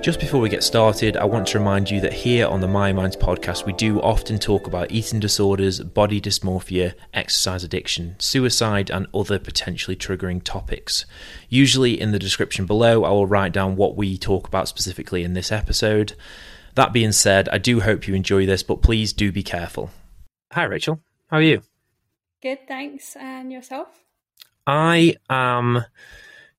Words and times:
Just 0.00 0.18
before 0.18 0.40
we 0.40 0.48
get 0.48 0.64
started, 0.64 1.18
I 1.18 1.26
want 1.26 1.48
to 1.48 1.58
remind 1.58 1.90
you 1.90 2.00
that 2.00 2.14
here 2.14 2.46
on 2.46 2.62
the 2.62 2.66
Myo 2.66 2.94
Minds 2.94 3.18
podcast, 3.18 3.66
we 3.66 3.74
do 3.74 4.00
often 4.00 4.38
talk 4.38 4.66
about 4.66 4.90
eating 4.90 5.20
disorders, 5.20 5.78
body 5.80 6.22
dysmorphia, 6.22 6.94
exercise 7.12 7.64
addiction, 7.64 8.16
suicide, 8.18 8.88
and 8.88 9.08
other 9.12 9.38
potentially 9.38 9.94
triggering 9.94 10.42
topics. 10.42 11.04
Usually, 11.50 12.00
in 12.00 12.12
the 12.12 12.18
description 12.18 12.64
below, 12.64 13.04
I 13.04 13.10
will 13.10 13.26
write 13.26 13.52
down 13.52 13.76
what 13.76 13.94
we 13.94 14.16
talk 14.16 14.48
about 14.48 14.68
specifically 14.68 15.22
in 15.22 15.34
this 15.34 15.52
episode. 15.52 16.14
That 16.76 16.94
being 16.94 17.12
said, 17.12 17.50
I 17.50 17.58
do 17.58 17.80
hope 17.80 18.08
you 18.08 18.14
enjoy 18.14 18.46
this, 18.46 18.62
but 18.62 18.80
please 18.80 19.12
do 19.12 19.30
be 19.30 19.42
careful. 19.42 19.90
Hi, 20.52 20.64
Rachel. 20.64 21.02
How 21.26 21.36
are 21.36 21.42
you? 21.42 21.60
Good, 22.42 22.66
thanks. 22.66 23.16
And 23.16 23.52
yourself? 23.52 23.88
I 24.66 25.16
am 25.28 25.84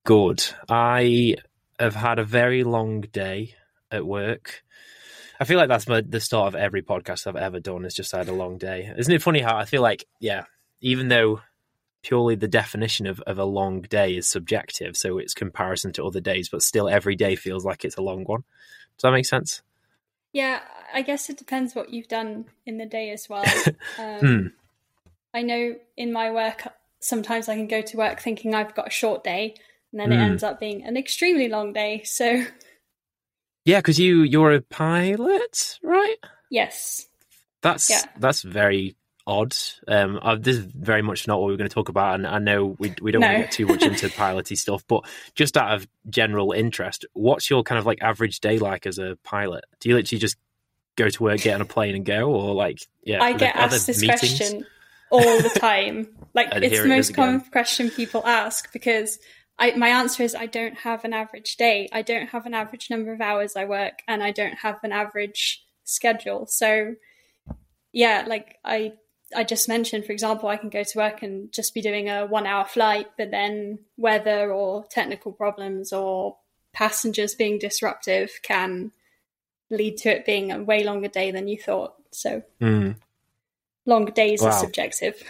good. 0.04 0.44
I 0.70 1.38
have 1.82 1.96
had 1.96 2.20
a 2.20 2.24
very 2.24 2.64
long 2.64 3.02
day 3.02 3.56
at 3.92 4.06
work. 4.06 4.64
I 5.40 5.44
feel 5.44 5.58
like 5.58 5.70
that's 5.70 5.88
my, 5.88 6.02
the 6.02 6.20
start 6.20 6.54
of 6.54 6.56
every 6.56 6.82
podcast 6.82 7.28
I've 7.28 7.36
ever 7.36 7.60
done. 7.60 7.86
Is 7.86 7.96
just 7.96 8.14
I 8.14 8.20
had 8.20 8.30
a 8.30 8.34
long 8.34 8.58
day. 8.58 8.94
Isn't 8.96 9.14
it 9.14 9.22
funny 9.22 9.40
how 9.40 9.58
I 9.58 9.66
feel 9.66 9.82
like, 9.82 10.06
yeah, 10.20 10.44
even 10.82 11.08
though 11.08 11.42
purely 12.04 12.36
the 12.36 12.48
definition 12.48 13.06
of, 13.08 13.20
of 13.22 13.38
a 13.38 13.46
long 13.46 13.82
day 13.82 14.16
is 14.16 14.28
subjective, 14.28 14.96
so 14.98 15.18
it's 15.18 15.34
comparison 15.34 15.92
to 15.94 16.06
other 16.06 16.20
days, 16.20 16.50
but 16.50 16.62
still 16.62 16.90
every 16.90 17.16
day 17.16 17.36
feels 17.36 17.66
like 17.66 17.86
it's 17.86 17.98
a 17.98 18.02
long 18.02 18.24
one. 18.24 18.44
Does 18.98 19.04
that 19.04 19.12
make 19.12 19.26
sense? 19.26 19.62
Yeah, 20.34 20.62
I 20.94 21.02
guess 21.02 21.30
it 21.30 21.38
depends 21.38 21.76
what 21.76 21.92
you've 21.92 22.08
done 22.08 22.46
in 22.66 22.78
the 22.78 22.86
day 22.86 23.12
as 23.12 23.28
well. 23.30 23.46
Um, 24.00 24.20
Hmm. 24.20 24.48
I 25.34 25.42
know 25.44 25.76
in 25.96 26.12
my 26.12 26.32
work, 26.32 26.68
sometimes 27.00 27.48
I 27.48 27.56
can 27.56 27.68
go 27.68 27.82
to 27.82 27.98
work 27.98 28.20
thinking 28.20 28.54
I've 28.54 28.76
got 28.76 28.88
a 28.88 28.92
short 28.92 29.24
day, 29.24 29.56
and 29.92 30.00
then 30.00 30.12
it 30.12 30.18
Mm. 30.18 30.26
ends 30.32 30.44
up 30.44 30.60
being 30.60 30.84
an 30.84 30.98
extremely 30.98 31.48
long 31.50 31.74
day. 31.74 32.04
So, 32.04 32.44
Yeah, 33.66 33.78
because 33.80 34.00
you 34.00 34.24
you're 34.24 34.54
a 34.54 34.62
pilot, 34.62 35.80
right? 35.84 36.18
yes. 36.50 37.08
That's 37.62 37.90
Yeah. 37.90 38.02
that's 38.18 38.42
very 38.42 38.96
odd. 39.28 39.56
Um, 39.88 40.20
uh, 40.22 40.36
this 40.36 40.58
is 40.58 40.66
very 40.66 41.04
much 41.04 41.28
not 41.28 41.40
what 41.40 41.48
we 41.48 41.54
are 41.54 41.58
going 41.58 41.70
to 41.70 41.74
talk 41.74 41.90
about, 41.90 42.16
and 42.16 42.26
I 42.26 42.40
know 42.40 42.76
we 42.80 42.92
we 43.02 43.12
don't 43.12 43.22
want 43.22 43.36
to 43.36 43.42
get 43.44 43.52
too 43.52 43.68
much 43.68 43.84
into 43.84 44.10
piloty 44.18 44.58
stuff, 44.58 44.84
but 44.88 45.06
just 45.36 45.58
out 45.58 45.76
of 45.76 45.88
general 46.10 46.54
interest, 46.54 47.06
what's 47.14 47.50
your 47.52 47.62
kind 47.62 47.78
of 47.78 47.86
like 47.86 48.02
average 48.02 48.40
day 48.40 48.58
like 48.58 48.88
as 48.88 48.98
a 48.98 49.16
pilot? 49.24 49.64
Do 49.80 49.90
you 49.90 49.96
literally 49.96 50.20
just 50.20 50.38
go 50.96 51.08
to 51.08 51.24
work, 51.24 51.42
get 51.42 51.54
on 51.54 51.62
a 51.62 51.66
plane, 51.66 51.94
and 51.96 52.04
go, 52.04 52.32
or 52.34 52.56
like 52.56 52.80
yeah? 53.04 53.22
I 53.22 53.34
get 53.34 53.56
asked 53.56 53.86
this 53.86 54.02
meetings? 54.02 54.20
question 54.20 54.66
all 55.12 55.40
the 55.42 55.50
time. 55.50 56.08
Like, 56.34 56.48
it's 56.54 56.78
the 56.80 56.86
it 56.86 56.88
most 56.88 57.14
common 57.14 57.42
question 57.42 57.90
people 57.92 58.26
ask 58.26 58.72
because 58.72 59.20
I, 59.60 59.76
my 59.76 59.90
answer 59.90 60.24
is 60.24 60.34
I 60.34 60.48
don't 60.48 60.78
have 60.80 61.06
an 61.06 61.14
average 61.14 61.56
day. 61.58 61.88
I 61.92 62.02
don't 62.02 62.28
have 62.28 62.46
an 62.46 62.54
average 62.54 62.90
number 62.90 63.14
of 63.14 63.22
hours 63.22 63.56
I 63.56 63.66
work, 63.66 64.02
and 64.08 64.24
I 64.24 64.32
don't 64.32 64.56
have 64.60 64.80
an 64.84 64.92
average 64.92 65.64
schedule. 65.84 66.48
So, 66.48 66.96
yeah, 67.92 68.26
like 68.28 68.58
I, 68.66 68.94
I 69.36 69.44
just 69.44 69.70
mentioned, 69.70 70.06
for 70.06 70.14
example, 70.14 70.50
I 70.50 70.58
can 70.58 70.70
go 70.70 70.84
to 70.84 70.98
work 70.98 71.22
and 71.22 71.52
just 71.52 71.74
be 71.74 71.82
doing 71.82 72.10
a 72.10 72.26
one-hour 72.26 72.66
flight, 72.66 73.08
but 73.18 73.32
then 73.32 73.80
weather 73.98 74.52
or 74.52 74.86
technical 74.90 75.32
problems 75.32 75.94
or 75.94 76.38
passengers 76.74 77.36
being 77.36 77.60
disruptive 77.60 78.32
can 78.42 78.92
lead 79.70 79.98
to 79.98 80.10
it 80.10 80.26
being 80.26 80.52
a 80.52 80.64
way 80.64 80.84
longer 80.84 81.08
day 81.08 81.32
than 81.32 81.48
you 81.48 81.58
thought. 81.58 81.94
So, 82.12 82.42
Mm. 82.60 82.96
long 83.86 84.06
days 84.06 84.42
are 84.42 84.52
subjective. 84.52 85.22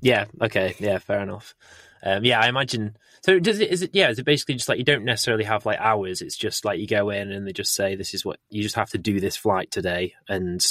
Yeah. 0.00 0.26
Okay. 0.40 0.74
Yeah. 0.78 0.98
Fair 0.98 1.20
enough. 1.20 1.54
Um, 2.02 2.24
yeah, 2.24 2.40
I 2.40 2.48
imagine. 2.48 2.96
So 3.26 3.40
does 3.40 3.58
it? 3.58 3.70
Is 3.72 3.82
it? 3.82 3.90
Yeah. 3.92 4.08
Is 4.08 4.20
it 4.20 4.24
basically 4.24 4.54
just 4.54 4.68
like 4.68 4.78
you 4.78 4.84
don't 4.84 5.04
necessarily 5.04 5.42
have 5.44 5.66
like 5.66 5.80
hours? 5.80 6.22
It's 6.22 6.36
just 6.36 6.64
like 6.64 6.78
you 6.78 6.86
go 6.86 7.10
in 7.10 7.32
and 7.32 7.44
they 7.46 7.52
just 7.52 7.74
say 7.74 7.96
this 7.96 8.14
is 8.14 8.24
what 8.24 8.38
you 8.50 8.62
just 8.62 8.76
have 8.76 8.90
to 8.90 8.98
do 8.98 9.18
this 9.18 9.36
flight 9.36 9.70
today, 9.72 10.14
and 10.28 10.64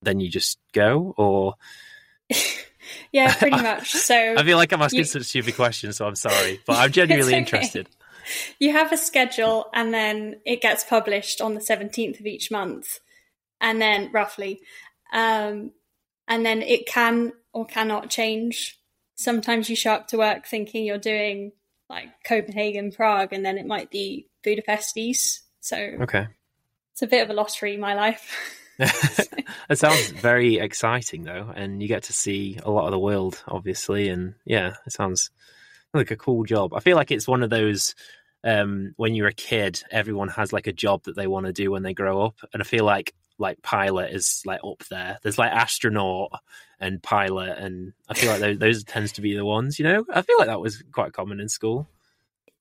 then 0.00 0.20
you 0.20 0.30
just 0.30 0.58
go. 0.72 1.14
Or 1.18 1.54
Yeah, 3.12 3.34
pretty 3.34 3.56
much. 3.62 3.92
So 3.92 4.14
I 4.38 4.42
feel 4.42 4.56
like 4.56 4.72
I'm 4.72 4.82
asking 4.82 5.00
You- 5.00 5.04
such 5.04 5.24
stupid 5.24 5.54
questions, 5.54 5.98
so 5.98 6.06
I'm 6.06 6.16
sorry, 6.16 6.60
but 6.66 6.76
I'm 6.78 6.90
genuinely 6.90 7.32
okay. 7.34 7.38
interested. 7.38 7.88
you 8.58 8.72
have 8.72 8.90
a 8.90 8.96
schedule 8.96 9.66
and 9.74 9.92
then 9.92 10.36
it 10.46 10.62
gets 10.62 10.82
published 10.82 11.42
on 11.42 11.52
the 11.52 11.60
17th 11.60 12.20
of 12.20 12.26
each 12.26 12.50
month 12.50 13.00
and 13.60 13.82
then 13.82 14.10
roughly 14.12 14.60
um, 15.12 15.72
and 16.26 16.44
then 16.46 16.62
it 16.62 16.86
can 16.86 17.32
or 17.52 17.66
cannot 17.66 18.08
change 18.08 18.80
sometimes 19.16 19.68
you 19.70 19.76
show 19.76 19.92
up 19.92 20.08
to 20.08 20.18
work 20.18 20.46
thinking 20.46 20.84
you're 20.84 20.98
doing 20.98 21.52
like 21.88 22.08
copenhagen 22.26 22.90
prague 22.90 23.32
and 23.32 23.44
then 23.44 23.58
it 23.58 23.66
might 23.66 23.90
be 23.90 24.28
budapest 24.42 24.96
east 24.96 25.42
so 25.60 25.76
Okay. 25.76 26.26
it's 26.92 27.02
a 27.02 27.06
bit 27.06 27.22
of 27.22 27.30
a 27.30 27.34
lottery 27.34 27.74
in 27.74 27.80
my 27.80 27.94
life 27.94 28.30
it 28.78 29.78
sounds 29.78 30.10
very 30.10 30.56
exciting 30.56 31.22
though, 31.22 31.52
and 31.54 31.80
you 31.80 31.86
get 31.86 32.02
to 32.04 32.12
see 32.12 32.58
a 32.60 32.72
lot 32.72 32.86
of 32.86 32.90
the 32.90 32.98
world, 32.98 33.40
obviously, 33.46 34.08
and 34.08 34.34
yeah, 34.44 34.74
it 34.84 34.92
sounds 34.92 35.30
like 35.92 36.10
a 36.10 36.16
cool 36.16 36.42
job. 36.42 36.74
I 36.74 36.80
feel 36.80 36.96
like 36.96 37.12
it's 37.12 37.28
one 37.28 37.44
of 37.44 37.50
those 37.50 37.94
um, 38.42 38.92
when 38.96 39.14
you're 39.14 39.28
a 39.28 39.32
kid, 39.32 39.80
everyone 39.92 40.26
has 40.26 40.52
like 40.52 40.66
a 40.66 40.72
job 40.72 41.04
that 41.04 41.14
they 41.14 41.28
want 41.28 41.46
to 41.46 41.52
do 41.52 41.70
when 41.70 41.84
they 41.84 41.94
grow 41.94 42.24
up, 42.24 42.34
and 42.52 42.60
I 42.60 42.64
feel 42.64 42.84
like 42.84 43.14
like 43.38 43.62
pilot 43.62 44.12
is 44.12 44.42
like 44.44 44.60
up 44.64 44.84
there. 44.90 45.18
There's 45.22 45.38
like 45.38 45.52
astronaut 45.52 46.30
and 46.80 47.02
pilot, 47.02 47.58
and 47.58 47.92
I 48.08 48.14
feel 48.14 48.30
like 48.30 48.40
those, 48.40 48.58
those 48.58 48.84
tends 48.84 49.12
to 49.12 49.20
be 49.20 49.34
the 49.34 49.44
ones. 49.44 49.78
You 49.78 49.84
know, 49.84 50.04
I 50.12 50.22
feel 50.22 50.38
like 50.38 50.48
that 50.48 50.60
was 50.60 50.82
quite 50.92 51.12
common 51.12 51.40
in 51.40 51.48
school. 51.48 51.88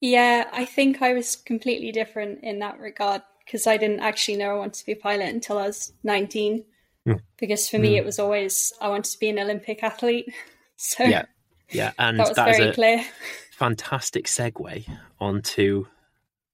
Yeah, 0.02 0.50
I 0.52 0.66
think 0.66 1.02
I 1.02 1.14
was 1.14 1.36
completely 1.36 1.92
different 1.92 2.44
in 2.44 2.60
that 2.60 2.80
regard 2.80 3.22
because 3.46 3.68
I 3.68 3.78
didn't 3.78 4.02
actually 4.02 4.38
know 4.38 4.52
I 4.52 4.58
wanted 4.58 4.74
to 4.76 4.86
be 4.86 4.92
a 4.94 4.98
pilot 4.98 5.30
until 5.30 5.58
I 5.58 5.68
was 5.68 5.94
19. 6.04 6.64
Hmm. 7.06 7.14
Because 7.38 7.70
for 7.70 7.78
me, 7.80 7.90
Hmm. 7.92 7.96
it 7.96 8.06
was 8.06 8.20
always 8.20 8.72
I 8.82 8.90
wanted 8.90 9.12
to 9.12 9.20
be 9.20 9.30
an 9.30 9.40
Olympic 9.40 9.84
athlete. 9.84 10.34
So 10.76 11.04
Yeah, 11.06 11.26
yeah, 11.70 11.92
and 11.98 12.20
that 12.20 12.28
was 12.30 12.36
that 12.36 12.50
is 12.50 12.58
very 12.58 12.70
a 12.72 12.74
clear. 12.74 13.06
fantastic 13.52 14.26
segue 14.26 14.86
onto 15.20 15.86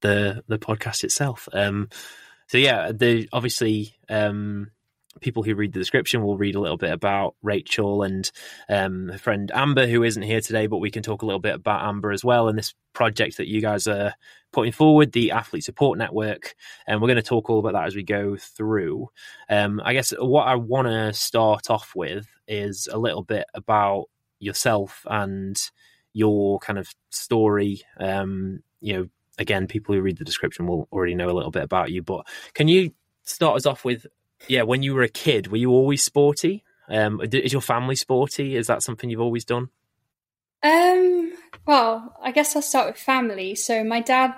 the 0.01 0.44
the 0.47 0.59
podcast 0.59 1.03
itself. 1.03 1.47
Um, 1.53 1.90
so 2.49 2.57
yeah, 2.57 2.91
the 2.91 3.29
obviously 3.31 3.95
um, 4.09 4.71
people 5.21 5.43
who 5.43 5.53
read 5.53 5.71
the 5.71 5.79
description 5.79 6.23
will 6.23 6.35
read 6.35 6.55
a 6.55 6.59
little 6.59 6.77
bit 6.77 6.91
about 6.91 7.35
Rachel 7.43 8.01
and 8.01 8.29
um, 8.69 9.09
her 9.09 9.19
friend 9.19 9.51
Amber, 9.53 9.85
who 9.85 10.01
isn't 10.01 10.23
here 10.23 10.41
today, 10.41 10.65
but 10.65 10.79
we 10.79 10.89
can 10.89 11.03
talk 11.03 11.21
a 11.21 11.27
little 11.27 11.39
bit 11.39 11.53
about 11.53 11.88
Amber 11.88 12.11
as 12.11 12.25
well 12.25 12.47
and 12.47 12.57
this 12.57 12.73
project 12.93 13.38
that 13.38 13.47
you 13.47 13.61
guys 13.61 13.88
are 13.88 14.15
putting 14.51 14.71
forward, 14.71 15.11
the 15.11 15.29
Athlete 15.29 15.63
Support 15.63 15.99
Network, 15.99 16.55
and 16.88 16.99
we're 16.99 17.07
going 17.07 17.17
to 17.17 17.21
talk 17.21 17.51
all 17.51 17.59
about 17.59 17.73
that 17.73 17.85
as 17.85 17.95
we 17.95 18.01
go 18.01 18.35
through. 18.35 19.07
Um, 19.47 19.79
I 19.85 19.93
guess 19.93 20.11
what 20.17 20.47
I 20.47 20.55
want 20.55 20.88
to 20.88 21.13
start 21.13 21.69
off 21.69 21.93
with 21.95 22.27
is 22.47 22.89
a 22.91 22.97
little 22.97 23.23
bit 23.23 23.45
about 23.53 24.05
yourself 24.39 25.05
and 25.07 25.55
your 26.13 26.57
kind 26.57 26.79
of 26.79 26.89
story. 27.11 27.83
Um, 27.99 28.63
you 28.81 28.93
know, 28.93 29.09
again, 29.39 29.67
people 29.67 29.95
who 29.95 30.01
read 30.01 30.17
the 30.17 30.25
description 30.25 30.67
will 30.67 30.88
already 30.91 31.16
know 31.16 31.29
a 31.29 31.33
little 31.33 31.51
bit 31.51 31.63
about 31.63 31.91
you, 31.91 32.03
but 32.03 32.27
can 32.53 32.67
you 32.67 32.91
start 33.23 33.55
us 33.55 33.66
off 33.66 33.85
with, 33.85 34.05
yeah, 34.47 34.63
when 34.63 34.83
you 34.83 34.94
were 34.94 35.03
a 35.03 35.09
kid, 35.09 35.47
were 35.47 35.57
you 35.57 35.72
always 35.72 36.03
sporty? 36.03 36.63
Um, 36.89 37.22
is 37.31 37.53
your 37.53 37.61
family 37.61 37.95
sporty? 37.95 38.56
Is 38.56 38.68
that 38.68 38.83
something 38.83 39.09
you've 39.09 39.21
always 39.21 39.45
done? 39.45 39.69
Um, 40.63 41.33
well, 41.65 42.15
I 42.21 42.31
guess 42.31 42.56
I'll 42.56 42.62
start 42.62 42.88
with 42.88 42.97
family. 42.97 43.56
So 43.56 43.83
my 43.83 44.01
dad, 44.01 44.33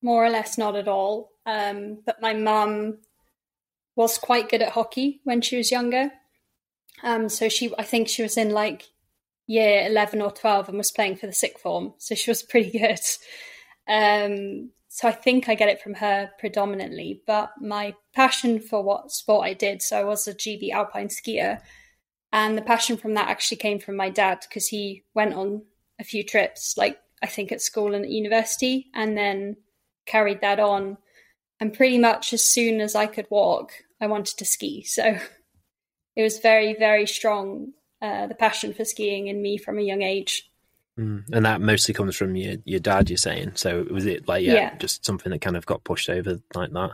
more 0.00 0.24
or 0.24 0.30
less, 0.30 0.58
not 0.58 0.74
at 0.74 0.88
all. 0.88 1.30
Um, 1.44 1.98
but 2.04 2.20
my 2.20 2.34
mum 2.34 2.98
was 3.94 4.18
quite 4.18 4.48
good 4.48 4.62
at 4.62 4.72
hockey 4.72 5.20
when 5.24 5.40
she 5.40 5.56
was 5.56 5.70
younger. 5.70 6.10
Um, 7.02 7.28
so 7.28 7.48
she, 7.48 7.72
I 7.78 7.82
think 7.82 8.08
she 8.08 8.22
was 8.22 8.36
in 8.36 8.50
like 8.50 8.88
year 9.46 9.86
eleven 9.86 10.22
or 10.22 10.30
twelve 10.30 10.68
and 10.68 10.78
was 10.78 10.92
playing 10.92 11.16
for 11.16 11.26
the 11.26 11.32
sixth 11.32 11.62
form. 11.62 11.94
So 11.98 12.14
she 12.14 12.30
was 12.30 12.42
pretty 12.42 12.78
good. 12.78 13.00
Um, 13.88 14.70
so 14.88 15.08
I 15.08 15.12
think 15.12 15.48
I 15.48 15.54
get 15.54 15.68
it 15.68 15.80
from 15.80 15.94
her 15.94 16.30
predominantly. 16.38 17.22
But 17.26 17.52
my 17.60 17.94
passion 18.14 18.60
for 18.60 18.82
what 18.82 19.10
sport 19.10 19.46
I 19.46 19.54
did, 19.54 19.80
so 19.80 19.98
I 19.98 20.04
was 20.04 20.28
a 20.28 20.34
GB 20.34 20.70
alpine 20.70 21.08
skier. 21.08 21.60
And 22.32 22.56
the 22.56 22.62
passion 22.62 22.96
from 22.96 23.14
that 23.14 23.28
actually 23.28 23.58
came 23.58 23.78
from 23.78 23.96
my 23.96 24.10
dad 24.10 24.44
because 24.48 24.68
he 24.68 25.04
went 25.14 25.34
on 25.34 25.62
a 25.98 26.04
few 26.04 26.24
trips, 26.24 26.76
like 26.76 26.98
I 27.22 27.26
think 27.26 27.52
at 27.52 27.60
school 27.60 27.94
and 27.94 28.04
at 28.04 28.10
university, 28.10 28.90
and 28.94 29.16
then 29.16 29.56
carried 30.06 30.40
that 30.40 30.60
on. 30.60 30.98
And 31.60 31.72
pretty 31.72 31.98
much 31.98 32.32
as 32.32 32.42
soon 32.42 32.80
as 32.80 32.94
I 32.94 33.06
could 33.06 33.26
walk, 33.30 33.72
I 34.00 34.06
wanted 34.06 34.36
to 34.38 34.44
ski. 34.44 34.84
So 34.88 35.18
it 36.14 36.22
was 36.22 36.38
very, 36.40 36.74
very 36.74 37.06
strong, 37.06 37.72
uh, 38.02 38.26
the 38.26 38.34
passion 38.34 38.74
for 38.74 38.84
skiing 38.84 39.28
in 39.28 39.40
me 39.40 39.56
from 39.56 39.78
a 39.78 39.82
young 39.82 40.02
age. 40.02 40.51
Mm. 40.98 41.24
And 41.32 41.46
that 41.46 41.60
mostly 41.60 41.94
comes 41.94 42.16
from 42.16 42.36
your 42.36 42.56
your 42.64 42.80
dad. 42.80 43.08
You're 43.08 43.16
saying 43.16 43.52
so. 43.54 43.86
Was 43.90 44.04
it 44.04 44.28
like 44.28 44.44
yeah, 44.44 44.52
Yeah. 44.54 44.76
just 44.76 45.04
something 45.06 45.30
that 45.30 45.40
kind 45.40 45.56
of 45.56 45.64
got 45.64 45.84
pushed 45.84 46.10
over 46.10 46.38
like 46.54 46.72
that? 46.72 46.90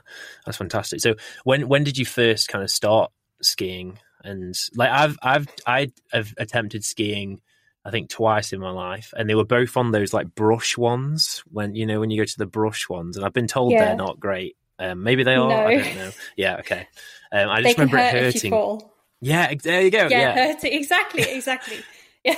That's 0.46 0.58
fantastic. 0.58 1.00
So 1.00 1.16
when 1.44 1.66
when 1.68 1.82
did 1.84 1.98
you 1.98 2.04
first 2.06 2.48
kind 2.48 2.62
of 2.62 2.70
start 2.70 3.10
skiing? 3.42 3.98
And 4.22 4.54
like 4.76 4.90
I've 4.90 5.18
I've 5.22 5.48
I 5.66 5.92
have 6.12 6.32
attempted 6.38 6.84
skiing. 6.84 7.40
I 7.84 7.90
think 7.90 8.10
twice 8.10 8.52
in 8.52 8.60
my 8.60 8.70
life, 8.70 9.14
and 9.16 9.30
they 9.30 9.34
were 9.34 9.44
both 9.46 9.76
on 9.76 9.92
those 9.92 10.12
like 10.12 10.34
brush 10.34 10.76
ones. 10.76 11.42
When 11.50 11.74
you 11.74 11.86
know 11.86 12.00
when 12.00 12.10
you 12.10 12.20
go 12.20 12.24
to 12.26 12.38
the 12.38 12.46
brush 12.46 12.88
ones, 12.88 13.16
and 13.16 13.24
I've 13.24 13.32
been 13.32 13.46
told 13.46 13.72
Yeah. 13.72 13.84
they're 13.86 13.96
not 13.96 14.20
great. 14.20 14.56
Um, 14.78 15.02
maybe 15.02 15.24
they 15.24 15.34
are. 15.34 15.50
I 15.66 15.76
don't 15.76 15.96
know. 15.96 16.10
Yeah, 16.36 16.56
okay. 16.58 16.86
Um, 17.32 17.48
I 17.48 17.62
just 17.62 17.78
remember 17.78 17.96
hurt 17.96 18.14
it 18.14 18.34
hurting. 18.34 18.80
Yeah, 19.20 19.52
there 19.62 19.82
you 19.82 19.90
go. 19.90 20.06
Yeah, 20.08 20.08
yeah. 20.08 20.34
hurting. 20.52 20.72
Exactly, 20.72 21.22
exactly. 21.22 21.78
Yeah. 22.24 22.36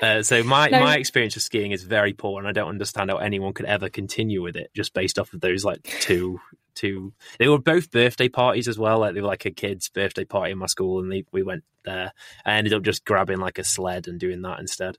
Uh, 0.00 0.22
so 0.22 0.42
my, 0.42 0.68
No. 0.70 0.80
my 0.80 0.96
experience 0.96 1.36
of 1.36 1.42
skiing 1.42 1.72
is 1.72 1.82
very 1.82 2.12
poor, 2.12 2.38
and 2.38 2.48
I 2.48 2.52
don't 2.52 2.68
understand 2.68 3.10
how 3.10 3.16
anyone 3.18 3.52
could 3.52 3.66
ever 3.66 3.88
continue 3.88 4.42
with 4.42 4.56
it 4.56 4.70
just 4.74 4.94
based 4.94 5.18
off 5.18 5.32
of 5.32 5.40
those 5.40 5.64
like 5.64 5.82
two 6.00 6.40
two. 6.74 7.12
They 7.38 7.48
were 7.48 7.58
both 7.58 7.90
birthday 7.90 8.28
parties 8.28 8.66
as 8.68 8.78
well. 8.78 9.00
Like 9.00 9.14
they 9.14 9.20
were 9.20 9.26
like 9.26 9.44
a 9.44 9.50
kid's 9.50 9.88
birthday 9.88 10.24
party 10.24 10.52
in 10.52 10.58
my 10.58 10.66
school, 10.66 11.00
and 11.00 11.12
they, 11.12 11.24
we 11.32 11.42
went 11.42 11.64
there. 11.84 12.12
I 12.44 12.54
ended 12.54 12.72
up 12.72 12.82
just 12.82 13.04
grabbing 13.04 13.38
like 13.38 13.58
a 13.58 13.64
sled 13.64 14.08
and 14.08 14.18
doing 14.18 14.42
that 14.42 14.60
instead. 14.60 14.96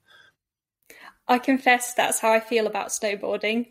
I 1.28 1.40
confess 1.40 1.94
that's 1.94 2.20
how 2.20 2.32
I 2.32 2.40
feel 2.40 2.68
about 2.68 2.90
snowboarding. 2.90 3.68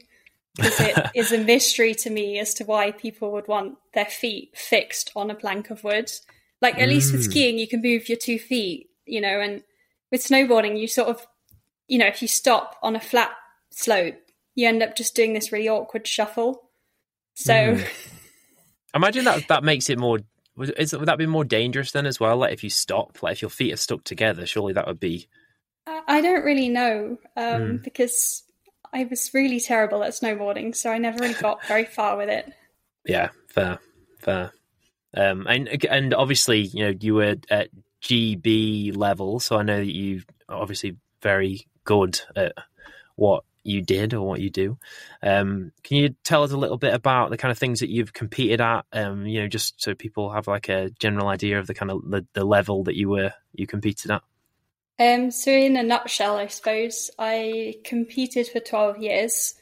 Because 0.55 0.81
it 0.81 1.07
is 1.15 1.33
a 1.33 1.39
mystery 1.39 1.95
to 1.95 2.11
me 2.11 2.39
as 2.39 2.55
to 2.55 2.65
why 2.65 2.91
people 2.91 3.33
would 3.33 3.49
want 3.49 3.77
their 3.95 4.07
feet 4.07 4.57
fixed 4.57 5.11
on 5.17 5.31
a 5.31 5.35
plank 5.35 5.71
of 5.71 5.83
wood. 5.85 6.11
Like, 6.61 6.79
at 6.79 6.89
least 6.89 7.13
with 7.13 7.23
Mm. 7.23 7.31
skiing, 7.31 7.59
you 7.59 7.67
can 7.67 7.83
move 7.83 8.09
your 8.09 8.19
two 8.19 8.39
feet, 8.39 8.91
you 9.07 9.21
know, 9.21 9.41
and 9.41 9.63
with 10.13 10.23
snowboarding, 10.25 10.79
you 10.79 10.87
sort 10.87 11.09
of, 11.09 11.27
you 11.89 11.99
know, 11.99 12.07
if 12.07 12.23
you 12.23 12.29
stop 12.29 12.77
on 12.83 12.95
a 12.95 13.01
flat 13.01 13.31
slope, 13.73 14.15
you 14.55 14.69
end 14.69 14.83
up 14.83 14.95
just 14.95 15.17
doing 15.17 15.33
this 15.33 15.51
really 15.51 15.69
awkward 15.69 16.07
shuffle. 16.07 16.69
So, 17.35 17.53
Mm. 17.53 17.89
Imagine 18.95 19.25
that 19.25 19.49
that 19.49 19.65
makes 19.65 19.89
it 19.89 19.99
more. 19.99 20.19
Would, 20.57 20.75
is, 20.79 20.93
would 20.93 21.07
that 21.09 21.17
be 21.17 21.25
more 21.25 21.47
dangerous 21.47 21.93
then 21.93 22.05
as 22.05 22.21
well? 22.21 22.37
Like 22.37 22.53
if 22.53 22.63
you 22.63 22.69
stop, 22.69 23.23
like 23.23 23.33
if 23.33 23.43
your 23.43 23.49
feet 23.49 23.73
are 23.73 23.79
stuck 23.79 24.05
together, 24.05 24.45
surely 24.45 24.75
that 24.75 24.87
would 24.87 25.01
be. 25.01 25.29
I 25.87 26.03
I 26.07 26.21
don't 26.21 26.45
really 26.45 26.69
know 26.69 27.17
um, 27.35 27.79
Mm. 27.79 27.83
because 27.83 28.43
I 28.93 29.05
was 29.05 29.33
really 29.33 29.61
terrible 29.61 30.05
at 30.05 30.11
snowboarding, 30.13 30.77
so 30.77 30.91
I 30.91 30.99
never 30.99 31.17
really 31.21 31.33
got 31.41 31.65
very 31.67 31.87
far 31.87 32.19
with 32.19 32.29
it. 32.29 32.53
Yeah, 33.07 33.31
fair, 33.49 33.79
fair. 34.21 34.53
Um, 35.17 35.47
and 35.49 35.85
and 35.87 36.15
obviously, 36.15 36.61
you 36.61 36.85
know, 36.85 36.95
you 37.01 37.15
were 37.15 37.37
at 37.51 37.69
GB 38.03 38.97
level, 38.97 39.41
so 39.41 39.57
I 39.57 39.63
know 39.63 39.79
that 39.79 39.95
you 39.95 40.23
obviously 40.49 40.97
very 41.23 41.67
good 41.85 42.21
at 42.37 42.53
what 43.17 43.45
you 43.65 43.81
did 43.81 44.13
or 44.13 44.27
what 44.27 44.41
you 44.41 44.51
do. 44.51 44.79
Um, 45.23 45.73
can 45.85 45.97
you 45.97 46.15
tell 46.25 46.43
us 46.43 46.53
a 46.53 46.57
little 46.57 46.79
bit 46.79 46.95
about 46.95 47.31
the 47.31 47.37
kind 47.37 47.53
of 47.53 47.59
things 47.59 47.81
that 47.81 47.91
you've 47.91 48.13
competed 48.13 48.61
at? 48.61 48.85
Um, 48.93 49.27
you 49.27 49.41
know, 49.41 49.49
just 49.49 49.81
so 49.81 49.95
people 49.95 50.31
have 50.31 50.47
like 50.47 50.69
a 50.69 50.91
general 50.99 51.29
idea 51.29 51.59
of 51.59 51.67
the 51.67 51.75
kind 51.75 51.91
of 51.91 52.03
the, 52.09 52.27
the 52.33 52.45
level 52.45 52.85
that 52.85 52.97
you 52.97 53.09
were 53.09 53.33
you 53.53 53.67
competed 53.67 54.11
at. 54.11 54.23
Um, 54.99 55.31
so, 55.31 55.51
in 55.51 55.77
a 55.77 55.83
nutshell, 55.83 56.37
I 56.37 56.47
suppose 56.49 57.11
I 57.19 57.77
competed 57.85 58.47
for 58.49 58.61
12 58.61 58.99
years 58.99 59.55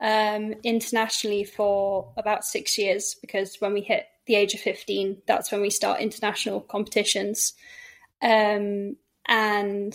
um, 0.00 0.54
internationally 0.62 1.44
for 1.44 2.12
about 2.16 2.44
six 2.44 2.78
years 2.78 3.16
because 3.20 3.56
when 3.60 3.72
we 3.72 3.80
hit 3.80 4.06
the 4.26 4.34
age 4.34 4.54
of 4.54 4.60
15, 4.60 5.22
that's 5.26 5.50
when 5.50 5.60
we 5.60 5.70
start 5.70 6.00
international 6.00 6.60
competitions. 6.60 7.54
Um, 8.22 8.96
and 9.26 9.94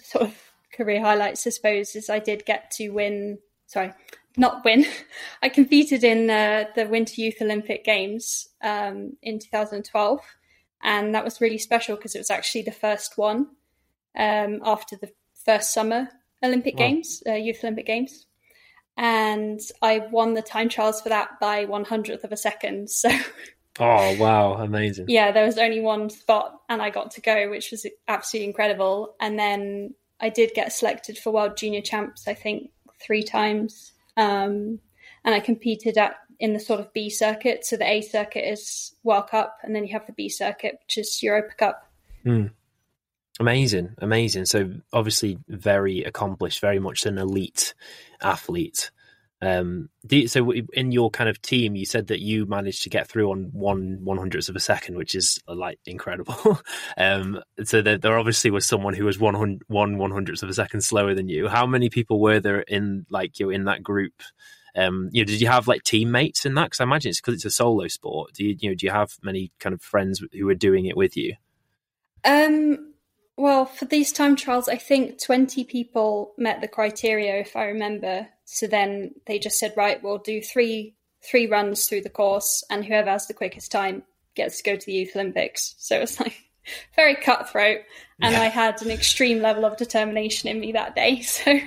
sort 0.00 0.24
of 0.24 0.34
career 0.72 1.00
highlights, 1.00 1.46
I 1.46 1.50
suppose, 1.50 1.94
is 1.96 2.10
I 2.10 2.18
did 2.18 2.44
get 2.44 2.70
to 2.72 2.90
win, 2.90 3.38
sorry, 3.66 3.92
not 4.36 4.64
win. 4.64 4.86
I 5.42 5.48
competed 5.48 6.04
in 6.04 6.30
uh, 6.30 6.64
the 6.74 6.86
Winter 6.86 7.20
Youth 7.20 7.40
Olympic 7.40 7.84
Games 7.84 8.48
um, 8.62 9.16
in 9.22 9.38
2012. 9.38 10.20
And 10.82 11.14
that 11.14 11.24
was 11.24 11.40
really 11.40 11.58
special 11.58 11.96
because 11.96 12.14
it 12.14 12.20
was 12.20 12.30
actually 12.30 12.62
the 12.62 12.72
first 12.72 13.18
one 13.18 13.48
um, 14.16 14.60
after 14.64 14.96
the 14.96 15.10
first 15.44 15.72
summer 15.72 16.08
Olympic 16.42 16.74
Wow. 16.74 16.86
Games, 16.86 17.22
uh, 17.26 17.32
Youth 17.32 17.58
Olympic 17.64 17.86
Games. 17.86 18.26
And 18.96 19.60
I 19.82 19.98
won 20.10 20.34
the 20.34 20.42
time 20.42 20.68
trials 20.68 21.00
for 21.00 21.08
that 21.08 21.40
by 21.40 21.64
one 21.64 21.84
hundredth 21.84 22.24
of 22.24 22.32
a 22.32 22.36
second. 22.36 22.88
So 22.98 23.10
Oh 23.80 24.16
wow, 24.18 24.54
amazing! 24.54 25.06
yeah, 25.08 25.32
there 25.32 25.46
was 25.46 25.58
only 25.58 25.80
one 25.80 26.10
spot, 26.10 26.60
and 26.68 26.82
I 26.82 26.90
got 26.90 27.12
to 27.12 27.20
go, 27.20 27.48
which 27.50 27.70
was 27.70 27.86
absolutely 28.06 28.48
incredible. 28.48 29.14
And 29.20 29.38
then 29.38 29.94
I 30.20 30.28
did 30.28 30.52
get 30.54 30.72
selected 30.72 31.18
for 31.18 31.32
World 31.32 31.56
Junior 31.56 31.80
Champs, 31.80 32.26
I 32.26 32.34
think 32.34 32.70
three 33.00 33.22
times, 33.22 33.92
um, 34.16 34.80
and 35.24 35.34
I 35.34 35.40
competed 35.40 35.96
at 35.98 36.16
in 36.40 36.52
the 36.52 36.60
sort 36.60 36.80
of 36.80 36.92
B 36.92 37.10
circuit. 37.10 37.64
So 37.64 37.76
the 37.76 37.88
A 37.88 38.00
circuit 38.00 38.48
is 38.48 38.94
World 39.02 39.28
Cup, 39.28 39.58
and 39.62 39.74
then 39.74 39.86
you 39.86 39.92
have 39.92 40.06
the 40.06 40.12
B 40.12 40.28
circuit, 40.28 40.78
which 40.84 40.98
is 40.98 41.22
Europa 41.22 41.54
Cup. 41.56 41.90
Amazing, 43.40 43.94
amazing. 43.98 44.46
So 44.46 44.72
obviously 44.92 45.38
very 45.48 46.02
accomplished, 46.02 46.60
very 46.60 46.80
much 46.80 47.06
an 47.06 47.18
elite 47.18 47.74
athlete. 48.20 48.90
Um, 49.40 49.88
you- 50.10 50.26
so 50.28 50.50
in 50.52 50.90
your 50.90 51.10
kind 51.10 51.30
of 51.30 51.40
team, 51.40 51.76
you 51.76 51.86
said 51.86 52.08
that 52.08 52.20
you 52.20 52.46
managed 52.46 52.82
to 52.82 52.90
get 52.90 53.08
through 53.08 53.30
on 53.30 53.50
one 53.52 53.98
one 54.04 54.18
hundredths 54.18 54.48
of 54.48 54.56
a 54.56 54.60
second, 54.60 54.96
which 54.96 55.14
is 55.14 55.38
like 55.46 55.78
incredible. 55.86 56.60
um, 56.96 57.40
so 57.64 57.80
there, 57.82 57.98
there 57.98 58.18
obviously 58.18 58.50
was 58.50 58.66
someone 58.66 58.94
who 58.94 59.04
was 59.04 59.18
one 59.18 59.60
one 59.68 59.98
one 59.98 60.10
hundredths 60.10 60.42
of 60.42 60.48
a 60.48 60.54
second 60.54 60.80
slower 60.82 61.14
than 61.14 61.28
you. 61.28 61.48
How 61.48 61.66
many 61.66 61.88
people 61.88 62.20
were 62.20 62.40
there 62.40 62.60
in 62.62 63.06
like 63.10 63.38
you 63.38 63.50
in 63.50 63.64
that 63.64 63.82
group? 63.82 64.14
Um, 64.76 65.08
you 65.12 65.22
know, 65.22 65.26
did 65.26 65.40
you 65.40 65.48
have 65.48 65.66
like 65.66 65.82
teammates 65.82 66.44
in 66.44 66.54
that? 66.54 66.64
Because 66.66 66.80
I 66.80 66.84
imagine 66.84 67.10
it's 67.10 67.20
because 67.20 67.34
it's 67.34 67.44
a 67.44 67.50
solo 67.50 67.88
sport. 67.88 68.34
Do 68.34 68.44
you, 68.44 68.56
you 68.58 68.70
know, 68.70 68.74
do 68.74 68.86
you 68.86 68.92
have 68.92 69.12
many 69.22 69.50
kind 69.60 69.72
of 69.74 69.82
friends 69.82 70.22
who 70.32 70.46
were 70.46 70.54
doing 70.54 70.86
it 70.86 70.96
with 70.96 71.16
you? 71.16 71.34
Um, 72.24 72.92
well, 73.36 73.64
for 73.64 73.84
these 73.86 74.12
time 74.12 74.36
trials, 74.36 74.68
I 74.68 74.76
think 74.76 75.22
20 75.22 75.64
people 75.64 76.34
met 76.38 76.60
the 76.60 76.68
criteria, 76.68 77.36
if 77.38 77.56
I 77.56 77.66
remember. 77.66 78.28
So 78.50 78.66
then 78.66 79.10
they 79.26 79.38
just 79.38 79.58
said, 79.58 79.74
right, 79.76 80.02
we'll 80.02 80.18
do 80.18 80.40
three 80.40 80.94
three 81.22 81.46
runs 81.46 81.86
through 81.86 82.00
the 82.00 82.08
course, 82.08 82.64
and 82.70 82.82
whoever 82.82 83.10
has 83.10 83.26
the 83.26 83.34
quickest 83.34 83.70
time 83.70 84.04
gets 84.34 84.56
to 84.56 84.62
go 84.70 84.76
to 84.76 84.86
the 84.86 84.92
Youth 84.92 85.14
Olympics. 85.14 85.74
So 85.76 85.96
it 85.96 86.00
was 86.00 86.18
like 86.18 86.34
very 86.96 87.14
cutthroat, 87.14 87.80
and 88.22 88.32
Yeah. 88.32 88.40
I 88.40 88.46
had 88.46 88.80
an 88.80 88.90
extreme 88.90 89.40
level 89.42 89.66
of 89.66 89.76
determination 89.76 90.48
in 90.48 90.60
me 90.60 90.72
that 90.72 90.94
day. 90.96 91.22
So, 91.22 91.60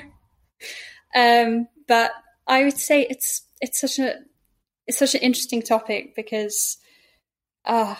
um, 1.15 1.67
but 1.88 2.11
I 2.47 2.63
would 2.63 2.77
say 2.77 3.05
it's 3.07 3.43
it's 3.61 3.79
such 3.79 4.00
a 4.00 4.15
it's 4.88 4.97
such 4.97 5.13
an 5.15 5.21
interesting 5.21 5.61
topic 5.61 6.15
because. 6.15 6.77
Uh, 7.63 7.95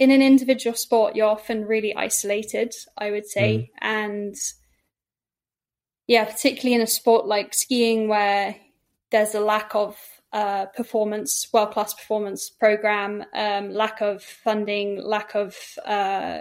in 0.00 0.10
an 0.10 0.22
individual 0.22 0.74
sport, 0.74 1.14
you're 1.14 1.28
often 1.28 1.64
really 1.64 1.94
isolated, 1.94 2.74
I 2.98 3.10
would 3.12 3.26
say. 3.26 3.70
And 3.80 4.34
yeah, 6.10 6.24
particularly 6.24 6.74
in 6.74 6.80
a 6.80 6.88
sport 6.88 7.26
like 7.26 7.54
skiing, 7.54 8.08
where 8.08 8.56
there's 9.12 9.36
a 9.36 9.40
lack 9.40 9.76
of 9.76 9.96
uh, 10.32 10.66
performance, 10.66 11.46
world 11.52 11.70
class 11.70 11.94
performance 11.94 12.50
program, 12.50 13.24
um, 13.32 13.70
lack 13.70 14.00
of 14.00 14.20
funding, 14.20 15.00
lack 15.00 15.36
of 15.36 15.56
uh, 15.86 16.40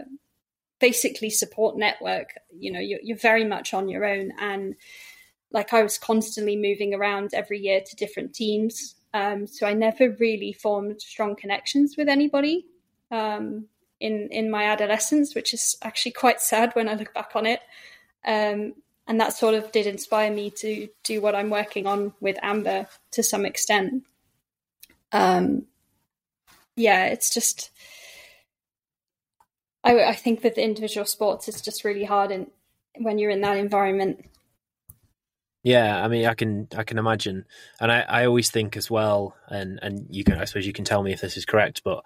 basically 0.79 1.29
support 1.29 1.77
network. 1.77 2.29
You 2.51 2.71
know, 2.71 2.79
you're, 2.79 2.97
you're 3.03 3.15
very 3.15 3.45
much 3.45 3.75
on 3.75 3.88
your 3.88 4.05
own. 4.05 4.31
And 4.39 4.73
like 5.51 5.71
I 5.71 5.83
was 5.83 5.99
constantly 5.99 6.55
moving 6.55 6.95
around 6.95 7.35
every 7.35 7.59
year 7.59 7.79
to 7.79 7.95
different 7.95 8.33
teams. 8.33 8.95
Um, 9.13 9.45
so 9.45 9.67
I 9.67 9.75
never 9.75 10.09
really 10.19 10.51
formed 10.51 10.99
strong 10.99 11.35
connections 11.35 11.93
with 11.95 12.09
anybody 12.09 12.65
um, 13.11 13.67
in 13.99 14.29
in 14.31 14.49
my 14.49 14.63
adolescence, 14.63 15.35
which 15.35 15.53
is 15.53 15.77
actually 15.83 16.13
quite 16.13 16.41
sad 16.41 16.71
when 16.73 16.89
I 16.89 16.95
look 16.95 17.13
back 17.13 17.33
on 17.35 17.45
it. 17.45 17.59
Um, 18.25 18.73
and 19.09 19.19
that 19.19 19.33
sort 19.33 19.55
of 19.55 19.71
did 19.71 19.87
inspire 19.87 20.31
me 20.31 20.51
to 20.51 20.87
do 21.03 21.19
what 21.19 21.33
I'm 21.33 21.49
working 21.49 21.87
on 21.87 22.13
with 22.21 22.37
Amber 22.43 22.85
to 23.11 23.23
some 23.23 23.43
extent. 23.43 24.03
Um, 25.11 25.65
yeah, 26.75 27.07
it's 27.07 27.33
just. 27.33 27.71
I, 29.83 30.09
I 30.09 30.13
think 30.13 30.43
with 30.43 30.59
individual 30.59 31.07
sports, 31.07 31.47
it's 31.47 31.61
just 31.61 31.83
really 31.83 32.03
hard 32.03 32.31
in, 32.31 32.51
when 32.97 33.17
you're 33.17 33.31
in 33.31 33.41
that 33.41 33.57
environment. 33.57 34.25
Yeah, 35.63 36.03
I 36.03 36.07
mean, 36.07 36.27
I 36.27 36.35
can 36.35 36.67
I 36.77 36.83
can 36.83 36.99
imagine, 36.99 37.45
and 37.81 37.91
I, 37.91 38.01
I 38.01 38.25
always 38.27 38.51
think 38.51 38.77
as 38.77 38.91
well, 38.91 39.35
and 39.47 39.79
and 39.81 40.05
you 40.11 40.23
can 40.23 40.35
I 40.35 40.45
suppose 40.45 40.67
you 40.67 40.73
can 40.73 40.85
tell 40.85 41.01
me 41.01 41.13
if 41.13 41.21
this 41.21 41.35
is 41.35 41.45
correct, 41.45 41.81
but 41.83 42.03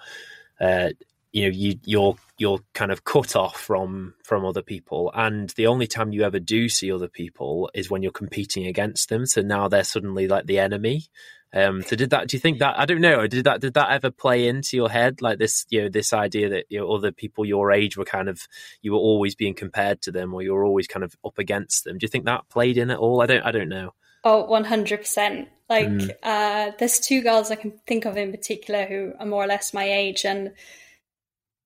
uh, 0.61 0.91
you 1.33 1.43
know, 1.43 1.49
you 1.49 1.79
you're 1.83 2.15
you're 2.37 2.59
kind 2.73 2.91
of 2.91 3.03
cut 3.03 3.35
off 3.35 3.59
from 3.59 4.13
from 4.23 4.45
other 4.45 4.61
people, 4.61 5.11
and 5.13 5.49
the 5.51 5.67
only 5.67 5.87
time 5.87 6.13
you 6.13 6.23
ever 6.23 6.39
do 6.39 6.69
see 6.69 6.91
other 6.91 7.07
people 7.07 7.69
is 7.73 7.89
when 7.89 8.03
you're 8.03 8.11
competing 8.11 8.67
against 8.67 9.09
them. 9.09 9.25
So 9.25 9.41
now 9.41 9.67
they're 9.67 9.83
suddenly 9.83 10.27
like 10.27 10.45
the 10.45 10.59
enemy. 10.59 11.05
Um, 11.51 11.81
so 11.81 11.95
did 11.95 12.11
that? 12.11 12.27
Do 12.27 12.37
you 12.37 12.39
think 12.39 12.59
that? 12.59 12.79
I 12.79 12.85
don't 12.85 13.01
know. 13.01 13.25
Did 13.25 13.45
that? 13.45 13.61
Did 13.61 13.73
that 13.73 13.89
ever 13.89 14.11
play 14.11 14.47
into 14.47 14.77
your 14.77 14.89
head 14.89 15.23
like 15.23 15.39
this? 15.39 15.65
You 15.69 15.83
know, 15.83 15.89
this 15.89 16.13
idea 16.13 16.49
that 16.49 16.65
you 16.69 16.79
know, 16.79 16.91
other 16.91 17.11
people 17.11 17.45
your 17.45 17.71
age 17.71 17.97
were 17.97 18.05
kind 18.05 18.29
of 18.29 18.47
you 18.83 18.91
were 18.93 18.99
always 18.99 19.33
being 19.33 19.55
compared 19.55 20.03
to 20.03 20.11
them, 20.11 20.33
or 20.35 20.43
you 20.43 20.53
were 20.53 20.63
always 20.63 20.87
kind 20.87 21.03
of 21.03 21.15
up 21.25 21.39
against 21.39 21.83
them. 21.83 21.97
Do 21.97 22.03
you 22.03 22.09
think 22.09 22.25
that 22.25 22.47
played 22.49 22.77
in 22.77 22.91
at 22.91 22.99
all? 22.99 23.21
I 23.21 23.25
don't. 23.25 23.43
I 23.43 23.51
don't 23.51 23.69
know. 23.69 23.93
Oh, 24.23 24.47
100%. 24.49 25.47
Like, 25.69 25.87
mm. 25.87 26.09
uh, 26.23 26.71
there's 26.79 26.99
two 26.99 27.21
girls 27.21 27.51
I 27.51 27.55
can 27.55 27.73
think 27.85 28.05
of 28.05 28.15
in 28.15 28.31
particular 28.31 28.85
who 28.85 29.11
are 29.19 29.25
more 29.25 29.43
or 29.43 29.47
less 29.47 29.73
my 29.73 29.83
age. 29.83 30.23
And 30.23 30.53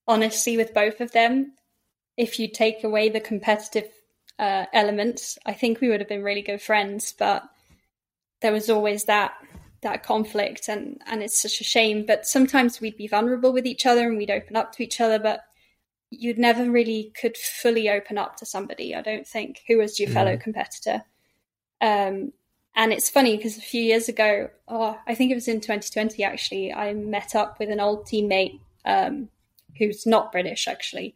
honestly, 0.08 0.58
with 0.58 0.74
both 0.74 1.02
of 1.02 1.12
them, 1.12 1.54
if 2.16 2.40
you 2.40 2.48
take 2.48 2.84
away 2.84 3.10
the 3.10 3.20
competitive 3.20 3.90
uh, 4.40 4.66
elements, 4.74 5.38
I 5.46 5.54
think 5.54 5.82
we 5.82 5.90
would 5.90 6.00
have 6.00 6.10
been 6.10 6.24
really 6.24 6.42
good 6.42 6.62
friends. 6.62 7.14
But 7.18 7.44
there 8.42 8.52
was 8.52 8.70
always 8.70 9.06
that 9.06 9.34
that 9.82 10.04
conflict 10.04 10.70
and 10.70 11.02
and 11.06 11.22
it's 11.22 11.40
such 11.40 11.62
a 11.62 11.64
shame 11.64 12.04
but 12.06 12.26
sometimes 12.26 12.82
we'd 12.82 12.98
be 12.98 13.08
vulnerable 13.08 13.54
with 13.54 13.66
each 13.66 13.86
other 13.86 14.08
and 14.08 14.18
we'd 14.18 14.32
open 14.32 14.56
up 14.56 14.72
to 14.72 14.84
each 14.84 15.00
other 15.00 15.20
but 15.20 15.42
you'd 16.10 16.40
never 16.40 16.70
really 16.70 17.12
could 17.20 17.38
fully 17.38 17.90
open 17.90 18.18
up 18.18 18.36
to 18.36 18.46
somebody 18.46 18.96
i 18.96 19.02
don't 19.02 19.28
think 19.28 19.62
who 19.68 19.78
was 19.78 20.00
your 20.00 20.10
mm. 20.10 20.14
fellow 20.14 20.38
competitor 20.38 21.04
um, 21.80 22.34
and 22.76 22.92
it's 22.92 23.10
funny 23.10 23.38
because 23.38 23.58
a 23.58 23.62
few 23.62 23.82
years 23.82 24.10
ago 24.10 24.50
oh 24.68 24.98
i 25.06 25.14
think 25.14 25.32
it 25.32 25.36
was 25.36 25.48
in 25.48 25.62
2020 25.62 26.24
actually 26.24 26.74
i 26.74 26.92
met 26.94 27.36
up 27.36 27.60
with 27.60 27.70
an 27.70 27.80
old 27.80 28.06
teammate 28.06 28.60
um, 28.86 29.30
who's 29.78 30.06
not 30.06 30.32
british 30.32 30.68
actually 30.68 31.16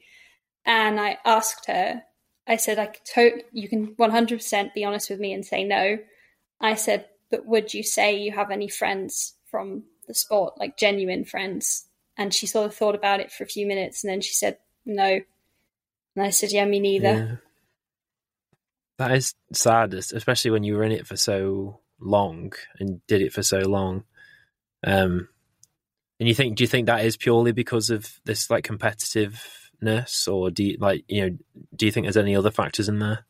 and 0.65 1.00
i 1.00 1.18
asked 1.25 1.68
her 1.68 2.03
i 2.48 2.56
said 2.56 2.80
i 2.80 2.89
to- 3.13 3.44
you 3.51 3.68
can 3.68 3.96
100% 3.96 4.74
be 4.74 4.84
honest 4.84 5.10
with 5.10 5.20
me 5.20 5.34
and 5.34 5.46
say 5.46 5.63
no 5.63 5.98
i 6.60 6.75
said 6.75 7.06
but 7.32 7.46
would 7.46 7.74
you 7.74 7.82
say 7.82 8.18
you 8.18 8.34
have 8.34 8.51
any 8.51 8.68
friends 8.68 9.34
from 9.50 9.84
the 10.06 10.13
sport, 10.13 10.60
like 10.60 10.77
genuine 10.77 11.25
friends? 11.25 11.88
And 12.18 12.34
she 12.34 12.46
sort 12.46 12.68
of 12.68 12.75
thought 12.75 12.94
about 12.94 13.22
it 13.22 13.32
for 13.32 13.44
a 13.44 13.48
few 13.48 13.65
minutes 13.65 14.03
and 14.03 14.12
then 14.12 14.22
she 14.22 14.34
said, 14.34 14.58
no. 14.86 15.22
And 16.15 16.25
I 16.25 16.30
said, 16.30 16.51
yeah, 16.51 16.65
me 16.65 16.80
neither. 16.80 17.08
Yeah. 17.08 17.36
That 18.98 19.15
is 19.15 19.34
sad, 19.53 19.94
especially 19.94 20.51
when 20.51 20.63
you 20.63 20.75
were 20.75 20.84
in 20.84 20.91
it 20.91 21.08
for 21.08 21.15
so 21.15 21.80
long 22.00 22.53
and 22.80 23.06
did 23.08 23.22
it 23.22 23.34
for 23.34 23.41
so 23.41 23.60
long. 23.60 24.03
Um, 24.86 25.30
and 26.21 26.27
you 26.27 26.35
think, 26.35 26.55
do 26.55 26.63
you 26.63 26.67
think 26.67 26.85
that 26.85 27.03
is 27.03 27.17
purely 27.17 27.51
because 27.51 27.89
of 27.89 28.19
this 28.25 28.51
like 28.51 28.63
competitiveness, 28.63 30.31
or 30.31 30.51
do 30.51 30.63
you 30.63 30.77
like, 30.79 31.03
you 31.07 31.21
know, 31.21 31.37
do 31.75 31.87
you 31.87 31.91
think 31.91 32.05
there's 32.05 32.15
any 32.15 32.35
other 32.35 32.51
factors 32.51 32.87
in 32.87 32.99
there? 32.99 33.25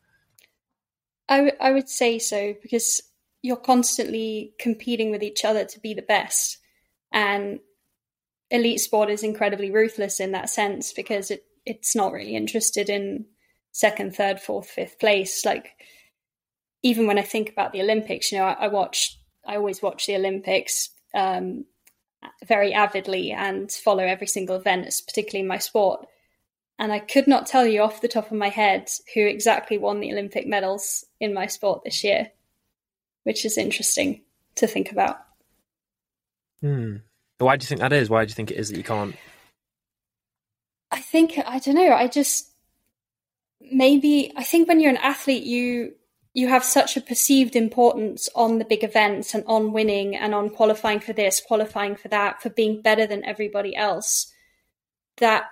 I, 1.26 1.36
w- 1.36 1.56
I 1.58 1.72
would 1.72 1.88
say 1.88 2.18
so 2.18 2.54
because 2.60 3.00
you're 3.40 3.56
constantly 3.56 4.52
competing 4.58 5.10
with 5.10 5.22
each 5.22 5.42
other 5.42 5.64
to 5.64 5.80
be 5.80 5.94
the 5.94 6.02
best. 6.02 6.58
And 7.10 7.60
elite 8.50 8.80
sport 8.80 9.08
is 9.08 9.22
incredibly 9.22 9.70
ruthless 9.70 10.20
in 10.20 10.32
that 10.32 10.50
sense 10.50 10.92
because 10.92 11.30
it, 11.30 11.46
it's 11.64 11.96
not 11.96 12.12
really 12.12 12.36
interested 12.36 12.90
in 12.90 13.24
second, 13.70 14.14
third, 14.14 14.38
fourth, 14.38 14.68
fifth 14.68 14.98
place. 14.98 15.46
Like 15.46 15.70
even 16.82 17.06
when 17.06 17.18
I 17.18 17.22
think 17.22 17.48
about 17.48 17.72
the 17.72 17.80
Olympics, 17.80 18.30
you 18.30 18.36
know, 18.36 18.44
I, 18.44 18.52
I 18.52 18.68
watch, 18.68 19.18
I 19.46 19.56
always 19.56 19.80
watch 19.80 20.04
the 20.04 20.16
Olympics 20.16 20.90
um, 21.14 21.64
very 22.46 22.72
avidly 22.72 23.32
and 23.32 23.70
follow 23.70 24.04
every 24.04 24.26
single 24.26 24.56
event, 24.56 24.86
particularly 25.06 25.42
in 25.42 25.48
my 25.48 25.58
sport. 25.58 26.06
And 26.78 26.92
I 26.92 26.98
could 26.98 27.28
not 27.28 27.46
tell 27.46 27.66
you 27.66 27.82
off 27.82 28.00
the 28.00 28.08
top 28.08 28.30
of 28.30 28.36
my 28.36 28.48
head 28.48 28.88
who 29.14 29.20
exactly 29.26 29.78
won 29.78 30.00
the 30.00 30.12
Olympic 30.12 30.46
medals 30.46 31.04
in 31.20 31.34
my 31.34 31.46
sport 31.46 31.82
this 31.84 32.02
year 32.02 32.30
which 33.24 33.44
is 33.44 33.58
interesting 33.58 34.22
to 34.56 34.66
think 34.66 34.92
about. 34.92 35.18
Hmm. 36.60 36.96
Why 37.38 37.56
do 37.56 37.64
you 37.64 37.68
think 37.68 37.80
that 37.80 37.92
is? 37.92 38.08
Why 38.08 38.24
do 38.24 38.30
you 38.30 38.34
think 38.34 38.50
it 38.50 38.56
is 38.56 38.68
that 38.68 38.76
you 38.76 38.84
can't? 38.84 39.16
I 40.90 41.00
think 41.00 41.38
I 41.44 41.58
don't 41.58 41.74
know. 41.74 41.92
I 41.92 42.06
just 42.06 42.52
maybe 43.60 44.32
I 44.36 44.44
think 44.44 44.68
when 44.68 44.78
you're 44.78 44.90
an 44.90 44.96
athlete, 44.98 45.42
you 45.42 45.94
you 46.34 46.48
have 46.48 46.64
such 46.64 46.96
a 46.96 47.00
perceived 47.00 47.54
importance 47.56 48.28
on 48.34 48.58
the 48.58 48.64
big 48.64 48.82
events 48.82 49.34
and 49.34 49.44
on 49.46 49.72
winning 49.72 50.16
and 50.16 50.34
on 50.34 50.48
qualifying 50.48 51.00
for 51.00 51.12
this, 51.12 51.40
qualifying 51.40 51.94
for 51.94 52.08
that, 52.08 52.40
for 52.40 52.48
being 52.48 52.80
better 52.80 53.06
than 53.06 53.24
everybody 53.24 53.76
else. 53.76 54.32
That 55.18 55.44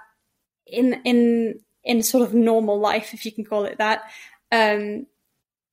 in 0.67 1.03
in 1.05 1.61
in 1.85 2.03
sort 2.03 2.23
of 2.23 2.35
normal 2.35 2.79
life, 2.79 3.13
if 3.13 3.27
you 3.27 3.33
can 3.33 3.45
call 3.45 3.65
it 3.65 3.79
that, 3.79 4.11
um, 4.51 5.07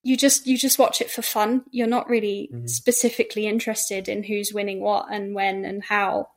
you 0.03 0.17
just 0.17 0.45
you 0.45 0.57
just 0.57 0.79
watch 0.79 0.99
it 0.99 1.09
for 1.09 1.21
fun. 1.21 1.63
You're 1.71 1.87
not 1.87 2.09
really 2.09 2.49
mm-hmm. 2.53 2.67
specifically 2.67 3.47
interested 3.47 4.09
in 4.09 4.23
who's 4.23 4.53
winning 4.53 4.81
what 4.81 5.07
and 5.11 5.33
when 5.33 5.63
and 5.63 5.83
how. 5.83 6.29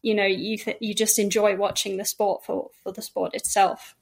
You 0.00 0.14
know, 0.14 0.26
you 0.26 0.58
th- 0.58 0.78
you 0.80 0.94
just 0.94 1.18
enjoy 1.18 1.56
watching 1.56 1.96
the 1.96 2.04
sport 2.04 2.44
for 2.44 2.70
for 2.82 2.92
the 2.92 3.02
sport 3.02 3.34
itself. 3.34 3.96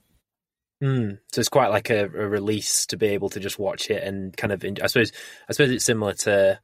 Mm. 0.81 1.19
So 1.31 1.39
it's 1.39 1.49
quite 1.49 1.69
like 1.69 1.89
a, 1.89 2.05
a, 2.05 2.27
release 2.27 2.87
to 2.87 2.97
be 2.97 3.07
able 3.07 3.29
to 3.29 3.39
just 3.39 3.59
watch 3.59 3.89
it 3.91 4.03
and 4.03 4.35
kind 4.35 4.51
of. 4.51 4.63
I 4.63 4.87
suppose 4.87 5.11
I 5.47 5.53
suppose 5.53 5.69
it's 5.69 5.85
similar 5.85 6.13
to 6.13 6.59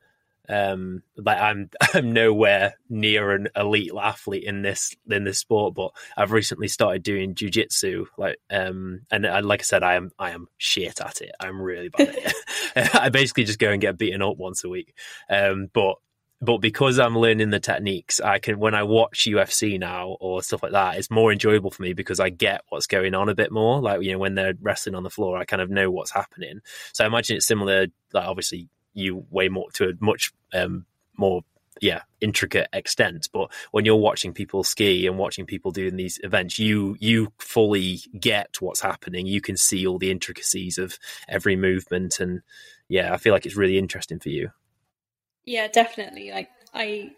um, 0.50 1.04
like 1.18 1.40
I'm 1.40 1.70
I'm 1.94 2.14
nowhere 2.14 2.76
near 2.90 3.32
an 3.32 3.50
elite 3.56 3.92
athlete 4.00 4.44
in 4.44 4.62
this 4.62 4.96
in 5.10 5.24
this 5.24 5.40
sport, 5.40 5.76
but 5.76 5.92
I've 6.16 6.32
recently 6.32 6.68
started 6.68 7.04
doing 7.04 7.36
jujitsu. 7.36 8.06
Like 8.18 8.38
um, 8.50 9.02
and, 9.12 9.26
and 9.26 9.46
like 9.46 9.62
I 9.62 9.64
said, 9.64 9.84
I 9.84 9.96
am 9.96 10.12
I 10.18 10.32
am 10.32 10.48
shit 10.58 11.02
at 11.02 11.22
it. 11.22 11.32
I'm 11.40 11.62
really 11.62 11.90
bad 11.90 12.10
at 12.10 12.36
it. 12.76 12.96
I 12.96 13.10
basically 13.10 13.44
just 13.44 13.60
go 13.60 13.72
and 13.72 13.82
get 13.82 13.98
beaten 13.98 14.22
up 14.22 14.38
once 14.38 14.64
a 14.64 14.70
week. 14.70 14.96
Um, 15.30 15.70
but 15.74 15.96
but 16.40 16.58
because 16.58 17.00
I'm 17.00 17.18
learning 17.18 17.50
the 17.50 17.60
techniques, 17.60 18.20
I 18.20 18.40
can 18.40 18.60
when 18.60 18.76
I 18.76 18.84
watch 18.84 19.26
UFC 19.26 19.80
now 19.80 20.18
or 20.20 20.44
stuff 20.44 20.62
like 20.62 20.74
that, 20.74 20.98
it's 20.98 21.10
more 21.10 21.32
enjoyable 21.32 21.72
for 21.72 21.82
me 21.82 21.94
because 21.94 22.20
I 22.20 22.30
get 22.30 22.62
what's 22.70 22.88
going 22.88 23.16
on 23.16 23.30
a 23.30 23.36
bit 23.36 23.52
more. 23.52 23.82
Like 23.82 24.04
you 24.04 24.12
know, 24.12 24.20
when 24.20 24.36
they're 24.36 24.54
wrestling 24.62 24.96
on 24.96 25.04
the 25.04 25.10
floor, 25.10 25.38
I 25.38 25.46
kind 25.46 25.62
of 25.62 25.70
know 25.70 25.90
what's 25.90 26.12
happening. 26.12 26.60
So 26.94 27.04
I 27.04 27.08
imagine 27.08 27.38
it's 27.38 27.48
similar. 27.48 27.88
Like 28.14 28.28
obviously, 28.28 28.70
you 28.94 29.26
way 29.30 29.50
more 29.50 29.72
to 29.74 29.90
a 29.90 29.94
much 30.00 30.32
um, 30.54 30.86
more 31.18 31.42
yeah 31.80 32.02
intricate 32.22 32.68
extent 32.74 33.30
but 33.32 33.52
when 33.70 33.86
you're 33.86 33.96
watching 33.96 34.34
people 34.34 34.64
ski 34.64 35.06
and 35.06 35.20
watching 35.20 35.46
people 35.46 35.70
doing 35.70 35.96
these 35.96 36.20
events 36.24 36.58
you 36.58 36.98
you 37.00 37.32
fully 37.38 38.00
get 38.20 38.56
what's 38.60 38.82
happening 38.82 39.28
you 39.28 39.40
can 39.40 39.56
see 39.56 39.86
all 39.86 40.00
the 40.00 40.10
intricacies 40.10 40.80
of 40.80 40.98
every 41.30 41.56
movement 41.56 42.20
and 42.20 42.42
yeah 42.90 43.14
i 43.14 43.18
feel 43.18 43.32
like 43.32 43.46
it's 43.46 43.56
really 43.56 43.78
interesting 43.78 44.18
for 44.18 44.30
you 44.30 44.50
yeah 45.48 45.68
definitely 45.68 46.30
like 46.30 46.50
i 46.76 47.10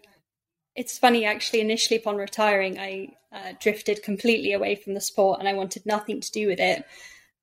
it's 0.74 0.98
funny 0.98 1.26
actually 1.26 1.60
initially 1.60 1.98
upon 1.98 2.16
retiring 2.16 2.78
i 2.78 3.08
uh, 3.32 3.52
drifted 3.60 4.02
completely 4.02 4.54
away 4.54 4.74
from 4.74 4.94
the 4.94 5.00
sport 5.00 5.38
and 5.38 5.46
i 5.46 5.52
wanted 5.52 5.84
nothing 5.84 6.20
to 6.20 6.32
do 6.32 6.46
with 6.46 6.58
it 6.58 6.84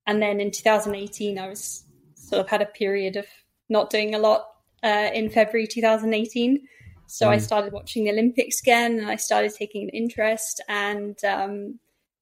and 0.08 0.20
then 0.22 0.40
in 0.40 0.50
2018 0.50 1.38
i 1.38 1.48
was 1.48 1.84
sort 2.16 2.42
of 2.42 2.50
had 2.50 2.64
a 2.64 2.66
period 2.66 3.16
of 3.16 3.26
not 3.70 3.90
doing 3.90 4.16
a 4.16 4.20
lot 4.20 4.48
uh, 4.84 5.10
in 5.14 5.30
February 5.30 5.68
2018. 5.68 6.68
So 7.08 7.28
mm. 7.28 7.30
I 7.30 7.38
started 7.38 7.74
watching 7.74 8.04
the 8.04 8.12
Olympics 8.12 8.62
again 8.62 9.00
and 9.00 9.10
I 9.10 9.16
started 9.16 9.54
taking 9.54 9.84
an 9.84 9.90
interest. 9.90 10.62
And 10.68 11.18
um, 11.24 11.80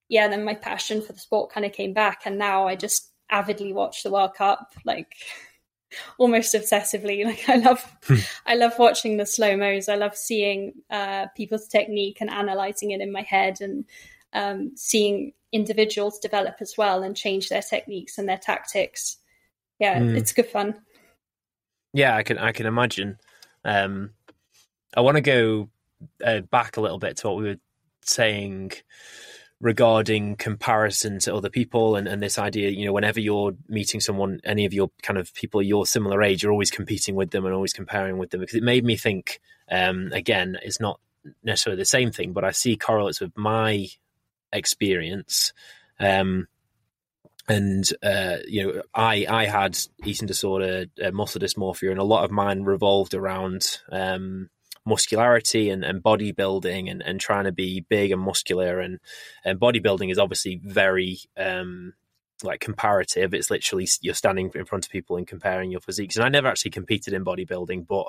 yeah, 0.09 0.27
then 0.27 0.43
my 0.43 0.53
passion 0.53 1.01
for 1.01 1.13
the 1.13 1.19
sport 1.19 1.51
kind 1.51 1.65
of 1.65 1.73
came 1.73 1.93
back. 1.93 2.21
And 2.25 2.37
now 2.37 2.67
I 2.67 2.75
just 2.75 3.11
avidly 3.29 3.73
watch 3.73 4.03
the 4.03 4.11
World 4.11 4.35
Cup, 4.35 4.73
like 4.85 5.11
almost 6.17 6.53
obsessively. 6.53 7.23
Like 7.25 7.49
I 7.49 7.55
love, 7.55 7.95
hmm. 8.03 8.15
I 8.45 8.55
love 8.55 8.73
watching 8.77 9.17
the 9.17 9.25
slow 9.25 9.57
mos. 9.57 9.89
I 9.89 9.95
love 9.95 10.15
seeing 10.15 10.73
uh, 10.89 11.27
people's 11.35 11.67
technique 11.67 12.17
and 12.21 12.29
analyzing 12.29 12.91
it 12.91 13.01
in 13.01 13.11
my 13.11 13.21
head 13.21 13.61
and 13.61 13.85
um, 14.33 14.71
seeing 14.75 15.33
individuals 15.51 16.19
develop 16.19 16.55
as 16.59 16.75
well 16.77 17.01
and 17.01 17.15
change 17.15 17.49
their 17.49 17.61
techniques 17.61 18.17
and 18.17 18.27
their 18.27 18.37
tactics. 18.37 19.17
Yeah, 19.79 19.99
mm. 19.99 20.15
it's 20.15 20.33
good 20.33 20.47
fun. 20.47 20.75
Yeah, 21.93 22.15
I 22.15 22.23
can 22.23 22.37
I 22.37 22.51
can 22.51 22.65
imagine. 22.65 23.17
Um, 23.63 24.11
I 24.95 25.01
want 25.01 25.15
to 25.15 25.21
go 25.21 25.69
uh, 26.23 26.41
back 26.41 26.77
a 26.77 26.81
little 26.81 26.99
bit 26.99 27.17
to 27.17 27.27
what 27.27 27.37
we 27.37 27.43
were 27.45 27.59
saying 28.01 28.73
regarding 29.61 30.35
comparison 30.35 31.19
to 31.19 31.33
other 31.33 31.49
people 31.49 31.95
and, 31.95 32.07
and 32.07 32.21
this 32.21 32.37
idea, 32.37 32.69
you 32.69 32.85
know, 32.85 32.93
whenever 32.93 33.19
you're 33.19 33.53
meeting 33.67 33.99
someone, 33.99 34.39
any 34.43 34.65
of 34.65 34.73
your 34.73 34.91
kind 35.01 35.17
of 35.17 35.33
people 35.33 35.61
your 35.61 35.85
similar 35.85 36.21
age, 36.21 36.43
you're 36.43 36.51
always 36.51 36.71
competing 36.71 37.15
with 37.15 37.31
them 37.31 37.45
and 37.45 37.55
always 37.55 37.73
comparing 37.73 38.17
with 38.17 38.31
them 38.31 38.41
because 38.41 38.55
it 38.55 38.63
made 38.63 38.83
me 38.83 38.97
think, 38.97 39.39
um, 39.71 40.11
again, 40.11 40.57
it's 40.61 40.79
not 40.79 40.99
necessarily 41.43 41.79
the 41.79 41.85
same 41.85 42.11
thing, 42.11 42.33
but 42.33 42.43
I 42.43 42.51
see 42.51 42.75
correlates 42.75 43.21
with 43.21 43.35
my 43.37 43.87
experience. 44.51 45.53
Um, 45.99 46.47
and 47.47 47.87
uh, 48.01 48.37
you 48.47 48.65
know, 48.65 48.81
I 48.93 49.25
I 49.29 49.45
had 49.45 49.77
eating 50.03 50.27
disorder, 50.27 50.85
uh, 51.03 51.11
muscle 51.11 51.39
dysmorphia, 51.39 51.91
and 51.91 51.99
a 51.99 52.03
lot 52.03 52.25
of 52.25 52.31
mine 52.31 52.63
revolved 52.63 53.13
around 53.13 53.79
um, 53.91 54.49
muscularity 54.85 55.69
and, 55.69 55.83
and 55.83 56.03
bodybuilding 56.03 56.89
and, 56.89 57.01
and 57.01 57.19
trying 57.19 57.45
to 57.45 57.51
be 57.51 57.85
big 57.89 58.11
and 58.11 58.21
muscular. 58.21 58.79
And, 58.79 58.99
and 59.43 59.59
bodybuilding 59.59 60.11
is 60.11 60.19
obviously 60.19 60.59
very 60.63 61.19
um, 61.37 61.93
like 62.43 62.59
comparative. 62.59 63.33
It's 63.33 63.49
literally 63.49 63.87
you're 64.01 64.13
standing 64.13 64.51
in 64.53 64.65
front 64.65 64.85
of 64.85 64.91
people 64.91 65.17
and 65.17 65.27
comparing 65.27 65.71
your 65.71 65.81
physiques. 65.81 66.15
And 66.15 66.25
I 66.25 66.29
never 66.29 66.47
actually 66.47 66.71
competed 66.71 67.13
in 67.13 67.25
bodybuilding, 67.25 67.87
but 67.87 68.07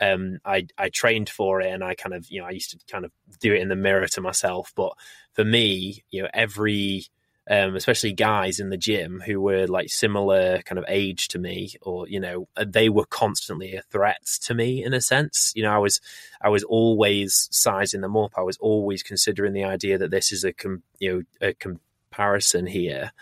um, 0.00 0.38
I 0.44 0.66
I 0.78 0.88
trained 0.88 1.28
for 1.28 1.60
it, 1.60 1.70
and 1.70 1.84
I 1.84 1.94
kind 1.94 2.14
of 2.14 2.30
you 2.30 2.40
know 2.40 2.46
I 2.46 2.50
used 2.50 2.70
to 2.70 2.78
kind 2.90 3.04
of 3.04 3.12
do 3.38 3.52
it 3.52 3.60
in 3.60 3.68
the 3.68 3.76
mirror 3.76 4.08
to 4.08 4.20
myself. 4.20 4.72
But 4.74 4.92
for 5.34 5.44
me, 5.44 6.04
you 6.10 6.22
know, 6.22 6.28
every 6.32 7.04
um, 7.48 7.74
especially 7.74 8.12
guys 8.12 8.60
in 8.60 8.70
the 8.70 8.76
gym 8.76 9.22
who 9.24 9.40
were 9.40 9.66
like 9.66 9.90
similar 9.90 10.62
kind 10.62 10.78
of 10.78 10.84
age 10.88 11.28
to 11.28 11.38
me, 11.38 11.74
or 11.82 12.08
you 12.08 12.20
know, 12.20 12.48
they 12.64 12.88
were 12.88 13.06
constantly 13.06 13.74
a 13.74 13.82
threat 13.82 14.24
to 14.42 14.54
me 14.54 14.84
in 14.84 14.94
a 14.94 15.00
sense. 15.00 15.52
You 15.54 15.62
know, 15.62 15.72
I 15.72 15.78
was 15.78 16.00
I 16.40 16.48
was 16.48 16.64
always 16.64 17.48
sizing 17.50 18.02
them 18.02 18.16
up. 18.16 18.32
I 18.36 18.42
was 18.42 18.58
always 18.58 19.02
considering 19.02 19.52
the 19.52 19.64
idea 19.64 19.98
that 19.98 20.10
this 20.10 20.32
is 20.32 20.44
a 20.44 20.52
com- 20.52 20.82
you 20.98 21.12
know 21.40 21.48
a 21.48 21.54
comparison 21.54 22.66
here. 22.66 23.12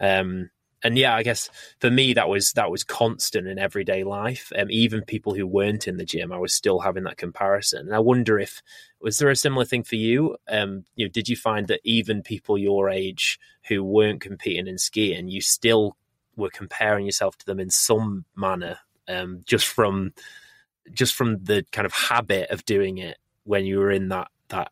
Um, 0.00 0.50
and 0.84 0.98
yeah, 0.98 1.16
I 1.16 1.22
guess 1.22 1.48
for 1.80 1.90
me 1.90 2.12
that 2.12 2.28
was 2.28 2.52
that 2.52 2.70
was 2.70 2.84
constant 2.84 3.48
in 3.48 3.58
everyday 3.58 4.04
life. 4.04 4.52
Um, 4.56 4.70
even 4.70 5.02
people 5.02 5.34
who 5.34 5.46
weren't 5.46 5.88
in 5.88 5.96
the 5.96 6.04
gym, 6.04 6.30
I 6.30 6.36
was 6.36 6.54
still 6.54 6.80
having 6.80 7.04
that 7.04 7.16
comparison. 7.16 7.86
And 7.86 7.96
I 7.96 8.00
wonder 8.00 8.38
if 8.38 8.62
was 9.00 9.18
there 9.18 9.30
a 9.30 9.36
similar 9.36 9.64
thing 9.64 9.82
for 9.82 9.96
you? 9.96 10.36
Um, 10.46 10.84
you 10.94 11.06
know, 11.06 11.10
did 11.10 11.28
you 11.28 11.36
find 11.36 11.68
that 11.68 11.80
even 11.84 12.22
people 12.22 12.58
your 12.58 12.90
age 12.90 13.40
who 13.66 13.82
weren't 13.82 14.20
competing 14.20 14.66
in 14.66 14.76
skiing, 14.76 15.28
you 15.28 15.40
still 15.40 15.96
were 16.36 16.50
comparing 16.50 17.06
yourself 17.06 17.38
to 17.38 17.46
them 17.46 17.60
in 17.60 17.70
some 17.70 18.26
manner, 18.36 18.78
um, 19.08 19.40
just 19.46 19.66
from 19.66 20.12
just 20.92 21.14
from 21.14 21.42
the 21.44 21.64
kind 21.72 21.86
of 21.86 21.92
habit 21.92 22.50
of 22.50 22.66
doing 22.66 22.98
it 22.98 23.16
when 23.44 23.64
you 23.64 23.78
were 23.78 23.90
in 23.90 24.10
that 24.10 24.28
that 24.48 24.70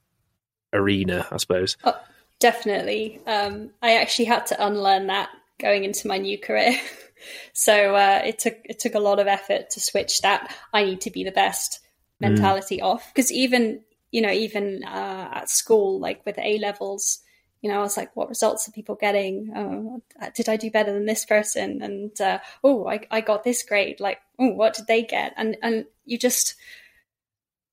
arena, 0.75 1.27
I 1.31 1.39
suppose. 1.39 1.79
Oh, 1.85 1.99
definitely. 2.39 3.19
Um, 3.27 3.71
I 3.81 3.97
actually 3.97 4.27
had 4.27 4.45
to 4.47 4.67
unlearn 4.67 5.07
that 5.07 5.31
going 5.63 5.85
into 5.85 6.09
my 6.09 6.19
new 6.19 6.39
career. 6.39 6.79
so 7.55 7.95
uh, 7.95 8.21
it 8.25 8.39
took 8.39 8.57
it 8.65 8.79
took 8.79 8.95
a 8.95 9.01
lot 9.01 9.19
of 9.19 9.27
effort 9.27 9.71
to 9.71 9.81
switch 9.81 10.21
that 10.21 10.55
I 10.75 10.85
need 10.85 11.01
to 11.03 11.11
be 11.11 11.25
the 11.25 11.33
best 11.33 11.81
mm. 12.21 12.29
mentality 12.29 12.79
mm. 12.79 12.85
off 12.85 13.11
because 13.15 13.33
even 13.33 13.81
you 14.11 14.21
know 14.21 14.31
even 14.31 14.83
uh, 14.85 15.31
at 15.33 15.51
school 15.51 16.01
like 16.01 16.27
with 16.27 16.39
A 16.39 16.59
levels 16.59 17.21
you 17.63 17.71
know 17.71 17.79
I 17.79 17.83
was 17.83 17.97
like 17.97 18.15
what 18.15 18.29
results 18.29 18.69
are 18.69 18.73
people 18.73 18.97
getting 18.97 19.53
oh, 19.55 20.03
did 20.35 20.49
I 20.49 20.57
do 20.57 20.71
better 20.71 20.93
than 20.93 21.07
this 21.07 21.25
person 21.25 21.81
and 21.83 22.21
uh, 22.21 22.39
oh 22.65 22.87
I, 22.89 23.01
I 23.11 23.21
got 23.21 23.45
this 23.45 23.63
grade 23.63 24.01
like 24.01 24.19
oh 24.39 24.49
what 24.51 24.75
did 24.75 24.87
they 24.87 25.03
get 25.03 25.33
and 25.37 25.57
and 25.63 25.87
you 26.05 26.19
just 26.19 26.57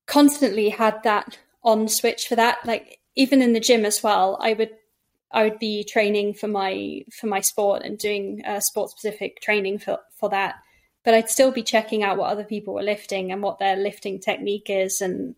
constantly 0.06 0.70
had 0.70 1.02
that 1.02 1.38
on 1.62 1.88
switch 1.88 2.26
for 2.26 2.36
that 2.36 2.64
like 2.64 3.00
even 3.16 3.42
in 3.42 3.52
the 3.52 3.60
gym 3.60 3.84
as 3.84 4.02
well 4.02 4.38
I 4.40 4.54
would 4.54 4.70
I 5.32 5.44
would 5.44 5.58
be 5.58 5.84
training 5.84 6.34
for 6.34 6.48
my 6.48 7.02
for 7.12 7.26
my 7.26 7.40
sport 7.40 7.82
and 7.84 7.98
doing 7.98 8.42
uh, 8.44 8.60
sport 8.60 8.90
specific 8.90 9.40
training 9.40 9.78
for 9.78 9.98
for 10.16 10.28
that. 10.30 10.56
But 11.04 11.14
I'd 11.14 11.30
still 11.30 11.50
be 11.50 11.62
checking 11.62 12.02
out 12.02 12.18
what 12.18 12.30
other 12.30 12.44
people 12.44 12.74
were 12.74 12.82
lifting 12.82 13.32
and 13.32 13.42
what 13.42 13.58
their 13.58 13.76
lifting 13.76 14.20
technique 14.20 14.68
is, 14.68 15.00
and 15.00 15.34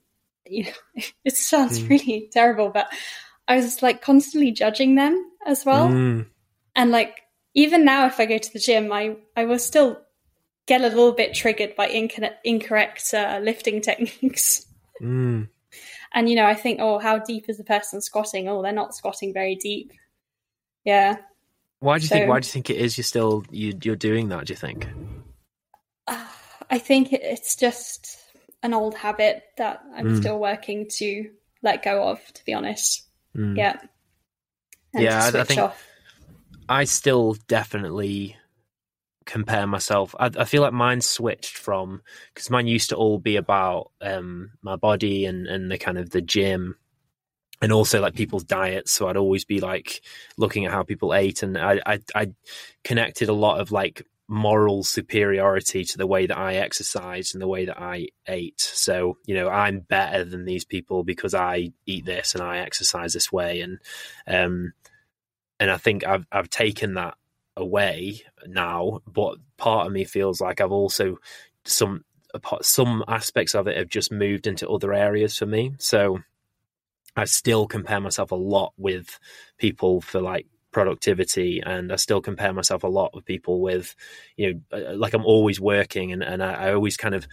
you 0.46 0.64
know, 0.64 1.02
it 1.24 1.36
sounds 1.36 1.80
mm. 1.80 1.88
really 1.90 2.28
terrible, 2.32 2.70
but 2.70 2.88
I 3.46 3.56
was 3.56 3.82
like 3.82 4.02
constantly 4.02 4.50
judging 4.50 4.94
them 4.94 5.30
as 5.46 5.64
well. 5.64 5.88
Mm. 5.88 6.26
And 6.74 6.90
like 6.90 7.20
even 7.54 7.84
now, 7.84 8.06
if 8.06 8.18
I 8.18 8.26
go 8.26 8.38
to 8.38 8.52
the 8.52 8.58
gym, 8.58 8.92
I 8.92 9.16
I 9.36 9.44
will 9.44 9.58
still 9.58 10.00
get 10.66 10.80
a 10.80 10.88
little 10.88 11.12
bit 11.12 11.34
triggered 11.34 11.76
by 11.76 11.88
incorrect, 11.88 12.38
incorrect 12.44 13.12
uh, 13.12 13.40
lifting 13.42 13.80
techniques. 13.82 14.66
Mm 15.00 15.48
and 16.14 16.28
you 16.28 16.36
know 16.36 16.46
i 16.46 16.54
think 16.54 16.78
oh 16.80 16.98
how 16.98 17.18
deep 17.18 17.48
is 17.48 17.58
the 17.58 17.64
person 17.64 18.00
squatting 18.00 18.48
oh 18.48 18.62
they're 18.62 18.72
not 18.72 18.94
squatting 18.94 19.32
very 19.32 19.56
deep 19.56 19.92
yeah 20.84 21.16
why 21.80 21.98
do 21.98 22.02
you 22.02 22.08
so, 22.08 22.14
think 22.16 22.28
why 22.28 22.40
do 22.40 22.46
you 22.46 22.50
think 22.50 22.70
it 22.70 22.76
is 22.76 22.96
you're 22.96 23.04
still 23.04 23.44
you, 23.50 23.72
you're 23.82 23.96
doing 23.96 24.28
that 24.28 24.46
do 24.46 24.52
you 24.52 24.56
think 24.56 24.88
uh, 26.06 26.26
i 26.70 26.78
think 26.78 27.12
it's 27.12 27.56
just 27.56 28.18
an 28.62 28.74
old 28.74 28.94
habit 28.94 29.42
that 29.58 29.82
i'm 29.94 30.06
mm. 30.06 30.16
still 30.18 30.38
working 30.38 30.86
to 30.88 31.28
let 31.62 31.82
go 31.82 32.08
of 32.08 32.20
to 32.32 32.44
be 32.44 32.54
honest 32.54 33.06
mm. 33.36 33.56
yeah 33.56 33.76
and 34.94 35.02
yeah 35.02 35.30
I, 35.34 35.40
I 35.40 35.44
think 35.44 35.60
off. 35.60 35.84
i 36.68 36.84
still 36.84 37.36
definitely 37.48 38.36
compare 39.26 39.66
myself. 39.66 40.14
I, 40.18 40.30
I, 40.36 40.44
feel 40.44 40.62
like 40.62 40.72
mine 40.72 41.00
switched 41.00 41.56
from 41.56 42.02
because 42.32 42.50
mine 42.50 42.66
used 42.66 42.90
to 42.90 42.96
all 42.96 43.18
be 43.18 43.36
about 43.36 43.90
um, 44.00 44.50
my 44.62 44.76
body 44.76 45.26
and 45.26 45.46
and 45.46 45.70
the 45.70 45.78
kind 45.78 45.98
of 45.98 46.10
the 46.10 46.22
gym, 46.22 46.76
and 47.60 47.72
also 47.72 48.00
like 48.00 48.14
people's 48.14 48.44
diets. 48.44 48.92
So 48.92 49.08
I'd 49.08 49.16
always 49.16 49.44
be 49.44 49.60
like 49.60 50.02
looking 50.36 50.66
at 50.66 50.72
how 50.72 50.82
people 50.82 51.14
ate, 51.14 51.42
and 51.42 51.56
I 51.58 51.80
I, 51.86 52.00
I 52.14 52.32
connected 52.84 53.28
a 53.28 53.34
lot 53.34 53.60
of 53.60 53.72
like 53.72 54.06
moral 54.32 54.82
superiority 54.82 55.84
to 55.84 55.98
the 55.98 56.06
way 56.06 56.26
that 56.26 56.38
I 56.38 56.54
exercised 56.54 57.34
and 57.34 57.42
the 57.42 57.48
way 57.48 57.66
that 57.66 57.78
I 57.78 58.08
ate. 58.26 58.60
So, 58.60 59.18
you 59.26 59.34
know, 59.34 59.48
I'm 59.48 59.80
better 59.80 60.24
than 60.24 60.46
these 60.46 60.64
people 60.64 61.04
because 61.04 61.34
I 61.34 61.72
eat 61.84 62.06
this 62.06 62.34
and 62.34 62.42
I 62.42 62.58
exercise 62.58 63.12
this 63.12 63.30
way. 63.30 63.60
And, 63.60 63.78
um, 64.26 64.72
and 65.60 65.70
I 65.70 65.76
think 65.76 66.06
I've, 66.06 66.26
I've 66.32 66.48
taken 66.48 66.94
that 66.94 67.14
away 67.56 68.22
now, 68.46 69.00
but 69.06 69.36
part 69.56 69.86
of 69.86 69.92
me 69.92 70.04
feels 70.04 70.40
like 70.40 70.60
I've 70.60 70.72
also 70.72 71.18
some 71.64 72.04
some 72.62 73.04
aspects 73.08 73.54
of 73.54 73.66
it 73.66 73.76
have 73.76 73.88
just 73.88 74.10
moved 74.10 74.46
into 74.46 74.68
other 74.68 74.92
areas 74.92 75.36
for 75.36 75.46
me. 75.46 75.74
So 75.78 76.20
I 77.16 77.24
still 77.26 77.66
compare 77.66 78.00
myself 78.00 78.30
a 78.30 78.36
lot 78.36 78.72
with 78.78 79.18
people 79.58 80.00
for 80.00 80.20
like 80.20 80.46
productivity 80.72 81.62
and 81.64 81.92
I 81.92 81.96
still 81.96 82.22
compare 82.22 82.52
myself 82.52 82.84
a 82.84 82.88
lot 82.88 83.14
with 83.14 83.26
people 83.26 83.60
with, 83.60 83.94
you 84.36 84.54
know, 84.54 84.78
uh, 84.78 84.96
like 84.96 85.12
I'm 85.12 85.26
always 85.26 85.60
working 85.60 86.12
and, 86.12 86.22
and 86.22 86.42
I, 86.42 86.68
I 86.68 86.74
always 86.74 86.96
kind 86.96 87.14
of, 87.14 87.28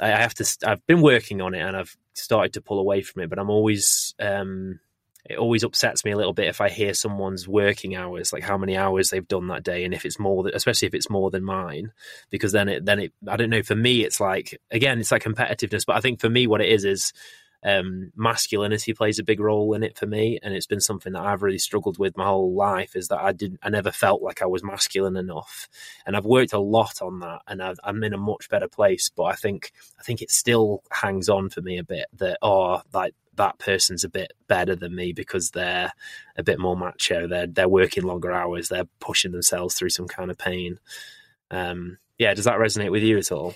I 0.00 0.08
have 0.08 0.34
to, 0.34 0.56
I've 0.66 0.86
been 0.86 1.02
working 1.02 1.42
on 1.42 1.54
it 1.54 1.60
and 1.60 1.76
I've 1.76 1.94
started 2.14 2.54
to 2.54 2.62
pull 2.62 2.78
away 2.78 3.02
from 3.02 3.22
it, 3.22 3.28
but 3.28 3.38
I'm 3.38 3.50
always, 3.50 4.14
um, 4.18 4.80
it 5.28 5.36
always 5.36 5.62
upsets 5.62 6.04
me 6.04 6.10
a 6.10 6.16
little 6.16 6.32
bit 6.32 6.48
if 6.48 6.60
I 6.60 6.70
hear 6.70 6.94
someone's 6.94 7.46
working 7.46 7.94
hours, 7.94 8.32
like 8.32 8.42
how 8.42 8.56
many 8.56 8.76
hours 8.76 9.10
they've 9.10 9.28
done 9.28 9.48
that 9.48 9.62
day, 9.62 9.84
and 9.84 9.92
if 9.92 10.06
it's 10.06 10.18
more, 10.18 10.42
than, 10.42 10.54
especially 10.54 10.88
if 10.88 10.94
it's 10.94 11.10
more 11.10 11.30
than 11.30 11.44
mine, 11.44 11.92
because 12.30 12.52
then 12.52 12.68
it, 12.68 12.86
then 12.86 12.98
it, 12.98 13.12
I 13.28 13.36
don't 13.36 13.50
know. 13.50 13.62
For 13.62 13.76
me, 13.76 14.04
it's 14.04 14.20
like 14.20 14.58
again, 14.70 14.98
it's 14.98 15.12
like 15.12 15.22
competitiveness, 15.22 15.84
but 15.86 15.96
I 15.96 16.00
think 16.00 16.20
for 16.20 16.30
me, 16.30 16.46
what 16.46 16.62
it 16.62 16.70
is 16.70 16.84
is 16.84 17.12
um, 17.64 18.12
masculinity 18.14 18.92
plays 18.92 19.18
a 19.18 19.24
big 19.24 19.40
role 19.40 19.74
in 19.74 19.82
it 19.82 19.98
for 19.98 20.06
me, 20.06 20.38
and 20.42 20.54
it's 20.54 20.66
been 20.66 20.80
something 20.80 21.12
that 21.12 21.22
I've 21.22 21.42
really 21.42 21.58
struggled 21.58 21.98
with 21.98 22.16
my 22.16 22.24
whole 22.24 22.54
life. 22.54 22.94
Is 22.94 23.08
that 23.08 23.20
I 23.20 23.32
didn't, 23.32 23.60
I 23.62 23.68
never 23.68 23.90
felt 23.90 24.22
like 24.22 24.42
I 24.42 24.46
was 24.46 24.62
masculine 24.62 25.16
enough, 25.16 25.68
and 26.06 26.16
I've 26.16 26.24
worked 26.24 26.52
a 26.52 26.60
lot 26.60 27.02
on 27.02 27.20
that, 27.20 27.42
and 27.48 27.62
i 27.62 27.74
am 27.84 28.04
in 28.04 28.14
a 28.14 28.18
much 28.18 28.48
better 28.48 28.68
place. 28.68 29.08
But 29.08 29.24
I 29.24 29.34
think, 29.34 29.72
I 29.98 30.02
think 30.02 30.22
it 30.22 30.30
still 30.30 30.82
hangs 30.90 31.28
on 31.28 31.48
for 31.48 31.60
me 31.60 31.78
a 31.78 31.84
bit 31.84 32.06
that 32.18 32.38
oh, 32.42 32.82
like 32.92 33.14
that 33.34 33.58
person's 33.58 34.04
a 34.04 34.08
bit 34.08 34.32
better 34.46 34.76
than 34.76 34.94
me 34.94 35.12
because 35.12 35.50
they're 35.50 35.92
a 36.36 36.42
bit 36.42 36.60
more 36.60 36.76
macho. 36.76 37.26
They're 37.26 37.46
they're 37.48 37.68
working 37.68 38.04
longer 38.04 38.30
hours. 38.30 38.68
They're 38.68 38.88
pushing 39.00 39.32
themselves 39.32 39.74
through 39.74 39.90
some 39.90 40.06
kind 40.06 40.30
of 40.30 40.38
pain. 40.38 40.78
Um, 41.50 41.98
yeah, 42.18 42.34
does 42.34 42.44
that 42.44 42.58
resonate 42.58 42.92
with 42.92 43.02
you 43.02 43.18
at 43.18 43.32
all? 43.32 43.54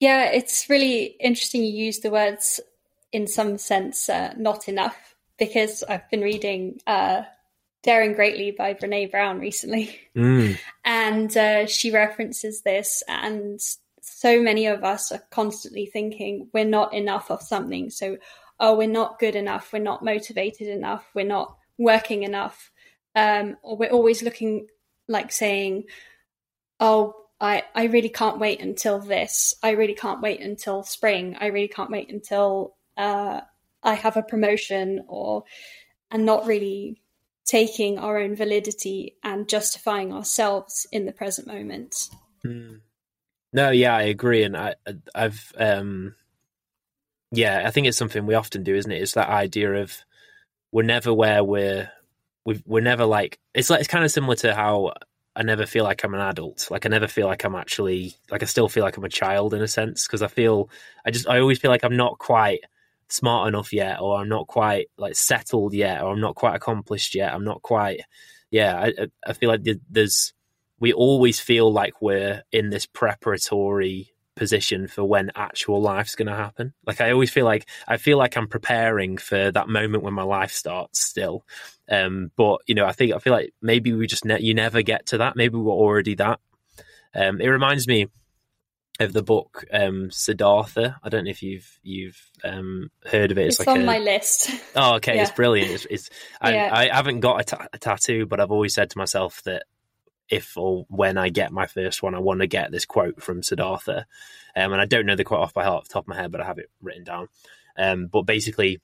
Yeah, 0.00 0.24
it's 0.24 0.68
really 0.70 1.16
interesting. 1.20 1.62
You 1.64 1.72
use 1.72 2.00
the 2.00 2.10
words 2.10 2.60
in 3.12 3.26
some 3.26 3.58
sense 3.58 4.08
uh, 4.08 4.34
not 4.36 4.68
enough 4.68 5.14
because 5.38 5.84
I've 5.88 6.08
been 6.10 6.20
reading 6.20 6.80
uh, 6.86 7.22
Daring 7.82 8.14
Greatly 8.14 8.50
by 8.50 8.74
Brene 8.74 9.10
Brown 9.10 9.38
recently, 9.38 9.98
mm. 10.16 10.58
and 10.84 11.36
uh, 11.36 11.66
she 11.66 11.90
references 11.90 12.62
this 12.62 13.02
and. 13.08 13.60
So 14.10 14.40
many 14.40 14.66
of 14.66 14.84
us 14.84 15.12
are 15.12 15.22
constantly 15.30 15.84
thinking 15.84 16.48
we're 16.54 16.64
not 16.64 16.94
enough 16.94 17.30
of 17.30 17.42
something. 17.42 17.90
So 17.90 18.16
oh, 18.60 18.76
we're 18.76 18.88
not 18.88 19.18
good 19.18 19.36
enough, 19.36 19.72
we're 19.72 19.78
not 19.80 20.04
motivated 20.04 20.68
enough, 20.68 21.08
we're 21.14 21.26
not 21.26 21.56
working 21.76 22.22
enough, 22.22 22.70
um, 23.14 23.56
or 23.62 23.76
we're 23.76 23.90
always 23.90 24.22
looking 24.22 24.66
like 25.06 25.32
saying, 25.32 25.84
oh, 26.80 27.14
I, 27.40 27.62
I 27.74 27.84
really 27.84 28.08
can't 28.08 28.40
wait 28.40 28.60
until 28.60 28.98
this. 28.98 29.54
I 29.62 29.70
really 29.70 29.94
can't 29.94 30.20
wait 30.20 30.40
until 30.40 30.82
spring. 30.82 31.36
I 31.40 31.46
really 31.46 31.68
can't 31.68 31.90
wait 31.90 32.10
until 32.10 32.74
uh, 32.98 33.40
I 33.82 33.94
have 33.94 34.16
a 34.16 34.22
promotion 34.22 35.04
or 35.08 35.44
and 36.10 36.26
not 36.26 36.46
really 36.46 37.00
taking 37.46 37.98
our 37.98 38.18
own 38.18 38.34
validity 38.34 39.16
and 39.22 39.48
justifying 39.48 40.12
ourselves 40.12 40.86
in 40.92 41.06
the 41.06 41.12
present 41.12 41.46
moment. 41.46 42.10
Mm. 42.44 42.80
No, 43.52 43.70
yeah, 43.70 43.96
I 43.96 44.02
agree, 44.02 44.42
and 44.42 44.54
I, 44.56 44.74
I've 45.14 45.52
um, 45.56 46.14
yeah, 47.32 47.62
I 47.64 47.70
think 47.70 47.86
it's 47.86 47.96
something 47.96 48.26
we 48.26 48.34
often 48.34 48.62
do, 48.62 48.74
isn't 48.74 48.90
it? 48.90 49.00
It's 49.00 49.14
that 49.14 49.30
idea 49.30 49.82
of 49.82 49.96
we're 50.72 50.82
never 50.82 51.14
where 51.14 51.42
we're 51.42 51.90
we 52.44 52.62
we're 52.66 52.82
never 52.82 53.06
like 53.06 53.38
it's 53.54 53.70
like 53.70 53.80
it's 53.80 53.88
kind 53.88 54.04
of 54.04 54.10
similar 54.10 54.34
to 54.36 54.54
how 54.54 54.92
I 55.34 55.42
never 55.42 55.66
feel 55.66 55.84
like 55.84 56.04
I'm 56.04 56.14
an 56.14 56.20
adult. 56.20 56.70
Like 56.70 56.84
I 56.84 56.88
never 56.88 57.06
feel 57.06 57.26
like 57.26 57.44
I'm 57.44 57.54
actually 57.54 58.14
like 58.30 58.42
I 58.42 58.46
still 58.46 58.68
feel 58.68 58.84
like 58.84 58.96
I'm 58.96 59.04
a 59.04 59.08
child 59.08 59.54
in 59.54 59.62
a 59.62 59.68
sense 59.68 60.06
because 60.06 60.20
I 60.20 60.28
feel 60.28 60.68
I 61.06 61.10
just 61.10 61.28
I 61.28 61.40
always 61.40 61.58
feel 61.58 61.70
like 61.70 61.84
I'm 61.84 61.96
not 61.96 62.18
quite 62.18 62.60
smart 63.08 63.48
enough 63.48 63.72
yet 63.72 64.00
or 64.00 64.18
I'm 64.20 64.28
not 64.28 64.46
quite 64.46 64.88
like 64.96 65.16
settled 65.16 65.74
yet 65.74 66.02
or 66.02 66.12
I'm 66.12 66.20
not 66.20 66.34
quite 66.34 66.56
accomplished 66.56 67.14
yet. 67.14 67.32
I'm 67.32 67.44
not 67.44 67.62
quite 67.62 68.00
yeah, 68.50 68.76
I 68.78 69.08
I 69.26 69.32
feel 69.32 69.48
like 69.48 69.66
there's 69.90 70.32
we 70.80 70.92
always 70.92 71.40
feel 71.40 71.72
like 71.72 72.00
we're 72.00 72.42
in 72.52 72.70
this 72.70 72.86
preparatory 72.86 74.14
position 74.36 74.86
for 74.86 75.04
when 75.04 75.32
actual 75.34 75.82
life's 75.82 76.14
going 76.14 76.28
to 76.28 76.34
happen. 76.34 76.72
Like 76.86 77.00
I 77.00 77.10
always 77.10 77.30
feel 77.30 77.44
like 77.44 77.68
I 77.86 77.96
feel 77.96 78.16
like 78.16 78.36
I'm 78.36 78.46
preparing 78.46 79.18
for 79.18 79.50
that 79.50 79.68
moment 79.68 80.04
when 80.04 80.14
my 80.14 80.22
life 80.22 80.52
starts 80.52 81.00
still. 81.00 81.44
Um, 81.90 82.30
but 82.36 82.60
you 82.66 82.74
know, 82.74 82.86
I 82.86 82.92
think 82.92 83.12
I 83.12 83.18
feel 83.18 83.32
like 83.32 83.52
maybe 83.60 83.92
we 83.92 84.06
just 84.06 84.24
ne- 84.24 84.40
you 84.40 84.54
never 84.54 84.82
get 84.82 85.06
to 85.06 85.18
that. 85.18 85.36
Maybe 85.36 85.56
we're 85.56 85.72
already 85.72 86.14
that. 86.14 86.40
Um, 87.14 87.40
it 87.40 87.48
reminds 87.48 87.88
me 87.88 88.06
of 89.00 89.12
the 89.12 89.22
book 89.22 89.64
um, 89.72 90.10
Siddhartha. 90.10 90.98
I 91.02 91.08
don't 91.08 91.24
know 91.24 91.30
if 91.30 91.42
you've 91.42 91.78
you've 91.82 92.20
um, 92.44 92.90
heard 93.04 93.30
of 93.30 93.38
it. 93.38 93.46
It's, 93.46 93.60
it's 93.60 93.66
like 93.66 93.76
on 93.76 93.82
a... 93.82 93.86
my 93.86 93.98
list. 93.98 94.50
Oh, 94.76 94.96
okay, 94.96 95.16
yeah. 95.16 95.22
it's 95.22 95.30
brilliant. 95.32 95.70
It's, 95.70 95.86
it's 95.90 96.10
I, 96.40 96.52
yeah. 96.52 96.70
I, 96.72 96.94
haven't 96.94 97.20
got 97.20 97.40
a, 97.40 97.44
t- 97.44 97.64
a 97.72 97.78
tattoo, 97.78 98.26
but 98.26 98.40
I've 98.40 98.52
always 98.52 98.74
said 98.74 98.90
to 98.90 98.98
myself 98.98 99.42
that 99.44 99.64
if 100.28 100.56
or 100.56 100.84
when 100.88 101.16
I 101.16 101.30
get 101.30 101.52
my 101.52 101.66
first 101.66 102.02
one, 102.02 102.14
I 102.14 102.18
want 102.18 102.40
to 102.40 102.46
get 102.46 102.70
this 102.70 102.84
quote 102.84 103.22
from 103.22 103.42
Siddhartha. 103.42 104.06
Um, 104.54 104.72
and 104.72 104.80
I 104.80 104.84
don't 104.84 105.06
know 105.06 105.16
the 105.16 105.24
quote 105.24 105.40
off 105.40 105.54
by 105.54 105.64
heart, 105.64 105.82
off 105.82 105.88
the 105.88 105.94
top 105.94 106.04
of 106.04 106.08
my 106.08 106.16
head, 106.16 106.30
but 106.30 106.40
I 106.40 106.44
have 106.44 106.58
it 106.58 106.70
written 106.82 107.04
down. 107.04 107.28
Um, 107.76 108.06
but 108.06 108.22
basically, 108.22 108.80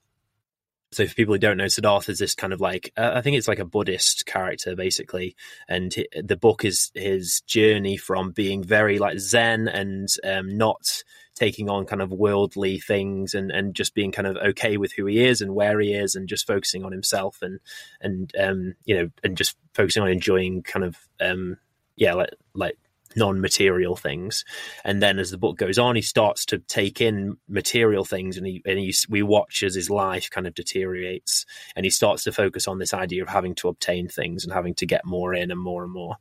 so 0.95 1.07
for 1.07 1.15
people 1.15 1.35
who 1.35 1.39
don't 1.39 1.57
know, 1.57 1.69
Siddhartha 1.69 2.13
is 2.13 2.19
this 2.19 2.35
kind 2.35 2.53
of 2.53 2.61
like 2.61 2.93
uh, 2.97 3.13
I 3.15 3.21
think 3.21 3.37
it's 3.37 3.49
like 3.49 3.59
a 3.59 3.65
Buddhist 3.65 4.27
character 4.27 4.77
basically, 4.77 5.37
and 5.69 5.95
the 6.23 6.37
book 6.37 6.65
is 6.65 6.91
his 6.95 7.41
journey 7.43 7.97
from 7.97 8.31
being 8.31 8.63
very 8.63 8.99
like 8.99 9.19
Zen 9.19 9.69
and 9.69 10.09
um, 10.25 10.57
not 10.57 11.03
taking 11.35 11.69
on 11.69 11.85
kind 11.85 12.01
of 12.01 12.13
worldly 12.13 12.79
things 12.79 13.35
and 13.35 13.51
and 13.51 13.75
just 13.75 13.95
being 13.95 14.13
kind 14.13 14.29
of 14.29 14.37
okay 14.37 14.77
with 14.77 14.93
who 14.93 15.07
he 15.07 15.25
is 15.25 15.41
and 15.41 15.55
where 15.55 15.81
he 15.81 15.93
is 15.93 16.15
and 16.15 16.29
just 16.29 16.47
focusing 16.47 16.85
on 16.85 16.93
himself 16.93 17.43
and 17.43 17.59
and 18.01 18.33
um, 18.39 18.75
you 18.85 18.97
know 18.97 19.11
and 19.23 19.37
just 19.37 19.57
focusing 19.75 20.03
on 20.03 20.11
enjoying 20.11 20.63
kind 20.63 20.85
of 20.85 20.97
um, 21.21 21.57
yeah 21.97 22.15
like 22.15 22.31
like 22.55 22.79
non-material 23.17 23.97
things 23.97 24.45
and 24.85 25.03
then 25.03 25.19
as 25.19 25.31
the 25.31 25.39
book 25.39 25.57
goes 25.57 25.79
on 25.79 25.97
he 25.97 26.03
starts 26.03 26.45
to 26.45 26.59
take 26.59 27.01
in 27.01 27.37
material 27.49 28.05
things 28.05 28.37
and 28.37 28.47
he 28.47 28.63
and 28.65 28.79
he, 28.79 28.95
we 29.09 29.23
watch 29.23 29.63
as 29.63 29.75
his 29.75 29.91
life 29.91 30.31
kind 30.31 30.47
of 30.47 30.55
deteriorates 30.55 31.47
and 31.77 31.85
he 31.85 31.91
starts 31.91 32.25
to 32.25 32.33
focus 32.33 32.67
on 32.67 32.79
this 32.79 32.95
idea 32.95 33.23
of 33.23 33.29
having 33.29 33.55
to 33.55 33.69
obtain 33.69 34.09
things 34.09 34.45
and 34.45 34.53
having 34.53 34.75
to 34.75 34.87
get 34.87 35.05
more 35.05 35.35
in 35.35 35.51
and 35.51 35.61
more 35.61 35.83
and 35.83 35.93
more 35.93 36.17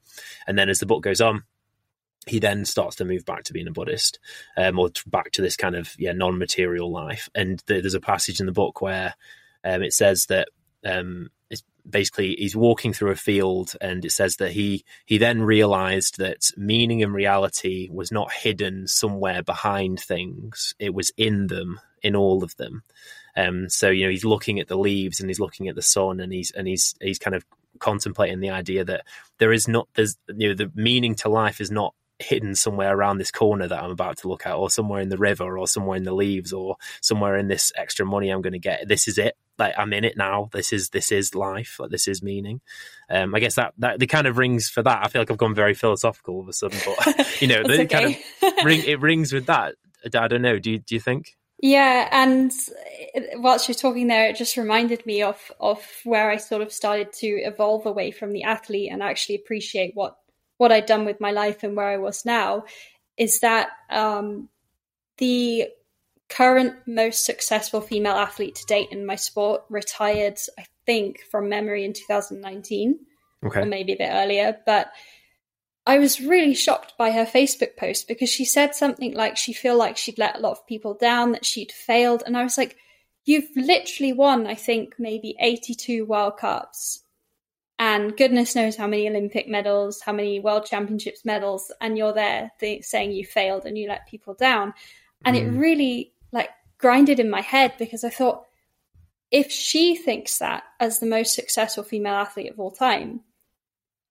and 0.48 0.58
then 0.58 0.70
as 0.70 0.80
the 0.80 0.86
book 0.86 1.04
goes 1.04 1.22
on 1.22 1.44
he 2.26 2.40
then 2.40 2.66
starts 2.66 2.96
to 2.98 3.06
move 3.06 3.26
back 3.26 3.44
to 3.44 3.54
being 3.54 3.68
a 3.68 3.72
Buddhist, 3.72 4.20
um, 4.56 4.80
or 4.80 4.90
back 5.08 5.32
to 5.32 5.42
this 5.42 5.58
kind 5.58 5.76
of 5.76 5.94
yeah 6.00 6.14
non-material 6.14 6.90
life. 6.90 7.30
And 7.36 7.62
there's 7.66 7.94
a 7.94 8.00
passage 8.00 8.40
in 8.40 8.46
the 8.46 8.52
book 8.52 8.82
where 8.82 9.16
um, 9.64 9.84
it 9.84 9.94
says 9.94 10.28
that 10.28 10.50
um, 10.86 11.30
it's 11.50 11.64
basically 11.88 12.36
he's 12.38 12.56
walking 12.56 12.94
through 12.94 13.12
a 13.12 13.16
field 13.16 13.74
and 13.82 14.04
it 14.04 14.12
says 14.12 14.38
that 14.38 14.52
he 14.52 14.84
he 15.06 15.18
then 15.18 15.42
realized 15.42 16.18
that 16.18 16.50
meaning 16.58 17.04
and 17.04 17.14
reality 17.14 17.90
was 17.92 18.12
not 18.12 18.32
hidden 18.32 18.88
somewhere 18.88 19.44
behind 19.44 20.00
things. 20.00 20.74
It 20.80 20.94
was 20.94 21.12
in 21.18 21.48
them 21.48 21.80
in 22.02 22.16
all 22.16 22.44
of 22.44 22.56
them. 22.58 22.84
Um 23.36 23.70
so 23.70 23.90
you 23.90 24.06
know 24.06 24.12
he's 24.12 24.26
looking 24.26 24.60
at 24.60 24.68
the 24.68 24.78
leaves 24.78 25.20
and 25.20 25.30
he's 25.30 25.40
looking 25.40 25.68
at 25.68 25.76
the 25.76 25.82
sun 25.82 26.20
and 26.20 26.32
he's 26.34 26.52
and 26.52 26.68
he's 26.68 26.96
he's 27.02 27.20
kind 27.20 27.36
of 27.36 27.46
contemplating 27.80 28.40
the 28.40 28.52
idea 28.52 28.86
that 28.86 29.06
there 29.40 29.52
is 29.52 29.68
not 29.68 29.88
there's 29.96 30.16
you 30.36 30.50
know 30.50 30.56
the 30.56 30.72
meaning 30.76 31.16
to 31.16 31.30
life 31.30 31.60
is 31.60 31.72
not 31.72 31.94
hidden 32.24 32.56
somewhere 32.56 32.96
around 32.96 33.18
this 33.18 33.32
corner 33.32 33.68
that 33.68 33.84
I'm 33.84 33.92
about 33.92 34.18
to 34.18 34.28
look 34.28 34.46
at, 34.46 34.56
or 34.56 34.70
somewhere 34.70 35.02
in 35.02 35.10
the 35.10 35.18
river, 35.18 35.58
or 35.58 35.68
somewhere 35.68 35.98
in 35.98 36.04
the 36.04 36.14
leaves, 36.14 36.54
or 36.54 36.78
somewhere 37.02 37.38
in 37.38 37.48
this 37.48 37.72
extra 37.76 38.06
money 38.06 38.30
I'm 38.30 38.42
going 38.42 38.54
to 38.54 38.60
get. 38.60 38.88
This 38.88 39.08
is 39.08 39.18
it. 39.18 39.36
Like 39.60 39.76
I'm 39.78 39.94
in 39.94 40.04
it 40.04 40.18
now. 40.18 40.50
This 40.52 40.74
is 40.74 40.90
this 40.90 41.12
is 41.12 41.36
life. 41.36 41.78
Like 41.80 41.92
this 41.92 42.08
is 42.08 42.24
meaning. 42.24 42.62
Um, 43.10 43.36
I 43.36 43.40
guess 43.40 43.56
that 43.56 43.74
that 43.78 44.00
the 44.00 44.08
kind 44.08 44.26
of 44.26 44.38
rings 44.38 44.70
for 44.70 44.82
that. 44.82 45.06
I 45.06 45.10
feel 45.10 45.22
like 45.22 45.30
I've 45.30 45.38
gone 45.38 45.54
very 45.54 45.74
philosophical 45.74 46.36
all 46.36 46.42
of 46.42 46.50
a 46.50 46.54
sudden, 46.54 46.80
but 46.86 47.28
you 47.42 47.48
know, 47.48 47.64
the 47.64 47.84
okay. 47.84 47.86
kind 47.86 48.18
of 48.42 48.54
ring 48.66 48.84
it 48.86 49.00
rings 49.00 49.32
with 49.32 49.46
that. 49.46 49.76
I 50.06 50.28
don't 50.28 50.42
know. 50.42 50.60
Do 50.60 50.72
you 50.72 50.80
do 50.80 50.96
you 50.96 51.02
think? 51.02 51.36
Yeah, 51.60 52.10
and 52.12 52.52
whilst 53.36 53.70
you're 53.70 53.76
talking 53.76 54.08
there, 54.08 54.28
it 54.28 54.36
just 54.36 54.58
reminded 54.58 55.06
me 55.06 55.22
of 55.22 55.40
of 55.62 55.82
where 56.04 56.30
I 56.30 56.36
sort 56.36 56.62
of 56.62 56.74
started 56.74 57.14
to 57.14 57.28
evolve 57.28 57.86
away 57.86 58.12
from 58.12 58.34
the 58.34 58.44
athlete 58.44 58.92
and 58.92 59.02
actually 59.02 59.36
appreciate 59.36 59.92
what 59.94 60.18
what 60.58 60.72
I'd 60.72 60.86
done 60.86 61.06
with 61.06 61.20
my 61.20 61.32
life 61.32 61.64
and 61.64 61.76
where 61.76 61.88
I 61.88 61.98
was 61.98 62.26
now 62.26 62.66
is 63.18 63.40
that 63.40 63.70
um, 63.90 64.50
the 65.18 65.68
current 66.30 66.76
most 66.88 67.26
successful 67.26 67.82
female 67.82 68.14
athlete 68.14 68.56
to 68.56 68.66
date 68.66 68.90
in 68.92 69.06
my 69.06 69.16
sport 69.16 69.64
retired, 69.70 70.40
I 70.58 70.66
think, 70.86 71.22
from 71.30 71.50
memory 71.50 71.86
in 71.86 71.94
2019, 71.94 73.00
okay. 73.46 73.62
or 73.62 73.66
maybe 73.66 73.94
a 73.94 73.98
bit 73.98 74.10
earlier. 74.12 74.58
But 74.66 74.92
I 75.86 76.00
was 76.00 76.22
really 76.22 76.56
shocked 76.56 76.94
by 76.98 77.12
her 77.12 77.26
Facebook 77.26 77.76
post 77.78 78.08
because 78.08 78.30
she 78.30 78.46
said 78.46 78.74
something 78.74 79.14
like 79.14 79.38
she 79.38 79.54
felt 79.54 79.78
like 79.78 79.98
she'd 79.98 80.18
let 80.18 80.38
a 80.38 80.40
lot 80.40 80.54
of 80.54 80.68
people 80.68 80.94
down, 80.96 81.34
that 81.34 81.46
she'd 81.46 81.72
failed, 81.72 82.24
and 82.26 82.38
I 82.38 82.44
was 82.44 82.58
like, 82.58 82.78
"You've 83.26 83.50
literally 83.56 84.14
won, 84.14 84.48
I 84.48 84.56
think, 84.56 84.96
maybe 84.98 85.36
82 85.40 86.06
World 86.06 86.38
Cups." 86.38 87.03
And 87.80 88.16
goodness 88.16 88.56
knows 88.56 88.76
how 88.76 88.88
many 88.88 89.08
Olympic 89.10 89.48
medals, 89.48 90.02
how 90.02 90.14
many 90.14 90.40
World 90.40 90.66
Championships 90.66 91.26
medals, 91.26 91.72
and 91.82 91.98
you're 91.98 92.14
there 92.14 92.52
th- 92.60 92.84
saying 92.84 93.12
you 93.12 93.26
failed 93.26 93.66
and 93.66 93.78
you 93.78 93.88
let 93.88 94.08
people 94.08 94.36
down. 94.36 94.74
And 95.26 95.36
mm. 95.36 95.42
it 95.42 95.58
really 95.58 96.14
like 96.32 96.50
grinded 96.78 97.20
in 97.20 97.30
my 97.30 97.42
head 97.42 97.74
because 97.80 98.04
I 98.04 98.10
thought, 98.10 98.46
if 99.32 99.52
she 99.52 99.96
thinks 99.96 100.38
that 100.38 100.64
as 100.80 101.00
the 101.00 101.08
most 101.08 101.34
successful 101.34 101.84
female 101.84 102.14
athlete 102.14 102.52
of 102.52 102.60
all 102.60 102.72
time, 102.72 103.22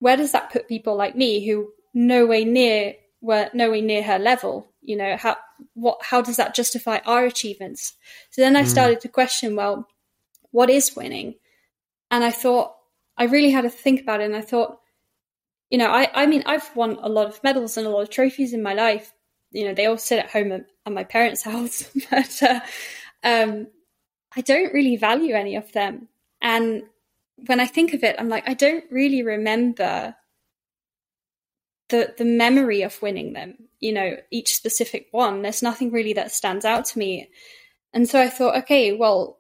where 0.01 0.16
does 0.16 0.33
that 0.33 0.51
put 0.51 0.66
people 0.66 0.96
like 0.96 1.14
me 1.14 1.46
who 1.46 1.70
nowhere 1.94 2.44
near 2.44 2.94
were 3.20 3.48
nowhere 3.55 3.83
near 3.83 4.03
her 4.03 4.18
level? 4.18 4.68
You 4.81 4.96
know, 4.96 5.16
how 5.16 5.37
what 5.75 5.98
how 6.03 6.20
does 6.20 6.37
that 6.37 6.57
justify 6.57 6.98
our 7.07 7.25
achievements? 7.25 7.94
So 8.31 8.42
then 8.42 8.57
I 8.57 8.64
mm. 8.64 8.66
started 8.66 9.01
to 9.03 9.09
question, 9.09 9.55
well, 9.55 9.87
what 10.51 10.70
is 10.70 10.96
winning? 10.96 11.37
And 12.11 12.25
I 12.25 12.33
thought, 12.33 12.75
I 13.16 13.25
really 13.25 13.51
had 13.51 13.62
to 13.62 13.70
think 13.70 14.01
about 14.01 14.20
it 14.20 14.25
and 14.25 14.37
I 14.37 14.40
thought, 14.40 14.79
you 15.70 15.79
know, 15.79 15.90
I, 15.90 16.09
I 16.14 16.27
mean, 16.27 16.42
I've 16.46 16.75
won 16.77 16.98
a 17.01 17.09
lot 17.09 17.29
of 17.29 17.42
medals 17.42 17.77
and 17.77 17.87
a 17.87 17.90
lot 17.90 18.03
of 18.03 18.11
trophies 18.11 18.53
in 18.53 18.62
my 18.62 18.75
life. 18.75 19.12
You 19.53 19.66
know, 19.66 19.75
they 19.75 19.87
all 19.87 19.98
sit 19.98 20.18
at 20.18 20.31
home 20.31 20.53
at, 20.53 20.66
at 20.85 20.92
my 20.92 21.05
parents' 21.05 21.42
house, 21.44 21.90
but 22.11 22.42
uh, 22.42 22.61
um, 23.22 23.68
I 24.37 24.40
don't 24.40 24.72
really 24.72 24.96
value 24.96 25.35
any 25.35 25.57
of 25.57 25.72
them. 25.72 26.09
And 26.40 26.83
when 27.46 27.61
I 27.61 27.66
think 27.66 27.94
of 27.94 28.05
it, 28.05 28.16
I'm 28.18 28.29
like, 28.29 28.48
I 28.48 28.55
don't 28.55 28.85
really 28.90 29.22
remember 29.22 30.14
the 31.88 32.14
the 32.16 32.25
memory 32.25 32.83
of 32.83 33.01
winning 33.03 33.33
them. 33.33 33.55
You 33.81 33.92
know, 33.92 34.16
each 34.31 34.55
specific 34.55 35.09
one. 35.11 35.42
There's 35.42 35.62
nothing 35.62 35.90
really 35.90 36.14
that 36.14 36.33
stands 36.33 36.64
out 36.64 36.87
to 36.87 36.98
me. 36.98 37.31
And 37.92 38.09
so 38.09 38.20
I 38.20 38.29
thought, 38.29 38.57
okay, 38.59 38.92
well, 38.92 39.38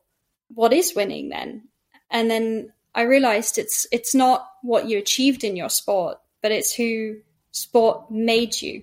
what 0.48 0.72
is 0.72 0.94
winning 0.94 1.28
then? 1.30 1.68
And 2.10 2.30
then 2.30 2.72
I 2.94 3.02
realized 3.02 3.58
it's 3.58 3.86
it's 3.90 4.14
not 4.14 4.46
what 4.62 4.88
you 4.88 4.98
achieved 4.98 5.44
in 5.44 5.56
your 5.56 5.70
sport, 5.70 6.18
but 6.42 6.52
it's 6.52 6.74
who 6.74 7.16
sport 7.50 8.10
made 8.10 8.60
you. 8.60 8.82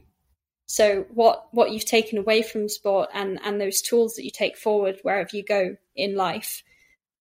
So 0.65 1.05
what 1.13 1.47
what 1.51 1.71
you've 1.71 1.85
taken 1.85 2.17
away 2.17 2.41
from 2.41 2.69
sport 2.69 3.09
and 3.13 3.39
and 3.43 3.59
those 3.59 3.81
tools 3.81 4.15
that 4.15 4.23
you 4.25 4.31
take 4.31 4.57
forward 4.57 4.99
wherever 5.03 5.29
you 5.33 5.43
go 5.43 5.75
in 5.95 6.15
life. 6.15 6.63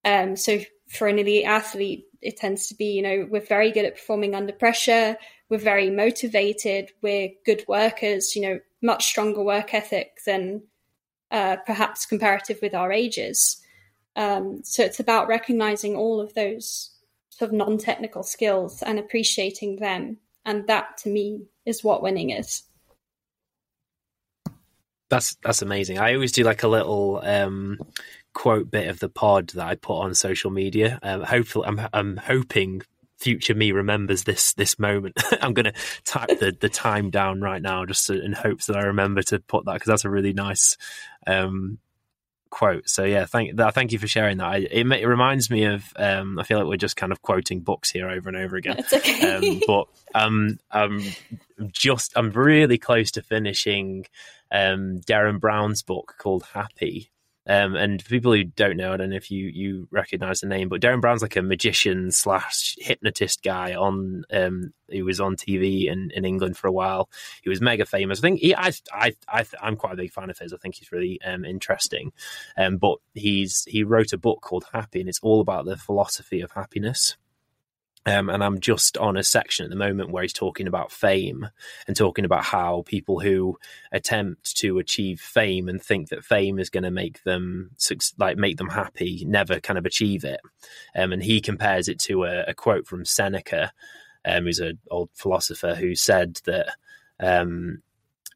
Um, 0.05 0.37
so 0.37 0.61
for 0.91 1.09
an 1.09 1.19
elite 1.19 1.45
athlete, 1.45 2.05
it 2.23 2.37
tends 2.37 2.69
to 2.69 2.75
be 2.75 2.93
you 2.93 3.03
know 3.03 3.27
we're 3.31 3.41
very 3.41 3.71
good 3.71 3.85
at 3.85 3.97
performing 3.97 4.35
under 4.35 4.53
pressure. 4.53 5.17
We're 5.51 5.59
very 5.59 5.91
motivated. 5.91 6.91
We're 7.03 7.31
good 7.45 7.65
workers. 7.69 8.35
You 8.35 8.43
know, 8.43 8.61
much 8.83 9.07
stronger 9.07 9.43
work 9.43 9.75
ethic 9.75 10.19
than 10.25 10.63
uh, 11.31 11.57
perhaps 11.67 12.07
comparative 12.07 12.59
with 12.63 12.75
our 12.75 12.93
ages. 12.93 13.63
Um, 14.19 14.63
so 14.65 14.83
it's 14.83 14.99
about 14.99 15.29
recognizing 15.29 15.95
all 15.95 16.21
of 16.21 16.35
those 16.35 16.91
sort 17.31 17.51
of 17.51 17.57
non-technical 17.57 18.25
skills 18.25 18.83
and 18.83 18.99
appreciating 18.99 19.77
them, 19.77 20.19
and 20.45 20.67
that 20.67 20.99
to 20.99 21.09
me 21.09 21.47
is 21.65 21.85
what 21.85 22.03
winning 22.03 22.31
is. 22.31 22.65
That's 25.09 25.37
that's 25.37 25.63
amazing. 25.63 26.01
I 26.01 26.15
always 26.15 26.33
do 26.33 26.43
like 26.43 26.65
a 26.65 26.69
little 26.69 27.21
um, 27.23 27.79
quote 28.35 28.73
bit 28.73 28.89
of 28.89 28.99
the 28.99 29.09
pod 29.09 29.51
that 29.51 29.67
I 29.67 29.77
put 29.77 30.01
on 30.01 30.15
social 30.17 30.51
media. 30.51 30.99
Um, 31.01 31.23
hopefully, 31.23 31.69
I'm 31.69 31.81
I'm 31.93 32.17
hoping 32.17 32.83
future 33.19 33.55
me 33.55 33.71
remembers 33.71 34.25
this 34.25 34.53
this 34.55 34.81
moment. 34.81 35.15
I'm 35.41 35.55
going 35.55 35.73
to 35.73 35.75
type 36.05 36.41
the 36.41 36.57
the 36.59 36.69
time 36.69 37.11
down 37.11 37.41
right 37.41 37.63
now 37.63 37.87
just 37.87 38.09
to, 38.09 38.21
in 38.21 38.33
hopes 38.33 38.67
that 38.67 38.77
I 38.77 38.83
remember 38.83 39.23
to 39.23 39.39
put 39.39 39.65
that 39.67 39.75
because 39.75 39.87
that's 39.87 40.05
a 40.05 40.11
really 40.11 40.33
nice 40.33 40.77
um, 41.25 41.79
quote. 42.51 42.89
So 42.89 43.05
yeah, 43.05 43.25
thank 43.25 43.57
thank 43.57 43.93
you 43.93 43.99
for 43.99 44.07
sharing 44.07 44.39
that. 44.39 44.47
I, 44.47 44.57
it, 44.59 44.87
it, 44.87 45.07
reminds 45.07 45.51
me 45.51 45.65
of. 45.65 45.85
Um, 45.97 46.39
I 46.39 46.43
feel 46.43 46.59
like 46.59 46.67
we're 46.67 46.77
just 46.77 46.97
kind 46.97 47.13
of 47.13 47.23
quoting 47.23 47.61
books 47.61 47.91
here 47.91 48.09
over 48.09 48.29
and 48.29 48.37
over 48.37 48.57
again. 48.57 48.77
It's 48.79 48.93
okay. 48.93 49.35
Um, 49.35 49.61
but 49.67 49.87
um, 50.15 50.59
I'm 50.71 51.03
just 51.71 52.13
I'm 52.17 52.31
really 52.31 52.79
close 52.79 53.11
to 53.13 53.23
finishing 53.23 54.07
um, 54.51 55.01
Derren 55.07 55.41
Brown's 55.41 55.83
book 55.83 56.15
called 56.19 56.45
Happy. 56.55 57.11
Um, 57.49 57.75
and 57.75 58.03
for 58.03 58.11
people 58.11 58.33
who 58.33 58.45
don't 58.45 58.77
know, 58.77 58.93
I 58.93 58.99
don't 58.99 59.11
know 59.11 59.17
if 59.17 59.31
you 59.31 59.47
you 59.47 59.89
recognize 59.91 60.41
the 60.41 60.47
name, 60.47 60.69
but 60.69 60.83
Derren 60.83 61.01
Brown's 61.01 61.23
like 61.23 61.37
a 61.37 61.43
magician 61.43 62.11
slash 62.11 62.77
hypnotist 62.79 63.43
guy 63.43 63.75
on 63.75 64.25
um, 64.31 64.75
he 64.91 65.03
was 65.03 65.21
on 65.21 65.37
TV 65.37 65.87
in, 65.91 66.11
in 66.15 66.25
England 66.25 66.57
for 66.57 66.67
a 66.67 66.73
while. 66.73 67.09
He 67.43 67.49
was 67.49 67.61
mega 67.61 67.87
famous. 67.87 68.19
I 68.19 68.23
think 68.23 68.41
he, 68.41 68.55
I, 68.55 68.73
I, 68.93 69.15
I, 69.29 69.45
am 69.63 69.77
quite 69.77 69.95
a 69.95 69.97
big 69.97 70.13
fan 70.13 70.31
of 70.31 70.39
his. 70.39 70.53
I 70.53 70.57
think 70.59 70.77
he's 70.77 70.93
really 70.93 71.21
um, 71.23 71.45
interesting. 71.45 72.13
Um, 72.57 72.77
but 72.77 72.99
he's 73.15 73.65
he 73.65 73.83
wrote 73.83 74.13
a 74.13 74.19
book 74.19 74.41
called 74.43 74.65
Happy, 74.73 75.01
and 75.01 75.09
it's 75.09 75.21
all 75.23 75.41
about 75.41 75.65
the 75.65 75.77
philosophy 75.77 76.41
of 76.41 76.53
happiness. 76.53 77.17
Um, 78.09 78.31
and 78.31 78.43
I'm 78.43 78.61
just 78.61 78.97
on 78.97 79.19
a 79.19 79.23
section 79.23 79.65
at 79.65 79.71
the 79.71 79.77
moment 79.77 80.11
where 80.11 80.23
he's 80.23 80.33
talking 80.33 80.67
about 80.67 80.91
fame 80.91 81.49
and 81.87 81.95
talking 81.95 82.25
about 82.25 82.43
how 82.43 82.83
people 82.87 83.21
who 83.21 83.59
attempt 83.93 84.57
to 84.59 84.79
achieve 84.79 85.21
fame 85.21 85.69
and 85.69 85.83
think 85.83 86.09
that 86.09 86.25
fame 86.25 86.59
is 86.59 86.71
going 86.71 86.85
to 86.85 86.91
make 86.91 87.23
them 87.25 87.71
like 88.17 88.39
make 88.39 88.57
them 88.57 88.71
happy 88.71 89.25
never 89.27 89.61
kind 89.61 89.79
of 89.79 89.85
achieve 89.85 90.25
it. 90.25 90.41
Um, 90.97 91.13
and 91.13 91.23
he 91.23 91.41
compares 91.43 91.89
it 91.89 91.99
to 92.01 92.25
a, 92.25 92.45
a 92.45 92.55
quote 92.55 92.87
from 92.87 93.05
Seneca, 93.05 93.73
um, 94.25 94.45
who's 94.45 94.61
an 94.61 94.79
old 94.91 95.11
philosopher, 95.13 95.75
who 95.75 95.95
said 95.95 96.41
that 96.47 96.77
um, 97.21 97.83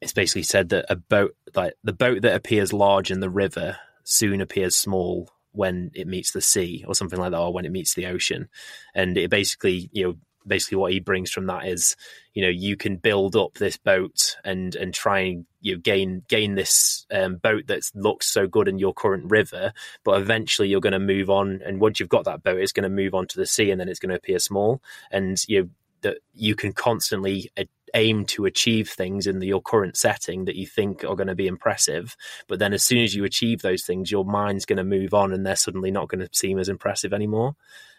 it's 0.01 0.13
basically 0.13 0.43
said 0.43 0.69
that 0.69 0.85
a 0.89 0.95
boat 0.95 1.35
like 1.55 1.73
the 1.83 1.93
boat 1.93 2.21
that 2.21 2.35
appears 2.35 2.73
large 2.73 3.09
in 3.09 3.21
the 3.21 3.29
river 3.29 3.77
soon 4.03 4.39
appears 4.39 4.75
small 4.75 5.29
when 5.53 5.91
it 5.93 6.07
meets 6.07 6.31
the 6.31 6.41
sea 6.41 6.83
or 6.87 6.93
something 6.93 7.19
like 7.19 7.31
that, 7.31 7.39
or 7.39 7.53
when 7.53 7.65
it 7.65 7.71
meets 7.71 7.93
the 7.95 8.07
ocean. 8.07 8.49
And 8.93 9.17
it 9.17 9.29
basically, 9.29 9.89
you 9.91 10.03
know, 10.03 10.15
basically 10.45 10.77
what 10.77 10.91
he 10.91 10.99
brings 10.99 11.31
from 11.31 11.45
that 11.47 11.65
is, 11.67 11.95
you 12.33 12.41
know, 12.41 12.49
you 12.49 12.75
can 12.75 12.97
build 12.97 13.35
up 13.35 13.53
this 13.53 13.77
boat 13.77 14.35
and 14.43 14.75
and 14.75 14.93
try 14.93 15.19
and 15.19 15.45
you 15.61 15.75
know, 15.75 15.79
gain 15.79 16.23
gain 16.27 16.55
this 16.55 17.05
um, 17.11 17.37
boat 17.37 17.67
that 17.67 17.89
looks 17.95 18.27
so 18.27 18.47
good 18.47 18.67
in 18.67 18.79
your 18.79 18.93
current 18.93 19.29
river, 19.29 19.73
but 20.03 20.21
eventually 20.21 20.67
you're 20.67 20.81
going 20.81 20.93
to 20.93 20.99
move 20.99 21.29
on, 21.29 21.61
and 21.65 21.79
once 21.79 21.99
you've 21.99 22.09
got 22.09 22.25
that 22.25 22.43
boat, 22.43 22.59
it's 22.59 22.73
going 22.73 22.83
to 22.83 22.89
move 22.89 23.13
on 23.13 23.27
to 23.27 23.37
the 23.37 23.45
sea, 23.45 23.71
and 23.71 23.79
then 23.79 23.89
it's 23.89 23.99
going 23.99 24.09
to 24.09 24.15
appear 24.15 24.39
small, 24.39 24.81
and 25.11 25.43
you 25.47 25.61
know 25.61 25.69
that 26.01 26.17
you 26.33 26.53
can 26.53 26.73
constantly 26.73 27.49
aim 27.93 28.25
to 28.25 28.45
achieve 28.45 28.89
things 28.89 29.27
in 29.27 29.39
the, 29.39 29.47
your 29.47 29.61
current 29.61 29.95
setting 29.95 30.45
that 30.45 30.55
you 30.55 30.65
think 30.65 31.03
are 31.03 31.15
going 31.15 31.27
to 31.27 31.35
be 31.35 31.47
impressive. 31.47 32.15
But 32.47 32.59
then 32.59 32.73
as 32.73 32.83
soon 32.83 33.03
as 33.03 33.15
you 33.15 33.23
achieve 33.23 33.61
those 33.61 33.83
things, 33.83 34.11
your 34.11 34.25
mind's 34.25 34.65
going 34.65 34.77
to 34.77 34.83
move 34.83 35.13
on 35.13 35.33
and 35.33 35.45
they're 35.45 35.55
suddenly 35.55 35.91
not 35.91 36.09
going 36.09 36.21
to 36.21 36.29
seem 36.31 36.59
as 36.59 36.69
impressive 36.69 37.13
anymore. 37.13 37.55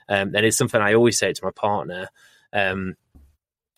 Um, 0.09 0.35
and 0.35 0.45
it's 0.45 0.57
something 0.57 0.81
I 0.81 0.95
always 0.95 1.19
say 1.19 1.33
to 1.33 1.45
my 1.45 1.51
partner. 1.51 2.09
Um, 2.53 2.97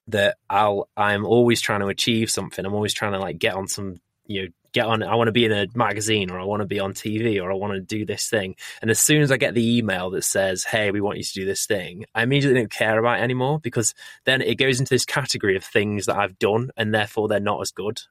that 0.08 0.36
I'll 0.48 0.88
I'm 0.96 1.24
always 1.24 1.60
trying 1.60 1.80
to 1.80 1.88
achieve 1.88 2.30
something. 2.30 2.64
I'm 2.64 2.74
always 2.74 2.94
trying 2.94 3.12
to 3.12 3.18
like 3.18 3.38
get 3.38 3.54
on 3.54 3.66
some 3.68 4.00
you 4.26 4.42
know 4.42 4.48
get 4.76 4.86
on 4.86 5.02
i 5.02 5.14
want 5.14 5.28
to 5.28 5.32
be 5.32 5.46
in 5.46 5.52
a 5.52 5.66
magazine 5.74 6.30
or 6.30 6.38
i 6.38 6.44
want 6.44 6.60
to 6.60 6.66
be 6.66 6.78
on 6.78 6.92
tv 6.92 7.42
or 7.42 7.50
i 7.50 7.54
want 7.54 7.72
to 7.72 7.80
do 7.80 8.04
this 8.04 8.28
thing. 8.28 8.54
And 8.82 8.90
as 8.90 8.98
soon 8.98 9.22
as 9.22 9.32
i 9.32 9.38
get 9.38 9.54
the 9.54 9.78
email 9.78 10.10
that 10.10 10.22
says 10.22 10.64
hey 10.64 10.90
we 10.90 11.00
want 11.00 11.16
you 11.16 11.24
to 11.24 11.32
do 11.32 11.46
this 11.46 11.64
thing 11.64 12.04
i 12.14 12.22
immediately 12.22 12.60
don't 12.60 12.70
care 12.70 12.98
about 12.98 13.18
it 13.18 13.22
anymore 13.22 13.58
because 13.58 13.94
then 14.26 14.42
it 14.42 14.56
goes 14.56 14.78
into 14.78 14.92
this 14.94 15.06
category 15.06 15.56
of 15.56 15.64
things 15.64 16.04
that 16.04 16.18
i've 16.18 16.38
done 16.38 16.70
and 16.76 16.94
therefore 16.94 17.26
they're 17.26 17.40
not 17.40 17.60
as 17.62 17.72
good. 17.72 18.02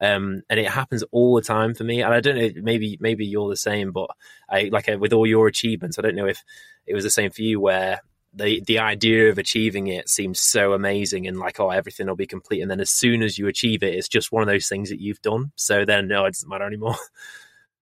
Um, 0.00 0.42
and 0.50 0.58
it 0.58 0.68
happens 0.68 1.04
all 1.12 1.36
the 1.36 1.42
time 1.42 1.74
for 1.74 1.82
me. 1.82 2.02
And 2.02 2.14
i 2.14 2.20
don't 2.20 2.36
know 2.36 2.50
maybe 2.62 2.96
maybe 3.00 3.26
you're 3.26 3.50
the 3.50 3.56
same 3.56 3.90
but 3.90 4.10
i 4.48 4.68
like 4.70 4.88
with 4.98 5.12
all 5.12 5.26
your 5.26 5.48
achievements 5.48 5.98
i 5.98 6.02
don't 6.02 6.16
know 6.16 6.26
if 6.26 6.44
it 6.86 6.94
was 6.94 7.04
the 7.04 7.10
same 7.10 7.30
for 7.30 7.42
you 7.42 7.60
where 7.60 8.00
the 8.34 8.62
the 8.66 8.78
idea 8.78 9.28
of 9.28 9.38
achieving 9.38 9.86
it 9.86 10.08
seems 10.08 10.40
so 10.40 10.72
amazing 10.72 11.26
and 11.26 11.38
like 11.38 11.60
oh 11.60 11.70
everything 11.70 12.06
will 12.06 12.16
be 12.16 12.26
complete. 12.26 12.60
And 12.60 12.70
then 12.70 12.80
as 12.80 12.90
soon 12.90 13.22
as 13.22 13.38
you 13.38 13.46
achieve 13.46 13.82
it 13.82 13.94
it's 13.94 14.08
just 14.08 14.32
one 14.32 14.42
of 14.42 14.48
those 14.48 14.68
things 14.68 14.90
that 14.90 15.00
you've 15.00 15.22
done. 15.22 15.52
So 15.56 15.84
then 15.84 16.08
no 16.08 16.24
it 16.24 16.32
doesn't 16.32 16.48
matter 16.48 16.66
anymore. 16.66 16.96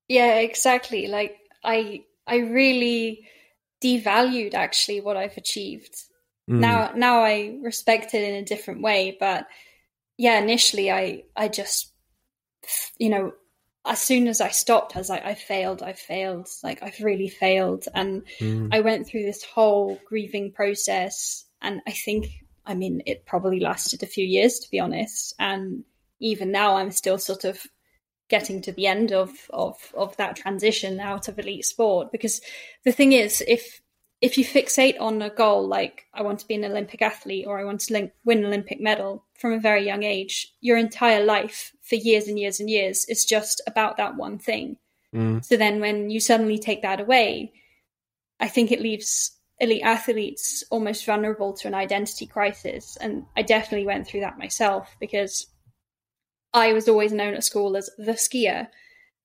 Yeah 0.08 0.34
exactly. 0.40 1.06
Like 1.06 1.38
i 1.64 2.04
i 2.26 2.36
really 2.36 3.26
devalued 3.82 4.54
actually 4.54 5.00
what 5.00 5.16
i've 5.16 5.36
achieved. 5.36 5.94
Mm. 6.50 6.58
now 6.58 6.92
now 6.94 7.22
i 7.22 7.56
respect 7.62 8.14
it 8.14 8.22
in 8.22 8.34
a 8.34 8.44
different 8.44 8.82
way 8.82 9.16
but 9.18 9.46
yeah 10.18 10.40
initially 10.40 10.90
i 10.90 11.22
i 11.36 11.46
just 11.46 11.92
you 12.98 13.08
know 13.10 13.32
as 13.84 14.00
soon 14.00 14.28
as 14.28 14.40
I 14.40 14.48
stopped, 14.50 14.94
I 14.94 15.00
was 15.00 15.08
like, 15.08 15.24
I 15.24 15.34
failed, 15.34 15.82
I 15.82 15.92
failed, 15.92 16.48
like 16.62 16.82
I've 16.82 17.00
really 17.00 17.28
failed. 17.28 17.86
And 17.94 18.22
mm. 18.38 18.68
I 18.72 18.80
went 18.80 19.06
through 19.06 19.24
this 19.24 19.42
whole 19.42 19.98
grieving 20.06 20.52
process. 20.52 21.44
And 21.60 21.80
I 21.86 21.90
think, 21.90 22.30
I 22.64 22.74
mean, 22.74 23.02
it 23.06 23.26
probably 23.26 23.58
lasted 23.58 24.02
a 24.02 24.06
few 24.06 24.24
years, 24.24 24.60
to 24.60 24.70
be 24.70 24.78
honest. 24.78 25.34
And 25.38 25.84
even 26.20 26.52
now, 26.52 26.76
I'm 26.76 26.92
still 26.92 27.18
sort 27.18 27.44
of 27.44 27.60
getting 28.28 28.62
to 28.62 28.72
the 28.72 28.86
end 28.86 29.12
of, 29.12 29.30
of, 29.50 29.76
of 29.94 30.16
that 30.16 30.36
transition 30.36 31.00
out 31.00 31.26
of 31.26 31.38
elite 31.38 31.64
sport. 31.64 32.12
Because 32.12 32.40
the 32.84 32.92
thing 32.92 33.12
is, 33.12 33.42
if 33.48 33.81
if 34.22 34.38
you 34.38 34.44
fixate 34.44 34.98
on 35.00 35.20
a 35.20 35.28
goal 35.28 35.66
like 35.66 36.06
I 36.14 36.22
want 36.22 36.38
to 36.38 36.46
be 36.46 36.54
an 36.54 36.64
Olympic 36.64 37.02
athlete 37.02 37.44
or 37.46 37.58
I 37.58 37.64
want 37.64 37.80
to 37.80 38.10
win 38.24 38.38
an 38.38 38.44
Olympic 38.44 38.80
medal 38.80 39.24
from 39.34 39.52
a 39.52 39.58
very 39.58 39.84
young 39.84 40.04
age, 40.04 40.54
your 40.60 40.78
entire 40.78 41.24
life 41.24 41.72
for 41.82 41.96
years 41.96 42.28
and 42.28 42.38
years 42.38 42.60
and 42.60 42.70
years 42.70 43.04
is 43.08 43.24
just 43.24 43.60
about 43.66 43.96
that 43.96 44.16
one 44.16 44.38
thing. 44.38 44.76
Mm. 45.12 45.44
So 45.44 45.56
then 45.56 45.80
when 45.80 46.08
you 46.08 46.20
suddenly 46.20 46.56
take 46.56 46.82
that 46.82 47.00
away, 47.00 47.52
I 48.38 48.46
think 48.46 48.70
it 48.70 48.80
leaves 48.80 49.36
elite 49.58 49.82
athletes 49.82 50.62
almost 50.70 51.04
vulnerable 51.04 51.52
to 51.54 51.66
an 51.66 51.74
identity 51.74 52.26
crisis. 52.26 52.96
And 53.00 53.26
I 53.36 53.42
definitely 53.42 53.86
went 53.86 54.06
through 54.06 54.20
that 54.20 54.38
myself 54.38 54.96
because 55.00 55.48
I 56.54 56.72
was 56.74 56.88
always 56.88 57.12
known 57.12 57.34
at 57.34 57.42
school 57.42 57.76
as 57.76 57.90
the 57.98 58.12
skier. 58.12 58.68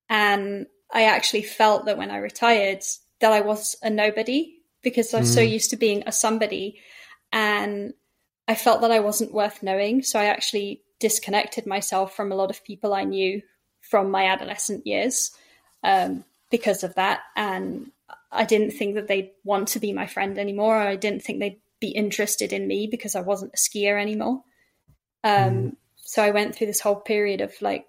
And 0.09 0.65
I 0.91 1.03
actually 1.03 1.43
felt 1.43 1.85
that 1.85 1.99
when 1.99 2.09
I 2.09 2.17
retired, 2.17 2.81
that 3.19 3.31
I 3.31 3.41
was 3.41 3.75
a 3.83 3.91
nobody 3.91 4.56
because 4.87 5.13
I 5.13 5.19
was 5.19 5.31
mm. 5.31 5.35
so 5.35 5.41
used 5.41 5.71
to 5.71 5.75
being 5.75 6.03
a 6.05 6.13
somebody 6.13 6.79
and 7.33 7.93
I 8.47 8.55
felt 8.55 8.79
that 8.81 8.91
I 8.91 9.01
wasn't 9.01 9.33
worth 9.33 9.61
knowing. 9.61 10.01
So 10.01 10.17
I 10.17 10.25
actually 10.25 10.81
disconnected 11.01 11.65
myself 11.65 12.15
from 12.15 12.31
a 12.31 12.35
lot 12.35 12.51
of 12.51 12.63
people 12.63 12.93
I 12.93 13.03
knew 13.03 13.41
from 13.81 14.11
my 14.11 14.27
adolescent 14.27 14.87
years 14.87 15.31
um, 15.83 16.23
because 16.49 16.85
of 16.85 16.95
that. 16.95 17.19
And 17.35 17.91
I 18.31 18.45
didn't 18.45 18.71
think 18.71 18.95
that 18.95 19.09
they'd 19.09 19.31
want 19.43 19.67
to 19.69 19.79
be 19.79 19.91
my 19.91 20.07
friend 20.07 20.39
anymore. 20.39 20.77
I 20.77 20.95
didn't 20.95 21.23
think 21.23 21.39
they'd 21.39 21.59
be 21.81 21.89
interested 21.89 22.53
in 22.53 22.65
me 22.65 22.87
because 22.89 23.13
I 23.13 23.21
wasn't 23.21 23.53
a 23.53 23.57
skier 23.57 24.01
anymore. 24.01 24.41
Um, 25.25 25.53
mm. 25.53 25.75
So 25.97 26.23
I 26.23 26.31
went 26.31 26.55
through 26.55 26.67
this 26.67 26.79
whole 26.79 26.95
period 26.95 27.41
of 27.41 27.53
like 27.61 27.85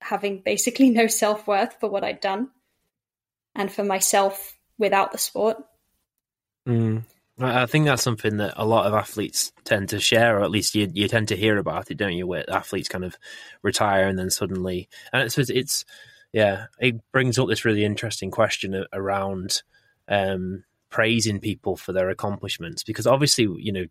having 0.00 0.42
basically 0.44 0.90
no 0.90 1.06
self 1.06 1.46
worth 1.46 1.76
for 1.78 1.88
what 1.88 2.02
I'd 2.02 2.20
done 2.20 2.50
and 3.54 3.72
for 3.72 3.84
myself 3.84 4.56
without 4.78 5.12
the 5.12 5.18
sport. 5.18 5.58
Mm. 6.66 7.04
I 7.38 7.66
think 7.66 7.84
that's 7.84 8.02
something 8.02 8.38
that 8.38 8.54
a 8.56 8.64
lot 8.64 8.86
of 8.86 8.94
athletes 8.94 9.52
tend 9.64 9.90
to 9.90 10.00
share, 10.00 10.38
or 10.38 10.42
at 10.42 10.50
least 10.50 10.74
you 10.74 10.88
you 10.92 11.06
tend 11.06 11.28
to 11.28 11.36
hear 11.36 11.58
about 11.58 11.90
it, 11.90 11.98
don't 11.98 12.14
you? 12.14 12.26
Where 12.26 12.48
athletes 12.50 12.88
kind 12.88 13.04
of 13.04 13.16
retire 13.62 14.08
and 14.08 14.18
then 14.18 14.30
suddenly, 14.30 14.88
and 15.12 15.22
it's 15.22 15.36
it's 15.38 15.84
yeah, 16.32 16.66
it 16.78 16.96
brings 17.12 17.38
up 17.38 17.48
this 17.48 17.64
really 17.64 17.84
interesting 17.84 18.30
question 18.30 18.86
around 18.92 19.62
um, 20.08 20.64
praising 20.88 21.40
people 21.40 21.76
for 21.76 21.92
their 21.92 22.08
accomplishments 22.08 22.82
because 22.82 23.06
obviously, 23.06 23.48
you 23.58 23.72
know, 23.72 23.84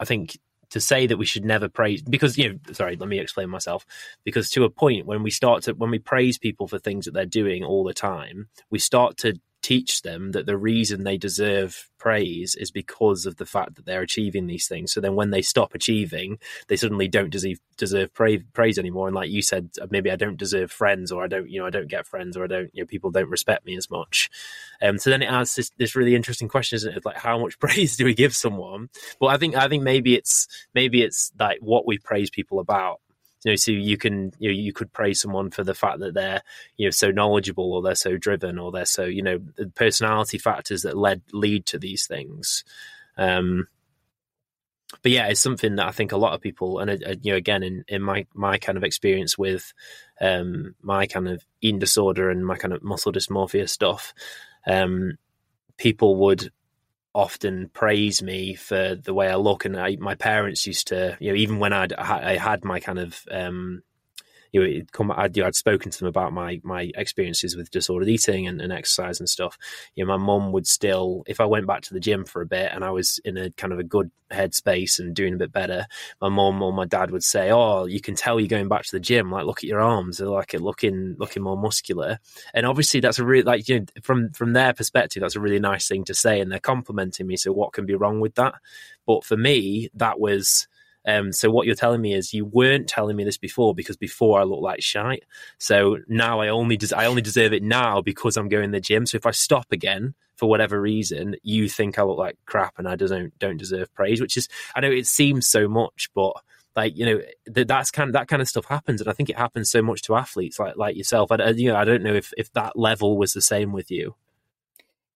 I 0.00 0.06
think 0.06 0.38
to 0.70 0.80
say 0.80 1.06
that 1.06 1.18
we 1.18 1.26
should 1.26 1.44
never 1.44 1.68
praise 1.68 2.02
because 2.02 2.36
you 2.36 2.48
know 2.48 2.58
sorry 2.72 2.96
let 2.96 3.08
me 3.08 3.20
explain 3.20 3.48
myself 3.48 3.86
because 4.24 4.50
to 4.50 4.64
a 4.64 4.70
point 4.70 5.06
when 5.06 5.22
we 5.22 5.30
start 5.30 5.62
to 5.62 5.72
when 5.74 5.90
we 5.90 5.98
praise 5.98 6.38
people 6.38 6.66
for 6.66 6.78
things 6.78 7.04
that 7.04 7.14
they're 7.14 7.24
doing 7.24 7.62
all 7.62 7.84
the 7.84 7.94
time 7.94 8.48
we 8.68 8.78
start 8.78 9.16
to 9.16 9.38
teach 9.66 10.02
them 10.02 10.30
that 10.30 10.46
the 10.46 10.56
reason 10.56 11.02
they 11.02 11.18
deserve 11.18 11.90
praise 11.98 12.54
is 12.54 12.70
because 12.70 13.26
of 13.26 13.34
the 13.34 13.44
fact 13.44 13.74
that 13.74 13.84
they're 13.84 14.00
achieving 14.00 14.46
these 14.46 14.68
things. 14.68 14.92
So 14.92 15.00
then 15.00 15.16
when 15.16 15.30
they 15.30 15.42
stop 15.42 15.74
achieving, 15.74 16.38
they 16.68 16.76
suddenly 16.76 17.08
don't 17.08 17.30
deserve 17.30 17.58
deserve 17.76 18.14
praise, 18.14 18.42
praise 18.52 18.78
anymore. 18.78 19.08
And 19.08 19.16
like 19.16 19.28
you 19.28 19.42
said, 19.42 19.70
uh, 19.82 19.88
maybe 19.90 20.08
I 20.08 20.14
don't 20.14 20.36
deserve 20.36 20.70
friends, 20.70 21.10
or 21.10 21.24
I 21.24 21.26
don't, 21.26 21.50
you 21.50 21.58
know, 21.58 21.66
I 21.66 21.70
don't 21.70 21.88
get 21.88 22.06
friends, 22.06 22.36
or 22.36 22.44
I 22.44 22.46
don't, 22.46 22.70
you 22.74 22.84
know, 22.84 22.86
people 22.86 23.10
don't 23.10 23.28
respect 23.28 23.66
me 23.66 23.76
as 23.76 23.90
much. 23.90 24.30
Um, 24.80 24.98
so 24.98 25.10
then 25.10 25.22
it 25.22 25.26
asks 25.26 25.56
this, 25.56 25.70
this 25.78 25.96
really 25.96 26.14
interesting 26.14 26.46
question, 26.46 26.76
isn't 26.76 26.96
it? 26.96 27.04
Like, 27.04 27.16
how 27.16 27.36
much 27.36 27.58
praise 27.64 27.96
do 27.96 28.04
we 28.04 28.14
give 28.14 28.36
someone? 28.36 28.88
But 29.18 29.26
I 29.26 29.36
think 29.36 29.56
I 29.56 29.66
think 29.66 29.82
maybe 29.82 30.14
it's 30.14 30.46
maybe 30.74 31.02
it's 31.02 31.32
like 31.40 31.58
what 31.60 31.88
we 31.88 31.98
praise 31.98 32.30
people 32.30 32.60
about 32.60 33.00
you 33.46 33.52
know, 33.52 33.56
so 33.56 33.70
you 33.70 33.96
can 33.96 34.32
you 34.40 34.48
know 34.48 34.54
you 34.54 34.72
could 34.72 34.92
praise 34.92 35.20
someone 35.20 35.52
for 35.52 35.62
the 35.62 35.72
fact 35.72 36.00
that 36.00 36.14
they're 36.14 36.42
you 36.76 36.84
know 36.84 36.90
so 36.90 37.12
knowledgeable 37.12 37.72
or 37.72 37.80
they're 37.80 37.94
so 37.94 38.16
driven 38.16 38.58
or 38.58 38.72
they're 38.72 38.84
so 38.84 39.04
you 39.04 39.22
know 39.22 39.38
the 39.56 39.68
personality 39.68 40.36
factors 40.36 40.82
that 40.82 40.98
led 40.98 41.22
lead 41.32 41.64
to 41.66 41.78
these 41.78 42.08
things. 42.08 42.64
Um, 43.16 43.68
but 45.00 45.12
yeah, 45.12 45.28
it's 45.28 45.40
something 45.40 45.76
that 45.76 45.86
I 45.86 45.92
think 45.92 46.10
a 46.10 46.16
lot 46.16 46.32
of 46.32 46.40
people, 46.40 46.80
and 46.80 46.90
uh, 46.90 47.14
you 47.22 47.30
know, 47.30 47.36
again, 47.36 47.62
in, 47.62 47.84
in 47.86 48.02
my 48.02 48.26
my 48.34 48.58
kind 48.58 48.76
of 48.76 48.82
experience 48.82 49.38
with 49.38 49.72
um, 50.20 50.74
my 50.82 51.06
kind 51.06 51.28
of 51.28 51.44
eating 51.60 51.78
disorder 51.78 52.30
and 52.30 52.44
my 52.44 52.56
kind 52.56 52.74
of 52.74 52.82
muscle 52.82 53.12
dysmorphia 53.12 53.68
stuff, 53.68 54.12
um, 54.66 55.18
people 55.76 56.16
would 56.16 56.50
often 57.16 57.70
praise 57.72 58.22
me 58.22 58.54
for 58.54 58.94
the 58.94 59.14
way 59.14 59.30
I 59.30 59.36
look. 59.36 59.64
And 59.64 59.74
I, 59.80 59.96
my 59.96 60.14
parents 60.14 60.66
used 60.66 60.88
to, 60.88 61.16
you 61.18 61.30
know, 61.30 61.36
even 61.36 61.58
when 61.58 61.72
I'd, 61.72 61.94
I 61.94 62.36
had 62.36 62.62
my 62.62 62.78
kind 62.78 62.98
of, 62.98 63.18
um, 63.30 63.82
you 64.62 64.78
know, 64.78 64.84
come, 64.92 65.10
I'd, 65.10 65.36
you 65.36 65.42
know, 65.42 65.48
I'd 65.48 65.54
spoken 65.54 65.90
to 65.90 65.98
them 65.98 66.08
about 66.08 66.32
my 66.32 66.60
my 66.62 66.90
experiences 66.94 67.56
with 67.56 67.70
disordered 67.70 68.08
eating 68.08 68.46
and, 68.46 68.60
and 68.60 68.72
exercise 68.72 69.20
and 69.20 69.28
stuff. 69.28 69.58
You 69.94 70.04
know, 70.04 70.16
my 70.16 70.24
mum 70.24 70.52
would 70.52 70.66
still, 70.66 71.22
if 71.26 71.40
I 71.40 71.44
went 71.44 71.66
back 71.66 71.82
to 71.82 71.94
the 71.94 72.00
gym 72.00 72.24
for 72.24 72.42
a 72.42 72.46
bit 72.46 72.72
and 72.72 72.84
I 72.84 72.90
was 72.90 73.20
in 73.24 73.36
a 73.36 73.50
kind 73.52 73.72
of 73.72 73.78
a 73.78 73.84
good 73.84 74.10
headspace 74.32 74.98
and 74.98 75.14
doing 75.14 75.34
a 75.34 75.36
bit 75.36 75.52
better, 75.52 75.86
my 76.20 76.28
mum 76.28 76.60
or 76.62 76.72
my 76.72 76.84
dad 76.84 77.10
would 77.10 77.22
say, 77.22 77.50
"Oh, 77.50 77.86
you 77.86 78.00
can 78.00 78.14
tell 78.14 78.40
you're 78.40 78.48
going 78.48 78.68
back 78.68 78.84
to 78.84 78.92
the 78.92 79.00
gym. 79.00 79.30
Like, 79.30 79.46
look 79.46 79.58
at 79.58 79.64
your 79.68 79.80
arms; 79.80 80.18
they're 80.18 80.28
like 80.28 80.54
looking 80.54 81.16
looking 81.18 81.42
more 81.42 81.56
muscular." 81.56 82.18
And 82.54 82.66
obviously, 82.66 83.00
that's 83.00 83.18
a 83.18 83.24
really 83.24 83.44
like 83.44 83.68
you 83.68 83.80
know, 83.80 83.86
from 84.02 84.30
from 84.30 84.52
their 84.52 84.72
perspective, 84.72 85.20
that's 85.20 85.36
a 85.36 85.40
really 85.40 85.60
nice 85.60 85.88
thing 85.88 86.04
to 86.04 86.14
say, 86.14 86.40
and 86.40 86.50
they're 86.50 86.58
complimenting 86.58 87.26
me. 87.26 87.36
So, 87.36 87.52
what 87.52 87.72
can 87.72 87.86
be 87.86 87.94
wrong 87.94 88.20
with 88.20 88.34
that? 88.36 88.54
But 89.06 89.24
for 89.24 89.36
me, 89.36 89.90
that 89.94 90.18
was 90.18 90.66
um, 91.06 91.32
so 91.32 91.50
what 91.50 91.66
you're 91.66 91.76
telling 91.76 92.00
me 92.00 92.14
is 92.14 92.34
you 92.34 92.44
weren't 92.44 92.88
telling 92.88 93.16
me 93.16 93.22
this 93.22 93.38
before 93.38 93.74
because 93.74 93.96
before 93.96 94.40
I 94.40 94.42
looked 94.42 94.62
like 94.62 94.82
shite. 94.82 95.24
So 95.58 95.98
now 96.08 96.40
I 96.40 96.48
only 96.48 96.76
des- 96.76 96.94
I 96.94 97.06
only 97.06 97.22
deserve 97.22 97.52
it 97.52 97.62
now 97.62 98.02
because 98.02 98.36
I'm 98.36 98.48
going 98.48 98.72
to 98.72 98.76
the 98.76 98.80
gym. 98.80 99.06
So 99.06 99.16
if 99.16 99.24
I 99.24 99.30
stop 99.30 99.66
again 99.70 100.14
for 100.34 100.48
whatever 100.48 100.80
reason, 100.80 101.36
you 101.42 101.68
think 101.68 101.98
I 101.98 102.02
look 102.02 102.18
like 102.18 102.36
crap 102.44 102.74
and 102.78 102.88
I 102.88 102.96
don't 102.96 103.38
don't 103.38 103.56
deserve 103.56 103.94
praise. 103.94 104.20
Which 104.20 104.36
is 104.36 104.48
I 104.74 104.80
know 104.80 104.90
it 104.90 105.06
seems 105.06 105.46
so 105.46 105.68
much, 105.68 106.10
but 106.12 106.32
like 106.74 106.96
you 106.96 107.06
know 107.06 107.22
that's 107.64 107.92
kind 107.92 108.08
of 108.08 108.14
that 108.14 108.26
kind 108.26 108.42
of 108.42 108.48
stuff 108.48 108.64
happens, 108.66 109.00
and 109.00 109.08
I 109.08 109.12
think 109.12 109.30
it 109.30 109.38
happens 109.38 109.70
so 109.70 109.82
much 109.82 110.02
to 110.02 110.16
athletes 110.16 110.58
like 110.58 110.76
like 110.76 110.96
yourself. 110.96 111.30
I 111.30 111.50
you 111.50 111.70
know 111.70 111.76
I 111.76 111.84
don't 111.84 112.02
know 112.02 112.14
if 112.14 112.32
if 112.36 112.52
that 112.54 112.76
level 112.76 113.16
was 113.16 113.32
the 113.32 113.40
same 113.40 113.72
with 113.72 113.92
you. 113.92 114.16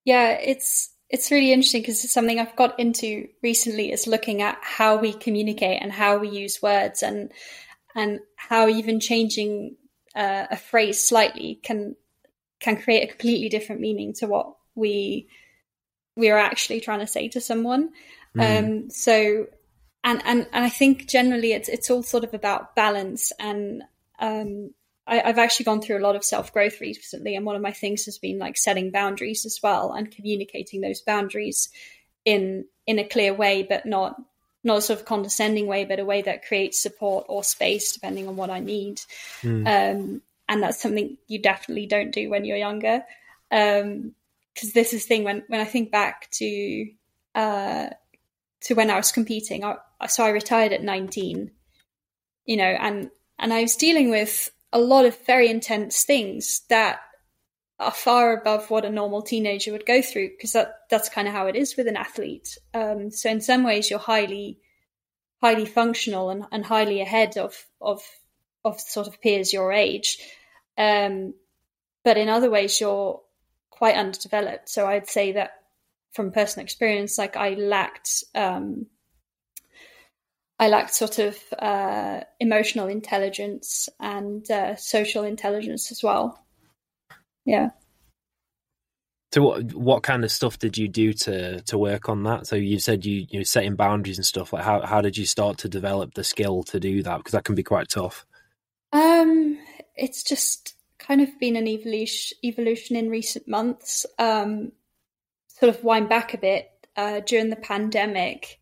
Yeah, 0.05 0.31
it's 0.31 0.90
it's 1.11 1.31
really 1.33 1.53
interesting 1.53 1.83
because 1.83 2.05
it's 2.05 2.12
something 2.12 2.38
I've 2.38 2.57
got 2.57 2.79
into 2.79 3.29
recently 3.42 3.90
is 3.90 4.07
looking 4.07 4.42
at 4.42 4.59
how 4.62 4.96
we 4.96 5.12
communicate 5.12 5.83
and 5.83 5.92
how 5.92 6.18
we 6.18 6.29
use 6.29 6.62
words 6.62 7.03
and 7.03 7.33
and 7.94 8.20
how 8.37 8.68
even 8.68 9.01
changing 9.01 9.77
uh, 10.14 10.46
a 10.51 10.57
phrase 10.57 11.03
slightly 11.03 11.59
can 11.62 11.96
can 12.61 12.77
create 12.77 13.03
a 13.03 13.09
completely 13.09 13.49
different 13.49 13.81
meaning 13.81 14.12
to 14.14 14.29
what 14.29 14.55
we 14.77 15.29
we 16.16 16.31
are 16.31 16.38
actually 16.38 16.81
trying 16.81 17.01
to 17.01 17.07
say 17.07 17.29
to 17.29 17.40
someone. 17.40 17.90
Mm. 18.37 18.59
Um, 18.59 18.90
so 18.90 19.49
and 20.05 20.23
and 20.25 20.46
and 20.53 20.64
I 20.64 20.68
think 20.68 21.09
generally 21.09 21.53
it's 21.53 21.68
it's 21.68 21.90
all 21.90 22.05
sort 22.05 22.23
of 22.23 22.35
about 22.35 22.77
balance 22.77 23.33
and 23.40 23.83
um, 24.20 24.75
I, 25.11 25.27
have 25.27 25.38
actually 25.38 25.64
gone 25.64 25.83
through 25.83 25.99
a 25.99 26.07
lot 26.07 26.16
of 26.16 26.25
self 26.25 26.53
growth 26.53 26.81
recently, 26.81 27.35
and 27.35 27.44
one 27.44 27.57
of 27.57 27.62
my 27.62 27.73
things 27.73 28.05
has 28.05 28.18
been 28.18 28.38
like 28.38 28.57
setting 28.57 28.90
boundaries 28.90 29.44
as 29.44 29.59
well 29.62 29.92
and 29.92 30.11
communicating 30.11 30.81
those 30.81 31.01
boundaries 31.01 31.68
in 32.25 32.64
in 32.87 32.99
a 32.99 33.09
clear 33.09 33.35
way, 33.35 33.66
but 33.68 33.85
not 33.87 34.16
not 34.62 34.79
a 34.79 34.83
sort 34.83 35.01
of 35.01 35.07
condescending 35.07 35.66
way, 35.66 35.85
but 35.85 35.99
a 35.99 36.05
way 36.05 36.23
that 36.23 36.44
creates 36.44 36.81
support 36.81 37.27
or 37.29 37.42
space 37.42 37.92
depending 37.92 38.29
on 38.29 38.37
what 38.37 38.51
I 38.51 38.61
need. 38.61 39.01
Mm. 39.42 39.66
Um, 39.66 40.23
and 40.49 40.62
that's 40.62 40.83
something 40.83 41.16
you 41.27 41.40
definitely 41.40 41.87
don't 41.87 42.11
do 42.11 42.29
when 42.29 42.44
you're 42.44 42.57
younger. 42.57 43.03
Because 43.51 43.83
um, 43.83 44.14
this 44.75 44.92
is 44.92 45.07
thing 45.07 45.25
when 45.25 45.42
when 45.49 45.61
I 45.61 45.64
think 45.64 45.90
back 45.90 46.31
to 46.33 46.87
uh, 47.35 47.88
to 48.62 48.75
when 48.75 48.90
I 48.90 48.96
was 48.96 49.12
competing, 49.12 49.64
I, 49.64 49.77
so 50.09 50.25
I 50.25 50.31
retired 50.31 50.73
at 50.73 50.83
19, 50.83 51.51
you 52.44 52.57
know, 52.57 52.64
and 52.64 53.11
and 53.38 53.53
I 53.53 53.62
was 53.62 53.77
dealing 53.77 54.11
with 54.11 54.51
a 54.73 54.79
lot 54.79 55.05
of 55.05 55.19
very 55.27 55.49
intense 55.49 56.05
things 56.05 56.63
that 56.69 57.01
are 57.79 57.91
far 57.91 58.35
above 58.35 58.71
what 58.71 58.85
a 58.85 58.91
normal 58.91 59.23
teenager 59.23 59.73
would 59.73 59.87
go 59.87 60.03
through 60.03 60.29
because 60.29 60.53
that 60.53 60.81
that's 60.91 61.09
kind 61.09 61.27
of 61.27 61.33
how 61.33 61.47
it 61.47 61.57
is 61.57 61.77
with 61.77 61.89
an 61.89 61.97
athlete. 61.97 62.59
Um, 62.75 63.11
so 63.11 63.31
in 63.31 63.41
some 63.41 63.65
ways, 63.65 63.91
you're 63.91 63.99
highly 63.99 64.59
highly 65.41 65.65
functional 65.65 66.29
and, 66.29 66.45
and 66.53 66.65
highly 66.65 67.01
ahead 67.01 67.39
of 67.39 67.57
of 67.81 68.03
of 68.65 68.79
sort 68.79 69.07
of 69.07 69.21
peers 69.23 69.53
your 69.53 69.73
age, 69.73 70.19
um, 70.77 71.33
but 72.05 72.19
in 72.19 72.29
other 72.29 72.51
ways, 72.51 72.79
you're 72.81 73.21
quite 73.71 73.97
underdeveloped. 73.97 74.69
So 74.69 74.87
I'd 74.87 75.09
say 75.09 75.33
that 75.33 75.53
from 76.13 76.33
personal 76.33 76.65
experience, 76.65 77.17
like 77.17 77.37
I 77.37 77.55
lacked 77.55 78.25
um, 78.35 78.87
I 80.61 80.68
lacked 80.68 80.92
sort 80.92 81.18
of 81.18 81.38
uh, 81.59 82.20
emotional 82.38 82.87
intelligence 82.87 83.88
and 83.99 84.49
uh, 84.51 84.77
social 84.77 85.25
intelligence 85.25 85.90
as 85.90 86.03
well. 86.03 86.44
Yeah. 87.46 87.70
So 89.33 89.42
what 89.42 89.73
what 89.73 90.03
kind 90.03 90.23
of 90.23 90.31
stuff 90.31 90.59
did 90.59 90.77
you 90.77 90.87
do 90.87 91.14
to 91.14 91.62
to 91.62 91.79
work 91.79 92.11
on 92.11 92.25
that? 92.25 92.46
So 92.46 92.57
you 92.57 92.79
said 92.79 93.07
you 93.07 93.27
you 93.31 93.42
setting 93.44 93.75
boundaries 93.75 94.18
and 94.18 94.27
stuff. 94.27 94.53
Like 94.53 94.64
how 94.64 94.85
how 94.85 95.01
did 95.01 95.16
you 95.16 95.25
start 95.25 95.57
to 95.59 95.68
develop 95.68 96.12
the 96.12 96.25
skill 96.25 96.62
to 96.64 96.79
do 96.79 97.03
that? 97.05 97.16
Because 97.16 97.33
that 97.33 97.44
can 97.44 97.55
be 97.55 97.62
quite 97.62 97.88
tough. 97.88 98.27
Um, 98.92 99.59
it's 99.96 100.23
just 100.23 100.75
kind 100.99 101.23
of 101.23 101.38
been 101.38 101.57
an 101.57 101.68
evolution 101.68 102.37
evolution 102.44 102.96
in 102.96 103.09
recent 103.09 103.49
months. 103.49 104.05
Um, 104.18 104.73
sort 105.46 105.75
of 105.75 105.83
wind 105.83 106.11
back 106.11 106.35
a 106.35 106.38
bit 106.38 106.70
uh, 106.96 107.20
during 107.20 107.49
the 107.49 107.57
pandemic. 107.57 108.60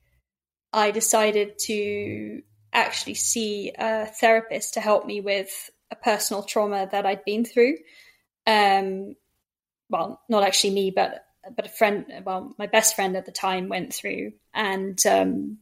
I 0.73 0.91
decided 0.91 1.59
to 1.67 2.43
actually 2.73 3.15
see 3.15 3.73
a 3.79 4.07
therapist 4.07 4.75
to 4.75 4.81
help 4.81 5.07
me 5.07 5.21
with 5.21 5.71
a 5.91 5.97
personal 5.97 6.43
trauma 6.43 6.89
that 6.91 7.07
I'd 7.07 7.25
been 7.25 7.45
through. 7.45 7.77
Um, 8.47 9.17
well, 9.89 10.21
not 10.29 10.43
actually 10.43 10.75
me, 10.75 10.91
but 10.95 11.25
but 11.57 11.67
a 11.67 11.71
friend, 11.71 12.05
well, 12.27 12.55
my 12.59 12.67
best 12.67 12.95
friend 12.95 13.17
at 13.17 13.25
the 13.25 13.33
time 13.33 13.69
went 13.69 13.95
through, 13.95 14.33
and 14.53 14.99
um, 15.07 15.59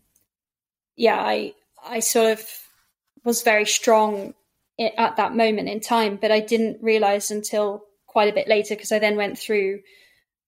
yeah, 0.96 1.20
I 1.20 1.54
I 1.84 2.00
sort 2.00 2.32
of 2.32 2.50
was 3.24 3.42
very 3.42 3.66
strong 3.66 4.34
at 4.78 5.16
that 5.16 5.34
moment 5.34 5.68
in 5.68 5.80
time, 5.80 6.18
but 6.20 6.32
I 6.32 6.40
didn't 6.40 6.82
realize 6.82 7.30
until 7.30 7.84
quite 8.06 8.28
a 8.28 8.34
bit 8.34 8.48
later 8.48 8.74
because 8.74 8.92
I 8.92 8.98
then 8.98 9.16
went 9.16 9.38
through 9.38 9.80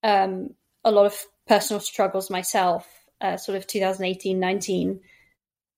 um, 0.03 0.55
a 0.85 0.91
lot 0.91 1.07
of 1.07 1.17
personal 1.47 1.81
struggles 1.81 2.31
myself 2.31 2.87
uh, 3.21 3.37
sort 3.37 3.57
of 3.57 3.67
2018 3.67 4.39
19. 4.39 5.01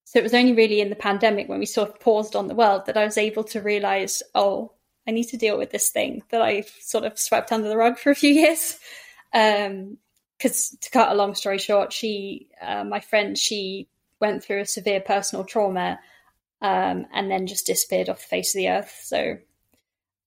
So 0.04 0.18
it 0.18 0.22
was 0.22 0.34
only 0.34 0.52
really 0.52 0.80
in 0.80 0.90
the 0.90 0.96
pandemic 0.96 1.48
when 1.48 1.60
we 1.60 1.66
sort 1.66 1.88
of 1.88 2.00
paused 2.00 2.34
on 2.34 2.48
the 2.48 2.54
world 2.54 2.86
that 2.86 2.96
I 2.96 3.04
was 3.04 3.16
able 3.16 3.44
to 3.44 3.60
realize, 3.60 4.22
oh, 4.34 4.72
I 5.06 5.12
need 5.12 5.28
to 5.28 5.36
deal 5.36 5.56
with 5.56 5.70
this 5.70 5.90
thing 5.90 6.22
that 6.30 6.42
I 6.42 6.62
sort 6.80 7.04
of 7.04 7.18
swept 7.18 7.52
under 7.52 7.68
the 7.68 7.76
rug 7.76 7.98
for 7.98 8.10
a 8.10 8.16
few 8.16 8.32
years. 8.34 8.78
Because 9.32 9.68
um, 9.70 10.78
to 10.80 10.90
cut 10.90 11.12
a 11.12 11.14
long 11.14 11.34
story 11.34 11.58
short, 11.58 11.92
she, 11.92 12.48
uh, 12.60 12.82
my 12.82 12.98
friend, 13.00 13.38
she 13.38 13.88
went 14.20 14.42
through 14.42 14.62
a 14.62 14.66
severe 14.66 15.00
personal 15.00 15.44
trauma 15.44 16.00
um, 16.60 17.06
and 17.12 17.30
then 17.30 17.46
just 17.46 17.66
disappeared 17.66 18.08
off 18.08 18.20
the 18.20 18.26
face 18.26 18.54
of 18.54 18.58
the 18.58 18.68
earth. 18.68 19.00
So 19.04 19.38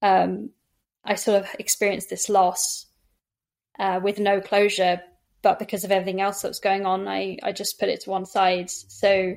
um, 0.02 0.52
I 1.04 1.16
sort 1.16 1.42
of 1.42 1.50
experienced 1.60 2.10
this 2.10 2.30
loss 2.30 2.86
uh, 3.78 4.00
with 4.02 4.20
no 4.20 4.40
closure 4.40 5.02
but 5.44 5.60
because 5.60 5.84
of 5.84 5.92
everything 5.92 6.22
else 6.22 6.42
that 6.42 6.48
was 6.48 6.60
going 6.60 6.88
on, 6.88 7.08
I, 7.08 7.38
I 7.44 7.52
just 7.52 7.80
put 7.80 7.90
it 7.90 8.02
to 8.02 8.10
one 8.10 8.26
side. 8.26 8.72
So 8.72 9.36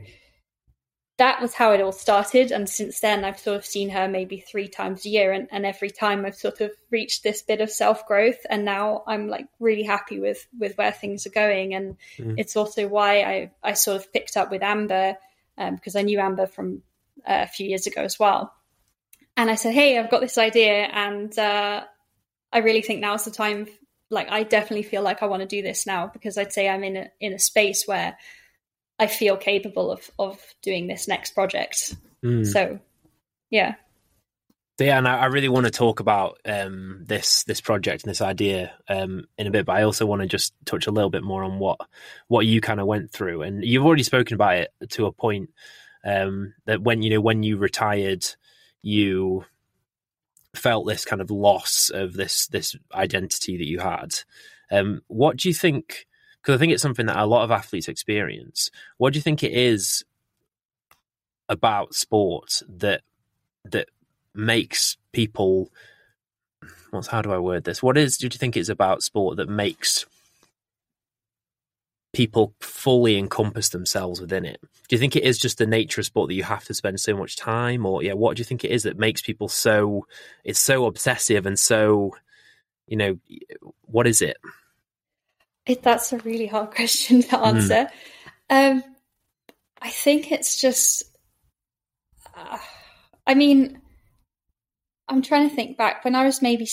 that 1.18 1.42
was 1.42 1.52
how 1.52 1.72
it 1.72 1.80
all 1.80 1.92
started. 1.92 2.52
And 2.52 2.68
since 2.68 3.00
then, 3.00 3.24
I've 3.24 3.40
sort 3.40 3.56
of 3.56 3.66
seen 3.66 3.90
her 3.90 4.06
maybe 4.06 4.38
three 4.38 4.68
times 4.68 5.04
a 5.04 5.08
year. 5.08 5.32
And, 5.32 5.48
and 5.50 5.66
every 5.66 5.90
time 5.90 6.24
I've 6.24 6.36
sort 6.36 6.60
of 6.60 6.70
reached 6.90 7.24
this 7.24 7.42
bit 7.42 7.60
of 7.60 7.70
self 7.70 8.06
growth. 8.06 8.38
And 8.48 8.64
now 8.64 9.02
I'm 9.06 9.28
like 9.28 9.48
really 9.58 9.82
happy 9.82 10.20
with, 10.20 10.46
with 10.56 10.78
where 10.78 10.92
things 10.92 11.26
are 11.26 11.30
going. 11.30 11.74
And 11.74 11.96
mm. 12.18 12.36
it's 12.38 12.56
also 12.56 12.86
why 12.86 13.22
I, 13.22 13.50
I 13.62 13.72
sort 13.72 13.96
of 13.96 14.12
picked 14.12 14.36
up 14.36 14.50
with 14.52 14.62
Amber 14.62 15.16
um, 15.58 15.74
because 15.74 15.96
I 15.96 16.02
knew 16.02 16.20
Amber 16.20 16.46
from 16.46 16.82
uh, 17.26 17.42
a 17.42 17.48
few 17.48 17.66
years 17.66 17.88
ago 17.88 18.02
as 18.02 18.18
well. 18.18 18.54
And 19.36 19.50
I 19.50 19.56
said, 19.56 19.74
Hey, 19.74 19.98
I've 19.98 20.10
got 20.10 20.20
this 20.20 20.38
idea. 20.38 20.84
And 20.84 21.36
uh, 21.36 21.82
I 22.52 22.58
really 22.58 22.82
think 22.82 23.00
now's 23.00 23.24
the 23.24 23.32
time 23.32 23.66
like 24.10 24.30
I 24.30 24.42
definitely 24.42 24.84
feel 24.84 25.02
like 25.02 25.22
I 25.22 25.26
want 25.26 25.42
to 25.42 25.48
do 25.48 25.62
this 25.62 25.86
now 25.86 26.06
because 26.06 26.38
I'd 26.38 26.52
say 26.52 26.68
I'm 26.68 26.84
in 26.84 26.96
a 26.96 27.10
in 27.20 27.32
a 27.32 27.38
space 27.38 27.86
where 27.86 28.16
I 28.98 29.06
feel 29.06 29.36
capable 29.36 29.90
of 29.90 30.10
of 30.18 30.40
doing 30.62 30.86
this 30.86 31.08
next 31.08 31.32
project. 31.32 31.94
Mm. 32.24 32.46
So, 32.46 32.80
yeah. 33.50 33.74
Yeah, 34.78 34.98
and 34.98 35.08
I, 35.08 35.20
I, 35.20 35.26
really 35.26 35.48
want 35.48 35.64
to 35.64 35.72
talk 35.72 36.00
about 36.00 36.38
um, 36.44 37.02
this 37.06 37.44
this 37.44 37.62
project 37.62 38.04
and 38.04 38.10
this 38.10 38.20
idea 38.20 38.72
um, 38.90 39.24
in 39.38 39.46
a 39.46 39.50
bit, 39.50 39.64
but 39.64 39.74
I 39.74 39.84
also 39.84 40.04
want 40.04 40.20
to 40.20 40.28
just 40.28 40.52
touch 40.66 40.86
a 40.86 40.90
little 40.90 41.08
bit 41.08 41.22
more 41.22 41.42
on 41.42 41.58
what 41.58 41.80
what 42.28 42.44
you 42.44 42.60
kind 42.60 42.78
of 42.78 42.86
went 42.86 43.10
through, 43.10 43.40
and 43.40 43.64
you've 43.64 43.86
already 43.86 44.02
spoken 44.02 44.34
about 44.34 44.56
it 44.56 44.70
to 44.90 45.06
a 45.06 45.12
point 45.12 45.48
um, 46.04 46.52
that 46.66 46.82
when 46.82 47.00
you 47.00 47.08
know 47.08 47.22
when 47.22 47.42
you 47.42 47.56
retired, 47.56 48.26
you 48.82 49.46
felt 50.58 50.86
this 50.86 51.04
kind 51.04 51.20
of 51.22 51.30
loss 51.30 51.90
of 51.90 52.14
this 52.14 52.46
this 52.48 52.76
identity 52.94 53.56
that 53.56 53.66
you 53.66 53.78
had. 53.80 54.14
Um, 54.70 55.02
what 55.08 55.36
do 55.36 55.48
you 55.48 55.54
think? 55.54 56.06
Because 56.40 56.54
I 56.54 56.58
think 56.58 56.72
it's 56.72 56.82
something 56.82 57.06
that 57.06 57.18
a 57.18 57.26
lot 57.26 57.44
of 57.44 57.50
athletes 57.50 57.88
experience. 57.88 58.70
What 58.98 59.12
do 59.12 59.18
you 59.18 59.22
think 59.22 59.42
it 59.42 59.52
is 59.52 60.04
about 61.48 61.94
sport 61.94 62.62
that 62.68 63.02
that 63.64 63.88
makes 64.34 64.96
people? 65.12 65.72
What's 66.90 67.08
how 67.08 67.22
do 67.22 67.32
I 67.32 67.38
word 67.38 67.64
this? 67.64 67.82
What 67.82 67.98
is? 67.98 68.18
Do 68.18 68.26
you 68.26 68.30
think 68.30 68.56
it's 68.56 68.68
about 68.68 69.02
sport 69.02 69.36
that 69.36 69.48
makes 69.48 70.06
people 72.16 72.54
fully 72.60 73.18
encompass 73.18 73.68
themselves 73.68 74.22
within 74.22 74.46
it. 74.46 74.58
Do 74.88 74.96
you 74.96 74.98
think 74.98 75.16
it 75.16 75.22
is 75.22 75.38
just 75.38 75.58
the 75.58 75.66
nature 75.66 76.00
of 76.00 76.06
sport 76.06 76.28
that 76.28 76.34
you 76.34 76.44
have 76.44 76.64
to 76.64 76.72
spend 76.72 76.98
so 76.98 77.14
much 77.14 77.36
time, 77.36 77.84
or 77.84 78.02
yeah, 78.02 78.14
what 78.14 78.34
do 78.34 78.40
you 78.40 78.44
think 78.46 78.64
it 78.64 78.70
is 78.70 78.84
that 78.84 78.98
makes 78.98 79.20
people 79.20 79.48
so 79.48 80.06
it's 80.42 80.58
so 80.58 80.86
obsessive 80.86 81.44
and 81.44 81.58
so 81.58 82.16
you 82.86 82.96
know 82.96 83.18
what 83.82 84.06
is 84.06 84.22
it? 84.22 84.38
it 85.66 85.82
that's 85.82 86.14
a 86.14 86.18
really 86.18 86.46
hard 86.46 86.70
question 86.74 87.20
to 87.20 87.38
answer. 87.38 87.90
Mm. 88.50 88.72
Um, 88.72 88.84
I 89.82 89.90
think 89.90 90.32
it's 90.32 90.58
just. 90.58 91.02
Uh, 92.34 92.56
I 93.26 93.34
mean, 93.34 93.82
I'm 95.06 95.20
trying 95.20 95.50
to 95.50 95.54
think 95.54 95.76
back 95.76 96.02
when 96.02 96.14
I 96.14 96.24
was 96.24 96.40
maybe. 96.40 96.66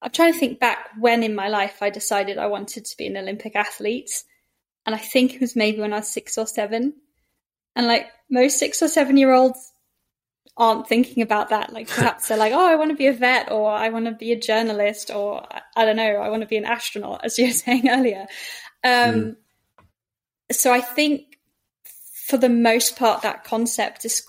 I'm 0.00 0.12
trying 0.12 0.32
to 0.32 0.38
think 0.38 0.60
back 0.60 0.90
when 0.96 1.24
in 1.24 1.34
my 1.34 1.48
life 1.48 1.82
I 1.82 1.90
decided 1.90 2.38
I 2.38 2.46
wanted 2.46 2.84
to 2.84 2.96
be 2.96 3.08
an 3.08 3.16
Olympic 3.16 3.56
athlete. 3.56 4.12
And 4.86 4.94
I 4.94 4.98
think 4.98 5.34
it 5.34 5.40
was 5.40 5.56
maybe 5.56 5.80
when 5.80 5.92
I 5.92 5.98
was 5.98 6.08
six 6.08 6.36
or 6.38 6.46
seven. 6.46 6.94
And 7.76 7.86
like 7.86 8.06
most 8.30 8.58
six 8.58 8.82
or 8.82 8.88
seven 8.88 9.16
year 9.16 9.32
olds 9.32 9.72
aren't 10.56 10.86
thinking 10.86 11.22
about 11.22 11.48
that. 11.48 11.72
Like 11.72 11.88
perhaps 11.88 12.28
they're 12.28 12.38
like, 12.38 12.52
oh, 12.52 12.66
I 12.66 12.76
want 12.76 12.90
to 12.90 12.96
be 12.96 13.06
a 13.06 13.12
vet 13.12 13.50
or 13.50 13.70
I 13.70 13.88
want 13.88 14.06
to 14.06 14.12
be 14.12 14.32
a 14.32 14.38
journalist 14.38 15.10
or 15.10 15.44
I 15.76 15.84
don't 15.84 15.96
know, 15.96 16.16
I 16.16 16.28
want 16.28 16.42
to 16.42 16.48
be 16.48 16.56
an 16.56 16.64
astronaut, 16.64 17.24
as 17.24 17.38
you 17.38 17.46
were 17.46 17.52
saying 17.52 17.88
earlier. 17.88 18.26
Um, 18.84 19.14
mm. 19.14 19.36
So 20.52 20.72
I 20.72 20.80
think 20.80 21.38
for 22.26 22.36
the 22.36 22.48
most 22.48 22.96
part, 22.96 23.22
that 23.22 23.44
concept 23.44 24.04
is 24.04 24.26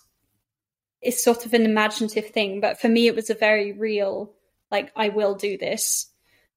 is 1.05 1.23
sort 1.23 1.45
of 1.45 1.53
an 1.53 1.63
imaginative 1.63 2.29
thing. 2.29 2.59
But 2.59 2.81
for 2.81 2.89
me, 2.89 3.07
it 3.07 3.15
was 3.15 3.29
a 3.29 3.35
very 3.35 3.71
real, 3.71 4.33
like, 4.71 4.91
I 4.95 5.09
will 5.09 5.35
do 5.35 5.57
this 5.57 6.07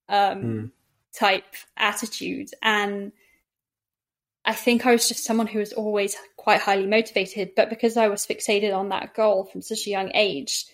um, 0.09 0.43
mm. 0.43 0.71
type 1.15 1.55
attitude. 1.77 2.49
And 2.63 3.13
I 4.49 4.55
think 4.55 4.87
I 4.87 4.93
was 4.93 5.07
just 5.07 5.25
someone 5.25 5.47
who 5.47 5.59
was 5.59 5.75
always 5.75 6.17
quite 6.39 6.63
highly 6.63 6.87
motivated. 6.87 7.51
But 7.55 7.69
because 7.69 7.99
I 7.99 8.09
was 8.09 8.27
fixated 8.27 8.75
on 8.75 8.89
that 8.89 9.13
goal 9.13 9.45
from 9.45 9.61
such 9.61 9.87
a 9.87 9.91
young 9.91 10.11
age, 10.15 10.65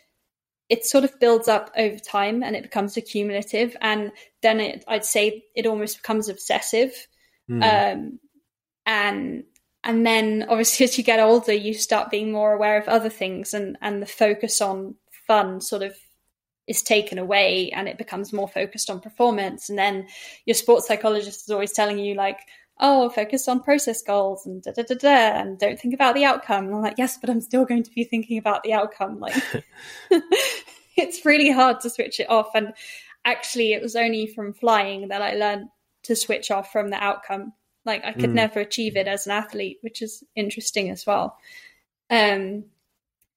it 0.69 0.87
sort 0.87 1.03
of 1.03 1.19
builds 1.19 1.49
up 1.49 1.73
over 1.77 1.99
time 1.99 2.45
and 2.45 2.55
it 2.55 2.63
becomes 2.63 2.97
accumulative. 2.97 3.77
And 3.81 4.13
then 4.43 4.61
it, 4.61 4.85
I'd 4.87 5.05
say 5.05 5.47
it 5.57 5.67
almost 5.67 5.97
becomes 5.97 6.29
obsessive. 6.29 6.93
Mm. 7.51 7.63
Um, 7.95 8.21
and 8.87 9.43
and 9.83 10.07
then 10.07 10.47
obviously 10.49 10.85
as 10.85 10.97
you 10.97 11.03
get 11.03 11.21
older 11.21 11.53
you 11.53 11.75
start 11.75 12.11
being 12.11 12.33
more 12.33 12.53
aware 12.53 12.79
of 12.79 12.89
other 12.89 13.11
things 13.11 13.55
and 13.55 13.77
and 13.83 14.01
the 14.01 14.07
focus 14.07 14.61
on 14.61 14.95
fun 15.27 15.61
sort 15.61 15.83
of 15.83 15.97
is 16.67 16.83
taken 16.83 17.19
away 17.19 17.71
and 17.71 17.89
it 17.89 17.99
becomes 17.99 18.33
more 18.33 18.49
focused 18.49 18.89
on 18.89 19.01
performance 19.01 19.69
and 19.69 19.79
then 19.79 20.07
your 20.47 20.55
sports 20.55 20.87
psychologist 20.87 21.43
is 21.43 21.51
always 21.51 21.73
telling 21.73 21.99
you 21.99 22.15
like 22.15 22.39
oh 22.81 23.09
focus 23.09 23.49
on 23.49 23.61
process 23.61 24.03
goals 24.03 24.47
and 24.47 24.63
da 24.63 24.73
da 24.73 24.83
da 24.83 24.95
da 24.95 25.41
and 25.41 25.59
don't 25.59 25.79
think 25.79 25.95
about 25.95 26.15
the 26.15 26.25
outcome 26.25 26.67
and 26.67 26.75
i'm 26.75 26.83
like 26.83 26.99
yes 26.99 27.19
but 27.19 27.31
i'm 27.31 27.41
still 27.41 27.65
going 27.65 27.83
to 27.83 27.91
be 27.93 28.05
thinking 28.05 28.39
about 28.39 28.63
the 28.63 28.73
outcome 28.73 29.21
like 29.21 29.37
it's 30.97 31.25
really 31.25 31.51
hard 31.51 31.81
to 31.81 31.91
switch 31.91 32.21
it 32.21 32.29
off 32.29 32.51
and 32.55 32.73
actually 33.25 33.73
it 33.73 33.83
was 33.83 33.97
only 33.97 34.27
from 34.27 34.53
flying 34.53 35.09
that 35.09 35.23
i 35.23 35.35
learned 35.35 35.69
to 36.03 36.17
switch 36.17 36.51
off 36.51 36.73
from 36.73 36.91
the 36.91 37.03
outcome 37.03 37.53
like 37.85 38.05
I 38.05 38.13
could 38.13 38.31
mm. 38.31 38.35
never 38.35 38.61
achieve 38.61 38.97
it 38.97 39.07
as 39.07 39.27
an 39.27 39.33
athlete, 39.33 39.79
which 39.83 40.01
is 40.01 40.25
interesting 40.35 40.91
as 40.91 41.05
well. 41.07 41.37
Um, 42.11 42.65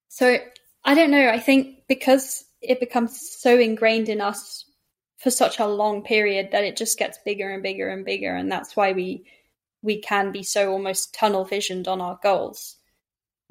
so 0.08 0.38
I 0.84 0.94
don't 0.94 1.12
know. 1.12 1.30
I 1.30 1.40
think 1.40 1.84
because 1.88 2.46
it 2.62 2.80
becomes 2.80 3.20
so 3.20 3.58
ingrained 3.60 4.10
in 4.10 4.22
us 4.22 4.66
for 5.18 5.32
such 5.32 5.60
a 5.60 5.68
long 5.68 6.04
period 6.04 6.50
that 6.52 6.64
it 6.64 6.78
just 6.78 6.98
gets 6.98 7.18
bigger 7.26 7.50
and 7.50 7.64
bigger 7.64 7.90
and 7.90 8.06
bigger, 8.06 8.36
and 8.36 8.52
that's 8.52 8.76
why 8.76 8.94
we 8.94 9.26
we 9.82 10.02
can 10.02 10.32
be 10.32 10.44
so 10.44 10.72
almost 10.72 11.14
tunnel 11.14 11.46
visioned 11.46 11.88
on 11.88 12.02
our 12.02 12.20
goals 12.22 12.78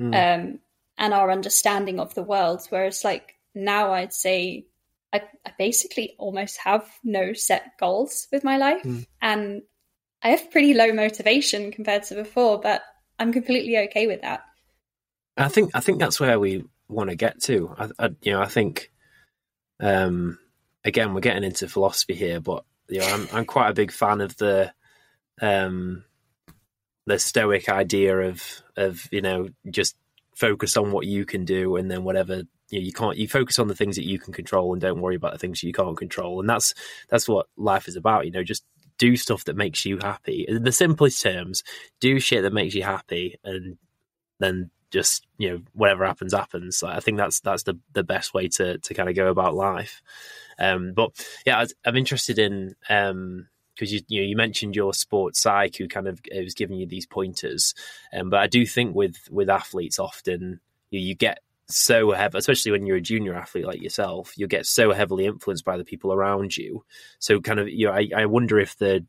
mm. 0.01 0.07
um, 0.07 0.59
and 0.99 1.15
our 1.15 1.31
understanding 1.31 2.01
of 2.01 2.15
the 2.15 2.23
world. 2.23 2.67
Whereas, 2.71 3.05
like 3.05 3.35
now, 3.55 3.93
I'd 3.93 4.13
say 4.13 4.67
I, 5.13 5.23
I 5.45 5.53
basically 5.59 6.15
almost 6.19 6.59
have 6.59 6.89
no 7.03 7.33
set 7.33 7.79
goals 7.79 8.29
with 8.33 8.45
my 8.45 8.57
life, 8.57 8.83
mm. 8.83 9.07
and 9.21 9.63
I 10.23 10.31
have 10.31 10.51
pretty 10.51 10.75
low 10.75 10.93
motivation 10.93 11.73
compared 11.73 12.05
to 12.05 12.15
before, 12.15 12.61
but 12.61 12.83
I'm 13.19 13.33
completely 13.33 13.77
okay 13.79 14.07
with 14.07 14.23
that. 14.23 14.45
I 15.37 15.49
think 15.49 15.71
I 15.75 15.81
think 15.81 15.99
that's 15.99 16.21
where 16.21 16.39
we 16.39 16.65
want 16.89 17.11
to 17.11 17.17
get 17.17 17.43
to. 17.43 17.75
I, 17.77 17.89
I, 17.99 18.11
you 18.23 18.33
know, 18.33 18.41
I 18.41 18.47
think 18.47 18.91
um, 19.81 20.39
again 20.87 21.13
we're 21.13 21.21
getting 21.21 21.45
into 21.45 21.69
philosophy 21.69 22.15
here, 22.15 22.41
but 22.41 22.65
you 22.89 23.01
know, 23.01 23.07
I'm 23.07 23.29
I'm 23.33 23.45
quite 23.45 23.71
a 23.71 23.75
big 23.75 23.93
fan 23.93 24.21
of 24.21 24.37
the 24.37 24.73
um, 25.43 26.05
the 27.07 27.19
stoic 27.19 27.69
idea 27.69 28.19
of 28.19 28.43
of 28.77 29.07
you 29.13 29.21
know 29.21 29.49
just 29.71 29.97
focus 30.35 30.77
on 30.77 30.93
what 30.93 31.07
you 31.07 31.25
can 31.25 31.45
do 31.45 31.77
and 31.77 31.91
then 31.91 32.05
whatever 32.05 32.43
you, 32.69 32.79
know, 32.79 32.85
you 32.85 32.93
can't 32.93 33.17
you 33.17 33.27
focus 33.27 33.59
on 33.59 33.69
the 33.69 33.75
things 33.75 33.97
that 33.97 34.07
you 34.07 34.19
can 34.19 34.35
control 34.35 34.73
and 34.73 34.83
don't 34.83 35.01
worry 35.01 35.17
about 35.17 35.33
the 35.33 35.39
things 35.39 35.63
you 35.63 35.73
can't 35.73 35.97
control 35.97 36.41
and 36.41 36.49
that's 36.49 36.75
that's 37.09 37.27
what 37.27 37.47
life 37.57 37.89
is 37.89 37.97
about 37.97 38.27
you 38.27 38.31
know 38.31 38.43
just 38.43 38.63
do 38.99 39.17
stuff 39.17 39.45
that 39.45 39.57
makes 39.57 39.85
you 39.85 39.99
happy. 39.99 40.45
In 40.47 40.63
the 40.63 40.73
simplest 40.73 41.23
terms, 41.23 41.63
do 42.01 42.19
shit 42.21 42.43
that 42.43 42.53
makes 42.53 42.75
you 42.75 42.83
happy, 42.83 43.39
and 43.45 43.79
then 44.39 44.71
just 44.91 45.27
you 45.39 45.51
know 45.51 45.61
whatever 45.73 46.07
happens 46.07 46.33
happens. 46.33 46.83
I 46.83 47.01
think 47.01 47.19
that's 47.19 47.41
that's 47.41 47.65
the 47.65 47.79
the 47.93 48.05
best 48.05 48.35
way 48.35 48.49
to 48.49 48.79
to 48.79 48.95
kind 48.95 49.09
of 49.09 49.17
go 49.17 49.29
about 49.29 49.55
life. 49.55 50.03
Um, 50.59 50.93
but 50.95 51.11
yeah, 51.45 51.65
I, 51.85 51.89
am 51.89 51.97
interested 51.97 52.39
in 52.39 52.75
um, 52.89 53.49
because 53.75 53.93
you 53.93 54.01
you 54.09 54.23
know 54.23 54.29
you 54.29 54.37
mentioned 54.37 54.75
your 54.75 54.95
sports 54.95 55.41
psych 55.41 55.77
who 55.77 55.89
kind 55.89 56.09
of 56.09 56.21
was 56.35 56.55
giving 56.55 56.79
you 56.79 56.87
these 56.87 57.07
pointers, 57.07 57.75
um, 58.13 58.31
but 58.31 58.41
I 58.41 58.47
do 58.47 58.67
think 58.67 58.95
with 58.95 59.17
with 59.31 59.51
athletes 59.51 59.99
often 59.99 60.61
you, 60.91 61.01
you 61.01 61.15
get 61.15 61.41
so 61.69 62.13
heavy, 62.13 62.39
especially 62.39 62.73
when 62.73 62.87
you're 62.87 62.97
a 62.97 63.03
junior 63.03 63.35
athlete 63.35 63.67
like 63.67 63.83
yourself, 63.83 64.33
you 64.37 64.47
get 64.47 64.67
so 64.67 64.93
heavily 64.93 65.27
influenced 65.27 65.65
by 65.65 65.77
the 65.77 65.85
people 65.85 66.13
around 66.13 66.57
you. 66.57 66.85
So 67.19 67.41
kind 67.41 67.59
of, 67.59 67.69
you 67.69 67.87
know, 67.87 67.93
I, 67.93 68.09
I 68.17 68.27
wonder 68.27 68.59
if 68.59 68.77
the 68.77 69.05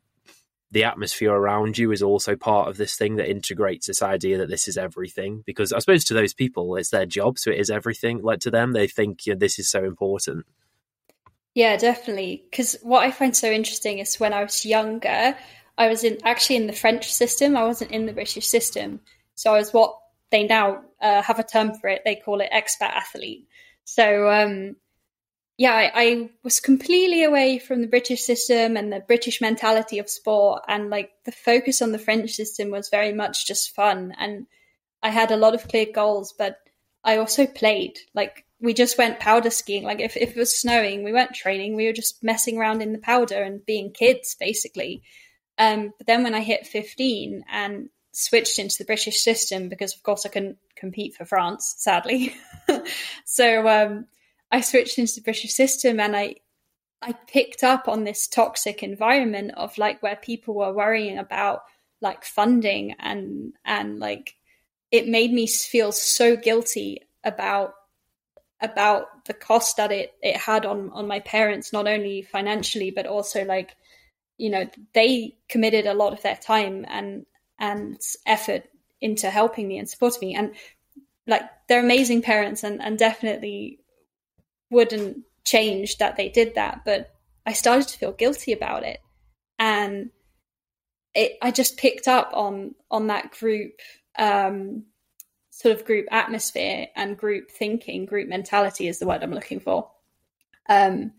the 0.70 0.84
atmosphere 0.84 1.32
around 1.32 1.78
you 1.78 1.92
is 1.92 2.02
also 2.02 2.36
part 2.36 2.68
of 2.68 2.76
this 2.76 2.94
thing 2.94 3.16
that 3.16 3.30
integrates 3.30 3.86
this 3.86 4.02
idea 4.02 4.36
that 4.36 4.50
this 4.50 4.68
is 4.68 4.76
everything. 4.76 5.42
Because 5.46 5.72
I 5.72 5.78
suppose 5.78 6.04
to 6.04 6.14
those 6.14 6.34
people, 6.34 6.76
it's 6.76 6.90
their 6.90 7.06
job, 7.06 7.38
so 7.38 7.50
it 7.50 7.58
is 7.58 7.70
everything. 7.70 8.22
Like 8.22 8.40
to 8.40 8.50
them, 8.50 8.72
they 8.72 8.86
think 8.86 9.26
you 9.26 9.32
know, 9.32 9.38
this 9.38 9.58
is 9.58 9.70
so 9.70 9.84
important. 9.84 10.44
Yeah, 11.58 11.76
definitely. 11.76 12.44
Because 12.48 12.76
what 12.82 13.02
I 13.02 13.10
find 13.10 13.36
so 13.36 13.50
interesting 13.50 13.98
is 13.98 14.20
when 14.20 14.32
I 14.32 14.44
was 14.44 14.64
younger, 14.64 15.36
I 15.76 15.88
was 15.88 16.04
in 16.04 16.18
actually 16.22 16.54
in 16.54 16.68
the 16.68 16.72
French 16.72 17.12
system. 17.12 17.56
I 17.56 17.64
wasn't 17.64 17.90
in 17.90 18.06
the 18.06 18.12
British 18.12 18.46
system. 18.46 19.00
So 19.34 19.52
I 19.54 19.58
was 19.58 19.72
what 19.72 19.98
they 20.30 20.46
now 20.46 20.82
uh, 21.02 21.20
have 21.20 21.40
a 21.40 21.42
term 21.42 21.74
for 21.74 21.88
it. 21.88 22.02
They 22.04 22.14
call 22.14 22.40
it 22.40 22.52
expat 22.52 22.94
athlete. 22.94 23.48
So, 23.82 24.30
um, 24.30 24.76
yeah, 25.56 25.72
I, 25.72 25.90
I, 25.96 26.30
was 26.44 26.60
completely 26.60 27.24
away 27.24 27.58
from 27.58 27.80
the 27.80 27.88
British 27.88 28.22
system 28.22 28.76
and 28.76 28.92
the 28.92 29.00
British 29.00 29.40
mentality 29.40 29.98
of 29.98 30.08
sport. 30.08 30.62
And 30.68 30.90
like 30.90 31.10
the 31.24 31.32
focus 31.32 31.82
on 31.82 31.90
the 31.90 31.98
French 31.98 32.30
system 32.30 32.70
was 32.70 32.88
very 32.88 33.12
much 33.12 33.48
just 33.48 33.74
fun. 33.74 34.14
And 34.16 34.46
I 35.02 35.08
had 35.08 35.32
a 35.32 35.36
lot 35.36 35.56
of 35.56 35.66
clear 35.66 35.86
goals, 35.92 36.32
but 36.38 36.58
I 37.02 37.16
also 37.16 37.48
played. 37.48 37.98
Like 38.14 38.44
we 38.60 38.74
just 38.74 38.98
went 38.98 39.20
powder 39.20 39.50
skiing. 39.50 39.84
Like 39.84 40.00
if, 40.00 40.16
if 40.16 40.30
it 40.30 40.36
was 40.36 40.56
snowing, 40.56 41.04
we 41.04 41.12
weren't 41.12 41.34
training. 41.34 41.76
We 41.76 41.86
were 41.86 41.92
just 41.92 42.22
messing 42.22 42.58
around 42.58 42.82
in 42.82 42.92
the 42.92 42.98
powder 42.98 43.40
and 43.42 43.64
being 43.64 43.92
kids, 43.92 44.34
basically. 44.38 45.02
Um, 45.58 45.92
but 45.96 46.06
then 46.06 46.22
when 46.22 46.34
I 46.34 46.40
hit 46.40 46.66
15 46.66 47.44
and 47.50 47.88
switched 48.12 48.58
into 48.58 48.76
the 48.78 48.84
British 48.84 49.22
system 49.22 49.68
because, 49.68 49.94
of 49.94 50.02
course, 50.02 50.26
I 50.26 50.30
couldn't 50.30 50.58
compete 50.76 51.14
for 51.14 51.24
France, 51.24 51.74
sadly. 51.78 52.34
so 53.24 53.68
um, 53.68 54.06
I 54.50 54.60
switched 54.60 54.98
into 54.98 55.16
the 55.16 55.22
British 55.22 55.52
system, 55.52 56.00
and 56.00 56.16
I 56.16 56.36
I 57.00 57.12
picked 57.12 57.62
up 57.62 57.86
on 57.86 58.04
this 58.04 58.26
toxic 58.26 58.82
environment 58.82 59.52
of 59.56 59.78
like 59.78 60.02
where 60.02 60.16
people 60.16 60.54
were 60.54 60.72
worrying 60.72 61.18
about 61.18 61.62
like 62.00 62.24
funding 62.24 62.94
and 62.98 63.52
and 63.64 63.98
like 63.98 64.34
it 64.90 65.06
made 65.06 65.32
me 65.32 65.46
feel 65.46 65.92
so 65.92 66.36
guilty 66.36 67.02
about 67.24 67.74
about 68.60 69.24
the 69.26 69.34
cost 69.34 69.76
that 69.76 69.92
it 69.92 70.14
it 70.22 70.36
had 70.36 70.66
on 70.66 70.90
on 70.90 71.06
my 71.06 71.20
parents 71.20 71.72
not 71.72 71.86
only 71.86 72.22
financially 72.22 72.90
but 72.90 73.06
also 73.06 73.44
like 73.44 73.76
you 74.36 74.50
know 74.50 74.68
they 74.94 75.36
committed 75.48 75.86
a 75.86 75.94
lot 75.94 76.12
of 76.12 76.22
their 76.22 76.36
time 76.36 76.84
and 76.88 77.24
and 77.58 78.00
effort 78.26 78.64
into 79.00 79.30
helping 79.30 79.68
me 79.68 79.78
and 79.78 79.88
supporting 79.88 80.28
me. 80.28 80.34
And 80.34 80.54
like 81.26 81.42
they're 81.68 81.82
amazing 81.82 82.22
parents 82.22 82.64
and, 82.64 82.82
and 82.82 82.98
definitely 82.98 83.80
wouldn't 84.70 85.18
change 85.44 85.98
that 85.98 86.16
they 86.16 86.28
did 86.28 86.54
that. 86.54 86.82
But 86.84 87.14
I 87.46 87.52
started 87.52 87.88
to 87.88 87.98
feel 87.98 88.12
guilty 88.12 88.52
about 88.52 88.84
it. 88.84 89.00
And 89.58 90.10
it, 91.14 91.36
I 91.42 91.50
just 91.50 91.76
picked 91.76 92.06
up 92.06 92.30
on 92.32 92.74
on 92.90 93.08
that 93.08 93.32
group 93.32 93.80
um, 94.18 94.84
sort 95.58 95.74
of 95.74 95.84
group 95.84 96.06
atmosphere 96.12 96.86
and 96.94 97.18
group 97.18 97.50
thinking, 97.50 98.06
group 98.06 98.28
mentality 98.28 98.86
is 98.86 99.00
the 99.00 99.06
word 99.08 99.24
I'm 99.24 99.34
looking 99.34 99.58
for. 99.58 99.90
Um, 100.68 101.14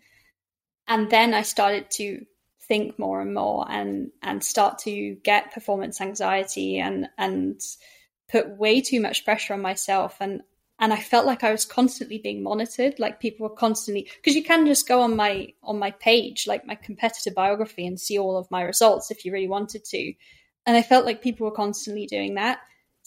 and 0.87 1.09
then 1.09 1.33
I 1.33 1.41
started 1.41 1.91
to 1.91 2.25
think 2.61 2.97
more 2.97 3.19
and 3.19 3.33
more 3.33 3.65
and 3.69 4.11
and 4.21 4.41
start 4.41 4.77
to 4.79 5.15
get 5.23 5.53
performance 5.53 5.99
anxiety 5.99 6.79
and 6.79 7.09
and 7.17 7.59
put 8.29 8.47
way 8.57 8.79
too 8.79 9.01
much 9.01 9.25
pressure 9.25 9.55
on 9.55 9.61
myself 9.61 10.15
and 10.21 10.41
and 10.79 10.93
I 10.93 10.99
felt 11.01 11.25
like 11.25 11.43
I 11.43 11.51
was 11.51 11.65
constantly 11.65 12.19
being 12.19 12.41
monitored. 12.41 12.97
Like 12.97 13.19
people 13.19 13.49
were 13.49 13.55
constantly 13.55 14.09
because 14.15 14.35
you 14.35 14.45
can 14.45 14.65
just 14.65 14.87
go 14.87 15.01
on 15.01 15.17
my 15.17 15.49
on 15.61 15.77
my 15.77 15.91
page, 15.91 16.47
like 16.47 16.65
my 16.65 16.75
competitor 16.75 17.31
biography, 17.31 17.85
and 17.85 17.99
see 17.99 18.17
all 18.17 18.37
of 18.37 18.49
my 18.49 18.61
results 18.61 19.11
if 19.11 19.25
you 19.25 19.33
really 19.33 19.49
wanted 19.49 19.83
to. 19.83 20.13
And 20.65 20.77
I 20.77 20.81
felt 20.81 21.05
like 21.05 21.21
people 21.21 21.43
were 21.43 21.51
constantly 21.51 22.05
doing 22.05 22.35
that. 22.35 22.59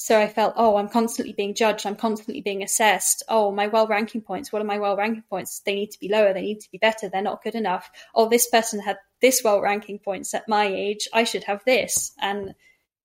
So 0.03 0.19
I 0.19 0.27
felt, 0.27 0.55
oh, 0.57 0.79
I'm 0.79 0.89
constantly 0.89 1.33
being 1.33 1.55
judged. 1.55 1.87
I'm 1.87 1.95
constantly 1.95 2.41
being 2.41 2.65
assessed. 2.65 3.23
Oh, 3.29 3.53
my 3.53 3.69
well 3.69 3.87
ranking 3.87 4.21
points. 4.21 4.53
What 4.53 4.61
are 4.61 4.65
my 4.65 4.81
well 4.81 4.97
ranking 4.97 5.23
points? 5.31 5.61
They 5.61 5.77
need 5.77 5.93
to 5.93 6.01
be 6.01 6.09
lower. 6.09 6.35
They 6.35 6.43
need 6.43 6.59
to 6.59 6.71
be 6.73 6.79
better. 6.79 7.09
They're 7.09 7.23
not 7.23 7.45
good 7.45 7.55
enough. 7.55 7.89
Oh, 8.13 8.29
this 8.29 8.51
person 8.51 8.81
had 8.81 8.97
this 9.21 9.43
well 9.45 9.61
ranking 9.61 10.01
points 10.01 10.35
at 10.35 10.49
my 10.49 10.67
age. 10.67 11.07
I 11.15 11.23
should 11.23 11.45
have 11.45 11.63
this. 11.65 12.11
And 12.21 12.57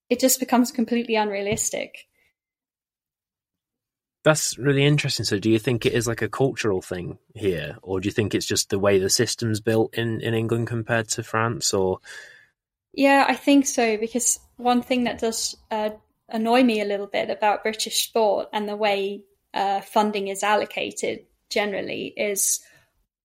it 0.10 0.20
just 0.20 0.40
becomes 0.40 0.72
completely 0.72 1.14
unrealistic. 1.14 2.08
That's 4.24 4.58
really 4.58 4.84
interesting. 4.84 5.24
So, 5.24 5.38
do 5.38 5.52
you 5.52 5.60
think 5.60 5.86
it 5.86 5.94
is 5.94 6.08
like 6.08 6.24
a 6.24 6.28
cultural 6.28 6.82
thing 6.82 7.20
here, 7.36 7.78
or 7.84 8.00
do 8.00 8.08
you 8.08 8.12
think 8.12 8.34
it's 8.34 8.48
just 8.48 8.72
the 8.72 8.80
way 8.80 8.98
the 8.98 9.12
system's 9.12 9.60
built 9.60 9.94
in, 9.94 10.20
in 10.22 10.34
England 10.34 10.66
compared 10.66 11.10
to 11.10 11.22
France? 11.22 11.76
Or 11.76 12.00
yeah, 12.92 13.28
I 13.30 13.36
think 13.36 13.68
so 13.68 13.98
because 13.98 14.40
one 14.56 14.82
thing 14.82 15.04
that 15.04 15.20
does 15.20 15.56
uh, 15.70 15.92
annoy 16.30 16.64
me 16.64 16.82
a 16.82 16.86
little 16.86 17.08
bit 17.08 17.30
about 17.30 17.64
British 17.64 18.08
sport 18.08 18.50
and 18.54 18.68
the 18.68 18.76
way 18.76 19.24
uh, 19.54 19.82
funding 19.82 20.28
is 20.28 20.44
allocated 20.44 21.26
generally 21.50 22.14
is 22.16 22.60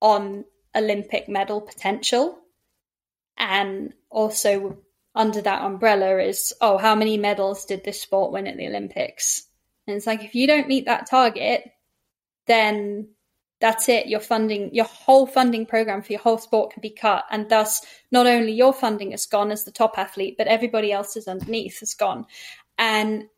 on 0.01 0.45
Olympic 0.75 1.29
medal 1.29 1.61
potential, 1.61 2.39
and 3.37 3.93
also 4.11 4.79
under 5.15 5.41
that 5.43 5.63
umbrella 5.63 6.19
is 6.19 6.55
oh, 6.61 6.79
how 6.79 6.95
many 6.95 7.19
medals 7.19 7.67
did 7.67 7.85
this 7.85 8.01
sport 8.01 8.33
win 8.33 8.47
at 8.47 8.57
the 8.57 8.67
Olympics? 8.67 9.47
And 9.87 9.97
it's 9.97 10.07
like 10.07 10.25
if 10.25 10.35
you 10.35 10.47
don't 10.47 10.69
meet 10.69 10.87
that 10.87 11.11
target, 11.11 11.71
then 12.47 13.09
that's 13.61 13.89
it. 13.89 14.07
Your 14.07 14.21
funding, 14.21 14.75
your 14.75 14.87
whole 14.87 15.27
funding 15.27 15.67
program 15.67 16.03
for 16.03 16.13
your 16.13 16.21
whole 16.21 16.39
sport 16.39 16.73
can 16.73 16.81
be 16.81 16.91
cut, 16.91 17.25
and 17.31 17.49
thus 17.49 17.81
not 18.11 18.27
only 18.27 18.53
your 18.53 18.73
funding 18.73 19.13
is 19.13 19.27
gone 19.27 19.53
as 19.53 19.65
the 19.65 19.71
top 19.71 19.99
athlete, 19.99 20.37
but 20.39 20.49
everybody 20.49 20.91
else's 20.91 21.29
underneath 21.29 21.83
is 21.83 21.95
gone. 21.95 22.27
And 22.79 23.29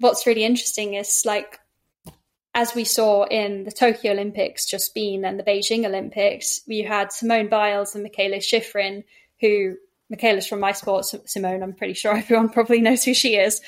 what's 0.00 0.26
really 0.26 0.44
interesting 0.44 0.94
is 0.94 1.22
like 1.24 1.60
as 2.54 2.74
we 2.74 2.84
saw 2.84 3.24
in 3.24 3.62
the 3.62 3.70
Tokyo 3.70 4.12
Olympics 4.12 4.66
just 4.66 4.92
been 4.92 5.24
and 5.24 5.38
the 5.38 5.44
Beijing 5.44 5.86
Olympics, 5.86 6.62
we 6.66 6.80
had 6.82 7.12
Simone 7.12 7.48
Biles 7.48 7.94
and 7.94 8.04
Mikaela 8.04 8.38
Shiffrin, 8.38 9.04
who 9.40 9.76
Mikaela's 10.12 10.46
from 10.46 10.58
my 10.58 10.72
sport. 10.72 11.04
Simone, 11.04 11.62
I'm 11.62 11.74
pretty 11.74 11.94
sure 11.94 12.12
everyone 12.16 12.48
probably 12.48 12.80
knows 12.80 13.04
who 13.04 13.14
she 13.14 13.36
is. 13.36 13.60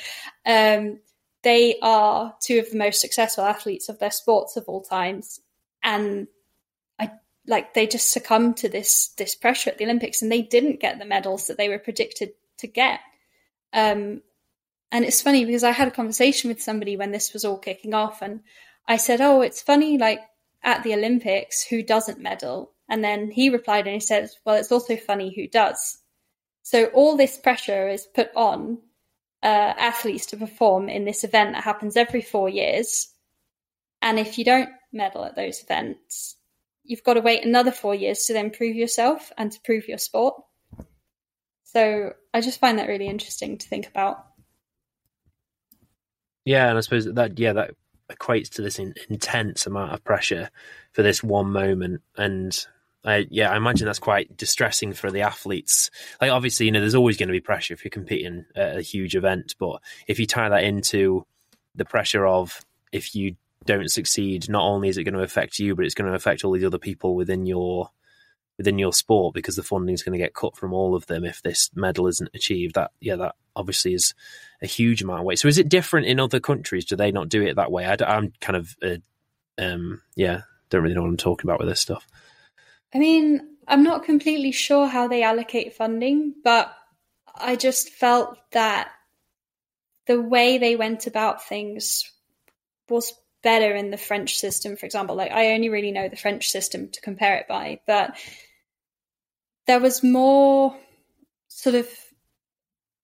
Um, 0.44 0.98
they 1.42 1.78
are 1.80 2.34
two 2.42 2.58
of 2.58 2.70
the 2.70 2.78
most 2.78 3.00
successful 3.00 3.44
athletes 3.44 3.88
of 3.88 3.98
their 3.98 4.10
sports 4.10 4.56
of 4.56 4.64
all 4.66 4.82
times, 4.82 5.40
and 5.84 6.26
I 6.98 7.12
like 7.46 7.74
they 7.74 7.86
just 7.86 8.12
succumbed 8.12 8.58
to 8.58 8.68
this 8.68 9.08
this 9.16 9.34
pressure 9.34 9.70
at 9.70 9.78
the 9.78 9.84
Olympics, 9.84 10.20
and 10.20 10.32
they 10.32 10.42
didn't 10.42 10.80
get 10.80 10.98
the 10.98 11.04
medals 11.04 11.46
that 11.46 11.56
they 11.56 11.68
were 11.68 11.78
predicted 11.78 12.32
to 12.58 12.66
get. 12.66 13.00
Um, 13.72 14.22
and 14.92 15.04
it's 15.04 15.22
funny 15.22 15.44
because 15.44 15.64
I 15.64 15.70
had 15.70 15.88
a 15.88 15.92
conversation 15.92 16.48
with 16.48 16.62
somebody 16.62 16.96
when 16.96 17.12
this 17.12 17.32
was 17.32 17.44
all 17.44 17.58
kicking 17.58 17.94
off, 17.94 18.22
and 18.22 18.40
I 18.88 18.96
said, 18.96 19.20
"Oh, 19.20 19.40
it's 19.42 19.62
funny, 19.62 19.98
like 19.98 20.20
at 20.62 20.82
the 20.82 20.94
Olympics, 20.94 21.62
who 21.64 21.82
doesn't 21.82 22.20
medal?" 22.20 22.72
And 22.88 23.04
then 23.04 23.30
he 23.30 23.50
replied 23.50 23.86
and 23.86 23.94
he 23.94 24.00
said, 24.00 24.30
"Well, 24.44 24.56
it's 24.56 24.72
also 24.72 24.96
funny 24.96 25.32
who 25.34 25.46
does." 25.46 25.98
So 26.62 26.86
all 26.86 27.16
this 27.16 27.38
pressure 27.38 27.88
is 27.88 28.06
put 28.06 28.30
on 28.36 28.78
uh, 29.42 29.46
athletes 29.78 30.26
to 30.26 30.36
perform 30.36 30.88
in 30.88 31.04
this 31.04 31.24
event 31.24 31.54
that 31.54 31.64
happens 31.64 31.96
every 31.96 32.22
four 32.22 32.48
years. 32.48 33.08
And 34.02 34.18
if 34.18 34.38
you 34.38 34.44
don't 34.44 34.70
medal 34.92 35.24
at 35.24 35.36
those 35.36 35.62
events, 35.62 36.36
you've 36.84 37.04
got 37.04 37.14
to 37.14 37.20
wait 37.20 37.44
another 37.44 37.72
four 37.72 37.94
years 37.94 38.24
to 38.24 38.32
then 38.32 38.50
prove 38.50 38.76
yourself 38.76 39.32
and 39.38 39.52
to 39.52 39.60
prove 39.60 39.88
your 39.88 39.98
sport. 39.98 40.34
So 41.64 42.12
I 42.34 42.40
just 42.40 42.60
find 42.60 42.78
that 42.78 42.88
really 42.88 43.06
interesting 43.06 43.58
to 43.58 43.68
think 43.68 43.86
about. 43.88 44.26
Yeah, 46.50 46.68
and 46.68 46.76
I 46.76 46.80
suppose 46.80 47.04
that 47.04 47.38
yeah 47.38 47.52
that 47.52 47.76
equates 48.10 48.48
to 48.54 48.62
this 48.62 48.80
in, 48.80 48.92
intense 49.08 49.68
amount 49.68 49.92
of 49.92 50.02
pressure 50.02 50.50
for 50.90 51.04
this 51.04 51.22
one 51.22 51.52
moment, 51.52 52.02
and 52.16 52.66
I, 53.04 53.28
yeah, 53.30 53.52
I 53.52 53.56
imagine 53.56 53.86
that's 53.86 54.00
quite 54.00 54.36
distressing 54.36 54.92
for 54.92 55.12
the 55.12 55.20
athletes. 55.20 55.92
Like, 56.20 56.32
obviously, 56.32 56.66
you 56.66 56.72
know, 56.72 56.80
there's 56.80 56.96
always 56.96 57.16
going 57.16 57.28
to 57.28 57.32
be 57.32 57.40
pressure 57.40 57.72
if 57.72 57.84
you're 57.84 57.90
competing 57.90 58.46
at 58.56 58.78
a 58.78 58.82
huge 58.82 59.14
event, 59.14 59.54
but 59.60 59.80
if 60.08 60.18
you 60.18 60.26
tie 60.26 60.48
that 60.48 60.64
into 60.64 61.24
the 61.76 61.84
pressure 61.84 62.26
of 62.26 62.60
if 62.90 63.14
you 63.14 63.36
don't 63.64 63.88
succeed, 63.88 64.48
not 64.48 64.64
only 64.64 64.88
is 64.88 64.98
it 64.98 65.04
going 65.04 65.14
to 65.14 65.22
affect 65.22 65.60
you, 65.60 65.76
but 65.76 65.84
it's 65.84 65.94
going 65.94 66.10
to 66.10 66.16
affect 66.16 66.44
all 66.44 66.50
these 66.50 66.64
other 66.64 66.78
people 66.78 67.14
within 67.14 67.46
your 67.46 67.90
within 68.60 68.78
your 68.78 68.92
sport 68.92 69.32
because 69.32 69.56
the 69.56 69.62
funding 69.62 69.94
is 69.94 70.02
going 70.02 70.12
to 70.12 70.22
get 70.22 70.34
cut 70.34 70.54
from 70.54 70.74
all 70.74 70.94
of 70.94 71.06
them 71.06 71.24
if 71.24 71.40
this 71.40 71.70
medal 71.74 72.06
isn't 72.06 72.28
achieved. 72.34 72.74
That 72.74 72.90
yeah, 73.00 73.16
that 73.16 73.34
obviously 73.56 73.94
is 73.94 74.12
a 74.60 74.66
huge 74.66 75.00
amount 75.00 75.20
of 75.20 75.24
weight. 75.24 75.38
So, 75.38 75.48
is 75.48 75.56
it 75.56 75.70
different 75.70 76.06
in 76.06 76.20
other 76.20 76.40
countries? 76.40 76.84
Do 76.84 76.94
they 76.94 77.10
not 77.10 77.30
do 77.30 77.40
it 77.40 77.56
that 77.56 77.72
way? 77.72 77.86
I, 77.86 77.96
am 77.98 78.34
kind 78.42 78.56
of 78.58 78.76
uh, 78.82 78.96
um, 79.56 80.02
yeah, 80.14 80.42
don't 80.68 80.82
really 80.82 80.94
know 80.94 81.00
what 81.00 81.08
I'm 81.08 81.16
talking 81.16 81.48
about 81.48 81.58
with 81.58 81.70
this 81.70 81.80
stuff. 81.80 82.06
I 82.94 82.98
mean, 82.98 83.40
I'm 83.66 83.82
not 83.82 84.04
completely 84.04 84.52
sure 84.52 84.86
how 84.86 85.08
they 85.08 85.22
allocate 85.22 85.72
funding, 85.72 86.34
but 86.44 86.70
I 87.34 87.56
just 87.56 87.88
felt 87.88 88.36
that 88.52 88.90
the 90.06 90.20
way 90.20 90.58
they 90.58 90.76
went 90.76 91.06
about 91.06 91.48
things 91.48 92.12
was 92.90 93.14
better 93.42 93.74
in 93.74 93.90
the 93.90 93.96
French 93.96 94.36
system, 94.36 94.76
for 94.76 94.84
example. 94.84 95.16
Like, 95.16 95.32
I 95.32 95.54
only 95.54 95.70
really 95.70 95.92
know 95.92 96.10
the 96.10 96.16
French 96.16 96.48
system 96.48 96.90
to 96.90 97.00
compare 97.00 97.38
it 97.38 97.48
by, 97.48 97.80
but 97.86 98.18
there 99.70 99.78
was 99.78 100.02
more 100.02 100.76
sort 101.46 101.76
of 101.76 101.88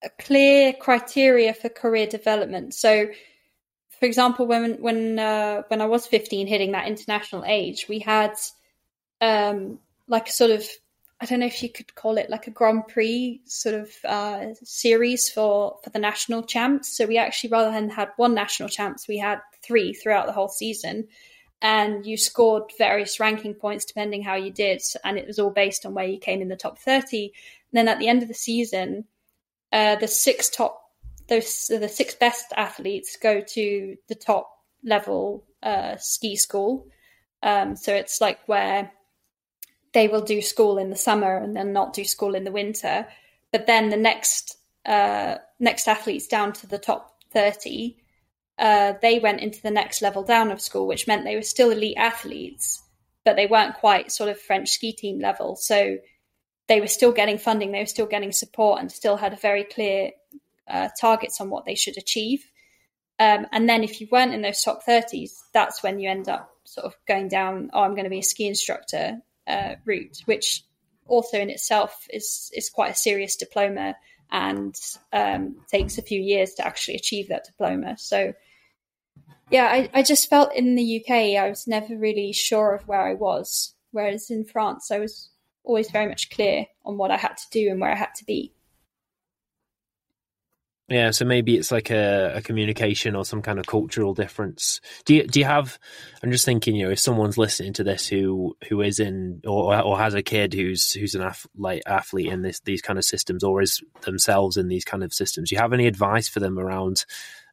a 0.02 0.10
clear 0.20 0.72
criteria 0.72 1.54
for 1.54 1.68
career 1.68 2.08
development. 2.08 2.74
So, 2.74 3.06
for 4.00 4.04
example, 4.04 4.46
when 4.48 4.82
when 4.82 5.16
uh, 5.16 5.62
when 5.68 5.80
I 5.80 5.86
was 5.86 6.08
15, 6.08 6.48
hitting 6.48 6.72
that 6.72 6.88
international 6.88 7.44
age, 7.46 7.86
we 7.88 8.00
had 8.00 8.34
um, 9.20 9.78
like 10.08 10.28
a 10.28 10.32
sort 10.32 10.50
of 10.50 10.64
I 11.20 11.26
don't 11.26 11.38
know 11.38 11.46
if 11.46 11.62
you 11.62 11.68
could 11.68 11.94
call 11.94 12.18
it 12.18 12.30
like 12.30 12.48
a 12.48 12.50
Grand 12.58 12.88
Prix 12.88 13.42
sort 13.44 13.76
of 13.76 13.90
uh, 14.04 14.54
series 14.64 15.30
for 15.30 15.78
for 15.84 15.90
the 15.90 16.00
national 16.00 16.42
champs. 16.42 16.96
So 16.96 17.06
we 17.06 17.16
actually 17.16 17.50
rather 17.50 17.70
than 17.70 17.90
had 17.90 18.08
one 18.16 18.34
national 18.34 18.70
champs, 18.70 19.06
we 19.06 19.18
had 19.18 19.38
three 19.62 19.92
throughout 19.92 20.26
the 20.26 20.32
whole 20.32 20.48
season, 20.48 21.06
and 21.60 22.06
you 22.06 22.16
scored 22.16 22.64
various 22.78 23.18
ranking 23.18 23.54
points 23.54 23.84
depending 23.84 24.22
how 24.22 24.34
you 24.34 24.50
did, 24.50 24.82
and 25.04 25.18
it 25.18 25.26
was 25.26 25.38
all 25.38 25.50
based 25.50 25.86
on 25.86 25.94
where 25.94 26.06
you 26.06 26.18
came 26.18 26.42
in 26.42 26.48
the 26.48 26.56
top 26.56 26.78
thirty. 26.78 27.32
And 27.72 27.78
then 27.78 27.88
at 27.88 27.98
the 27.98 28.08
end 28.08 28.22
of 28.22 28.28
the 28.28 28.34
season, 28.34 29.04
uh, 29.72 29.96
the 29.96 30.08
six 30.08 30.48
top 30.48 30.82
those 31.28 31.66
the 31.68 31.88
six 31.88 32.14
best 32.14 32.52
athletes 32.56 33.16
go 33.20 33.40
to 33.40 33.96
the 34.08 34.14
top 34.14 34.50
level 34.84 35.44
uh, 35.62 35.96
ski 35.96 36.36
school. 36.36 36.86
Um, 37.42 37.76
so 37.76 37.94
it's 37.94 38.20
like 38.20 38.38
where 38.46 38.92
they 39.92 40.08
will 40.08 40.22
do 40.22 40.42
school 40.42 40.78
in 40.78 40.90
the 40.90 40.96
summer 40.96 41.36
and 41.36 41.56
then 41.56 41.72
not 41.72 41.94
do 41.94 42.04
school 42.04 42.34
in 42.34 42.44
the 42.44 42.52
winter. 42.52 43.06
But 43.50 43.66
then 43.66 43.88
the 43.88 43.96
next 43.96 44.58
uh, 44.84 45.36
next 45.58 45.88
athletes 45.88 46.26
down 46.26 46.52
to 46.52 46.66
the 46.66 46.78
top 46.78 47.16
thirty, 47.32 47.96
uh, 48.58 48.94
they 49.02 49.18
went 49.18 49.40
into 49.40 49.60
the 49.62 49.70
next 49.70 50.02
level 50.02 50.22
down 50.22 50.50
of 50.50 50.60
school, 50.60 50.86
which 50.86 51.06
meant 51.06 51.24
they 51.24 51.36
were 51.36 51.42
still 51.42 51.70
elite 51.70 51.96
athletes, 51.96 52.82
but 53.24 53.36
they 53.36 53.46
weren't 53.46 53.74
quite 53.74 54.12
sort 54.12 54.30
of 54.30 54.40
French 54.40 54.70
ski 54.70 54.92
team 54.92 55.18
level. 55.18 55.56
So 55.56 55.98
they 56.68 56.80
were 56.80 56.86
still 56.86 57.12
getting 57.12 57.38
funding, 57.38 57.72
they 57.72 57.80
were 57.80 57.86
still 57.86 58.06
getting 58.06 58.32
support, 58.32 58.80
and 58.80 58.90
still 58.90 59.16
had 59.16 59.32
a 59.32 59.36
very 59.36 59.64
clear 59.64 60.12
uh, 60.68 60.88
targets 60.98 61.40
on 61.40 61.50
what 61.50 61.64
they 61.64 61.74
should 61.74 61.98
achieve. 61.98 62.44
Um, 63.18 63.46
and 63.52 63.68
then 63.68 63.82
if 63.82 64.00
you 64.00 64.08
weren't 64.10 64.34
in 64.34 64.42
those 64.42 64.62
top 64.62 64.84
30s, 64.86 65.30
that's 65.52 65.82
when 65.82 65.98
you 65.98 66.10
end 66.10 66.28
up 66.28 66.50
sort 66.64 66.86
of 66.86 66.94
going 67.06 67.28
down, 67.28 67.70
oh, 67.72 67.82
I'm 67.82 67.92
going 67.92 68.04
to 68.04 68.10
be 68.10 68.18
a 68.18 68.22
ski 68.22 68.46
instructor 68.46 69.18
uh, 69.46 69.74
route, 69.84 70.22
which 70.26 70.64
also 71.06 71.38
in 71.38 71.50
itself 71.50 72.06
is 72.10 72.50
is 72.54 72.68
quite 72.68 72.92
a 72.92 72.96
serious 72.96 73.36
diploma 73.36 73.94
and 74.30 74.74
um, 75.12 75.56
takes 75.70 75.98
a 75.98 76.02
few 76.02 76.20
years 76.20 76.54
to 76.54 76.66
actually 76.66 76.96
achieve 76.96 77.28
that 77.28 77.44
diploma. 77.44 77.96
So, 77.96 78.32
yeah, 79.50 79.66
I, 79.66 79.90
I 79.94 80.02
just 80.02 80.28
felt 80.28 80.54
in 80.54 80.74
the 80.74 81.00
UK 81.00 81.38
I 81.38 81.48
was 81.48 81.66
never 81.66 81.96
really 81.96 82.32
sure 82.32 82.74
of 82.74 82.86
where 82.88 83.06
I 83.06 83.14
was, 83.14 83.74
whereas 83.92 84.30
in 84.30 84.44
France 84.44 84.90
I 84.90 84.98
was 84.98 85.30
always 85.64 85.90
very 85.90 86.08
much 86.08 86.30
clear 86.30 86.66
on 86.84 86.96
what 86.96 87.10
I 87.10 87.16
had 87.16 87.36
to 87.36 87.46
do 87.50 87.70
and 87.70 87.80
where 87.80 87.90
I 87.90 87.96
had 87.96 88.14
to 88.16 88.24
be. 88.24 88.52
Yeah, 90.88 91.10
so 91.10 91.24
maybe 91.24 91.56
it's 91.56 91.72
like 91.72 91.90
a, 91.90 92.34
a, 92.36 92.42
communication 92.42 93.16
or 93.16 93.24
some 93.24 93.42
kind 93.42 93.58
of 93.58 93.66
cultural 93.66 94.14
difference. 94.14 94.80
Do 95.04 95.16
you 95.16 95.26
do 95.26 95.40
you 95.40 95.44
have? 95.44 95.80
I'm 96.22 96.30
just 96.30 96.44
thinking, 96.44 96.76
you 96.76 96.84
know, 96.84 96.92
if 96.92 97.00
someone's 97.00 97.36
listening 97.36 97.72
to 97.72 97.84
this 97.84 98.06
who 98.06 98.56
who 98.68 98.82
is 98.82 99.00
in 99.00 99.40
or 99.44 99.76
or 99.82 99.98
has 99.98 100.14
a 100.14 100.22
kid 100.22 100.54
who's 100.54 100.92
who's 100.92 101.16
an 101.16 101.28
like 101.56 101.82
athlete 101.86 102.28
in 102.28 102.42
this 102.42 102.60
these 102.60 102.82
kind 102.82 103.00
of 103.00 103.04
systems 103.04 103.42
or 103.42 103.62
is 103.62 103.82
themselves 104.02 104.56
in 104.56 104.68
these 104.68 104.84
kind 104.84 105.02
of 105.02 105.12
systems, 105.12 105.50
do 105.50 105.56
you 105.56 105.60
have 105.60 105.72
any 105.72 105.88
advice 105.88 106.28
for 106.28 106.38
them 106.38 106.56
around, 106.56 107.04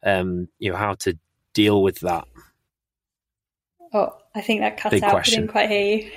um, 0.05 0.47
you 0.59 0.71
know, 0.71 0.77
how 0.77 0.93
to 0.93 1.17
deal 1.54 1.82
with 1.82 1.99
that? 2.01 2.28
Oh, 3.93 4.18
I 4.34 4.41
think 4.41 4.62
that 4.62 4.78
cut 4.78 4.91
Big 4.91 5.04
out. 5.04 5.12
Question. 5.12 5.34
I 5.34 5.41
didn't 5.41 5.51
quite 5.51 5.70
hear 5.70 5.97
you. 5.97 6.12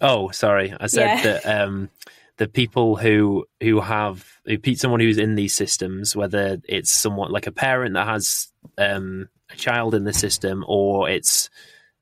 Oh, 0.00 0.30
sorry. 0.30 0.74
I 0.78 0.86
said 0.86 1.06
yeah. 1.06 1.22
that 1.22 1.62
um, 1.62 1.90
the 2.38 2.48
people 2.48 2.96
who 2.96 3.46
who 3.60 3.80
have 3.80 4.26
who 4.46 4.58
someone 4.74 5.00
who's 5.00 5.18
in 5.18 5.34
these 5.34 5.54
systems, 5.54 6.16
whether 6.16 6.58
it's 6.68 6.90
someone 6.90 7.30
like 7.30 7.46
a 7.46 7.52
parent 7.52 7.94
that 7.94 8.06
has 8.06 8.50
um, 8.78 9.28
a 9.50 9.56
child 9.56 9.94
in 9.94 10.04
the 10.04 10.12
system, 10.12 10.64
or 10.66 11.10
it's 11.10 11.50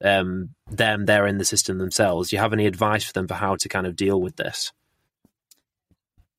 um, 0.02 0.50
them 0.70 1.06
they're 1.06 1.26
in 1.26 1.38
the 1.38 1.44
system 1.44 1.78
themselves. 1.78 2.30
Do 2.30 2.36
you 2.36 2.40
have 2.40 2.52
any 2.52 2.66
advice 2.66 3.04
for 3.04 3.12
them 3.12 3.26
for 3.26 3.34
how 3.34 3.56
to 3.56 3.68
kind 3.68 3.86
of 3.86 3.96
deal 3.96 4.20
with 4.20 4.36
this? 4.36 4.72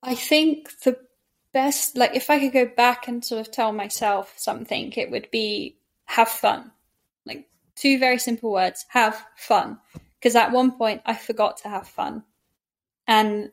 I 0.03 0.15
think 0.15 0.79
the 0.81 0.97
best, 1.57 1.97
like, 1.97 2.13
if 2.13 2.29
I 2.29 2.37
could 2.39 2.53
go 2.53 2.67
back 2.67 3.07
and 3.07 3.25
sort 3.25 3.41
of 3.41 3.51
tell 3.51 3.71
myself 3.71 4.31
something, 4.37 4.93
it 4.95 5.09
would 5.09 5.31
be 5.31 5.79
have 6.05 6.29
fun. 6.29 6.71
Like 7.25 7.49
two 7.75 7.97
very 7.97 8.19
simple 8.19 8.51
words: 8.51 8.85
have 8.89 9.19
fun. 9.35 9.79
Because 10.19 10.35
at 10.35 10.51
one 10.51 10.77
point 10.77 11.01
I 11.03 11.15
forgot 11.15 11.57
to 11.57 11.69
have 11.69 11.87
fun, 11.87 12.23
and 13.07 13.51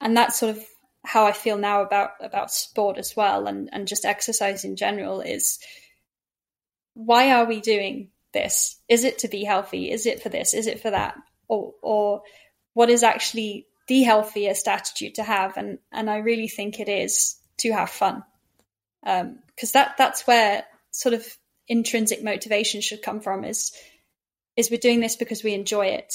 and 0.00 0.16
that's 0.16 0.38
sort 0.38 0.56
of 0.56 0.64
how 1.04 1.26
I 1.26 1.32
feel 1.32 1.58
now 1.58 1.82
about 1.82 2.12
about 2.20 2.50
sport 2.50 2.96
as 2.96 3.14
well, 3.14 3.46
and 3.46 3.68
and 3.70 3.86
just 3.86 4.06
exercise 4.06 4.64
in 4.64 4.76
general 4.76 5.20
is 5.20 5.58
why 6.94 7.32
are 7.32 7.44
we 7.44 7.60
doing 7.60 8.12
this? 8.32 8.80
Is 8.88 9.04
it 9.04 9.18
to 9.18 9.28
be 9.28 9.44
healthy? 9.44 9.90
Is 9.90 10.06
it 10.06 10.22
for 10.22 10.30
this? 10.30 10.54
Is 10.54 10.66
it 10.66 10.80
for 10.80 10.90
that? 10.90 11.16
Or 11.48 11.74
or 11.82 12.22
what 12.72 12.88
is 12.88 13.02
actually 13.02 13.66
the 13.88 14.04
healthiest 14.04 14.68
attitude 14.68 15.16
to 15.16 15.22
have? 15.22 15.58
And 15.58 15.80
and 15.90 16.08
I 16.08 16.18
really 16.18 16.48
think 16.48 16.80
it 16.80 16.88
is 16.88 17.36
to 17.62 17.72
have 17.72 17.90
fun, 17.90 18.22
because 19.02 19.20
um, 19.22 19.38
that 19.74 19.94
that's 19.98 20.26
where 20.26 20.64
sort 20.90 21.14
of 21.14 21.26
intrinsic 21.68 22.22
motivation 22.22 22.80
should 22.80 23.02
come 23.02 23.20
from. 23.20 23.44
Is 23.44 23.72
is 24.56 24.70
we're 24.70 24.78
doing 24.78 25.00
this 25.00 25.16
because 25.16 25.42
we 25.42 25.54
enjoy 25.54 25.86
it, 25.86 26.14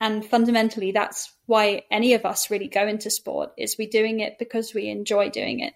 and 0.00 0.24
fundamentally, 0.24 0.92
that's 0.92 1.32
why 1.46 1.82
any 1.90 2.14
of 2.14 2.24
us 2.24 2.50
really 2.50 2.68
go 2.68 2.86
into 2.86 3.10
sport 3.10 3.52
is 3.56 3.76
we're 3.78 3.88
doing 3.88 4.20
it 4.20 4.38
because 4.38 4.74
we 4.74 4.88
enjoy 4.88 5.30
doing 5.30 5.60
it. 5.60 5.74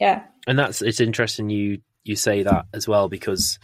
Yeah. 0.00 0.24
And 0.46 0.58
that's 0.58 0.80
it's 0.80 1.00
interesting 1.00 1.50
you 1.50 1.82
you 2.04 2.16
say 2.16 2.42
that 2.42 2.64
as 2.72 2.88
well 2.88 3.08
because 3.08 3.58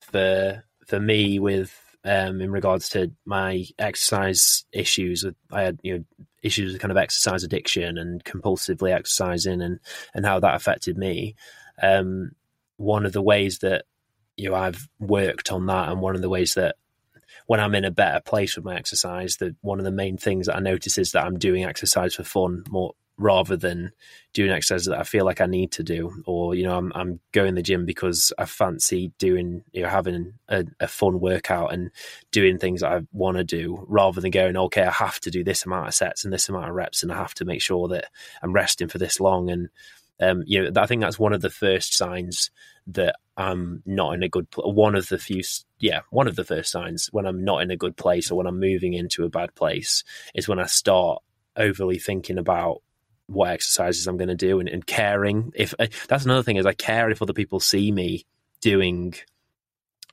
for 0.00 0.62
for 0.86 1.00
me 1.00 1.38
with 1.38 1.74
um 2.04 2.42
in 2.42 2.52
regards 2.52 2.90
to 2.90 3.10
my 3.24 3.64
exercise 3.78 4.64
issues 4.70 5.24
with 5.24 5.34
I 5.50 5.62
had 5.62 5.80
you 5.82 5.98
know 5.98 6.04
issues 6.42 6.72
with 6.72 6.80
kind 6.80 6.92
of 6.92 6.96
exercise 6.96 7.42
addiction 7.44 7.98
and 7.98 8.24
compulsively 8.24 8.92
exercising 8.92 9.60
and 9.60 9.80
and 10.14 10.26
how 10.26 10.40
that 10.40 10.54
affected 10.54 10.96
me. 10.96 11.34
Um 11.82 12.32
one 12.76 13.04
of 13.04 13.12
the 13.12 13.22
ways 13.22 13.58
that 13.58 13.84
you 14.36 14.50
know 14.50 14.56
I've 14.56 14.88
worked 14.98 15.52
on 15.52 15.66
that 15.66 15.88
and 15.88 16.00
one 16.00 16.14
of 16.14 16.22
the 16.22 16.28
ways 16.28 16.54
that 16.54 16.76
when 17.46 17.60
I'm 17.60 17.74
in 17.74 17.84
a 17.84 17.90
better 17.90 18.20
place 18.20 18.56
with 18.56 18.64
my 18.64 18.76
exercise, 18.76 19.36
that 19.38 19.56
one 19.62 19.78
of 19.78 19.84
the 19.84 19.90
main 19.90 20.16
things 20.18 20.46
that 20.46 20.56
I 20.56 20.60
notice 20.60 20.98
is 20.98 21.12
that 21.12 21.24
I'm 21.24 21.38
doing 21.38 21.64
exercise 21.64 22.14
for 22.14 22.22
fun 22.22 22.64
more 22.68 22.94
rather 23.18 23.56
than 23.56 23.92
doing 24.32 24.50
exercises 24.50 24.86
that 24.86 24.98
I 24.98 25.02
feel 25.02 25.24
like 25.24 25.40
I 25.40 25.46
need 25.46 25.72
to 25.72 25.82
do, 25.82 26.22
or 26.24 26.54
you 26.54 26.64
know, 26.64 26.76
I'm 26.76 26.92
I'm 26.94 27.20
going 27.32 27.54
to 27.54 27.54
the 27.56 27.62
gym 27.62 27.84
because 27.84 28.32
I 28.38 28.44
fancy 28.44 29.12
doing 29.18 29.64
you 29.72 29.82
know 29.82 29.88
having 29.88 30.34
a, 30.48 30.64
a 30.80 30.88
fun 30.88 31.20
workout 31.20 31.72
and 31.72 31.90
doing 32.30 32.58
things 32.58 32.80
that 32.80 32.92
I 32.92 33.00
want 33.12 33.36
to 33.36 33.44
do, 33.44 33.84
rather 33.88 34.20
than 34.20 34.30
going 34.30 34.56
okay, 34.56 34.82
I 34.82 34.92
have 34.92 35.20
to 35.20 35.30
do 35.30 35.44
this 35.44 35.66
amount 35.66 35.88
of 35.88 35.94
sets 35.94 36.24
and 36.24 36.32
this 36.32 36.48
amount 36.48 36.68
of 36.68 36.74
reps, 36.74 37.02
and 37.02 37.12
I 37.12 37.16
have 37.16 37.34
to 37.34 37.44
make 37.44 37.60
sure 37.60 37.88
that 37.88 38.06
I'm 38.42 38.52
resting 38.52 38.88
for 38.88 38.98
this 38.98 39.20
long, 39.20 39.50
and 39.50 39.68
um, 40.20 40.42
you 40.46 40.70
know, 40.70 40.80
I 40.80 40.86
think 40.86 41.02
that's 41.02 41.18
one 41.18 41.32
of 41.32 41.42
the 41.42 41.50
first 41.50 41.96
signs 41.96 42.50
that 42.88 43.16
I'm 43.36 43.82
not 43.86 44.14
in 44.14 44.22
a 44.22 44.28
good. 44.28 44.50
Pl- 44.50 44.72
one 44.72 44.94
of 44.94 45.08
the 45.08 45.18
few, 45.18 45.42
yeah, 45.78 46.00
one 46.10 46.26
of 46.26 46.36
the 46.36 46.44
first 46.44 46.70
signs 46.70 47.08
when 47.12 47.26
I'm 47.26 47.44
not 47.44 47.62
in 47.62 47.70
a 47.70 47.76
good 47.76 47.96
place 47.96 48.30
or 48.30 48.36
when 48.36 48.46
I'm 48.46 48.58
moving 48.58 48.94
into 48.94 49.24
a 49.24 49.28
bad 49.28 49.54
place 49.54 50.02
is 50.34 50.48
when 50.48 50.58
I 50.58 50.66
start 50.66 51.22
overly 51.56 51.98
thinking 51.98 52.38
about 52.38 52.82
what 53.28 53.50
exercises 53.50 54.06
I'm 54.06 54.16
going 54.16 54.28
to 54.28 54.34
do 54.34 54.58
and, 54.58 54.68
and 54.68 54.86
caring. 54.86 55.52
If 55.54 55.74
uh, 55.78 55.86
that's 56.08 56.24
another 56.24 56.42
thing 56.42 56.56
is 56.56 56.66
I 56.66 56.72
care 56.72 57.10
if 57.10 57.22
other 57.22 57.32
people 57.32 57.60
see 57.60 57.92
me 57.92 58.24
doing 58.60 59.14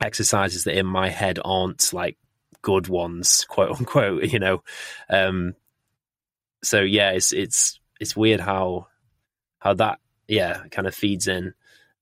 exercises 0.01 0.65
that 0.65 0.77
in 0.77 0.85
my 0.85 1.09
head 1.09 1.39
aren't 1.43 1.93
like 1.93 2.17
good 2.61 2.87
ones, 2.87 3.45
quote 3.49 3.71
unquote. 3.71 4.25
You 4.25 4.39
know, 4.39 4.63
um, 5.09 5.55
so 6.63 6.81
yeah, 6.81 7.11
it's 7.11 7.31
it's 7.33 7.79
it's 7.99 8.15
weird 8.15 8.39
how 8.39 8.87
how 9.59 9.73
that 9.75 9.99
yeah 10.27 10.63
kind 10.71 10.87
of 10.87 10.93
feeds 10.93 11.27
in. 11.27 11.53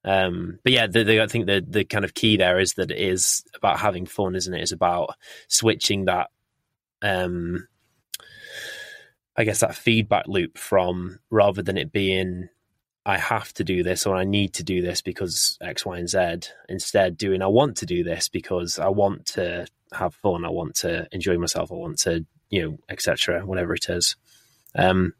Um, 0.05 0.59
but 0.63 0.73
yeah, 0.73 0.87
the, 0.87 1.03
the, 1.03 1.21
I 1.21 1.27
think 1.27 1.45
the 1.45 1.63
the 1.65 1.85
kind 1.85 2.03
of 2.03 2.13
key 2.13 2.37
there 2.37 2.59
is 2.59 2.73
that 2.73 2.91
it 2.91 2.97
is 2.97 3.43
about 3.55 3.79
having 3.79 4.05
fun, 4.05 4.35
isn't 4.35 4.53
it? 4.53 4.61
It's 4.61 4.71
about 4.73 5.15
switching 5.47 6.05
that, 6.05 6.29
um, 7.01 7.67
I 9.35 9.43
guess 9.43 9.61
that 9.61 9.75
feedback 9.75 10.27
loop 10.27 10.57
from 10.57 11.19
rather 11.29 11.63
than 11.63 11.77
it 11.77 11.91
being 11.91 12.49
I 13.05 13.17
have 13.17 13.53
to 13.55 13.63
do 13.63 13.83
this 13.83 14.05
or 14.05 14.15
I 14.15 14.23
need 14.23 14.53
to 14.55 14.63
do 14.63 14.81
this 14.81 15.01
because 15.01 15.57
X, 15.61 15.85
Y, 15.85 15.97
and 15.97 16.09
Z. 16.09 16.49
Instead, 16.69 17.17
doing 17.17 17.41
I 17.41 17.47
want 17.47 17.77
to 17.77 17.85
do 17.85 18.03
this 18.03 18.29
because 18.29 18.79
I 18.79 18.87
want 18.87 19.25
to 19.27 19.67
have 19.91 20.15
fun. 20.15 20.45
I 20.45 20.49
want 20.49 20.75
to 20.77 21.07
enjoy 21.11 21.37
myself. 21.37 21.71
I 21.71 21.75
want 21.75 21.99
to 21.99 22.25
you 22.49 22.61
know 22.61 22.77
etc. 22.89 23.45
Whatever 23.45 23.73
it 23.73 23.89
is. 23.89 24.15
Um, 24.75 25.13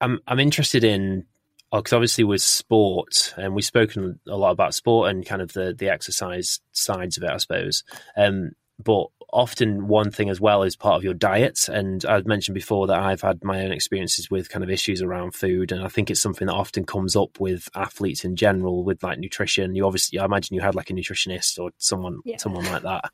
I'm 0.00 0.20
I'm 0.26 0.38
interested 0.38 0.84
in 0.84 1.26
because 1.72 1.92
obviously 1.92 2.24
with 2.24 2.42
sport, 2.42 3.34
and 3.36 3.54
we've 3.54 3.64
spoken 3.64 4.20
a 4.28 4.36
lot 4.36 4.52
about 4.52 4.74
sport 4.74 5.10
and 5.10 5.26
kind 5.26 5.42
of 5.42 5.52
the 5.52 5.74
the 5.76 5.88
exercise 5.88 6.60
sides 6.72 7.16
of 7.16 7.24
it, 7.24 7.30
I 7.30 7.38
suppose. 7.38 7.82
Um, 8.16 8.52
but 8.82 9.08
often 9.32 9.88
one 9.88 10.10
thing 10.10 10.28
as 10.28 10.40
well 10.40 10.62
is 10.62 10.76
part 10.76 10.96
of 10.96 11.04
your 11.04 11.14
diet. 11.14 11.68
And 11.68 12.04
I've 12.04 12.26
mentioned 12.26 12.54
before 12.54 12.86
that 12.88 12.98
I've 12.98 13.20
had 13.20 13.44
my 13.44 13.64
own 13.64 13.72
experiences 13.72 14.30
with 14.30 14.50
kind 14.50 14.62
of 14.62 14.70
issues 14.70 15.02
around 15.02 15.34
food, 15.34 15.72
and 15.72 15.82
I 15.82 15.88
think 15.88 16.10
it's 16.10 16.22
something 16.22 16.46
that 16.46 16.54
often 16.54 16.84
comes 16.84 17.16
up 17.16 17.40
with 17.40 17.68
athletes 17.74 18.24
in 18.24 18.36
general 18.36 18.84
with 18.84 19.02
like 19.02 19.18
nutrition. 19.18 19.74
You 19.74 19.86
obviously, 19.86 20.18
I 20.18 20.24
imagine 20.24 20.54
you 20.54 20.62
had 20.62 20.74
like 20.74 20.90
a 20.90 20.94
nutritionist 20.94 21.58
or 21.58 21.70
someone, 21.78 22.20
yeah. 22.24 22.36
someone 22.38 22.64
like 22.64 22.82
that. 22.82 23.10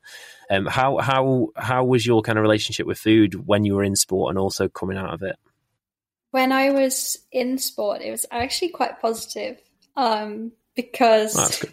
Um, 0.49 0.65
how 0.65 0.97
how 0.97 1.49
how 1.55 1.83
was 1.83 2.05
your 2.05 2.21
kind 2.21 2.37
of 2.37 2.41
relationship 2.41 2.87
with 2.87 2.97
food 2.97 3.47
when 3.47 3.65
you 3.65 3.75
were 3.75 3.83
in 3.83 3.95
sport 3.95 4.31
and 4.31 4.39
also 4.39 4.67
coming 4.67 4.97
out 4.97 5.13
of 5.13 5.21
it? 5.23 5.37
when 6.31 6.51
I 6.51 6.71
was 6.71 7.17
in 7.31 7.57
sport, 7.57 8.01
it 8.01 8.11
was 8.11 8.25
actually 8.31 8.69
quite 8.69 8.99
positive 8.99 9.57
um, 9.95 10.51
because, 10.75 11.65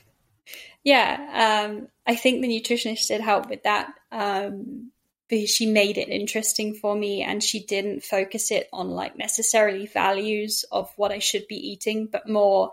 yeah, 0.84 1.64
um, 1.66 1.88
I 2.06 2.14
think 2.14 2.42
the 2.42 2.48
nutritionist 2.48 3.08
did 3.08 3.22
help 3.22 3.48
with 3.48 3.62
that 3.62 3.92
um, 4.12 4.92
because 5.28 5.50
she 5.50 5.66
made 5.66 5.96
it 5.96 6.10
interesting 6.10 6.74
for 6.74 6.94
me 6.94 7.22
and 7.22 7.42
she 7.42 7.64
didn't 7.64 8.04
focus 8.04 8.50
it 8.50 8.68
on 8.72 8.90
like 8.90 9.16
necessarily 9.16 9.86
values 9.86 10.64
of 10.70 10.92
what 10.96 11.10
I 11.10 11.18
should 11.18 11.48
be 11.48 11.56
eating, 11.56 12.08
but 12.12 12.28
more 12.28 12.70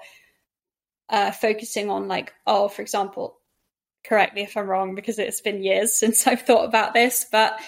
uh, 1.09 1.31
focusing 1.31 1.89
on 1.89 2.09
like, 2.09 2.33
oh, 2.45 2.67
for 2.67 2.81
example, 2.81 3.39
correct 4.03 4.35
me 4.35 4.41
if 4.41 4.57
I'm 4.57 4.67
wrong 4.67 4.93
because 4.93 5.17
it's 5.17 5.41
been 5.41 5.63
years 5.63 5.93
since 5.97 6.27
I've 6.27 6.41
thought 6.41 6.65
about 6.65 6.93
this, 6.93 7.25
but 7.31 7.59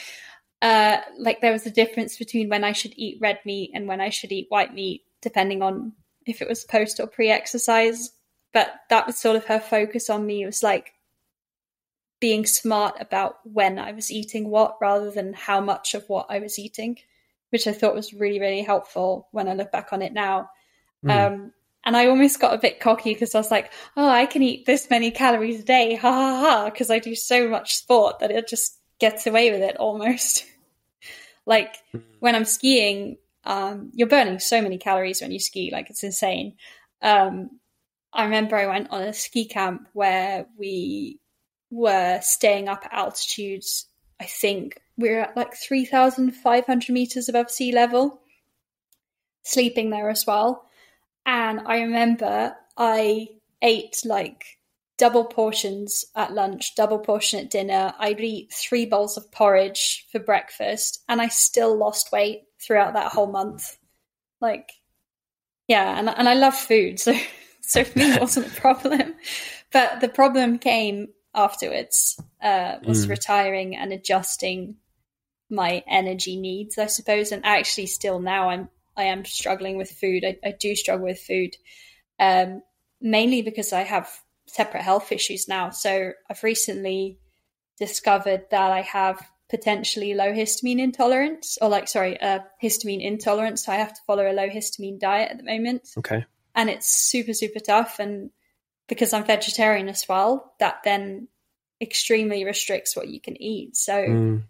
uh, 0.62 0.98
like 1.18 1.40
there 1.40 1.52
was 1.54 1.66
a 1.66 1.72
difference 1.72 2.18
between 2.18 2.50
when 2.50 2.66
I 2.66 2.74
should 2.74 2.94
eat 2.98 3.20
red 3.22 3.40
meat 3.46 3.72
and 3.74 3.88
when 3.88 4.02
I 4.02 4.10
should 4.10 4.32
eat 4.32 4.48
white 4.50 4.74
meat, 4.74 5.04
depending 5.22 5.62
on 5.62 5.94
if 6.26 6.42
it 6.42 6.48
was 6.50 6.66
post 6.66 7.00
or 7.00 7.08
pre 7.08 7.30
exercise. 7.30 8.12
But 8.54 8.74
that 8.90 9.08
was 9.08 9.18
sort 9.18 9.36
of 9.36 9.46
her 9.46 9.60
focus 9.60 10.10
on 10.10 10.26
me. 10.26 10.44
It 10.44 10.46
was 10.46 10.64
like 10.64 10.94
being 12.20 12.46
smart 12.46 12.96
about 13.02 13.40
when 13.44 13.78
I 13.78 13.92
was 13.92 14.12
eating 14.12 14.50
what 14.50 14.78
rather 14.80 15.12
than 15.12 15.34
how 15.34 15.60
much 15.60 15.94
of 15.94 16.08
what 16.08 16.28
I 16.30 16.40
was 16.40 16.58
eating, 16.58 17.00
which 17.50 17.68
I 17.68 17.74
thought 17.74 17.96
was 17.96 18.14
really, 18.14 18.40
really 18.40 18.62
helpful 18.62 19.28
when 19.32 19.50
I 19.50 19.54
look 19.54 19.72
back 19.72 19.92
on 19.92 20.02
it 20.02 20.14
now. 20.14 20.50
Mm. 21.04 21.12
Um, 21.12 21.54
and 21.84 21.98
I 21.98 22.08
almost 22.08 22.40
got 22.40 22.54
a 22.54 22.60
bit 22.60 22.80
cocky 22.80 23.14
because 23.14 23.36
I 23.36 23.40
was 23.40 23.52
like, 23.52 23.74
oh, 23.98 24.08
I 24.08 24.26
can 24.26 24.42
eat 24.42 24.66
this 24.66 24.90
many 24.90 25.12
calories 25.12 25.60
a 25.60 25.64
day, 25.64 25.96
ha 25.96 26.12
ha 26.12 26.40
ha, 26.40 26.66
because 26.70 26.90
I 26.90 27.00
do 27.00 27.14
so 27.14 27.50
much 27.50 27.76
sport 27.76 28.20
that 28.20 28.32
it 28.32 28.48
just 28.48 28.80
gets 29.00 29.28
away 29.28 29.52
with 29.52 29.62
it 29.62 29.78
almost. 29.78 30.46
Like 31.46 31.76
mm. 31.94 32.02
when 32.22 32.36
I'm 32.36 32.46
skiing, 32.46 33.18
um, 33.44 33.92
you're 33.94 34.08
burning 34.08 34.40
so 34.40 34.62
many 34.62 34.78
calories 34.78 35.22
when 35.22 35.34
you 35.34 35.40
ski, 35.40 35.72
like 35.74 35.90
it's 35.90 36.02
insane. 36.02 36.56
Um, 37.02 37.60
I 38.14 38.26
remember 38.26 38.56
I 38.56 38.68
went 38.68 38.92
on 38.92 39.02
a 39.02 39.14
ski 39.14 39.46
camp 39.46 39.88
where 39.94 40.46
we 40.58 41.20
were 41.72 42.20
staying 42.22 42.68
up 42.70 42.86
at 42.86 42.94
altitudes. 42.94 43.88
I 44.20 44.26
think 44.26 44.80
we 44.98 45.10
were 45.10 45.22
at 45.22 45.36
like 45.38 45.56
3,500 45.56 46.94
meters 46.94 47.30
above 47.30 47.50
sea 47.50 47.72
level. 47.72 48.22
sleeping 49.44 49.90
there 49.90 50.10
as 50.10 50.26
well. 50.26 50.66
And 51.26 51.62
I 51.66 51.82
remember 51.82 52.56
I 52.78 53.28
ate 53.62 54.02
like 54.06 54.46
double 54.98 55.26
portions 55.26 56.06
at 56.16 56.34
lunch, 56.34 56.76
double 56.76 57.00
portion 57.00 57.40
at 57.40 57.50
dinner. 57.50 57.94
I'd 58.00 58.20
eat 58.22 58.54
three 58.54 58.86
bowls 58.86 59.18
of 59.18 59.32
porridge 59.32 60.06
for 60.12 60.20
breakfast, 60.20 61.04
and 61.10 61.22
I 61.22 61.28
still 61.30 61.76
lost 61.76 62.12
weight 62.12 62.44
throughout 62.62 62.94
that 62.94 63.12
whole 63.12 63.32
month. 63.32 63.78
Like, 64.40 64.72
yeah, 65.68 65.98
and 65.98 66.10
and 66.10 66.28
I 66.30 66.34
love 66.36 66.56
food, 66.56 67.00
so 67.00 67.14
so 67.66 67.84
for 67.84 68.00
me 68.00 68.18
wasn't 68.20 68.48
a 68.48 68.62
problem. 68.62 69.16
But 69.72 70.02
the 70.02 70.10
problem 70.10 70.60
came 70.60 71.08
afterwards 71.34 72.20
uh, 72.42 72.76
was 72.86 73.06
mm. 73.06 73.10
retiring 73.10 73.76
and 73.76 73.92
adjusting 73.92 74.76
my 75.50 75.84
energy 75.88 76.40
needs, 76.40 76.78
I 76.78 76.88
suppose. 76.88 77.32
And 77.32 77.46
actually, 77.46 77.88
still 77.88 78.20
now, 78.20 78.50
I'm 78.50 78.70
I 78.96 79.06
am 79.06 79.26
struggling 79.26 79.78
with 79.78 79.90
food. 79.92 80.24
I, 80.24 80.38
I 80.46 80.52
do 80.52 80.76
struggle 80.76 81.06
with 81.06 81.20
food, 81.20 81.56
um, 82.20 82.62
mainly 83.02 83.42
because 83.42 83.74
I 83.74 83.82
have 83.82 84.10
separate 84.46 84.84
health 84.84 85.12
issues 85.12 85.48
now. 85.48 85.72
So 85.72 86.12
I've 86.30 86.44
recently 86.44 87.18
discovered 87.80 88.44
that 88.52 88.72
I 88.72 88.82
have 88.82 89.26
potentially 89.50 90.14
low 90.14 90.32
histamine 90.32 90.80
intolerance, 90.80 91.58
or 91.62 91.70
like 91.70 91.88
sorry, 91.88 92.20
uh, 92.20 92.40
histamine 92.62 93.02
intolerance. 93.02 93.66
So 93.66 93.72
I 93.72 93.78
have 93.78 93.94
to 93.94 94.02
follow 94.06 94.30
a 94.30 94.34
low 94.34 94.50
histamine 94.50 95.00
diet 95.00 95.32
at 95.32 95.38
the 95.38 95.44
moment. 95.44 95.90
Okay, 95.98 96.26
and 96.56 96.70
it's 96.70 96.88
super 96.88 97.34
super 97.34 97.60
tough 97.60 98.00
and 98.00 98.30
because 98.88 99.14
I'm 99.14 99.26
vegetarian 99.26 99.90
as 99.90 100.08
well, 100.08 100.54
that 100.60 100.82
then 100.84 101.28
extremely 101.82 102.46
restricts 102.46 102.96
what 102.96 103.08
you 103.08 103.20
can 103.20 103.42
eat. 103.42 103.76
So 103.76 103.94
mm. 103.94 104.44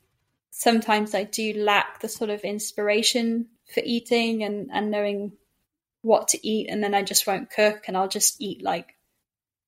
sometimes 0.52 1.16
I 1.16 1.24
do 1.24 1.54
lack 1.54 2.00
the 2.00 2.10
sort 2.10 2.30
of 2.30 2.42
inspiration 2.42 3.48
for 3.74 3.82
eating 3.86 4.44
and, 4.44 4.70
and 4.72 4.92
knowing 4.92 5.34
what 6.02 6.30
to 6.30 6.48
eat. 6.48 6.68
And 6.70 6.84
then 6.84 6.94
I 6.94 7.04
just 7.04 7.28
won't 7.28 7.50
cook 7.50 7.86
and 7.88 7.96
I'll 7.96 8.08
just 8.08 8.42
eat 8.42 8.62
like 8.64 8.96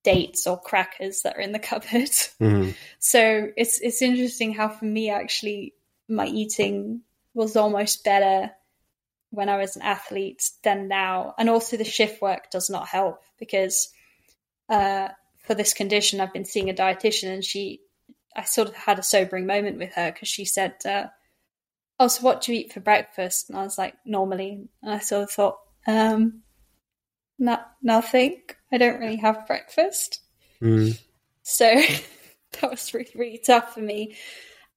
dates 0.02 0.46
or 0.46 0.60
crackers 0.60 1.22
that 1.22 1.36
are 1.36 1.40
in 1.40 1.52
the 1.52 1.58
cupboard. 1.70 2.10
Mm. 2.40 2.74
So 2.98 3.48
it's, 3.56 3.80
it's 3.80 4.02
interesting 4.02 4.52
how 4.52 4.68
for 4.68 4.84
me, 4.84 5.10
actually, 5.10 5.74
my 6.08 6.26
eating 6.26 7.02
was 7.34 7.56
almost 7.56 8.04
better 8.04 8.50
when 9.30 9.48
I 9.48 9.56
was 9.56 9.76
an 9.76 9.82
athlete 9.82 10.50
than 10.62 10.88
now. 10.88 11.34
And 11.38 11.48
also 11.48 11.76
the 11.76 11.84
shift 11.84 12.22
work 12.22 12.50
does 12.50 12.70
not 12.70 12.88
help 12.88 13.22
because 13.38 13.88
uh, 14.68 15.08
for 15.46 15.54
this 15.54 15.72
condition, 15.72 16.20
I've 16.20 16.32
been 16.32 16.44
seeing 16.44 16.68
a 16.68 16.74
dietitian, 16.74 17.32
and 17.32 17.44
she, 17.44 17.80
I 18.34 18.44
sort 18.44 18.68
of 18.68 18.74
had 18.74 18.98
a 18.98 19.02
sobering 19.02 19.46
moment 19.46 19.78
with 19.78 19.94
her 19.94 20.10
because 20.10 20.28
she 20.28 20.44
said, 20.44 20.74
uh, 20.84 21.06
"Oh, 21.98 22.08
so 22.08 22.22
what 22.22 22.42
do 22.42 22.52
you 22.52 22.60
eat 22.60 22.72
for 22.72 22.80
breakfast?" 22.80 23.48
And 23.48 23.58
I 23.58 23.62
was 23.62 23.78
like, 23.78 23.94
"Normally," 24.04 24.68
and 24.82 24.92
I 24.92 24.98
sort 24.98 25.22
of 25.24 25.30
thought, 25.30 25.58
um, 25.86 26.42
not 27.38 27.70
nothing. 27.82 28.42
I 28.72 28.78
don't 28.78 28.98
really 28.98 29.16
have 29.16 29.46
breakfast, 29.46 30.20
mm. 30.60 31.00
so 31.42 31.64
that 32.60 32.70
was 32.70 32.92
really 32.92 33.12
really 33.14 33.38
tough 33.44 33.74
for 33.74 33.80
me. 33.80 34.16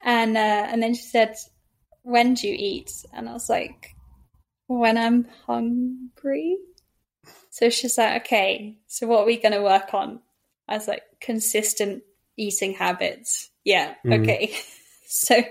And 0.04 0.38
uh, 0.38 0.68
and 0.70 0.84
then 0.84 0.93
she 0.93 1.04
said, 1.04 1.36
"When 2.04 2.36
do 2.36 2.47
you 2.47 2.56
eat?" 2.58 2.91
And 3.12 3.28
I 3.28 3.34
was 3.34 3.50
like, 3.50 3.95
"When 4.70 4.97
I'm 4.97 5.28
hungry." 5.45 6.57
So 7.49 7.70
she's 7.70 7.97
like, 7.97 8.22
okay, 8.22 8.78
so 8.88 9.07
what 9.07 9.22
are 9.22 9.26
we 9.26 9.38
going 9.38 9.53
to 9.53 9.61
work 9.61 9.93
on? 9.93 10.20
I 10.67 10.76
was 10.76 10.88
like, 10.88 11.03
consistent 11.20 12.03
eating 12.38 12.74
habits. 12.74 13.49
Yeah, 13.65 13.95
mm. 14.05 14.22
okay. 14.22 14.55
so, 15.07 15.41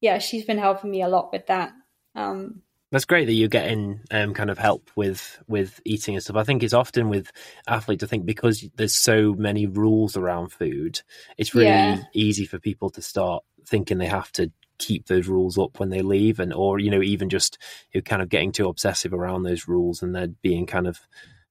yeah, 0.00 0.18
she's 0.18 0.44
been 0.44 0.58
helping 0.58 0.90
me 0.90 1.02
a 1.02 1.08
lot 1.08 1.30
with 1.32 1.46
that. 1.46 1.72
Um, 2.14 2.62
that's 2.90 3.04
great 3.04 3.26
that 3.26 3.34
you're 3.34 3.48
getting 3.48 4.00
um, 4.10 4.32
kind 4.32 4.48
of 4.48 4.56
help 4.56 4.90
with 4.96 5.38
with 5.46 5.78
eating 5.84 6.14
and 6.14 6.24
stuff. 6.24 6.36
I 6.36 6.44
think 6.44 6.62
it's 6.62 6.72
often 6.72 7.10
with 7.10 7.30
athletes. 7.66 8.02
I 8.02 8.06
think 8.06 8.24
because 8.24 8.66
there's 8.76 8.94
so 8.94 9.34
many 9.34 9.66
rules 9.66 10.16
around 10.16 10.52
food, 10.52 11.02
it's 11.36 11.54
really 11.54 11.66
yeah. 11.66 12.02
easy 12.14 12.46
for 12.46 12.58
people 12.58 12.88
to 12.90 13.02
start 13.02 13.44
thinking 13.66 13.98
they 13.98 14.06
have 14.06 14.32
to 14.32 14.50
keep 14.78 15.06
those 15.06 15.28
rules 15.28 15.58
up 15.58 15.78
when 15.78 15.90
they 15.90 16.02
leave 16.02 16.40
and 16.40 16.52
or 16.52 16.78
you 16.78 16.90
know 16.90 17.02
even 17.02 17.28
just 17.28 17.58
you 17.92 18.00
know, 18.00 18.02
kind 18.02 18.22
of 18.22 18.28
getting 18.28 18.52
too 18.52 18.68
obsessive 18.68 19.12
around 19.12 19.42
those 19.42 19.68
rules 19.68 20.02
and 20.02 20.14
there 20.14 20.28
being 20.28 20.66
kind 20.66 20.86
of 20.86 21.00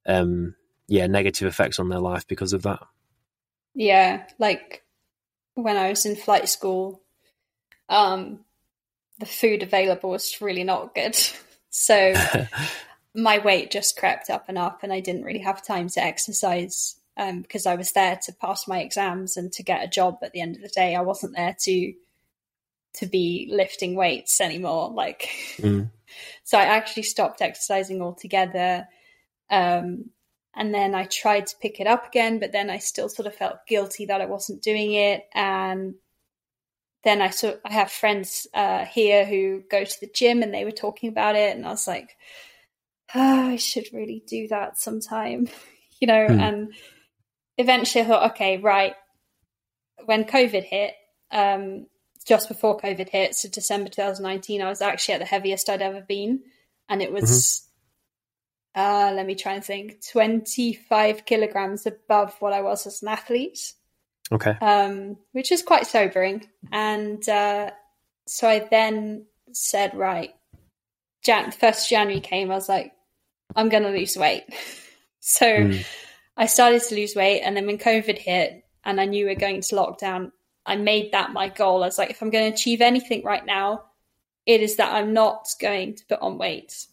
um 0.08 0.56
yeah 0.88 1.08
negative 1.08 1.48
effects 1.48 1.80
on 1.80 1.90
their 1.90 2.00
life 2.00 2.26
because 2.28 2.54
of 2.54 2.64
that. 2.64 2.80
Yeah 3.74 4.24
like 4.40 4.84
when 5.54 5.78
i 5.78 5.90
was 5.90 6.06
in 6.06 6.16
flight 6.16 6.48
school 6.50 7.02
um 7.90 8.40
the 9.20 9.26
food 9.26 9.64
available 9.64 10.12
was 10.12 10.42
really 10.42 10.64
not 10.64 10.96
good. 10.96 11.18
So 11.70 12.14
my 13.14 13.38
weight 13.40 13.70
just 13.70 13.98
crept 13.98 14.32
up 14.32 14.46
and 14.48 14.58
up 14.58 14.80
and 14.82 14.92
i 14.92 15.00
didn't 15.00 15.26
really 15.26 15.42
have 15.42 15.64
time 15.64 15.90
to 15.90 16.04
exercise 16.04 16.96
um, 17.18 17.42
because 17.42 17.68
i 17.68 17.76
was 17.76 17.92
there 17.92 18.18
to 18.24 18.34
pass 18.34 18.68
my 18.68 18.80
exams 18.80 19.38
and 19.38 19.52
to 19.52 19.64
get 19.64 19.84
a 19.84 19.88
job 19.88 20.18
at 20.24 20.32
the 20.32 20.42
end 20.42 20.56
of 20.56 20.62
the 20.64 20.70
day. 20.70 20.96
I 20.96 21.02
wasn't 21.02 21.36
there 21.36 21.56
to 21.66 21.94
to 22.98 23.06
be 23.06 23.48
lifting 23.52 23.96
weights 23.96 24.42
anymore. 24.42 24.92
Like, 24.92 25.30
mm. 25.58 25.90
so 26.44 26.58
I 26.58 26.64
actually 26.64 27.04
stopped 27.04 27.42
exercising 27.42 28.02
altogether. 28.02 28.88
Um, 29.50 30.12
and 30.56 30.74
then 30.74 30.96
I 30.96 31.06
tried 31.06 31.48
to 31.48 31.56
pick 31.62 31.80
it 31.80 31.88
up 31.88 32.08
again, 32.08 32.40
but 32.40 32.52
then 32.52 32.70
I 32.70 32.80
still 32.80 33.10
sort 33.10 33.28
of 33.28 33.36
felt 33.36 33.68
guilty 33.68 34.08
that 34.08 34.22
I 34.22 34.26
wasn't 34.26 34.64
doing 34.64 34.94
it. 34.94 35.28
And 35.34 35.96
then 37.04 37.22
I 37.22 37.30
sort 37.30 37.62
I 37.64 37.74
have 37.74 37.92
friends 37.92 38.48
uh, 38.54 38.86
here 38.86 39.26
who 39.26 39.64
go 39.70 39.84
to 39.84 40.00
the 40.02 40.10
gym, 40.14 40.42
and 40.42 40.54
they 40.54 40.66
were 40.66 40.72
talking 40.72 41.10
about 41.10 41.36
it, 41.36 41.56
and 41.56 41.66
I 41.66 41.70
was 41.70 41.88
like, 41.88 42.18
oh, 43.16 43.50
I 43.52 43.56
should 43.56 43.86
really 43.94 44.24
do 44.28 44.48
that 44.50 44.78
sometime, 44.78 45.48
you 46.02 46.08
know. 46.08 46.28
Mm. 46.28 46.40
And 46.40 46.74
eventually, 47.58 48.04
I 48.04 48.08
thought, 48.08 48.32
okay, 48.32 48.58
right. 48.58 48.96
When 50.06 50.26
COVID 50.26 50.64
hit, 50.64 50.94
um, 51.32 51.88
just 52.28 52.50
before 52.50 52.78
COVID 52.78 53.08
hit, 53.10 53.36
so 53.36 53.48
December 53.48 53.90
2019, 53.90 54.62
I 54.62 54.68
was 54.68 54.82
actually 54.82 55.16
at 55.16 55.20
the 55.20 55.26
heaviest 55.26 55.70
I'd 55.70 55.82
ever 55.82 56.02
been. 56.02 56.42
And 56.90 57.02
it 57.02 57.12
was, 57.12 57.64
mm-hmm. 58.76 58.82
uh, 58.82 59.16
let 59.16 59.26
me 59.26 59.36
try 59.36 59.54
and 59.54 59.64
think, 59.64 60.06
25 60.12 61.26
kilograms 61.26 61.86
above 61.86 62.36
what 62.40 62.52
I 62.52 62.62
was 62.62 62.86
as 62.86 63.02
an 63.02 63.08
athlete. 63.08 63.74
Okay. 64.30 64.52
Um, 64.62 65.16
which 65.32 65.54
is 65.54 65.64
quite 65.64 65.88
sobering. 65.88 66.46
And 66.70 67.28
uh, 67.30 67.72
so 68.28 68.50
I 68.50 68.60
then 68.60 69.26
said, 69.54 69.96
right, 69.96 70.34
Jan- 71.24 71.52
1st 71.52 71.88
January 71.88 72.20
came, 72.20 72.52
I 72.52 72.56
was 72.56 72.68
like, 72.68 72.92
I'm 73.56 73.70
going 73.70 73.84
to 73.84 73.90
lose 73.90 74.18
weight. 74.18 74.44
so 75.22 75.46
mm. 75.46 75.86
I 76.36 76.48
started 76.48 76.84
to 76.84 76.96
lose 76.96 77.16
weight. 77.16 77.42
And 77.42 77.56
then 77.56 77.66
when 77.68 77.78
COVID 77.78 78.18
hit 78.18 78.66
and 78.84 79.00
I 79.00 79.06
knew 79.06 79.26
we 79.26 79.32
are 79.32 79.36
going 79.36 79.62
to 79.62 79.76
lockdown, 79.76 80.32
I 80.68 80.76
made 80.76 81.14
that 81.14 81.32
my 81.32 81.48
goal. 81.48 81.82
I 81.82 81.88
was 81.88 81.98
like, 81.98 82.12
if 82.12 82.22
I'm 82.22 82.30
going 82.30 82.52
to 82.52 82.56
achieve 82.56 82.82
anything 82.82 83.24
right 83.24 83.46
now, 83.46 83.86
it 84.46 84.62
is 84.62 84.76
that 84.76 84.94
I'm 84.94 85.14
not 85.14 85.48
going 85.60 85.96
to 85.96 86.06
put 86.06 86.22
on 86.22 86.38
weight 86.38 86.86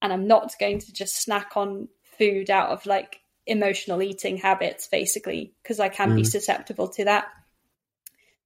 and 0.00 0.12
I'm 0.12 0.26
not 0.26 0.54
going 0.60 0.78
to 0.80 0.92
just 0.92 1.22
snack 1.22 1.56
on 1.56 1.88
food 2.18 2.50
out 2.50 2.70
of 2.70 2.84
like 2.86 3.20
emotional 3.46 4.02
eating 4.02 4.36
habits, 4.36 4.86
basically, 4.86 5.54
because 5.62 5.80
I 5.80 5.88
can 5.88 6.10
mm. 6.10 6.16
be 6.16 6.24
susceptible 6.24 6.88
to 6.88 7.04
that. 7.06 7.26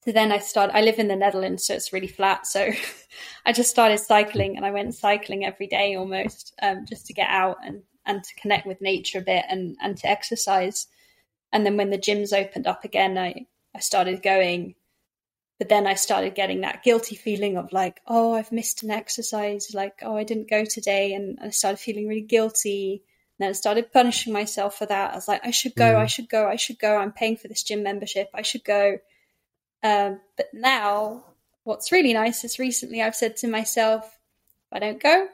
So 0.04 0.12
then 0.12 0.30
I 0.30 0.38
started, 0.38 0.76
I 0.76 0.82
live 0.82 1.00
in 1.00 1.08
the 1.08 1.16
Netherlands, 1.16 1.66
so 1.66 1.74
it's 1.74 1.92
really 1.92 2.06
flat. 2.06 2.46
So 2.46 2.70
I 3.44 3.52
just 3.52 3.70
started 3.70 3.98
cycling 3.98 4.56
and 4.56 4.64
I 4.64 4.70
went 4.70 4.94
cycling 4.94 5.44
every 5.44 5.66
day 5.66 5.96
almost 5.96 6.54
um, 6.62 6.86
just 6.86 7.06
to 7.06 7.12
get 7.12 7.28
out 7.28 7.58
and, 7.64 7.82
and 8.04 8.22
to 8.22 8.34
connect 8.40 8.68
with 8.68 8.80
nature 8.80 9.18
a 9.18 9.22
bit 9.22 9.44
and, 9.48 9.76
and 9.82 9.96
to 9.98 10.08
exercise. 10.08 10.86
And 11.52 11.66
then 11.66 11.76
when 11.76 11.90
the 11.90 11.98
gyms 11.98 12.32
opened 12.32 12.68
up 12.68 12.84
again, 12.84 13.18
I, 13.18 13.46
I 13.76 13.80
started 13.80 14.22
going. 14.22 14.74
But 15.58 15.68
then 15.68 15.86
I 15.86 15.94
started 15.94 16.34
getting 16.34 16.62
that 16.62 16.82
guilty 16.82 17.14
feeling 17.14 17.56
of 17.56 17.72
like, 17.72 18.00
oh, 18.06 18.34
I've 18.34 18.52
missed 18.52 18.82
an 18.82 18.90
exercise, 18.90 19.72
like, 19.72 20.00
oh, 20.02 20.16
I 20.16 20.24
didn't 20.24 20.50
go 20.50 20.64
today. 20.64 21.14
And 21.14 21.38
I 21.40 21.50
started 21.50 21.78
feeling 21.78 22.08
really 22.08 22.22
guilty. 22.22 23.02
And 23.38 23.44
then 23.44 23.50
I 23.50 23.52
started 23.52 23.92
punishing 23.92 24.32
myself 24.32 24.76
for 24.76 24.86
that. 24.86 25.12
I 25.12 25.14
was 25.14 25.28
like, 25.28 25.46
I 25.46 25.50
should 25.50 25.74
go, 25.74 25.94
mm. 25.94 25.96
I 25.96 26.06
should 26.06 26.28
go, 26.28 26.46
I 26.46 26.56
should 26.56 26.78
go. 26.78 26.96
I'm 26.96 27.12
paying 27.12 27.36
for 27.36 27.48
this 27.48 27.62
gym 27.62 27.82
membership. 27.82 28.28
I 28.34 28.42
should 28.42 28.64
go. 28.64 28.98
Um, 29.82 30.20
but 30.36 30.46
now, 30.52 31.24
what's 31.64 31.92
really 31.92 32.12
nice 32.12 32.44
is 32.44 32.58
recently 32.58 33.02
I've 33.02 33.16
said 33.16 33.36
to 33.38 33.48
myself, 33.48 34.04
if 34.04 34.76
I 34.76 34.78
don't 34.78 35.02
go, 35.02 35.28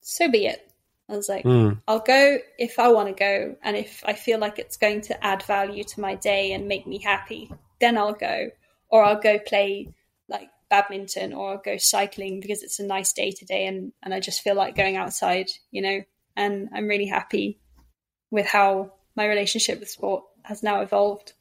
so 0.00 0.30
be 0.30 0.46
it. 0.46 0.67
I 1.08 1.16
was 1.16 1.28
like, 1.28 1.44
mm. 1.44 1.80
I'll 1.88 2.00
go 2.00 2.38
if 2.58 2.78
I 2.78 2.88
want 2.88 3.08
to 3.08 3.14
go, 3.14 3.56
and 3.62 3.76
if 3.76 4.02
I 4.04 4.12
feel 4.12 4.38
like 4.38 4.58
it's 4.58 4.76
going 4.76 5.00
to 5.02 5.24
add 5.24 5.42
value 5.42 5.84
to 5.84 6.00
my 6.00 6.14
day 6.14 6.52
and 6.52 6.68
make 6.68 6.86
me 6.86 6.98
happy, 6.98 7.50
then 7.80 7.96
I'll 7.96 8.12
go. 8.12 8.50
Or 8.90 9.04
I'll 9.04 9.20
go 9.20 9.38
play 9.38 9.94
like 10.28 10.48
badminton 10.70 11.32
or 11.32 11.52
I'll 11.52 11.58
go 11.58 11.76
cycling 11.76 12.40
because 12.40 12.62
it's 12.62 12.78
a 12.78 12.86
nice 12.86 13.12
day 13.12 13.30
today 13.30 13.66
and, 13.66 13.92
and 14.02 14.12
I 14.12 14.20
just 14.20 14.42
feel 14.42 14.54
like 14.54 14.76
going 14.76 14.96
outside, 14.96 15.48
you 15.70 15.82
know. 15.82 16.02
And 16.36 16.68
I'm 16.74 16.88
really 16.88 17.06
happy 17.06 17.58
with 18.30 18.46
how 18.46 18.92
my 19.16 19.26
relationship 19.26 19.80
with 19.80 19.90
sport 19.90 20.24
has 20.42 20.62
now 20.62 20.80
evolved. 20.80 21.32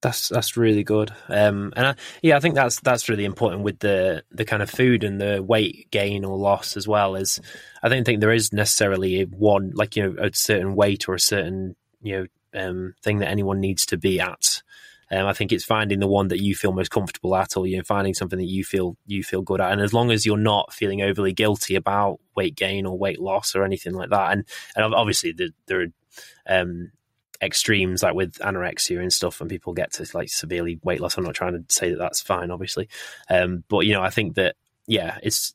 That's 0.00 0.28
that's 0.28 0.56
really 0.56 0.84
good, 0.84 1.10
um, 1.28 1.72
and 1.74 1.88
I, 1.88 1.94
yeah, 2.22 2.36
I 2.36 2.40
think 2.40 2.54
that's 2.54 2.78
that's 2.80 3.08
really 3.08 3.24
important 3.24 3.62
with 3.64 3.80
the 3.80 4.22
the 4.30 4.44
kind 4.44 4.62
of 4.62 4.70
food 4.70 5.02
and 5.02 5.20
the 5.20 5.42
weight 5.42 5.90
gain 5.90 6.24
or 6.24 6.36
loss 6.36 6.76
as 6.76 6.86
well. 6.86 7.16
As 7.16 7.40
I 7.82 7.88
don't 7.88 8.04
think 8.04 8.20
there 8.20 8.32
is 8.32 8.52
necessarily 8.52 9.22
one 9.22 9.72
like 9.74 9.96
you 9.96 10.04
know 10.04 10.24
a 10.24 10.30
certain 10.32 10.76
weight 10.76 11.08
or 11.08 11.14
a 11.14 11.20
certain 11.20 11.74
you 12.00 12.16
know 12.16 12.26
um, 12.60 12.94
thing 13.02 13.18
that 13.18 13.28
anyone 13.28 13.58
needs 13.58 13.84
to 13.86 13.96
be 13.96 14.20
at. 14.20 14.62
Um, 15.10 15.26
I 15.26 15.32
think 15.32 15.50
it's 15.50 15.64
finding 15.64 15.98
the 15.98 16.06
one 16.06 16.28
that 16.28 16.40
you 16.40 16.54
feel 16.54 16.70
most 16.70 16.92
comfortable 16.92 17.34
at, 17.34 17.56
or 17.56 17.66
you 17.66 17.78
know, 17.78 17.82
finding 17.82 18.14
something 18.14 18.38
that 18.38 18.44
you 18.44 18.62
feel 18.62 18.96
you 19.06 19.24
feel 19.24 19.42
good 19.42 19.60
at. 19.60 19.72
And 19.72 19.80
as 19.80 19.92
long 19.92 20.12
as 20.12 20.24
you're 20.24 20.36
not 20.36 20.72
feeling 20.72 21.02
overly 21.02 21.32
guilty 21.32 21.74
about 21.74 22.20
weight 22.36 22.54
gain 22.54 22.86
or 22.86 22.96
weight 22.96 23.20
loss 23.20 23.56
or 23.56 23.64
anything 23.64 23.94
like 23.94 24.10
that, 24.10 24.30
and 24.30 24.44
and 24.76 24.94
obviously 24.94 25.32
the, 25.32 25.50
there 25.66 25.80
are 25.80 26.60
um, 26.60 26.92
extremes 27.42 28.02
like 28.02 28.14
with 28.14 28.34
anorexia 28.38 29.00
and 29.00 29.12
stuff, 29.12 29.40
and 29.40 29.50
people 29.50 29.72
get 29.72 29.92
to 29.94 30.06
like 30.14 30.28
severely 30.28 30.78
weight 30.82 31.00
loss. 31.00 31.16
I'm 31.16 31.24
not 31.24 31.34
trying 31.34 31.54
to 31.54 31.64
say 31.68 31.90
that 31.90 31.98
that's 31.98 32.20
fine, 32.20 32.50
obviously, 32.50 32.88
um, 33.30 33.64
but 33.68 33.80
you 33.80 33.92
know, 33.92 34.02
I 34.02 34.10
think 34.10 34.34
that 34.34 34.56
yeah, 34.86 35.18
it's 35.22 35.54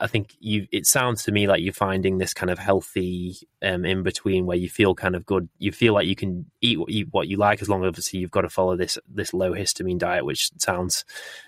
I 0.00 0.06
think 0.06 0.34
you. 0.38 0.66
It 0.72 0.86
sounds 0.86 1.24
to 1.24 1.32
me 1.32 1.46
like 1.46 1.62
you're 1.62 1.72
finding 1.72 2.18
this 2.18 2.32
kind 2.32 2.50
of 2.50 2.58
healthy 2.58 3.36
um, 3.62 3.84
in 3.84 4.02
between 4.02 4.46
where 4.46 4.56
you 4.56 4.68
feel 4.68 4.94
kind 4.94 5.14
of 5.14 5.26
good. 5.26 5.48
You 5.58 5.72
feel 5.72 5.94
like 5.94 6.06
you 6.06 6.16
can 6.16 6.50
eat 6.60 6.78
what 6.78 6.90
you, 6.90 7.06
what 7.10 7.28
you 7.28 7.36
like 7.36 7.60
as 7.60 7.68
long 7.68 7.84
as 7.84 7.88
obviously 7.88 8.20
you've 8.20 8.30
got 8.30 8.42
to 8.42 8.48
follow 8.48 8.76
this 8.76 8.98
this 9.08 9.34
low 9.34 9.52
histamine 9.52 9.98
diet, 9.98 10.24
which 10.24 10.50
sounds 10.58 11.04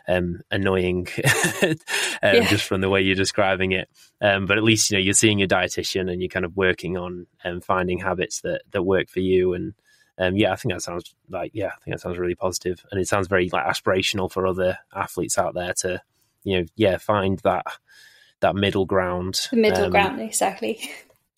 um, 0.09 0.41
annoying 0.51 1.09
um, 1.62 1.74
yeah. 2.22 2.49
just 2.49 2.64
from 2.64 2.80
the 2.80 2.91
way 2.91 3.01
you're 3.01 3.14
describing 3.14 3.72
it. 3.72 3.89
Um, 4.20 4.47
but 4.47 4.59
at 4.59 4.64
least 4.64 4.91
you 4.91 4.97
know 4.97 5.03
you're 5.03 5.14
seeing 5.14 5.39
your 5.39 5.49
dietitian 5.49 6.11
and 6.11 6.20
you're 6.20 6.28
kind 6.28 6.45
of 6.45 6.57
working 6.57 6.97
on 6.97 7.26
um, 7.45 7.61
finding 7.61 7.99
habits 7.99 8.41
that 8.43 8.62
that 8.70 8.82
work 8.82 9.09
for 9.09 9.20
you 9.20 9.55
and. 9.55 9.74
Um, 10.18 10.34
yeah, 10.34 10.51
I 10.51 10.57
think 10.57 10.72
that 10.72 10.80
sounds 10.80 11.14
like 11.28 11.51
yeah, 11.53 11.66
I 11.66 11.84
think 11.84 11.95
that 11.95 12.01
sounds 12.01 12.16
really 12.16 12.34
positive, 12.34 12.82
and 12.91 12.99
it 12.99 13.07
sounds 13.07 13.28
very 13.28 13.51
like 13.51 13.66
aspirational 13.66 14.32
for 14.32 14.47
other 14.47 14.78
athletes 14.95 15.37
out 15.37 15.53
there 15.53 15.74
to, 15.80 16.01
you 16.43 16.59
know, 16.59 16.66
yeah, 16.74 16.97
find 16.97 17.39
that 17.41 17.66
that 18.41 18.55
middle 18.55 18.87
ground. 18.87 19.49
The 19.51 19.57
middle 19.57 19.84
um, 19.84 19.91
ground, 19.91 20.20
exactly. 20.20 20.91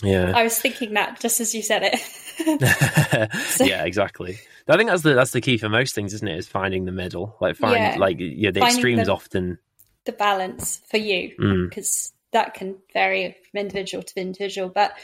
Yeah, 0.02 0.32
I 0.34 0.44
was 0.44 0.58
thinking 0.58 0.94
that 0.94 1.20
just 1.20 1.40
as 1.40 1.54
you 1.54 1.62
said 1.62 1.82
it. 1.84 3.32
so. 3.32 3.64
Yeah, 3.64 3.84
exactly. 3.84 4.38
I 4.68 4.76
think 4.76 4.90
that's 4.90 5.02
the 5.02 5.14
that's 5.14 5.32
the 5.32 5.40
key 5.40 5.58
for 5.58 5.68
most 5.68 5.94
things, 5.94 6.14
isn't 6.14 6.28
it? 6.28 6.38
Is 6.38 6.46
finding 6.46 6.84
the 6.84 6.92
middle, 6.92 7.36
like 7.40 7.56
find 7.56 7.76
yeah. 7.76 7.96
like 7.98 8.18
yeah, 8.20 8.50
the 8.50 8.60
finding 8.60 8.76
extremes 8.76 9.06
the, 9.06 9.12
often 9.12 9.58
the 10.04 10.12
balance 10.12 10.80
for 10.88 10.98
you 10.98 11.30
because 11.68 11.88
mm. 11.88 12.12
that 12.32 12.54
can 12.54 12.76
vary 12.92 13.36
from 13.50 13.60
individual 13.60 14.02
to 14.02 14.20
individual. 14.20 14.68
But 14.68 14.94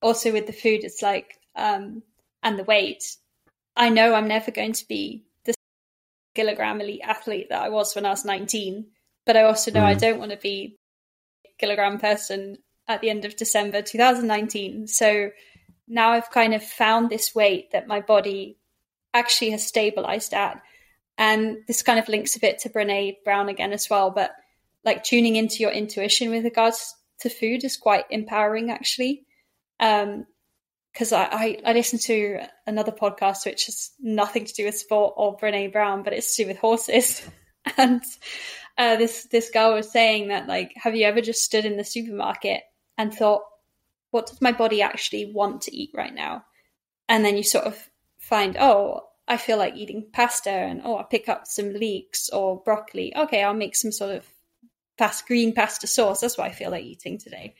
also 0.00 0.32
with 0.32 0.46
the 0.46 0.52
food, 0.52 0.84
it's 0.84 1.02
like 1.02 1.38
um 1.54 2.02
and 2.42 2.58
the 2.58 2.64
weight. 2.64 3.16
I 3.76 3.90
know 3.90 4.14
I'm 4.14 4.28
never 4.28 4.50
going 4.50 4.72
to 4.72 4.88
be 4.88 5.24
the 5.44 5.54
kilogram 6.34 6.80
elite 6.80 7.02
athlete 7.04 7.50
that 7.50 7.62
I 7.62 7.68
was 7.68 7.94
when 7.94 8.06
I 8.06 8.10
was 8.10 8.24
19, 8.24 8.86
but 9.26 9.36
I 9.36 9.42
also 9.42 9.70
know 9.70 9.80
mm. 9.80 9.86
I 9.86 9.94
don't 9.94 10.18
want 10.18 10.32
to 10.32 10.38
be 10.38 10.76
kilogram 11.60 11.98
person 11.98 12.56
at 12.88 13.00
the 13.00 13.10
end 13.10 13.24
of 13.24 13.36
December 13.36 13.82
2019. 13.82 14.86
So 14.88 15.30
now 15.86 16.10
I've 16.10 16.30
kind 16.30 16.54
of 16.54 16.64
found 16.64 17.10
this 17.10 17.34
weight 17.34 17.72
that 17.72 17.86
my 17.86 18.00
body 18.00 18.58
actually 19.12 19.50
has 19.50 19.66
stabilized 19.66 20.34
at. 20.34 20.62
And 21.18 21.58
this 21.66 21.82
kind 21.82 21.98
of 21.98 22.08
links 22.08 22.36
a 22.36 22.40
bit 22.40 22.60
to 22.60 22.70
Brene 22.70 23.16
Brown 23.24 23.48
again 23.48 23.72
as 23.72 23.90
well. 23.90 24.10
But 24.10 24.32
like 24.84 25.04
tuning 25.04 25.36
into 25.36 25.56
your 25.58 25.70
intuition 25.70 26.30
with 26.30 26.44
regards 26.44 26.94
to 27.20 27.28
food 27.28 27.64
is 27.64 27.76
quite 27.76 28.06
empowering 28.10 28.70
actually. 28.70 29.26
Um, 29.78 30.26
because 30.92 31.12
I, 31.12 31.24
I, 31.24 31.58
I 31.66 31.72
listened 31.72 32.02
to 32.02 32.40
another 32.66 32.90
podcast 32.90 33.46
which 33.46 33.66
has 33.66 33.92
nothing 34.00 34.44
to 34.44 34.52
do 34.52 34.64
with 34.64 34.76
sport 34.76 35.14
or 35.16 35.36
Brene 35.36 35.72
Brown, 35.72 36.02
but 36.02 36.12
it's 36.12 36.34
to 36.34 36.42
do 36.42 36.48
with 36.48 36.58
horses. 36.58 37.22
and 37.76 38.02
uh, 38.78 38.96
this 38.96 39.24
this 39.24 39.50
girl 39.50 39.74
was 39.74 39.90
saying 39.90 40.28
that 40.28 40.48
like, 40.48 40.72
have 40.76 40.96
you 40.96 41.04
ever 41.04 41.20
just 41.20 41.42
stood 41.42 41.64
in 41.64 41.76
the 41.76 41.84
supermarket 41.84 42.62
and 42.96 43.12
thought, 43.12 43.42
what 44.10 44.26
does 44.26 44.40
my 44.40 44.52
body 44.52 44.82
actually 44.82 45.32
want 45.32 45.62
to 45.62 45.76
eat 45.76 45.90
right 45.94 46.14
now? 46.14 46.44
And 47.08 47.24
then 47.24 47.36
you 47.36 47.42
sort 47.42 47.64
of 47.64 47.90
find, 48.18 48.56
oh, 48.58 49.08
I 49.26 49.36
feel 49.36 49.58
like 49.58 49.76
eating 49.76 50.06
pasta, 50.12 50.50
and 50.50 50.82
oh, 50.84 50.98
I 50.98 51.04
pick 51.04 51.28
up 51.28 51.46
some 51.46 51.72
leeks 51.72 52.30
or 52.30 52.60
broccoli. 52.62 53.14
Okay, 53.16 53.42
I'll 53.42 53.54
make 53.54 53.76
some 53.76 53.92
sort 53.92 54.16
of 54.16 54.26
past 54.98 55.26
green 55.26 55.54
pasta 55.54 55.86
sauce. 55.86 56.20
That's 56.20 56.36
what 56.36 56.48
I 56.48 56.52
feel 56.52 56.70
like 56.70 56.84
eating 56.84 57.18
today. 57.18 57.54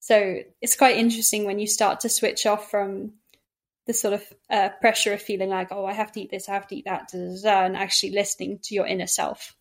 So 0.00 0.40
it's 0.62 0.76
quite 0.76 0.96
interesting 0.96 1.44
when 1.44 1.58
you 1.58 1.66
start 1.66 2.00
to 2.00 2.08
switch 2.08 2.46
off 2.46 2.70
from 2.70 3.12
the 3.86 3.92
sort 3.92 4.14
of 4.14 4.24
uh, 4.48 4.68
pressure 4.80 5.12
of 5.12 5.20
feeling 5.20 5.50
like, 5.50 5.68
oh, 5.72 5.84
I 5.84 5.92
have 5.92 6.12
to 6.12 6.20
eat 6.20 6.30
this, 6.30 6.48
I 6.48 6.54
have 6.54 6.68
to 6.68 6.76
eat 6.76 6.84
that, 6.84 7.12
and 7.12 7.76
actually 7.76 8.12
listening 8.12 8.60
to 8.64 8.74
your 8.74 8.86
inner 8.86 9.06
self. 9.06 9.56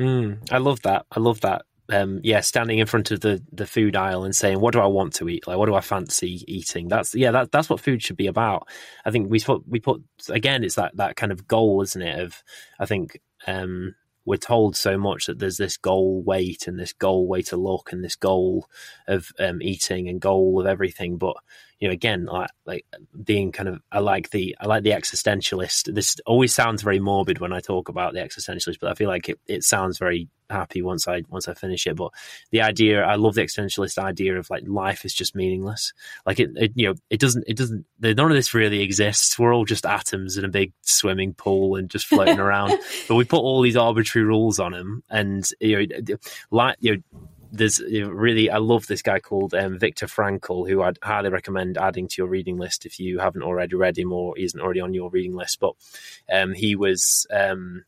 Mm, 0.00 0.50
I 0.50 0.58
love 0.58 0.82
that. 0.82 1.06
I 1.12 1.20
love 1.20 1.42
that. 1.42 1.62
Um, 1.92 2.20
yeah, 2.22 2.40
standing 2.40 2.78
in 2.78 2.86
front 2.86 3.10
of 3.10 3.20
the, 3.20 3.42
the 3.52 3.66
food 3.66 3.96
aisle 3.96 4.24
and 4.24 4.34
saying, 4.34 4.60
"What 4.60 4.72
do 4.72 4.80
I 4.80 4.86
want 4.86 5.14
to 5.14 5.28
eat? 5.28 5.46
Like, 5.48 5.58
what 5.58 5.66
do 5.66 5.74
I 5.74 5.80
fancy 5.80 6.44
eating?" 6.46 6.88
That's 6.88 7.14
yeah, 7.14 7.32
that, 7.32 7.52
that's 7.52 7.68
what 7.68 7.80
food 7.80 8.02
should 8.02 8.16
be 8.16 8.28
about. 8.28 8.68
I 9.04 9.10
think 9.10 9.30
we 9.30 9.40
put 9.40 9.68
we 9.68 9.80
put 9.80 10.02
again, 10.28 10.64
it's 10.64 10.76
that 10.76 10.96
that 10.96 11.16
kind 11.16 11.32
of 11.32 11.48
goal, 11.48 11.82
isn't 11.82 12.02
it? 12.02 12.20
Of 12.20 12.44
I 12.78 12.86
think 12.86 13.20
um, 13.48 13.96
we're 14.24 14.36
told 14.36 14.76
so 14.76 14.96
much 14.98 15.26
that 15.26 15.40
there's 15.40 15.58
this 15.58 15.76
goal 15.76 16.22
weight 16.22 16.68
and 16.68 16.78
this 16.78 16.92
goal 16.92 17.26
way 17.26 17.42
to 17.42 17.56
look 17.56 17.92
and 17.92 18.04
this 18.04 18.16
goal 18.16 18.68
of 19.08 19.32
um, 19.40 19.60
eating 19.60 20.08
and 20.08 20.20
goal 20.20 20.60
of 20.60 20.66
everything, 20.66 21.18
but 21.18 21.36
you 21.80 21.88
know, 21.88 21.92
again, 21.92 22.26
like 22.26 22.50
like 22.66 22.84
being 23.24 23.52
kind 23.52 23.68
of, 23.68 23.80
I 23.90 24.00
like 24.00 24.30
the 24.30 24.54
I 24.60 24.66
like 24.66 24.82
the 24.82 24.90
existentialist. 24.90 25.94
This 25.94 26.16
always 26.26 26.54
sounds 26.54 26.82
very 26.82 27.00
morbid 27.00 27.38
when 27.38 27.54
I 27.54 27.60
talk 27.60 27.88
about 27.88 28.12
the 28.12 28.20
existentialist, 28.20 28.78
but 28.80 28.90
I 28.90 28.94
feel 28.94 29.08
like 29.08 29.30
it, 29.30 29.40
it 29.46 29.64
sounds 29.64 29.98
very 29.98 30.28
happy 30.50 30.82
once 30.82 31.08
I 31.08 31.22
once 31.30 31.48
I 31.48 31.54
finish 31.54 31.86
it. 31.86 31.96
But 31.96 32.12
the 32.50 32.60
idea, 32.60 33.02
I 33.02 33.14
love 33.14 33.34
the 33.34 33.40
existentialist 33.40 33.96
idea 33.96 34.38
of 34.38 34.50
like 34.50 34.64
life 34.66 35.06
is 35.06 35.14
just 35.14 35.34
meaningless. 35.34 35.94
Like 36.26 36.38
it, 36.38 36.50
it 36.56 36.72
you 36.74 36.88
know, 36.88 36.94
it 37.08 37.18
doesn't 37.18 37.44
it 37.46 37.56
doesn't 37.56 37.86
none 37.98 38.30
of 38.30 38.36
this 38.36 38.52
really 38.52 38.82
exists. 38.82 39.38
We're 39.38 39.54
all 39.54 39.64
just 39.64 39.86
atoms 39.86 40.36
in 40.36 40.44
a 40.44 40.48
big 40.48 40.74
swimming 40.82 41.32
pool 41.32 41.76
and 41.76 41.88
just 41.88 42.06
floating 42.06 42.40
around. 42.40 42.78
But 43.08 43.14
we 43.14 43.24
put 43.24 43.40
all 43.40 43.62
these 43.62 43.76
arbitrary 43.76 44.26
rules 44.26 44.60
on 44.60 44.72
them, 44.72 45.02
and 45.08 45.48
you 45.60 45.86
know, 45.86 46.16
like 46.50 46.76
you 46.80 46.96
know 46.96 47.02
there's 47.52 47.80
really 47.80 48.50
I 48.50 48.58
love 48.58 48.86
this 48.86 49.02
guy 49.02 49.20
called 49.20 49.54
um, 49.54 49.78
Viktor 49.78 50.06
Frankl, 50.06 50.68
who 50.68 50.82
I'd 50.82 50.98
highly 51.02 51.30
recommend 51.30 51.78
adding 51.78 52.08
to 52.08 52.14
your 52.18 52.28
reading 52.28 52.56
list 52.56 52.86
if 52.86 52.98
you 53.00 53.18
haven't 53.18 53.42
already 53.42 53.74
read 53.74 53.98
him 53.98 54.12
or 54.12 54.38
isn't 54.38 54.60
already 54.60 54.80
on 54.80 54.94
your 54.94 55.10
reading 55.10 55.34
list. 55.34 55.60
But 55.60 55.74
um, 56.32 56.52
he 56.52 56.76
was 56.76 57.26
um, 57.32 57.84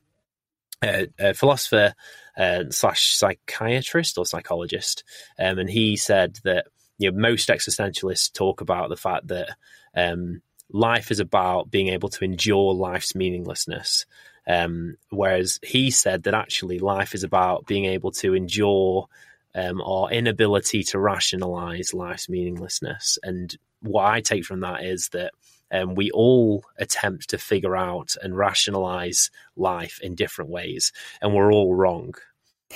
a, 0.82 1.08
a, 1.18 1.34
philosopher 1.34 1.94
uh, 2.36 2.64
slash 2.70 3.14
psychiatrist 3.14 4.18
or 4.18 4.26
psychologist, 4.26 5.04
um, 5.38 5.58
and 5.58 5.70
he 5.70 5.96
said 5.96 6.38
that 6.44 6.66
you 6.98 7.10
know 7.10 7.18
most 7.18 7.48
existentialists 7.48 8.32
talk 8.32 8.60
about 8.60 8.88
the 8.88 8.96
fact 8.96 9.28
that 9.28 9.56
um, 9.94 10.42
life 10.70 11.10
is 11.10 11.20
about 11.20 11.70
being 11.70 11.88
able 11.88 12.08
to 12.08 12.24
endure 12.24 12.74
life's 12.74 13.14
meaninglessness. 13.14 14.06
Um, 14.44 14.96
whereas 15.10 15.60
he 15.62 15.92
said 15.92 16.24
that 16.24 16.34
actually 16.34 16.80
life 16.80 17.14
is 17.14 17.22
about 17.22 17.66
being 17.66 17.84
able 17.84 18.10
to 18.12 18.34
endure 18.34 19.06
um, 19.54 19.80
or 19.80 20.10
inability 20.10 20.82
to 20.84 20.98
rationalize 20.98 21.94
life's 21.94 22.28
meaninglessness. 22.28 23.18
And 23.22 23.56
what 23.80 24.04
I 24.04 24.20
take 24.20 24.44
from 24.44 24.60
that 24.60 24.84
is 24.84 25.08
that 25.10 25.32
um, 25.70 25.94
we 25.94 26.10
all 26.10 26.64
attempt 26.78 27.30
to 27.30 27.38
figure 27.38 27.76
out 27.76 28.14
and 28.22 28.36
rationalize 28.36 29.30
life 29.56 29.98
in 30.02 30.14
different 30.14 30.50
ways, 30.50 30.92
and 31.20 31.34
we're 31.34 31.52
all 31.52 31.74
wrong. 31.74 32.14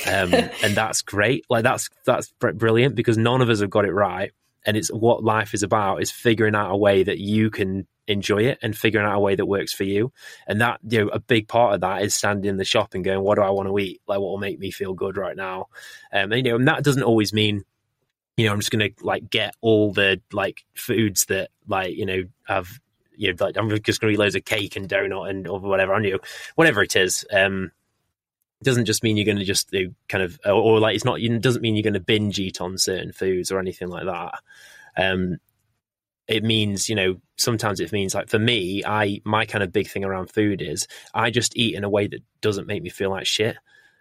Um, 0.06 0.32
and 0.62 0.74
that's 0.74 1.02
great. 1.02 1.44
Like 1.50 1.62
that's 1.62 1.88
that's 2.04 2.32
brilliant 2.40 2.94
because 2.94 3.18
none 3.18 3.42
of 3.42 3.50
us 3.50 3.60
have 3.60 3.70
got 3.70 3.84
it 3.84 3.92
right. 3.92 4.32
And 4.64 4.76
it's 4.76 4.88
what 4.88 5.22
life 5.22 5.54
is 5.54 5.62
about 5.62 6.02
is 6.02 6.10
figuring 6.10 6.56
out 6.56 6.72
a 6.72 6.76
way 6.76 7.04
that 7.04 7.18
you 7.18 7.50
can 7.50 7.86
enjoy 8.09 8.42
it 8.42 8.59
and 8.62 8.76
figuring 8.76 9.07
out 9.07 9.16
a 9.16 9.20
way 9.20 9.34
that 9.34 9.46
works 9.46 9.72
for 9.72 9.84
you. 9.84 10.12
And 10.46 10.61
that, 10.61 10.80
you 10.88 11.04
know, 11.04 11.09
a 11.09 11.18
big 11.18 11.48
part 11.48 11.74
of 11.74 11.80
that 11.80 12.02
is 12.02 12.14
standing 12.14 12.48
in 12.48 12.57
the 12.57 12.64
shop 12.64 12.94
and 12.94 13.04
going, 13.04 13.20
what 13.20 13.36
do 13.36 13.42
I 13.42 13.50
want 13.50 13.68
to 13.68 13.78
eat? 13.78 14.00
Like, 14.07 14.20
what 14.20 14.28
will 14.28 14.38
make 14.38 14.59
me 14.59 14.70
feel 14.70 14.94
good 14.94 15.16
right 15.16 15.36
now? 15.36 15.66
Um, 16.12 16.32
and, 16.32 16.46
you 16.46 16.52
know, 16.52 16.57
and 16.57 16.68
that 16.68 16.84
doesn't 16.84 17.02
always 17.02 17.32
mean, 17.32 17.64
you 18.36 18.46
know, 18.46 18.52
I'm 18.52 18.61
just 18.61 18.70
going 18.70 18.92
to 18.92 19.04
like 19.04 19.30
get 19.30 19.54
all 19.61 19.92
the 19.92 20.20
like 20.32 20.64
foods 20.74 21.24
that 21.26 21.50
like, 21.66 21.96
you 21.96 22.07
know, 22.07 22.24
have, 22.46 22.68
you 23.16 23.32
know, 23.32 23.44
like 23.44 23.57
I'm 23.57 23.70
just 23.82 24.00
going 24.00 24.12
to 24.12 24.14
eat 24.14 24.20
loads 24.20 24.34
of 24.34 24.44
cake 24.44 24.76
and 24.76 24.88
donut 24.88 25.30
and 25.30 25.48
or 25.48 25.59
whatever 25.59 25.94
on 25.94 26.04
you, 26.04 26.20
whatever 26.54 26.82
it 26.82 26.96
is. 26.96 27.24
Um, 27.32 27.72
doesn't 28.62 28.86
just 28.86 29.02
mean 29.02 29.16
you're 29.16 29.26
going 29.26 29.38
to 29.38 29.44
just 29.44 29.70
do 29.70 29.94
kind 30.09 30.22
of, 30.22 30.38
or, 30.44 30.52
or 30.52 30.80
like 30.80 30.94
it's 30.94 31.04
not, 31.04 31.20
it 31.20 31.40
doesn't 31.40 31.62
mean 31.62 31.76
you're 31.76 31.82
going 31.82 31.94
to 31.94 32.00
binge 32.00 32.38
eat 32.38 32.61
on 32.61 32.78
certain 32.78 33.12
foods 33.12 33.50
or 33.50 33.59
anything 33.59 33.88
like 33.88 34.04
that. 34.04 34.34
Um, 34.96 35.38
it 36.28 36.42
means 36.42 36.88
you 36.88 36.94
know 36.94 37.16
sometimes 37.36 37.80
it 37.80 37.92
means 37.92 38.14
like 38.14 38.28
for 38.28 38.38
me 38.38 38.82
i 38.84 39.20
my 39.24 39.44
kind 39.44 39.62
of 39.62 39.72
big 39.72 39.88
thing 39.88 40.04
around 40.04 40.30
food 40.30 40.60
is 40.62 40.86
i 41.14 41.30
just 41.30 41.56
eat 41.56 41.74
in 41.74 41.84
a 41.84 41.88
way 41.88 42.06
that 42.06 42.22
doesn't 42.40 42.66
make 42.66 42.82
me 42.82 42.88
feel 42.88 43.10
like 43.10 43.26
shit 43.26 43.56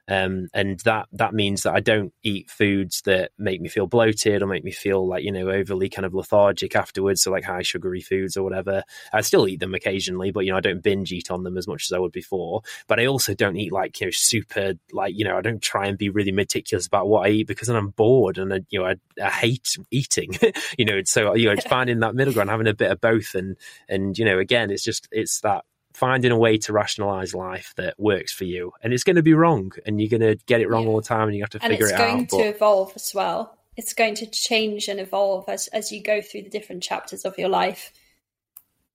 um, 0.07 0.47
and 0.53 0.79
that 0.81 1.07
that 1.13 1.33
means 1.33 1.63
that 1.63 1.73
I 1.73 1.79
don't 1.79 2.13
eat 2.23 2.49
foods 2.49 3.01
that 3.05 3.31
make 3.37 3.59
me 3.59 3.69
feel 3.69 3.87
bloated 3.87 4.41
or 4.41 4.47
make 4.47 4.63
me 4.63 4.71
feel 4.71 5.07
like 5.07 5.23
you 5.23 5.31
know 5.31 5.49
overly 5.49 5.89
kind 5.89 6.05
of 6.05 6.13
lethargic 6.13 6.75
afterwards. 6.75 7.23
So 7.23 7.31
like 7.31 7.43
high 7.43 7.63
sugary 7.63 8.01
foods 8.01 8.37
or 8.37 8.43
whatever. 8.43 8.83
I 9.11 9.21
still 9.21 9.47
eat 9.47 9.59
them 9.59 9.73
occasionally, 9.73 10.31
but 10.31 10.45
you 10.45 10.51
know 10.51 10.57
I 10.57 10.61
don't 10.61 10.83
binge 10.83 11.11
eat 11.11 11.31
on 11.31 11.43
them 11.43 11.57
as 11.57 11.67
much 11.67 11.85
as 11.89 11.93
I 11.93 11.99
would 11.99 12.11
before. 12.11 12.61
But 12.87 12.99
I 12.99 13.07
also 13.07 13.33
don't 13.33 13.57
eat 13.57 13.71
like 13.71 13.99
you 13.99 14.07
know 14.07 14.11
super 14.11 14.73
like 14.91 15.15
you 15.17 15.25
know 15.25 15.37
I 15.37 15.41
don't 15.41 15.61
try 15.61 15.87
and 15.87 15.97
be 15.97 16.09
really 16.09 16.31
meticulous 16.31 16.85
about 16.85 17.07
what 17.07 17.27
I 17.27 17.31
eat 17.31 17.47
because 17.47 17.67
then 17.67 17.77
I'm 17.77 17.89
bored 17.89 18.37
and 18.37 18.53
I, 18.53 18.59
you 18.69 18.79
know 18.79 18.85
I, 18.85 18.95
I 19.21 19.29
hate 19.29 19.75
eating. 19.89 20.37
you 20.77 20.85
know, 20.85 21.01
so 21.05 21.33
you 21.33 21.47
know 21.47 21.53
it's 21.53 21.65
finding 21.67 21.99
that 22.01 22.15
middle 22.15 22.33
ground, 22.33 22.51
having 22.51 22.67
a 22.67 22.75
bit 22.75 22.91
of 22.91 23.01
both, 23.01 23.33
and 23.33 23.57
and 23.89 24.17
you 24.17 24.25
know 24.25 24.37
again 24.37 24.69
it's 24.69 24.83
just 24.83 25.07
it's 25.11 25.41
that 25.41 25.65
finding 25.95 26.31
a 26.31 26.37
way 26.37 26.57
to 26.57 26.73
rationalize 26.73 27.33
life 27.33 27.73
that 27.77 27.95
works 27.97 28.33
for 28.33 28.43
you. 28.43 28.71
And 28.83 28.93
it's 28.93 29.03
going 29.03 29.15
to 29.15 29.23
be 29.23 29.33
wrong, 29.33 29.71
and 29.85 29.99
you're 29.99 30.09
going 30.09 30.37
to 30.37 30.43
get 30.45 30.61
it 30.61 30.69
wrong 30.69 30.83
yeah. 30.83 30.89
all 30.89 30.95
the 30.97 31.07
time, 31.07 31.27
and 31.27 31.35
you 31.35 31.43
have 31.43 31.49
to 31.51 31.59
and 31.61 31.71
figure 31.71 31.87
it 31.87 31.93
out. 31.93 32.09
And 32.09 32.21
it's 32.23 32.31
going 32.31 32.43
to 32.43 32.49
evolve 32.55 32.93
as 32.95 33.11
well. 33.13 33.57
It's 33.77 33.93
going 33.93 34.15
to 34.15 34.27
change 34.27 34.87
and 34.87 34.99
evolve 34.99 35.45
as 35.47 35.67
as 35.67 35.91
you 35.91 36.01
go 36.01 36.21
through 36.21 36.43
the 36.43 36.49
different 36.49 36.83
chapters 36.83 37.25
of 37.25 37.37
your 37.37 37.49
life. 37.49 37.91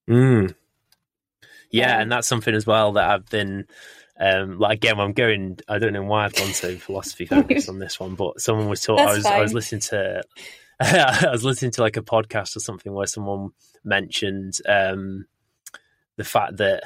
Mm. 0.09 0.55
Yeah, 1.71 1.95
um, 1.95 2.01
and 2.01 2.11
that's 2.11 2.27
something 2.27 2.53
as 2.53 2.65
well 2.65 2.93
that 2.93 3.09
I've 3.09 3.29
been. 3.29 3.67
Um, 4.19 4.59
like 4.59 4.77
again, 4.77 4.99
I'm 4.99 5.13
going. 5.13 5.59
I 5.67 5.79
don't 5.79 5.93
know 5.93 6.03
why 6.03 6.25
I've 6.25 6.35
gone 6.35 6.53
so 6.53 6.75
philosophy 6.75 7.25
focused 7.27 7.69
on 7.69 7.79
this 7.79 7.99
one, 7.99 8.15
but 8.15 8.39
someone 8.41 8.69
was 8.69 8.81
talking. 8.81 9.05
I 9.05 9.13
was 9.13 9.23
fine. 9.23 9.33
I 9.33 9.41
was 9.41 9.53
listening 9.53 9.81
to. 9.81 10.23
I 10.79 11.29
was 11.31 11.43
listening 11.43 11.71
to 11.71 11.81
like 11.81 11.97
a 11.97 12.01
podcast 12.01 12.55
or 12.55 12.59
something 12.59 12.91
where 12.91 13.05
someone 13.05 13.51
mentioned 13.83 14.57
um, 14.67 15.25
the 16.21 16.29
fact 16.29 16.57
that 16.57 16.83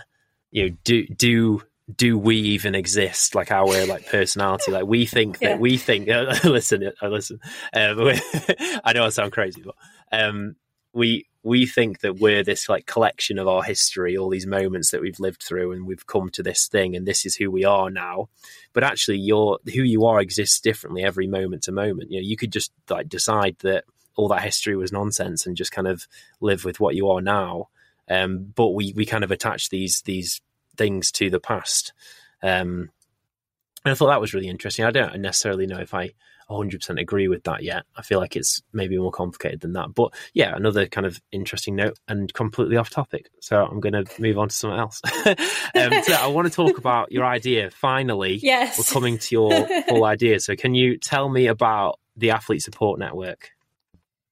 you 0.52 0.70
know 0.70 0.78
do 0.84 1.06
do 1.08 1.62
do 1.94 2.18
we 2.18 2.38
even 2.38 2.74
exist? 2.74 3.36
Like 3.36 3.52
our 3.52 3.86
like 3.86 4.08
personality. 4.08 4.72
Like 4.72 4.86
we 4.86 5.06
think 5.06 5.40
that 5.40 5.50
yeah. 5.50 5.58
we 5.58 5.78
think 5.78 6.08
listen 6.44 6.92
uh, 7.02 7.08
listen 7.08 7.40
um, 7.74 8.00
i 8.84 8.94
know 8.94 9.06
i 9.06 9.10
sound 9.10 9.32
crazy 9.32 9.62
but 9.64 9.76
um, 10.12 10.56
we 10.94 11.28
we 11.44 11.66
think 11.66 12.00
that 12.00 12.20
we're 12.20 12.44
this 12.44 12.70
like 12.70 12.86
collection 12.86 13.38
of 13.38 13.48
our 13.48 13.62
history 13.62 14.18
all 14.18 14.30
these 14.30 14.48
moments 14.48 14.92
that 14.92 15.02
we've 15.02 15.20
lived 15.20 15.44
through 15.44 15.74
and 15.74 15.86
we've 15.86 16.08
come 16.08 16.30
to 16.30 16.42
this 16.42 16.68
thing 16.68 16.96
and 16.96 17.06
this 17.06 17.26
is 17.26 17.36
who 17.36 17.52
we 17.52 17.66
are 17.66 17.90
now. 17.90 18.30
But 18.74 18.84
actually 18.84 19.18
your 19.18 19.60
who 19.66 19.84
you 19.84 20.06
are 20.06 20.22
exists 20.22 20.60
differently 20.62 21.04
every 21.04 21.28
moment 21.28 21.64
to 21.64 21.72
moment. 21.72 22.12
You 22.12 22.22
know 22.22 22.26
you 22.26 22.38
could 22.38 22.54
just 22.54 22.72
like 22.90 23.10
decide 23.10 23.58
that 23.60 23.84
all 24.16 24.30
that 24.30 24.44
history 24.44 24.78
was 24.78 24.94
nonsense 24.94 25.46
and 25.46 25.58
just 25.58 25.74
kind 25.74 25.88
of 25.88 26.08
live 26.40 26.64
with 26.64 26.80
what 26.80 26.96
you 26.96 27.10
are 27.10 27.22
now 27.22 27.68
um, 28.10 28.52
but 28.56 28.70
we 28.70 28.94
we 28.96 29.06
kind 29.06 29.24
of 29.24 29.32
attach 29.32 29.70
these 29.70 30.02
these 30.04 30.42
things 30.78 31.12
to 31.14 31.30
the 31.30 31.40
past. 31.40 31.94
Um, 32.44 32.90
and 33.84 33.92
I 33.92 33.94
thought 33.94 34.08
that 34.08 34.22
was 34.22 34.34
really 34.34 34.50
interesting. 34.50 34.84
I 34.84 34.92
don't 34.92 35.22
necessarily 35.22 35.68
know 35.68 35.80
if 35.80 35.94
I 35.94 36.12
100% 36.50 37.00
agree 37.00 37.28
with 37.28 37.44
that 37.44 37.64
yet. 37.64 37.84
I 37.96 38.02
feel 38.02 38.20
like 38.20 38.36
it's 38.36 38.62
maybe 38.72 38.98
more 38.98 39.12
complicated 39.12 39.62
than 39.62 39.74
that. 39.74 39.94
But 39.94 40.14
yeah, 40.34 40.56
another 40.56 40.86
kind 40.88 41.06
of 41.06 41.20
interesting 41.32 41.76
note 41.76 41.98
and 42.08 42.32
completely 42.34 42.78
off 42.78 42.90
topic. 42.90 43.30
So 43.42 43.64
I'm 43.64 43.80
going 43.80 43.94
to 43.94 44.06
move 44.20 44.38
on 44.38 44.50
to 44.50 44.56
something 44.56 44.80
else. 44.80 45.02
um, 45.26 46.04
so 46.04 46.14
I 46.14 46.28
want 46.28 46.48
to 46.48 46.54
talk 46.54 46.78
about 46.78 47.12
your 47.12 47.26
idea. 47.26 47.70
Finally, 47.72 48.40
yes. 48.42 48.78
we're 48.78 48.92
coming 48.92 49.18
to 49.18 49.36
your 49.36 49.68
full 49.84 50.06
idea. 50.06 50.40
So 50.40 50.56
can 50.56 50.76
you 50.76 50.98
tell 50.98 51.30
me 51.30 51.48
about 51.48 52.00
the 52.16 52.32
Athlete 52.32 52.62
Support 52.62 53.00
Network? 53.00 53.52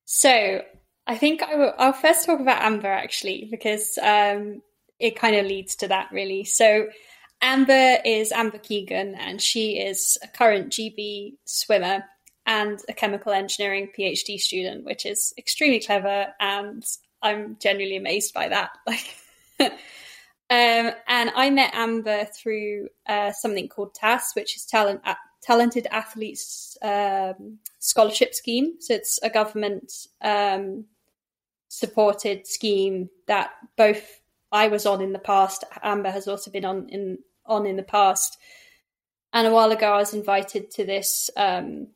So 0.06 0.62
I 1.06 1.18
think 1.18 1.43
I 1.43 1.56
will, 1.56 1.74
I'll 1.78 1.93
first 1.93 2.26
talk 2.26 2.39
about 2.39 2.62
Amber 2.62 2.91
actually, 2.91 3.47
because 3.49 3.97
um, 4.01 4.62
it 4.99 5.18
kind 5.18 5.36
of 5.36 5.45
leads 5.45 5.76
to 5.78 5.88
that 5.89 6.10
really. 6.12 6.43
So, 6.43 6.88
Amber 7.41 7.97
is 8.06 8.32
Amber 8.32 8.58
Keegan, 8.58 9.16
and 9.16 9.41
she 9.41 9.78
is 9.78 10.18
a 10.24 10.28
current 10.30 10.70
GB 10.70 11.34
swimmer 11.43 12.06
and 12.45 12.80
a 12.88 12.93
chemical 12.93 13.34
engineering 13.34 13.89
PhD 13.97 14.39
student, 14.39 14.86
which 14.86 15.06
is 15.06 15.34
extremely 15.38 15.82
clever, 15.82 16.28
and 16.39 16.86
I'm 17.22 17.58
genuinely 17.60 17.97
amazed 17.97 18.34
by 18.34 18.49
that. 18.49 18.72
Like, 19.60 19.74
um, 20.49 20.91
and 21.08 21.32
I 21.36 21.49
met 21.49 21.74
Amber 21.74 22.26
through 22.26 22.89
uh, 23.08 23.32
something 23.32 23.68
called 23.70 23.93
TASS, 23.93 24.34
which 24.36 24.56
is 24.56 24.66
talent 24.66 25.01
talented 25.41 25.88
athletes 25.91 26.78
um, 26.82 27.60
scholarship 27.80 28.34
scheme. 28.34 28.74
So 28.80 28.93
it's 28.93 29.20
a 29.24 29.30
government 29.30 29.91
um, 30.22 30.86
supported 31.74 32.46
scheme 32.46 33.10
that 33.28 33.52
both 33.76 34.22
I 34.52 34.68
was 34.68 34.86
on 34.86 35.02
in 35.02 35.12
the 35.12 35.20
past, 35.20 35.64
Amber 35.82 36.12
has 36.12 36.28
also 36.28 36.52
been 36.52 36.66
on 36.66 36.88
in 36.90 37.18
on 37.46 37.66
in 37.66 37.76
the 37.76 37.84
past. 37.84 38.38
And 39.34 39.48
a 39.48 39.52
while 39.52 39.72
ago, 39.72 39.92
I 39.92 39.98
was 39.98 40.14
invited 40.14 40.70
to 40.72 40.86
this 40.86 41.32
um, 41.36 41.88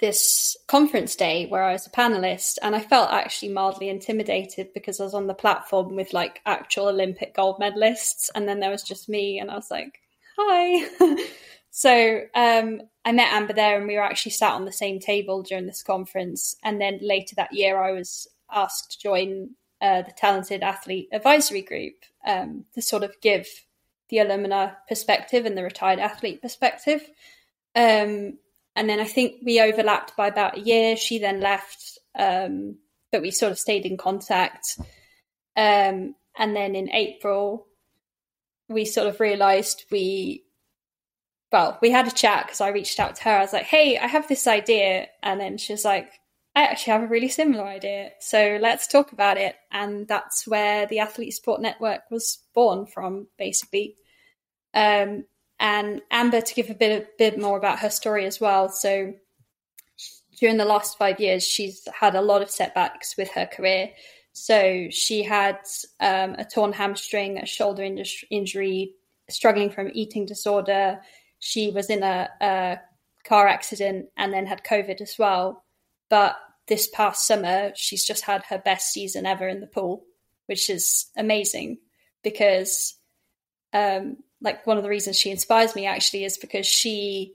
this 0.00 0.56
conference 0.66 1.14
day 1.14 1.46
where 1.46 1.62
I 1.62 1.72
was 1.72 1.86
a 1.86 1.90
panelist, 1.90 2.58
and 2.60 2.74
I 2.74 2.80
felt 2.80 3.12
actually 3.12 3.52
mildly 3.52 3.88
intimidated 3.88 4.74
because 4.74 4.98
I 4.98 5.04
was 5.04 5.14
on 5.14 5.28
the 5.28 5.34
platform 5.34 5.94
with 5.94 6.12
like 6.12 6.40
actual 6.44 6.88
Olympic 6.88 7.34
gold 7.34 7.60
medalists, 7.60 8.30
and 8.34 8.48
then 8.48 8.58
there 8.58 8.70
was 8.70 8.82
just 8.82 9.08
me, 9.08 9.38
and 9.38 9.48
I 9.50 9.54
was 9.54 9.70
like, 9.70 10.00
"Hi." 10.36 11.24
so 11.70 12.22
um, 12.34 12.82
I 13.04 13.12
met 13.12 13.32
Amber 13.32 13.52
there, 13.52 13.78
and 13.78 13.86
we 13.86 13.94
were 13.94 14.02
actually 14.02 14.32
sat 14.32 14.54
on 14.54 14.64
the 14.64 14.72
same 14.72 14.98
table 14.98 15.42
during 15.44 15.66
this 15.66 15.84
conference. 15.84 16.56
And 16.64 16.80
then 16.80 16.98
later 17.00 17.36
that 17.36 17.52
year, 17.52 17.80
I 17.80 17.92
was 17.92 18.26
asked 18.52 18.92
to 18.92 18.98
join 19.00 19.50
uh, 19.80 20.02
the 20.02 20.12
Talented 20.12 20.62
Athlete 20.62 21.08
Advisory 21.12 21.62
Group 21.62 21.94
um, 22.26 22.64
to 22.74 22.82
sort 22.82 23.02
of 23.02 23.20
give 23.20 23.46
the 24.10 24.18
alumna 24.18 24.76
perspective 24.88 25.46
and 25.46 25.56
the 25.56 25.62
retired 25.62 25.98
athlete 25.98 26.42
perspective. 26.42 27.00
Um, 27.74 28.38
and 28.76 28.88
then 28.88 29.00
I 29.00 29.04
think 29.04 29.36
we 29.44 29.60
overlapped 29.60 30.16
by 30.16 30.28
about 30.28 30.58
a 30.58 30.60
year. 30.60 30.96
She 30.96 31.18
then 31.18 31.40
left, 31.40 31.98
um, 32.18 32.76
but 33.10 33.22
we 33.22 33.30
sort 33.30 33.52
of 33.52 33.58
stayed 33.58 33.86
in 33.86 33.96
contact. 33.96 34.78
Um, 35.56 36.14
and 36.36 36.54
then 36.54 36.74
in 36.74 36.90
April, 36.92 37.66
we 38.68 38.84
sort 38.84 39.08
of 39.08 39.20
realized 39.20 39.84
we, 39.90 40.44
well, 41.52 41.78
we 41.82 41.90
had 41.90 42.06
a 42.06 42.12
chat 42.12 42.46
because 42.46 42.60
I 42.60 42.68
reached 42.68 43.00
out 43.00 43.16
to 43.16 43.22
her. 43.24 43.30
I 43.30 43.40
was 43.40 43.52
like, 43.52 43.64
hey, 43.64 43.98
I 43.98 44.06
have 44.06 44.28
this 44.28 44.46
idea. 44.46 45.08
And 45.22 45.40
then 45.40 45.58
she 45.58 45.72
was 45.72 45.84
like, 45.84 46.19
I 46.54 46.62
actually 46.62 46.92
have 46.92 47.02
a 47.02 47.08
really 47.08 47.28
similar 47.28 47.64
idea. 47.64 48.10
So 48.18 48.58
let's 48.60 48.86
talk 48.86 49.12
about 49.12 49.36
it. 49.36 49.54
And 49.70 50.08
that's 50.08 50.46
where 50.46 50.86
the 50.86 50.98
Athlete 50.98 51.34
Support 51.34 51.60
Network 51.60 52.02
was 52.10 52.38
born 52.54 52.86
from, 52.86 53.28
basically. 53.38 53.96
Um, 54.74 55.24
and 55.60 56.02
Amber, 56.10 56.40
to 56.40 56.54
give 56.54 56.70
a 56.70 56.74
bit, 56.74 57.02
a 57.02 57.06
bit 57.18 57.38
more 57.38 57.56
about 57.56 57.80
her 57.80 57.90
story 57.90 58.26
as 58.26 58.40
well. 58.40 58.68
So 58.68 59.14
during 60.38 60.56
the 60.56 60.64
last 60.64 60.98
five 60.98 61.20
years, 61.20 61.46
she's 61.46 61.86
had 61.94 62.14
a 62.14 62.22
lot 62.22 62.42
of 62.42 62.50
setbacks 62.50 63.16
with 63.16 63.30
her 63.32 63.46
career. 63.46 63.90
So 64.32 64.88
she 64.90 65.22
had 65.22 65.58
um, 66.00 66.34
a 66.38 66.44
torn 66.44 66.72
hamstring, 66.72 67.38
a 67.38 67.46
shoulder 67.46 67.82
injury, 68.30 68.94
struggling 69.28 69.70
from 69.70 69.90
eating 69.92 70.26
disorder. 70.26 71.00
She 71.38 71.70
was 71.70 71.90
in 71.90 72.02
a, 72.02 72.28
a 72.40 72.80
car 73.24 73.46
accident 73.46 74.06
and 74.16 74.32
then 74.32 74.46
had 74.46 74.64
COVID 74.64 75.00
as 75.00 75.16
well. 75.18 75.64
But 76.10 76.36
this 76.66 76.88
past 76.88 77.26
summer, 77.26 77.72
she's 77.74 78.04
just 78.04 78.24
had 78.24 78.44
her 78.44 78.58
best 78.58 78.92
season 78.92 79.24
ever 79.24 79.48
in 79.48 79.60
the 79.60 79.66
pool, 79.66 80.04
which 80.46 80.68
is 80.68 81.06
amazing 81.16 81.78
because, 82.22 82.96
um, 83.72 84.18
like, 84.42 84.66
one 84.66 84.76
of 84.76 84.82
the 84.82 84.90
reasons 84.90 85.18
she 85.18 85.30
inspires 85.30 85.74
me 85.74 85.86
actually 85.86 86.24
is 86.24 86.36
because 86.36 86.66
she 86.66 87.34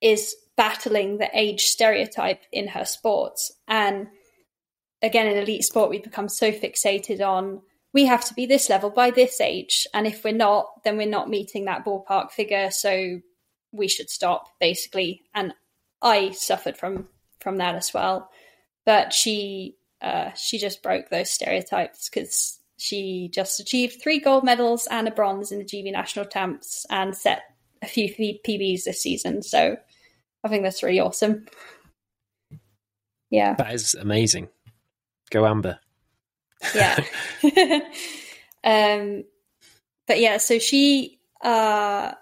is 0.00 0.36
battling 0.56 1.18
the 1.18 1.30
age 1.32 1.62
stereotype 1.62 2.42
in 2.52 2.68
her 2.68 2.84
sports. 2.84 3.50
And 3.66 4.08
again, 5.02 5.26
in 5.26 5.36
elite 5.36 5.64
sport, 5.64 5.90
we've 5.90 6.02
become 6.02 6.28
so 6.28 6.52
fixated 6.52 7.26
on 7.26 7.62
we 7.94 8.06
have 8.06 8.24
to 8.24 8.34
be 8.34 8.44
this 8.44 8.68
level 8.68 8.90
by 8.90 9.12
this 9.12 9.40
age. 9.40 9.86
And 9.94 10.06
if 10.06 10.24
we're 10.24 10.34
not, 10.34 10.82
then 10.82 10.96
we're 10.96 11.06
not 11.06 11.30
meeting 11.30 11.64
that 11.66 11.84
ballpark 11.84 12.32
figure. 12.32 12.70
So 12.72 13.20
we 13.72 13.88
should 13.88 14.10
stop, 14.10 14.48
basically. 14.60 15.22
And 15.32 15.54
I 16.02 16.32
suffered 16.32 16.76
from 16.76 17.08
from 17.44 17.58
that 17.58 17.76
as 17.76 17.94
well. 17.94 18.30
But 18.84 19.12
she 19.12 19.76
uh, 20.00 20.32
she 20.32 20.58
just 20.58 20.82
broke 20.82 21.08
those 21.10 21.30
stereotypes 21.30 22.08
because 22.08 22.58
she 22.76 23.30
just 23.32 23.60
achieved 23.60 24.02
three 24.02 24.18
gold 24.18 24.42
medals 24.42 24.88
and 24.90 25.06
a 25.06 25.12
bronze 25.12 25.52
in 25.52 25.58
the 25.58 25.64
GB 25.64 25.92
national 25.92 26.24
temps 26.24 26.84
and 26.90 27.14
set 27.14 27.42
a 27.82 27.86
few 27.86 28.08
PBs 28.08 28.84
this 28.84 29.00
season. 29.00 29.42
So 29.42 29.76
I 30.42 30.48
think 30.48 30.64
that's 30.64 30.82
really 30.82 31.00
awesome. 31.00 31.46
Yeah, 33.30 33.54
that 33.54 33.72
is 33.72 33.94
amazing. 33.94 34.48
Go 35.30 35.46
Amber. 35.46 35.78
yeah. 36.74 36.98
um, 38.64 39.24
but 40.06 40.20
yeah, 40.20 40.36
so 40.38 40.58
she 40.58 41.18
uh, 41.42 42.12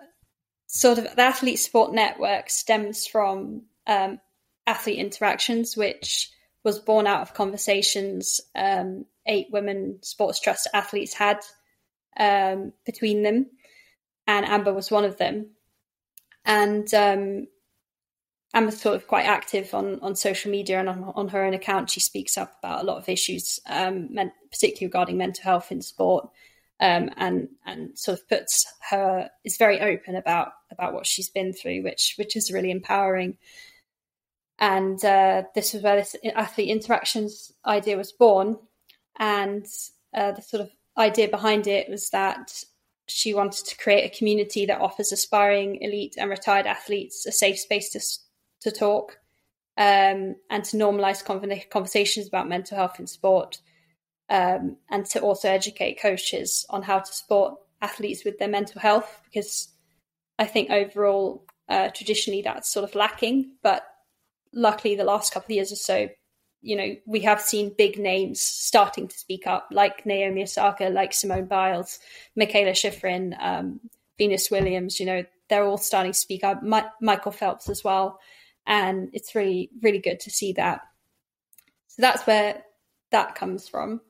sort 0.66 0.98
of 0.98 1.04
the 1.04 1.22
athlete 1.22 1.58
support 1.58 1.92
network 1.92 2.48
stems 2.48 3.06
from 3.06 3.62
um, 3.86 4.20
athlete 4.66 4.98
interactions, 4.98 5.76
which 5.76 6.30
was 6.64 6.78
born 6.78 7.06
out 7.06 7.22
of 7.22 7.34
conversations 7.34 8.40
um, 8.54 9.04
eight 9.26 9.48
women 9.50 9.98
sports 10.02 10.40
trust 10.40 10.68
athletes 10.74 11.14
had 11.14 11.40
um, 12.18 12.72
between 12.84 13.22
them, 13.22 13.46
and 14.26 14.46
Amber 14.46 14.72
was 14.72 14.90
one 14.90 15.04
of 15.04 15.18
them. 15.18 15.50
and 16.44 16.92
um, 16.94 17.46
Amber's 18.54 18.80
sort 18.80 18.96
of 18.96 19.06
quite 19.06 19.26
active 19.26 19.72
on, 19.72 19.98
on 20.00 20.14
social 20.14 20.50
media 20.50 20.78
and 20.78 20.88
on, 20.88 21.04
on 21.16 21.28
her 21.28 21.44
own 21.44 21.54
account. 21.54 21.90
She 21.90 22.00
speaks 22.00 22.36
up 22.36 22.58
about 22.58 22.82
a 22.82 22.86
lot 22.86 22.98
of 22.98 23.08
issues, 23.08 23.60
um, 23.66 24.10
particularly 24.50 24.88
regarding 24.88 25.16
mental 25.16 25.44
health 25.44 25.72
in 25.72 25.80
sport, 25.80 26.28
um, 26.78 27.10
and 27.16 27.48
and 27.64 27.98
sort 27.98 28.18
of 28.18 28.28
puts 28.28 28.66
her 28.90 29.30
is 29.44 29.56
very 29.56 29.80
open 29.80 30.16
about 30.16 30.52
about 30.70 30.92
what 30.92 31.06
she's 31.06 31.30
been 31.30 31.52
through, 31.52 31.82
which 31.82 32.14
which 32.18 32.36
is 32.36 32.52
really 32.52 32.70
empowering. 32.70 33.38
And 34.62 35.04
uh, 35.04 35.42
this 35.56 35.74
was 35.74 35.82
where 35.82 35.96
this 35.96 36.14
athlete 36.36 36.68
interactions 36.68 37.50
idea 37.66 37.96
was 37.96 38.12
born, 38.12 38.58
and 39.18 39.66
uh, 40.14 40.30
the 40.30 40.40
sort 40.40 40.60
of 40.60 40.70
idea 40.96 41.28
behind 41.28 41.66
it 41.66 41.90
was 41.90 42.10
that 42.10 42.62
she 43.08 43.34
wanted 43.34 43.66
to 43.66 43.76
create 43.76 44.04
a 44.04 44.16
community 44.16 44.64
that 44.66 44.80
offers 44.80 45.10
aspiring 45.10 45.82
elite 45.82 46.14
and 46.16 46.30
retired 46.30 46.66
athletes 46.66 47.26
a 47.26 47.32
safe 47.32 47.58
space 47.58 47.90
to 47.90 48.70
to 48.70 48.76
talk 48.76 49.18
um, 49.76 50.36
and 50.48 50.62
to 50.62 50.76
normalize 50.76 51.24
conversations 51.68 52.28
about 52.28 52.48
mental 52.48 52.76
health 52.76 53.00
in 53.00 53.06
sport 53.08 53.58
um, 54.30 54.76
and 54.88 55.04
to 55.06 55.20
also 55.20 55.48
educate 55.48 56.00
coaches 56.00 56.64
on 56.70 56.82
how 56.82 57.00
to 57.00 57.12
support 57.12 57.54
athletes 57.80 58.24
with 58.24 58.38
their 58.38 58.48
mental 58.48 58.80
health 58.80 59.20
because 59.24 59.68
I 60.38 60.46
think 60.46 60.70
overall, 60.70 61.44
uh, 61.68 61.88
traditionally, 61.90 62.42
that's 62.42 62.72
sort 62.72 62.88
of 62.88 62.94
lacking. 62.94 63.52
But 63.62 63.84
luckily, 64.52 64.94
the 64.94 65.04
last 65.04 65.32
couple 65.32 65.46
of 65.46 65.56
years 65.56 65.72
or 65.72 65.76
so, 65.76 66.08
you 66.60 66.76
know, 66.76 66.94
we 67.06 67.20
have 67.20 67.40
seen 67.40 67.74
big 67.76 67.98
names 67.98 68.40
starting 68.40 69.08
to 69.08 69.18
speak 69.18 69.46
up, 69.46 69.68
like 69.72 70.06
Naomi 70.06 70.42
Osaka, 70.42 70.84
like 70.84 71.12
Simone 71.12 71.46
Biles, 71.46 71.98
Mikaela 72.38 72.70
Shiffrin 72.70 73.34
um, 73.40 73.80
Venus 74.16 74.50
Williams. 74.50 75.00
You 75.00 75.06
know, 75.06 75.24
they're 75.48 75.64
all 75.64 75.78
starting 75.78 76.12
to 76.12 76.18
speak 76.18 76.44
up. 76.44 76.62
My- 76.62 76.88
Michael 77.00 77.32
Phelps 77.32 77.68
as 77.68 77.82
well 77.82 78.20
and 78.66 79.10
it's 79.12 79.34
really 79.34 79.70
really 79.82 79.98
good 79.98 80.20
to 80.20 80.30
see 80.30 80.52
that. 80.54 80.80
So 81.88 82.02
that's 82.02 82.26
where 82.26 82.62
that 83.10 83.34
comes 83.34 83.68
from. 83.68 84.00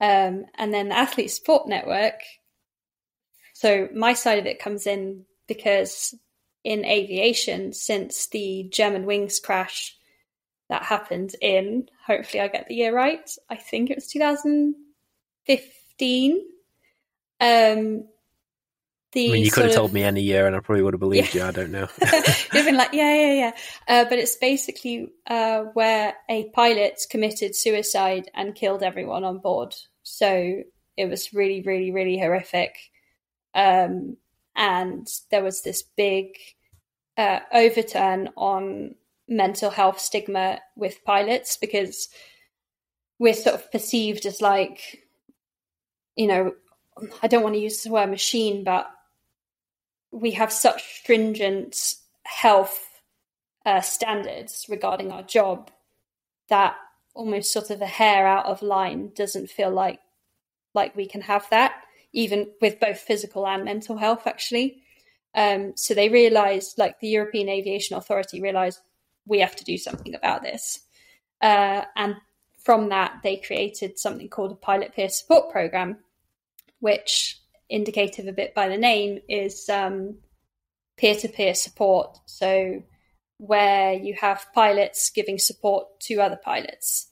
Um, 0.00 0.46
and 0.56 0.72
then 0.72 0.88
the 0.88 0.98
Athlete 0.98 1.30
Support 1.30 1.68
Network. 1.68 2.20
So 3.54 3.88
my 3.94 4.14
side 4.14 4.38
of 4.38 4.46
it 4.46 4.58
comes 4.58 4.86
in 4.86 5.24
because 5.46 6.14
in 6.64 6.84
aviation, 6.84 7.72
since 7.72 8.26
the 8.28 8.68
Germanwings 8.70 9.42
crash 9.42 9.96
that 10.68 10.82
happened 10.82 11.34
in, 11.40 11.88
hopefully 12.06 12.40
I 12.40 12.48
get 12.48 12.68
the 12.68 12.74
year 12.74 12.94
right, 12.94 13.30
I 13.50 13.56
think 13.56 13.90
it 13.90 13.96
was 13.96 14.06
2015. 14.08 16.42
Um, 17.40 18.04
the 19.12 19.28
I 19.28 19.32
mean, 19.32 19.44
you 19.44 19.50
could 19.50 19.64
have 19.66 19.74
told 19.74 19.92
me 19.92 20.02
any 20.02 20.22
year 20.22 20.46
and 20.46 20.56
I 20.56 20.60
probably 20.60 20.82
would 20.82 20.94
have 20.94 21.00
believed 21.00 21.34
yeah. 21.34 21.42
you. 21.42 21.48
I 21.48 21.50
don't 21.50 21.70
know. 21.70 21.86
You've 22.54 22.64
been 22.64 22.78
like, 22.78 22.94
yeah, 22.94 23.14
yeah, 23.14 23.34
yeah. 23.34 23.52
Uh, 23.86 24.06
but 24.08 24.18
it's 24.18 24.36
basically 24.36 25.12
uh, 25.26 25.64
where 25.74 26.14
a 26.30 26.48
pilot 26.50 26.98
committed 27.10 27.54
suicide 27.54 28.30
and 28.34 28.54
killed 28.54 28.82
everyone 28.82 29.24
on 29.24 29.38
board. 29.38 29.74
So 30.02 30.62
it 30.96 31.06
was 31.06 31.34
really, 31.34 31.60
really, 31.60 31.90
really 31.90 32.18
horrific. 32.18 32.78
Um, 33.54 34.16
and 34.54 35.06
there 35.30 35.42
was 35.42 35.62
this 35.62 35.82
big 35.96 36.36
uh, 37.16 37.40
overturn 37.52 38.30
on 38.36 38.94
mental 39.28 39.70
health 39.70 40.00
stigma 40.00 40.60
with 40.76 41.04
pilots 41.04 41.56
because 41.56 42.08
we're 43.18 43.34
sort 43.34 43.54
of 43.54 43.70
perceived 43.70 44.26
as 44.26 44.40
like, 44.40 45.06
you 46.16 46.26
know, 46.26 46.52
I 47.22 47.28
don't 47.28 47.42
want 47.42 47.54
to 47.54 47.60
use 47.60 47.82
the 47.82 47.90
word 47.90 48.10
machine, 48.10 48.64
but 48.64 48.90
we 50.10 50.32
have 50.32 50.52
such 50.52 51.00
stringent 51.00 51.94
health 52.24 53.02
uh, 53.64 53.80
standards 53.80 54.66
regarding 54.68 55.10
our 55.10 55.22
job 55.22 55.70
that 56.48 56.76
almost 57.14 57.52
sort 57.52 57.70
of 57.70 57.80
a 57.80 57.86
hair 57.86 58.26
out 58.26 58.46
of 58.46 58.62
line 58.62 59.12
doesn't 59.14 59.50
feel 59.50 59.70
like 59.70 60.00
like 60.74 60.96
we 60.96 61.06
can 61.06 61.20
have 61.20 61.46
that 61.50 61.71
even 62.12 62.50
with 62.60 62.80
both 62.80 62.98
physical 62.98 63.46
and 63.46 63.64
mental 63.64 63.96
health 63.96 64.26
actually 64.26 64.82
um, 65.34 65.72
so 65.76 65.94
they 65.94 66.08
realized 66.08 66.78
like 66.78 67.00
the 67.00 67.08
european 67.08 67.48
aviation 67.48 67.96
authority 67.96 68.40
realized 68.40 68.80
we 69.26 69.40
have 69.40 69.56
to 69.56 69.64
do 69.64 69.78
something 69.78 70.14
about 70.14 70.42
this 70.42 70.80
uh, 71.40 71.82
and 71.96 72.16
from 72.58 72.88
that 72.90 73.20
they 73.22 73.36
created 73.36 73.98
something 73.98 74.28
called 74.28 74.52
a 74.52 74.56
pilot 74.56 74.94
peer 74.94 75.08
support 75.08 75.50
program 75.50 75.98
which 76.80 77.40
indicative 77.72 78.26
a 78.26 78.32
bit 78.32 78.54
by 78.54 78.68
the 78.68 78.76
name, 78.76 79.18
is 79.28 79.64
peer 80.96 81.14
to 81.14 81.28
peer 81.28 81.54
support. 81.54 82.18
So, 82.26 82.82
where 83.38 83.94
you 83.94 84.14
have 84.20 84.46
pilots 84.54 85.10
giving 85.10 85.38
support 85.38 85.98
to 86.00 86.20
other 86.20 86.38
pilots. 86.42 87.08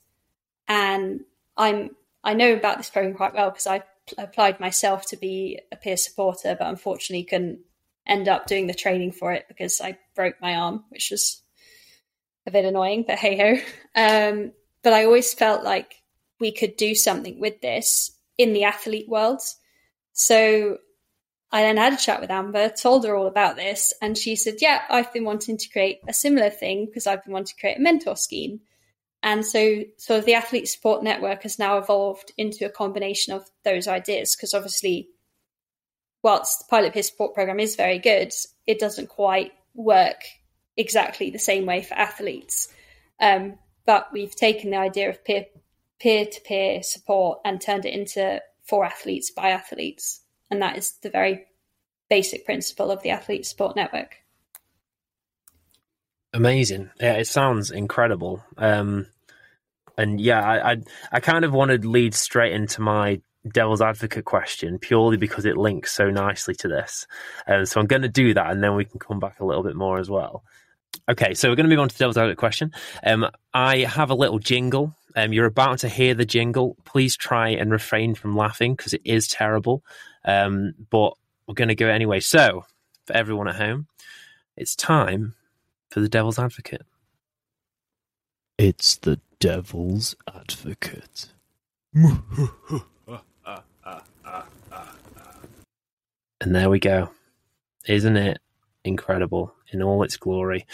And 0.67 1.21
I'm 1.57 1.91
I 2.23 2.35
know 2.35 2.53
about 2.53 2.77
this 2.77 2.89
program 2.89 3.15
quite 3.15 3.33
well 3.33 3.49
because 3.49 3.67
I 3.67 3.83
applied 4.17 4.59
myself 4.59 5.05
to 5.07 5.17
be 5.17 5.59
a 5.71 5.75
peer 5.75 5.97
supporter, 5.97 6.55
but 6.57 6.67
unfortunately 6.67 7.23
couldn't 7.23 7.59
end 8.07 8.27
up 8.27 8.47
doing 8.47 8.67
the 8.67 8.73
training 8.73 9.11
for 9.11 9.31
it 9.31 9.45
because 9.47 9.81
I 9.81 9.97
broke 10.15 10.41
my 10.41 10.55
arm, 10.55 10.83
which 10.89 11.11
was 11.11 11.41
a 12.47 12.51
bit 12.51 12.65
annoying, 12.65 13.05
but 13.07 13.19
hey 13.19 13.37
ho. 13.37 13.61
Um, 13.95 14.51
but 14.83 14.93
I 14.93 15.05
always 15.05 15.33
felt 15.33 15.63
like 15.63 15.95
we 16.39 16.51
could 16.51 16.75
do 16.75 16.95
something 16.95 17.39
with 17.39 17.61
this 17.61 18.11
in 18.37 18.53
the 18.53 18.63
athlete 18.63 19.07
world. 19.07 19.41
So 20.13 20.77
I 21.51 21.61
then 21.61 21.77
had 21.77 21.93
a 21.93 21.97
chat 21.97 22.21
with 22.21 22.31
Amber, 22.31 22.69
told 22.69 23.05
her 23.05 23.15
all 23.15 23.27
about 23.27 23.57
this, 23.57 23.93
and 24.01 24.17
she 24.17 24.35
said, 24.35 24.55
Yeah, 24.59 24.81
I've 24.89 25.13
been 25.13 25.25
wanting 25.25 25.57
to 25.57 25.69
create 25.69 25.99
a 26.07 26.13
similar 26.13 26.49
thing 26.49 26.85
because 26.85 27.07
I've 27.07 27.23
been 27.23 27.33
wanting 27.33 27.53
to 27.55 27.59
create 27.59 27.77
a 27.77 27.81
mentor 27.81 28.15
scheme. 28.15 28.61
And 29.23 29.45
so, 29.45 29.83
of 30.09 30.25
the 30.25 30.33
Athlete 30.33 30.67
Support 30.67 31.03
Network 31.03 31.43
has 31.43 31.59
now 31.59 31.77
evolved 31.77 32.31
into 32.37 32.65
a 32.65 32.69
combination 32.69 33.33
of 33.33 33.49
those 33.63 33.87
ideas 33.87 34.35
because 34.35 34.53
obviously, 34.53 35.09
whilst 36.23 36.59
the 36.59 36.65
Pilot 36.69 36.93
Peer 36.93 37.03
Support 37.03 37.35
Program 37.35 37.59
is 37.59 37.75
very 37.75 37.99
good, 37.99 38.33
it 38.65 38.79
doesn't 38.79 39.09
quite 39.09 39.51
work 39.75 40.23
exactly 40.75 41.29
the 41.29 41.39
same 41.39 41.65
way 41.65 41.83
for 41.83 41.93
athletes. 41.93 42.67
Um, 43.19 43.59
but 43.85 44.11
we've 44.11 44.35
taken 44.35 44.71
the 44.71 44.77
idea 44.77 45.09
of 45.09 45.23
peer 45.23 45.45
peer 45.99 46.25
to 46.25 46.41
peer 46.41 46.81
support 46.81 47.39
and 47.45 47.61
turned 47.61 47.85
it 47.85 47.93
into 47.93 48.41
for 48.63 48.83
athletes 48.83 49.29
by 49.29 49.49
athletes. 49.49 50.21
And 50.49 50.61
that 50.61 50.77
is 50.77 50.93
the 51.03 51.09
very 51.11 51.45
basic 52.09 52.45
principle 52.45 52.91
of 52.91 53.03
the 53.03 53.11
Athlete 53.11 53.45
Support 53.45 53.75
Network. 53.75 54.20
Amazing. 56.33 56.89
Yeah, 56.99 57.13
it 57.13 57.27
sounds 57.27 57.71
incredible. 57.71 58.43
Um, 58.57 59.07
and 59.97 60.19
yeah, 60.19 60.41
I, 60.41 60.71
I, 60.71 60.77
I 61.11 61.19
kind 61.19 61.43
of 61.43 61.53
wanted 61.53 61.81
to 61.83 61.89
lead 61.89 62.13
straight 62.13 62.53
into 62.53 62.81
my 62.81 63.21
devil's 63.47 63.81
advocate 63.81 64.23
question 64.23 64.79
purely 64.79 65.17
because 65.17 65.45
it 65.45 65.57
links 65.57 65.91
so 65.91 66.09
nicely 66.09 66.55
to 66.55 66.67
this. 66.67 67.05
Um, 67.47 67.65
so 67.65 67.79
I'm 67.79 67.87
going 67.87 68.03
to 68.03 68.09
do 68.09 68.33
that, 68.33 68.51
and 68.51 68.63
then 68.63 68.75
we 68.75 68.85
can 68.85 68.99
come 68.99 69.19
back 69.19 69.39
a 69.39 69.45
little 69.45 69.63
bit 69.63 69.75
more 69.75 69.99
as 69.99 70.09
well. 70.09 70.43
Okay, 71.09 71.33
so 71.33 71.49
we're 71.49 71.55
going 71.55 71.69
to 71.69 71.69
move 71.69 71.81
on 71.81 71.89
to 71.89 71.95
the 71.95 71.99
devil's 71.99 72.17
advocate 72.17 72.37
question. 72.37 72.71
Um, 73.03 73.27
I 73.53 73.79
have 73.79 74.09
a 74.09 74.15
little 74.15 74.39
jingle 74.39 74.95
um, 75.15 75.33
you're 75.33 75.45
about 75.45 75.79
to 75.79 75.89
hear 75.89 76.13
the 76.13 76.25
jingle. 76.25 76.77
Please 76.85 77.17
try 77.17 77.49
and 77.49 77.71
refrain 77.71 78.15
from 78.15 78.35
laughing 78.35 78.75
because 78.75 78.93
it 78.93 79.01
is 79.05 79.27
terrible. 79.27 79.83
Um, 80.23 80.73
but 80.89 81.13
we're 81.47 81.55
going 81.55 81.69
to 81.69 81.75
go 81.75 81.87
anyway. 81.87 82.19
So, 82.19 82.65
for 83.05 83.13
everyone 83.15 83.47
at 83.47 83.55
home, 83.55 83.87
it's 84.55 84.75
time 84.75 85.35
for 85.91 85.99
the 85.99 86.09
Devil's 86.09 86.39
Advocate. 86.39 86.85
It's 88.57 88.95
the 88.95 89.19
Devil's 89.39 90.15
Advocate. 90.33 91.27
and 91.93 92.15
there 96.41 96.69
we 96.69 96.79
go. 96.79 97.09
Isn't 97.85 98.15
it 98.15 98.39
incredible 98.85 99.53
in 99.73 99.83
all 99.83 100.03
its 100.03 100.15
glory? 100.15 100.65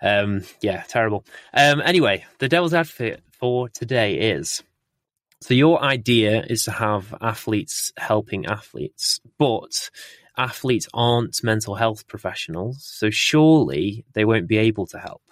Um, 0.00 0.42
yeah, 0.62 0.82
terrible. 0.88 1.24
Um, 1.52 1.82
anyway, 1.82 2.24
the 2.38 2.48
Devil's 2.48 2.74
Advocate 2.74 3.20
for 3.30 3.68
today 3.68 4.32
is 4.32 4.62
so 5.42 5.54
your 5.54 5.82
idea 5.82 6.44
is 6.48 6.64
to 6.64 6.70
have 6.70 7.12
athletes 7.20 7.92
helping 7.96 8.46
athletes, 8.46 9.20
but 9.38 9.90
athletes 10.42 10.88
aren't 10.92 11.42
mental 11.42 11.74
health 11.74 12.06
professionals, 12.08 12.84
so 12.84 13.10
surely 13.10 14.04
they 14.14 14.24
won't 14.24 14.48
be 14.48 14.58
able 14.58 14.86
to 14.86 14.98
help. 14.98 15.22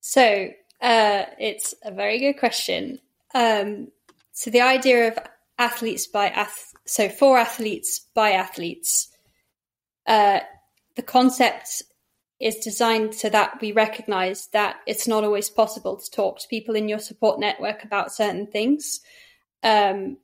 So 0.00 0.48
uh, 0.80 1.24
it's 1.38 1.74
a 1.84 1.92
very 1.92 2.18
good 2.18 2.38
question. 2.38 2.98
Um, 3.34 3.88
so 4.32 4.50
the 4.50 4.62
idea 4.62 5.08
of 5.08 5.18
athletes 5.58 6.06
by 6.06 6.28
ath- 6.28 6.72
so 6.86 7.08
for 7.08 7.38
athletes 7.38 8.00
by 8.14 8.32
athletes, 8.32 9.08
uh, 10.06 10.40
the 10.96 11.02
concept 11.02 11.82
is 12.40 12.56
designed 12.56 13.14
so 13.14 13.28
that 13.28 13.60
we 13.60 13.70
recognize 13.70 14.48
that 14.48 14.76
it's 14.86 15.06
not 15.06 15.22
always 15.22 15.48
possible 15.48 15.96
to 15.96 16.10
talk 16.10 16.40
to 16.40 16.48
people 16.48 16.74
in 16.74 16.88
your 16.88 16.98
support 16.98 17.38
network 17.38 17.84
about 17.84 18.12
certain 18.12 18.48
things. 18.48 19.00
Um, 19.62 20.16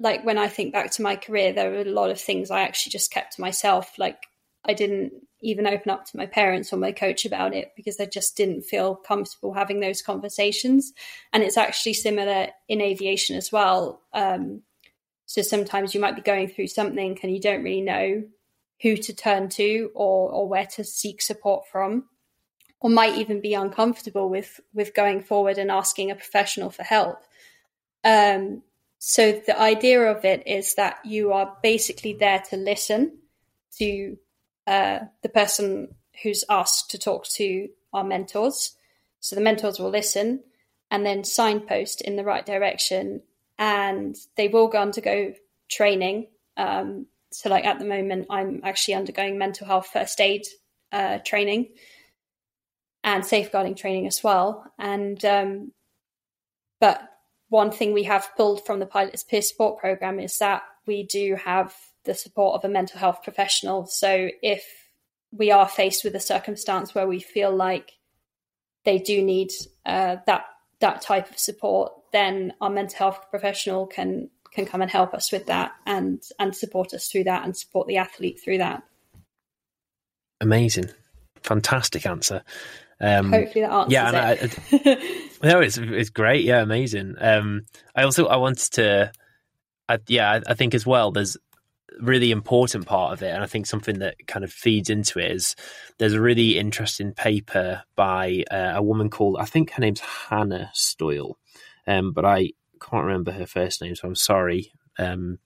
like 0.00 0.24
when 0.24 0.38
I 0.38 0.48
think 0.48 0.72
back 0.72 0.90
to 0.92 1.02
my 1.02 1.14
career, 1.14 1.52
there 1.52 1.70
were 1.70 1.82
a 1.82 1.84
lot 1.84 2.10
of 2.10 2.20
things 2.20 2.50
I 2.50 2.62
actually 2.62 2.90
just 2.90 3.12
kept 3.12 3.36
to 3.36 3.42
myself, 3.42 3.98
like 3.98 4.26
I 4.64 4.72
didn't 4.72 5.12
even 5.42 5.66
open 5.66 5.90
up 5.90 6.06
to 6.06 6.16
my 6.16 6.26
parents 6.26 6.72
or 6.72 6.76
my 6.76 6.92
coach 6.92 7.24
about 7.24 7.54
it 7.54 7.72
because 7.76 8.00
I 8.00 8.06
just 8.06 8.36
didn't 8.36 8.62
feel 8.62 8.94
comfortable 8.94 9.52
having 9.52 9.80
those 9.80 10.02
conversations. 10.02 10.92
And 11.32 11.42
it's 11.42 11.56
actually 11.56 11.94
similar 11.94 12.48
in 12.68 12.80
aviation 12.80 13.36
as 13.36 13.52
well. 13.52 14.02
Um, 14.12 14.62
so 15.26 15.42
sometimes 15.42 15.94
you 15.94 16.00
might 16.00 16.16
be 16.16 16.22
going 16.22 16.48
through 16.48 16.68
something 16.68 17.18
and 17.22 17.32
you 17.32 17.40
don't 17.40 17.62
really 17.62 17.82
know 17.82 18.24
who 18.82 18.96
to 18.96 19.14
turn 19.14 19.48
to 19.50 19.90
or, 19.94 20.30
or 20.30 20.48
where 20.48 20.66
to 20.66 20.84
seek 20.84 21.20
support 21.20 21.68
from, 21.68 22.06
or 22.80 22.88
might 22.88 23.18
even 23.18 23.40
be 23.40 23.52
uncomfortable 23.52 24.30
with 24.30 24.60
with 24.72 24.94
going 24.94 25.22
forward 25.22 25.58
and 25.58 25.70
asking 25.70 26.10
a 26.10 26.14
professional 26.14 26.70
for 26.70 26.82
help. 26.82 27.18
Um, 28.02 28.62
so 29.02 29.32
the 29.32 29.58
idea 29.58 30.02
of 30.02 30.26
it 30.26 30.46
is 30.46 30.74
that 30.74 30.98
you 31.06 31.32
are 31.32 31.56
basically 31.62 32.12
there 32.12 32.42
to 32.50 32.56
listen 32.58 33.16
to 33.78 34.18
uh, 34.66 35.00
the 35.22 35.30
person 35.30 35.94
who's 36.22 36.44
asked 36.50 36.90
to 36.90 36.98
talk 36.98 37.26
to 37.28 37.70
our 37.94 38.04
mentors. 38.04 38.76
So 39.20 39.34
the 39.34 39.42
mentors 39.42 39.78
will 39.78 39.88
listen 39.88 40.44
and 40.90 41.06
then 41.06 41.24
signpost 41.24 42.02
in 42.02 42.16
the 42.16 42.24
right 42.24 42.44
direction, 42.44 43.22
and 43.58 44.16
they 44.36 44.48
will 44.48 44.68
go 44.68 44.82
undergo 44.82 45.32
training. 45.70 46.26
Um, 46.58 47.06
so, 47.30 47.48
like 47.48 47.64
at 47.64 47.78
the 47.78 47.86
moment, 47.86 48.26
I'm 48.28 48.60
actually 48.64 48.94
undergoing 48.94 49.38
mental 49.38 49.66
health 49.66 49.88
first 49.90 50.20
aid 50.20 50.46
uh, 50.92 51.20
training 51.24 51.68
and 53.02 53.24
safeguarding 53.24 53.76
training 53.76 54.06
as 54.06 54.22
well. 54.22 54.70
And 54.78 55.24
um, 55.24 55.72
but 56.80 57.09
one 57.50 57.72
thing 57.72 57.92
we 57.92 58.04
have 58.04 58.30
pulled 58.36 58.64
from 58.64 58.78
the 58.78 58.86
Pilots 58.86 59.24
Peer 59.24 59.42
Support 59.42 59.80
Program 59.80 60.18
is 60.18 60.38
that 60.38 60.62
we 60.86 61.02
do 61.02 61.36
have 61.44 61.74
the 62.04 62.14
support 62.14 62.54
of 62.54 62.64
a 62.64 62.72
mental 62.72 62.98
health 62.98 63.22
professional. 63.22 63.86
So 63.86 64.30
if 64.40 64.64
we 65.32 65.50
are 65.50 65.68
faced 65.68 66.04
with 66.04 66.14
a 66.14 66.20
circumstance 66.20 66.94
where 66.94 67.06
we 67.06 67.20
feel 67.20 67.54
like 67.54 67.92
they 68.84 68.98
do 68.98 69.22
need 69.22 69.50
uh, 69.84 70.16
that 70.26 70.46
that 70.78 71.02
type 71.02 71.28
of 71.28 71.38
support, 71.38 71.92
then 72.12 72.54
our 72.60 72.70
mental 72.70 72.96
health 72.96 73.26
professional 73.30 73.86
can 73.86 74.30
can 74.52 74.64
come 74.64 74.80
and 74.80 74.90
help 74.90 75.12
us 75.12 75.30
with 75.32 75.46
that 75.46 75.72
and 75.86 76.22
and 76.38 76.54
support 76.54 76.94
us 76.94 77.08
through 77.08 77.24
that 77.24 77.44
and 77.44 77.56
support 77.56 77.88
the 77.88 77.96
athlete 77.96 78.40
through 78.42 78.58
that. 78.58 78.82
Amazing, 80.40 80.90
fantastic 81.42 82.06
answer. 82.06 82.42
Um, 83.00 83.32
Hopefully 83.32 83.62
that 83.62 83.72
answers 83.72 83.92
yeah, 83.92 84.36
it. 84.38 85.26
No, 85.42 85.60
it's 85.60 85.78
it's 85.78 86.10
great. 86.10 86.44
Yeah, 86.44 86.60
amazing. 86.60 87.16
Um, 87.18 87.62
I 87.94 88.02
also 88.02 88.26
I 88.26 88.36
wanted 88.36 88.72
to, 88.72 89.12
I, 89.88 89.98
yeah, 90.06 90.32
I, 90.32 90.42
I 90.48 90.54
think 90.54 90.74
as 90.74 90.86
well. 90.86 91.12
There's 91.12 91.36
a 91.36 92.02
really 92.02 92.30
important 92.30 92.86
part 92.86 93.12
of 93.14 93.22
it, 93.22 93.30
and 93.30 93.42
I 93.42 93.46
think 93.46 93.66
something 93.66 94.00
that 94.00 94.16
kind 94.26 94.44
of 94.44 94.52
feeds 94.52 94.90
into 94.90 95.18
it 95.18 95.32
is 95.32 95.56
there's 95.98 96.12
a 96.12 96.20
really 96.20 96.58
interesting 96.58 97.12
paper 97.14 97.82
by 97.96 98.44
uh, 98.50 98.72
a 98.76 98.82
woman 98.82 99.08
called 99.08 99.36
I 99.40 99.46
think 99.46 99.70
her 99.72 99.80
name's 99.80 100.00
Hannah 100.00 100.70
Stoyle, 100.74 101.34
um, 101.86 102.12
but 102.12 102.26
I 102.26 102.50
can't 102.80 103.04
remember 103.04 103.32
her 103.32 103.46
first 103.46 103.80
name, 103.80 103.94
so 103.94 104.08
I'm 104.08 104.14
sorry, 104.16 104.72
um, 104.98 105.38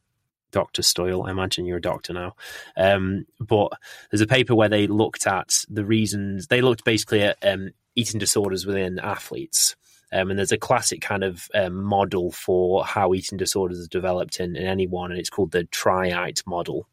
Doctor 0.50 0.82
Stoyle. 0.82 1.26
I 1.28 1.30
imagine 1.30 1.66
you're 1.66 1.78
a 1.78 1.80
doctor 1.80 2.12
now, 2.12 2.34
um, 2.76 3.26
but 3.38 3.70
there's 4.10 4.20
a 4.20 4.26
paper 4.26 4.56
where 4.56 4.68
they 4.68 4.88
looked 4.88 5.28
at 5.28 5.50
the 5.68 5.84
reasons 5.84 6.48
they 6.48 6.62
looked 6.62 6.84
basically 6.84 7.22
at 7.22 7.38
um, 7.44 7.70
eating 7.94 8.18
disorders 8.18 8.66
within 8.66 8.98
athletes. 8.98 9.76
Um, 10.12 10.30
and 10.30 10.38
there's 10.38 10.52
a 10.52 10.58
classic 10.58 11.00
kind 11.00 11.24
of 11.24 11.48
um, 11.54 11.82
model 11.82 12.30
for 12.30 12.84
how 12.84 13.14
eating 13.14 13.38
disorders 13.38 13.84
are 13.84 13.88
developed 13.88 14.40
in, 14.40 14.56
in 14.56 14.66
anyone, 14.66 15.10
and 15.10 15.18
it's 15.18 15.30
called 15.30 15.52
the 15.52 15.64
tripartite 15.64 16.42
model. 16.46 16.86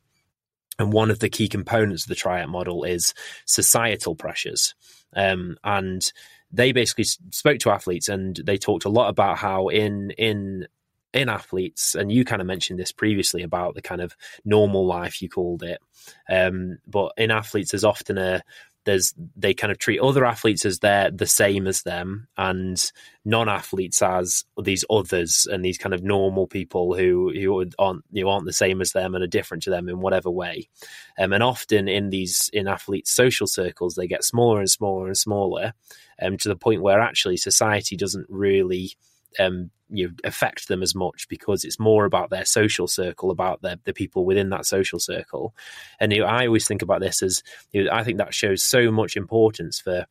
And 0.79 0.91
one 0.91 1.11
of 1.11 1.19
the 1.19 1.29
key 1.29 1.47
components 1.47 2.03
of 2.03 2.09
the 2.09 2.15
tripartite 2.15 2.49
model 2.49 2.83
is 2.83 3.13
societal 3.45 4.15
pressures. 4.15 4.73
Um, 5.15 5.57
and 5.63 6.11
they 6.51 6.71
basically 6.71 7.03
spoke 7.03 7.59
to 7.59 7.69
athletes 7.69 8.09
and 8.09 8.35
they 8.43 8.57
talked 8.57 8.85
a 8.85 8.89
lot 8.89 9.09
about 9.09 9.37
how 9.37 9.67
in 9.69 10.11
in 10.11 10.67
in 11.13 11.27
athletes, 11.27 11.93
and 11.93 12.09
you 12.11 12.23
kind 12.23 12.41
of 12.41 12.47
mentioned 12.47 12.79
this 12.79 12.93
previously 12.93 13.43
about 13.43 13.75
the 13.75 13.81
kind 13.81 14.01
of 14.01 14.15
normal 14.45 14.85
life 14.85 15.21
you 15.21 15.27
called 15.27 15.61
it. 15.61 15.81
Um, 16.29 16.77
but 16.87 17.11
in 17.17 17.31
athletes, 17.31 17.71
there's 17.71 17.83
often 17.83 18.17
a 18.17 18.41
there's 18.85 19.13
they 19.35 19.53
kind 19.53 19.71
of 19.71 19.77
treat 19.77 19.99
other 19.99 20.25
athletes 20.25 20.65
as 20.65 20.79
they're 20.79 21.11
the 21.11 21.27
same 21.27 21.67
as 21.67 21.83
them 21.83 22.27
and 22.37 22.91
non-athletes 23.23 24.01
as 24.01 24.43
these 24.61 24.83
others 24.89 25.47
and 25.51 25.63
these 25.63 25.77
kind 25.77 25.93
of 25.93 26.03
normal 26.03 26.47
people 26.47 26.95
who 26.95 27.31
who 27.33 27.65
aren't 27.77 28.03
you 28.11 28.27
aren't 28.27 28.45
the 28.45 28.53
same 28.53 28.81
as 28.81 28.91
them 28.91 29.13
and 29.13 29.23
are 29.23 29.27
different 29.27 29.63
to 29.63 29.69
them 29.69 29.87
in 29.87 29.99
whatever 29.99 30.31
way. 30.31 30.67
Um, 31.19 31.33
and 31.33 31.43
often 31.43 31.87
in 31.87 32.09
these 32.09 32.49
in 32.53 32.67
athletes 32.67 33.11
social 33.11 33.47
circles 33.47 33.95
they 33.95 34.07
get 34.07 34.23
smaller 34.23 34.59
and 34.59 34.69
smaller 34.69 35.07
and 35.07 35.17
smaller 35.17 35.73
um, 36.21 36.37
to 36.37 36.49
the 36.49 36.55
point 36.55 36.81
where 36.81 36.99
actually 36.99 37.37
society 37.37 37.95
doesn't 37.95 38.25
really 38.29 38.93
um, 39.39 39.71
you 39.89 40.07
know, 40.07 40.13
affect 40.23 40.67
them 40.67 40.81
as 40.81 40.95
much 40.95 41.27
because 41.27 41.63
it's 41.63 41.79
more 41.79 42.05
about 42.05 42.29
their 42.29 42.45
social 42.45 42.87
circle, 42.87 43.29
about 43.31 43.61
the 43.61 43.79
the 43.83 43.93
people 43.93 44.25
within 44.25 44.49
that 44.49 44.65
social 44.65 44.99
circle. 44.99 45.53
And 45.99 46.13
you 46.13 46.21
know, 46.21 46.27
I 46.27 46.47
always 46.47 46.67
think 46.67 46.81
about 46.81 47.01
this 47.01 47.21
as 47.21 47.43
you 47.71 47.83
know, 47.83 47.91
I 47.91 48.03
think 48.03 48.17
that 48.17 48.33
shows 48.33 48.63
so 48.63 48.91
much 48.91 49.17
importance 49.17 49.79
for 49.79 50.05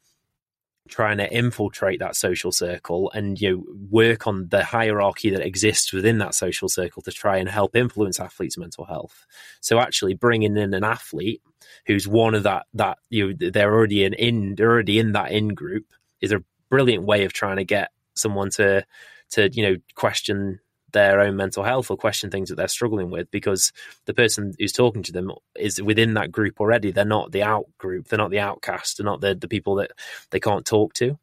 trying 0.88 1.18
to 1.18 1.32
infiltrate 1.32 2.00
that 2.00 2.16
social 2.16 2.52
circle 2.52 3.10
and 3.12 3.40
you 3.40 3.56
know, 3.56 3.64
work 3.90 4.26
on 4.26 4.48
the 4.48 4.64
hierarchy 4.64 5.30
that 5.30 5.46
exists 5.46 5.92
within 5.92 6.18
that 6.18 6.34
social 6.34 6.68
circle 6.68 7.00
to 7.02 7.12
try 7.12 7.38
and 7.38 7.48
help 7.48 7.76
influence 7.76 8.18
athletes' 8.18 8.58
mental 8.58 8.84
health. 8.84 9.24
So 9.60 9.78
actually 9.78 10.14
bringing 10.14 10.56
in 10.56 10.74
an 10.74 10.84
athlete 10.84 11.42
who's 11.86 12.08
one 12.08 12.34
of 12.34 12.42
that 12.42 12.66
that 12.74 12.98
you 13.08 13.28
know 13.28 13.50
they're 13.50 13.72
already 13.72 14.04
in 14.04 14.14
in 14.14 14.54
they're 14.56 14.70
already 14.70 14.98
in 14.98 15.12
that 15.12 15.30
in 15.30 15.48
group 15.48 15.86
is 16.20 16.32
a 16.32 16.44
brilliant 16.68 17.04
way 17.04 17.24
of 17.24 17.32
trying 17.32 17.56
to 17.56 17.64
get 17.64 17.90
someone 18.20 18.50
to 18.50 18.84
to 19.30 19.50
you 19.52 19.62
know 19.62 19.76
question 19.94 20.60
their 20.92 21.20
own 21.20 21.36
mental 21.36 21.62
health 21.62 21.90
or 21.90 21.96
question 21.96 22.30
things 22.30 22.48
that 22.48 22.56
they're 22.56 22.68
struggling 22.68 23.10
with 23.10 23.30
because 23.30 23.72
the 24.06 24.14
person 24.14 24.54
who's 24.58 24.72
talking 24.72 25.02
to 25.04 25.12
them 25.12 25.30
is 25.56 25.80
within 25.80 26.14
that 26.14 26.32
group 26.32 26.60
already. 26.60 26.90
They're 26.90 27.04
not 27.04 27.32
the 27.32 27.42
out 27.42 27.66
group. 27.78 28.08
They're 28.08 28.18
not 28.18 28.30
the 28.30 28.40
outcast. 28.40 28.98
They're 28.98 29.04
not 29.04 29.20
the, 29.20 29.34
the 29.34 29.48
people 29.48 29.76
that 29.76 29.92
they 30.30 30.40
can't 30.40 30.66
talk 30.66 30.94
to. 30.94 31.18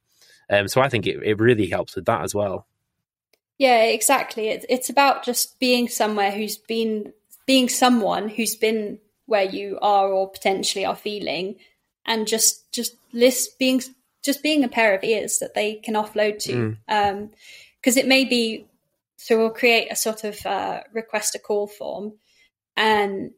Um, 0.49 0.67
so 0.67 0.81
I 0.81 0.89
think 0.89 1.05
it, 1.05 1.21
it 1.23 1.39
really 1.39 1.67
helps 1.67 1.95
with 1.95 2.05
that 2.05 2.23
as 2.23 2.33
well. 2.33 2.65
Yeah, 3.57 3.83
exactly. 3.83 4.49
It's 4.49 4.65
it's 4.69 4.89
about 4.89 5.23
just 5.23 5.59
being 5.59 5.87
somewhere 5.87 6.31
who's 6.31 6.57
been 6.57 7.13
being 7.45 7.69
someone 7.69 8.29
who's 8.29 8.55
been 8.55 8.99
where 9.25 9.43
you 9.43 9.79
are 9.81 10.09
or 10.09 10.29
potentially 10.29 10.85
are 10.85 10.95
feeling, 10.95 11.55
and 12.05 12.27
just 12.27 12.71
just 12.71 12.95
list 13.13 13.57
being 13.57 13.81
just 14.23 14.44
being 14.44 14.64
a 14.64 14.69
pair 14.69 14.95
of 14.95 15.03
ears 15.03 15.39
that 15.39 15.53
they 15.53 15.76
can 15.76 15.94
offload 15.94 16.39
to. 16.39 16.53
Mm. 16.53 16.77
Um, 16.88 17.30
because 17.80 17.95
it 17.95 18.07
may 18.07 18.26
be 18.26 18.68
so 19.15 19.38
we'll 19.38 19.49
create 19.49 19.88
a 19.89 19.95
sort 19.95 20.23
of 20.23 20.45
uh, 20.45 20.81
request 20.94 21.35
a 21.35 21.39
call 21.39 21.68
form 21.68 22.14
and 22.76 23.31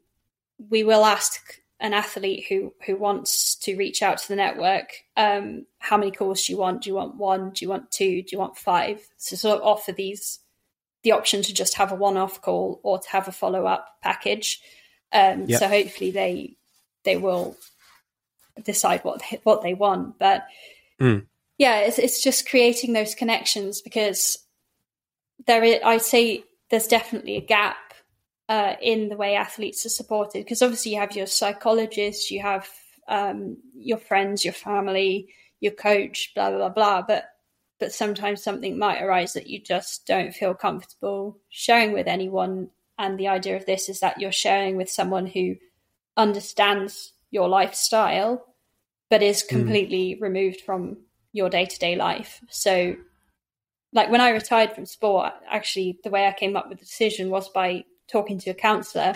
we 0.70 0.84
will 0.84 1.06
ask 1.06 1.62
an 1.80 1.94
athlete 1.94 2.46
who 2.50 2.74
who 2.86 2.96
wants 2.96 3.56
to 3.56 3.78
reach 3.78 4.02
out 4.02 4.18
to 4.18 4.28
the 4.28 4.36
network 4.36 4.90
um, 5.16 5.66
how 5.78 5.98
many 5.98 6.12
calls 6.12 6.46
do 6.46 6.54
you 6.54 6.58
want 6.58 6.82
do 6.82 6.90
you 6.90 6.96
want 6.96 7.16
one 7.16 7.52
do 7.52 7.64
you 7.64 7.70
want 7.70 7.92
two 7.92 8.22
do 8.22 8.30
you 8.32 8.40
want 8.40 8.58
five 8.58 9.08
so 9.18 9.36
sort 9.36 9.60
of 9.60 9.66
offer 9.66 9.92
these 9.92 10.40
the 11.04 11.12
option 11.14 11.42
to 11.42 11.54
just 11.54 11.76
have 11.76 11.94
a 11.94 11.96
one-off 11.96 12.42
call 12.42 12.82
or 12.84 13.00
to 13.00 13.10
have 13.10 13.28
a 13.28 13.32
follow-up 13.32 13.88
package 14.02 14.62
um, 15.14 15.46
yep. 15.46 15.60
so 15.60 15.68
hopefully 15.68 16.12
they 16.12 16.58
they 17.04 17.16
will 17.16 17.56
decide 18.64 19.04
what 19.04 19.22
they, 19.30 19.40
what 19.44 19.62
they 19.62 19.74
want 19.74 20.18
but 20.20 20.46
mm 21.00 21.26
yeah, 21.60 21.80
it's, 21.80 22.00
it's 22.00 22.24
just 22.24 22.50
creating 22.50 22.94
those 22.94 23.14
connections 23.14 23.82
because 23.82 24.40
there 25.46 25.62
is, 25.62 25.80
I'd 25.84 26.02
say 26.02 26.46
there's 26.72 26.88
definitely 26.88 27.36
a 27.36 27.42
gap 27.42 27.94
uh, 28.48 28.76
in 28.82 29.10
the 29.10 29.18
way 29.18 29.36
athletes 29.36 29.86
are 29.86 29.90
supported 29.90 30.46
because 30.46 30.62
obviously 30.62 30.94
you 30.94 31.00
have 31.00 31.18
your 31.18 31.28
psychologist, 31.28 32.32
you 32.32 32.42
have 32.42 32.68
um, 33.10 33.58
your 33.76 33.98
friends, 33.98 34.46
your 34.46 34.54
family, 34.54 35.28
your 35.60 35.74
coach, 35.74 36.32
blah 36.34 36.50
blah 36.50 36.70
blah. 36.70 37.02
But 37.02 37.26
but 37.78 37.92
sometimes 37.92 38.42
something 38.42 38.78
might 38.78 39.02
arise 39.02 39.34
that 39.34 39.48
you 39.48 39.60
just 39.60 40.08
don't 40.08 40.34
feel 40.34 40.54
comfortable 40.54 41.40
sharing 41.50 41.92
with 41.92 42.08
anyone. 42.08 42.70
And 42.98 43.20
the 43.20 43.28
idea 43.28 43.58
of 43.58 43.66
this 43.66 43.90
is 43.90 44.00
that 44.00 44.20
you're 44.20 44.32
sharing 44.32 44.78
with 44.78 44.90
someone 44.90 45.26
who 45.26 45.58
understands 46.16 47.14
your 47.32 47.50
lifestyle, 47.50 48.46
but 49.10 49.24
is 49.24 49.42
hmm. 49.42 49.58
completely 49.58 50.16
mm. 50.16 50.22
removed 50.22 50.62
from 50.62 50.98
your 51.32 51.50
day 51.50 51.66
to 51.66 51.80
day 51.80 51.96
life. 51.96 52.42
So, 52.50 52.96
like 53.94 54.10
when 54.10 54.22
I 54.22 54.30
retired 54.30 54.74
from 54.74 54.86
sport, 54.86 55.34
actually, 55.50 56.00
the 56.04 56.10
way 56.10 56.28
I 56.28 56.32
came 56.32 56.56
up 56.56 56.70
with 56.70 56.80
the 56.80 56.86
decision 56.86 57.30
was 57.30 57.50
by 57.50 57.86
talking 58.08 58.40
to 58.40 58.52
a 58.52 58.56
counselor. 58.56 59.16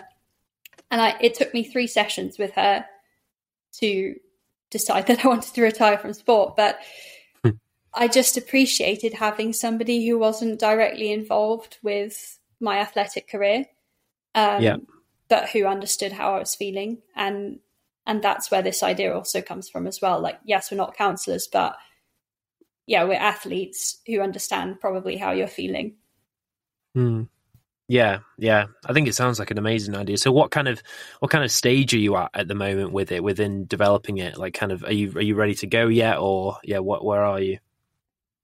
And 0.91 1.01
I, 1.01 1.15
it 1.21 1.35
took 1.35 1.53
me 1.53 1.63
three 1.63 1.87
sessions 1.87 2.37
with 2.37 2.53
her 2.53 2.85
to 3.79 4.15
decide 4.69 5.07
that 5.07 5.23
I 5.23 5.27
wanted 5.27 5.53
to 5.53 5.61
retire 5.61 5.97
from 5.97 6.13
sport. 6.13 6.55
But 6.55 6.79
hmm. 7.43 7.51
I 7.93 8.07
just 8.07 8.37
appreciated 8.37 9.13
having 9.13 9.53
somebody 9.53 10.07
who 10.07 10.17
wasn't 10.17 10.59
directly 10.59 11.11
involved 11.11 11.77
with 11.83 12.39
my 12.59 12.79
athletic 12.79 13.29
career, 13.29 13.65
um, 14.35 14.61
yeah. 14.61 14.77
but 15.27 15.49
who 15.49 15.65
understood 15.65 16.11
how 16.11 16.35
I 16.35 16.39
was 16.39 16.55
feeling. 16.55 16.99
And 17.15 17.59
and 18.05 18.21
that's 18.21 18.51
where 18.51 18.61
this 18.61 18.83
idea 18.83 19.13
also 19.13 19.41
comes 19.41 19.69
from 19.69 19.87
as 19.87 20.01
well. 20.01 20.19
Like, 20.19 20.39
yes, 20.43 20.71
we're 20.71 20.77
not 20.77 20.97
counselors, 20.97 21.47
but 21.51 21.75
yeah, 22.85 23.03
we're 23.03 23.13
athletes 23.13 23.99
who 24.05 24.19
understand 24.21 24.79
probably 24.81 25.17
how 25.17 25.31
you're 25.31 25.47
feeling. 25.47 25.95
Hmm. 26.93 27.23
Yeah, 27.87 28.19
yeah. 28.37 28.65
I 28.85 28.93
think 28.93 29.07
it 29.07 29.15
sounds 29.15 29.39
like 29.39 29.51
an 29.51 29.57
amazing 29.57 29.95
idea. 29.95 30.17
So, 30.17 30.31
what 30.31 30.51
kind 30.51 30.67
of 30.67 30.81
what 31.19 31.31
kind 31.31 31.43
of 31.43 31.51
stage 31.51 31.93
are 31.93 31.99
you 31.99 32.15
at 32.15 32.31
at 32.33 32.47
the 32.47 32.55
moment 32.55 32.91
with 32.91 33.11
it? 33.11 33.23
Within 33.23 33.65
developing 33.65 34.17
it, 34.17 34.37
like, 34.37 34.53
kind 34.53 34.71
of, 34.71 34.83
are 34.83 34.93
you 34.93 35.11
are 35.15 35.21
you 35.21 35.35
ready 35.35 35.53
to 35.55 35.67
go 35.67 35.87
yet, 35.87 36.17
or 36.17 36.57
yeah, 36.63 36.79
what 36.79 37.03
where 37.03 37.23
are 37.23 37.39
you? 37.41 37.59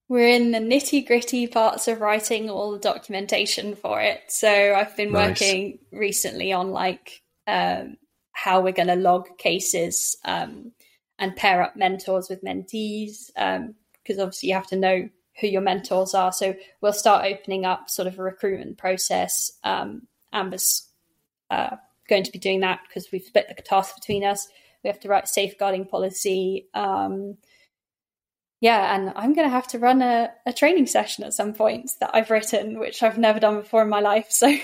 We're 0.10 0.30
in 0.30 0.52
the 0.52 0.60
nitty 0.60 1.06
gritty 1.06 1.48
parts 1.48 1.88
of 1.88 2.02
writing 2.02 2.49
all 2.49 2.72
the 2.72 2.80
documentation 2.80 3.76
for 3.76 4.02
it. 4.02 4.22
So, 4.27 4.76
I've 4.76 4.95
been 4.98 5.14
nice. 5.14 5.30
working 5.30 5.80
recently 5.91 6.52
on 6.52 6.72
like 6.72 7.22
um, 7.48 7.95
how 8.44 8.61
we're 8.61 8.72
going 8.72 8.88
to 8.88 8.95
log 8.95 9.38
cases 9.38 10.16
um, 10.24 10.72
and 11.18 11.36
pair 11.36 11.61
up 11.61 11.76
mentors 11.76 12.30
with 12.30 12.44
mentees 12.44 13.28
because 13.28 14.18
um, 14.18 14.20
obviously 14.20 14.49
you 14.49 14.56
have 14.56 14.68
to 14.68 14.78
know 14.78 15.10
who 15.41 15.48
your 15.48 15.61
mentors 15.61 16.14
are. 16.14 16.32
So 16.32 16.56
we'll 16.82 16.94
start 16.94 17.26
opening 17.26 17.66
up 17.66 17.90
sort 17.90 18.07
of 18.07 18.18
a 18.18 18.24
recruitment 18.24 18.78
process. 18.78 19.52
Um, 19.64 20.07
Amber's 20.32 20.88
uh, 21.49 21.76
going 22.07 22.24
to 22.24 22.32
be 22.32 22.40
doing 22.40 22.61
that 22.61 22.80
because 22.88 23.11
we've 23.11 23.24
split 23.24 23.48
the 23.49 23.61
task 23.61 23.95
between 23.95 24.24
us. 24.24 24.48
We 24.84 24.88
have 24.90 24.99
to 25.02 25.10
write 25.10 25.28
safeguarding 25.28 25.86
policy. 25.86 26.68
Um, 26.74 27.38
yeah, 28.61 28.95
and 28.95 29.11
I'm 29.16 29.34
going 29.34 29.48
to 29.48 29.53
have 29.53 29.68
to 29.68 29.80
run 29.80 30.02
a, 30.02 30.32
a 30.45 30.53
training 30.53 30.88
session 30.88 31.26
at 31.26 31.34
some 31.34 31.53
point 31.53 31.91
that 31.99 32.11
I've 32.14 32.30
written, 32.30 32.80
which 32.80 33.03
I've 33.03 33.18
never 33.18 33.40
done 33.40 33.57
before 33.57 33.82
in 33.82 33.90
my 33.90 33.99
life. 33.99 34.28
So 34.32 34.57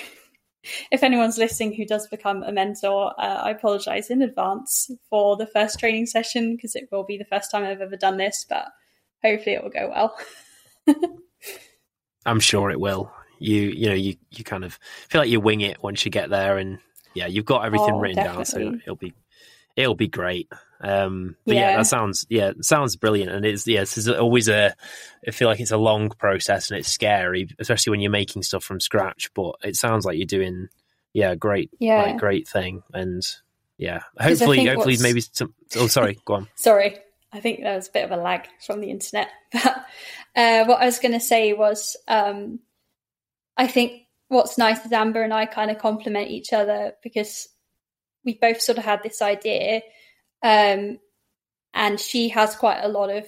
if 0.91 1.03
anyone's 1.03 1.37
listening 1.37 1.73
who 1.73 1.85
does 1.85 2.07
become 2.07 2.43
a 2.43 2.51
mentor, 2.51 3.13
uh, 3.19 3.41
I 3.43 3.51
apologize 3.51 4.09
in 4.09 4.21
advance 4.21 4.89
for 5.09 5.35
the 5.37 5.47
first 5.47 5.79
training 5.79 6.05
session 6.05 6.55
because 6.55 6.75
it 6.75 6.89
will 6.91 7.03
be 7.03 7.17
the 7.17 7.25
first 7.25 7.51
time 7.51 7.63
I've 7.63 7.81
ever 7.81 7.97
done 7.97 8.17
this, 8.17 8.45
but 8.47 8.67
hopefully 9.23 9.55
it 9.55 9.63
will 9.63 9.69
go 9.69 9.89
well. 9.89 10.17
I'm 12.25 12.39
sure 12.39 12.71
it 12.71 12.79
will. 12.79 13.11
You 13.37 13.61
you 13.61 13.87
know 13.87 13.95
you 13.95 14.15
you 14.31 14.43
kind 14.43 14.63
of 14.63 14.79
feel 15.09 15.21
like 15.21 15.29
you 15.29 15.39
wing 15.39 15.61
it 15.61 15.83
once 15.83 16.05
you 16.05 16.11
get 16.11 16.29
there, 16.29 16.57
and 16.57 16.79
yeah, 17.13 17.27
you've 17.27 17.45
got 17.45 17.65
everything 17.65 17.93
oh, 17.93 17.99
written 17.99 18.23
definitely. 18.23 18.63
down, 18.63 18.73
so 18.73 18.79
it'll 18.81 18.95
be 18.95 19.13
it'll 19.75 19.95
be 19.95 20.07
great. 20.07 20.51
Um, 20.81 21.35
but 21.45 21.55
yeah. 21.55 21.71
yeah. 21.71 21.77
that 21.77 21.87
sounds 21.87 22.25
yeah, 22.29 22.51
sounds 22.61 22.95
brilliant, 22.95 23.31
and 23.31 23.45
it's 23.45 23.67
yeah, 23.67 23.81
this 23.81 23.97
is 23.97 24.09
always 24.09 24.47
a. 24.47 24.75
I 25.27 25.31
feel 25.31 25.47
like 25.47 25.59
it's 25.59 25.71
a 25.71 25.77
long 25.77 26.09
process 26.09 26.69
and 26.69 26.79
it's 26.79 26.91
scary, 26.91 27.47
especially 27.59 27.91
when 27.91 28.01
you're 28.01 28.11
making 28.11 28.43
stuff 28.43 28.63
from 28.63 28.79
scratch. 28.79 29.31
But 29.33 29.55
it 29.63 29.75
sounds 29.75 30.05
like 30.05 30.17
you're 30.17 30.25
doing 30.25 30.67
yeah, 31.13 31.33
great, 31.35 31.71
yeah, 31.79 32.03
like, 32.03 32.17
great 32.17 32.47
thing, 32.47 32.83
and 32.93 33.23
yeah, 33.77 34.01
hopefully, 34.19 34.65
hopefully, 34.65 34.97
maybe 34.99 35.21
some. 35.21 35.53
Oh, 35.77 35.87
sorry, 35.87 36.19
go 36.25 36.35
on. 36.35 36.49
sorry, 36.55 36.97
I 37.31 37.39
think 37.39 37.61
there 37.61 37.75
was 37.75 37.87
a 37.87 37.91
bit 37.91 38.03
of 38.03 38.11
a 38.11 38.21
lag 38.21 38.47
from 38.65 38.81
the 38.81 38.91
internet, 38.91 39.29
but 39.53 39.85
uh, 40.35 40.65
what 40.65 40.81
I 40.81 40.85
was 40.85 40.99
going 40.99 41.13
to 41.13 41.21
say 41.21 41.53
was, 41.53 41.95
um, 42.09 42.59
I 43.55 43.67
think 43.67 44.01
what's 44.27 44.57
nice 44.57 44.85
is 44.85 44.91
Amber 44.91 45.23
and 45.23 45.33
I 45.33 45.45
kind 45.45 45.71
of 45.71 45.77
complement 45.77 46.29
each 46.29 46.51
other 46.51 46.93
because 47.01 47.47
we 48.25 48.33
both 48.33 48.61
sort 48.61 48.77
of 48.77 48.83
had 48.83 49.03
this 49.03 49.21
idea 49.21 49.81
um, 50.43 50.99
and 51.73 51.99
she 51.99 52.29
has 52.29 52.55
quite 52.55 52.81
a 52.81 52.87
lot 52.87 53.09
of 53.09 53.25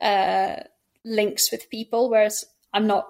uh, 0.00 0.62
links 1.04 1.50
with 1.50 1.70
people, 1.70 2.10
whereas 2.10 2.44
I'm 2.72 2.86
not 2.86 3.08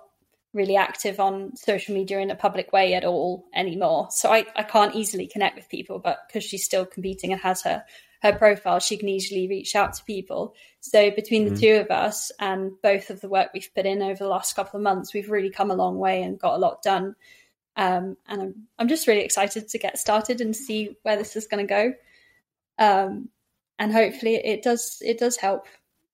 really 0.52 0.76
active 0.76 1.18
on 1.18 1.56
social 1.56 1.94
media 1.94 2.20
in 2.20 2.30
a 2.30 2.36
public 2.36 2.72
way 2.72 2.94
at 2.94 3.04
all 3.04 3.44
anymore. 3.54 4.08
So 4.10 4.32
I, 4.32 4.46
I 4.54 4.62
can't 4.62 4.94
easily 4.94 5.26
connect 5.26 5.56
with 5.56 5.68
people, 5.68 5.98
but 5.98 6.18
because 6.26 6.44
she's 6.44 6.64
still 6.64 6.86
competing 6.86 7.32
and 7.32 7.40
has 7.40 7.62
her 7.62 7.84
her 8.22 8.32
profile, 8.32 8.80
she 8.80 8.96
can 8.96 9.10
easily 9.10 9.46
reach 9.48 9.76
out 9.76 9.92
to 9.92 10.04
people. 10.04 10.54
So 10.80 11.10
between 11.10 11.44
the 11.44 11.50
mm. 11.50 11.60
two 11.60 11.74
of 11.74 11.90
us 11.90 12.32
and 12.40 12.72
both 12.82 13.10
of 13.10 13.20
the 13.20 13.28
work 13.28 13.50
we've 13.52 13.74
put 13.74 13.84
in 13.84 14.00
over 14.00 14.16
the 14.16 14.30
last 14.30 14.56
couple 14.56 14.78
of 14.78 14.82
months, 14.82 15.12
we've 15.12 15.30
really 15.30 15.50
come 15.50 15.70
a 15.70 15.76
long 15.76 15.98
way 15.98 16.22
and 16.22 16.40
got 16.40 16.54
a 16.54 16.58
lot 16.58 16.82
done. 16.82 17.16
Um, 17.76 18.16
and 18.28 18.42
I'm 18.42 18.54
I'm 18.78 18.88
just 18.88 19.06
really 19.06 19.22
excited 19.22 19.68
to 19.68 19.78
get 19.78 19.98
started 19.98 20.40
and 20.40 20.54
see 20.54 20.96
where 21.02 21.16
this 21.16 21.36
is 21.36 21.46
going 21.46 21.66
to 21.66 21.74
go. 21.74 21.94
Um, 22.78 23.28
and 23.78 23.92
hopefully 23.92 24.36
it 24.36 24.62
does 24.62 24.98
it 25.04 25.18
does 25.18 25.36
help 25.36 25.66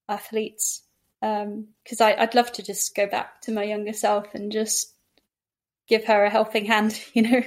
athletes 0.09 0.83
because 1.19 2.01
um, 2.01 2.13
I'd 2.17 2.33
love 2.33 2.51
to 2.53 2.63
just 2.63 2.95
go 2.95 3.05
back 3.05 3.41
to 3.41 3.51
my 3.51 3.63
younger 3.63 3.93
self 3.93 4.33
and 4.33 4.51
just 4.51 4.93
give 5.87 6.05
her 6.05 6.25
a 6.25 6.29
helping 6.29 6.65
hand, 6.65 6.99
you 7.13 7.21
know. 7.21 7.43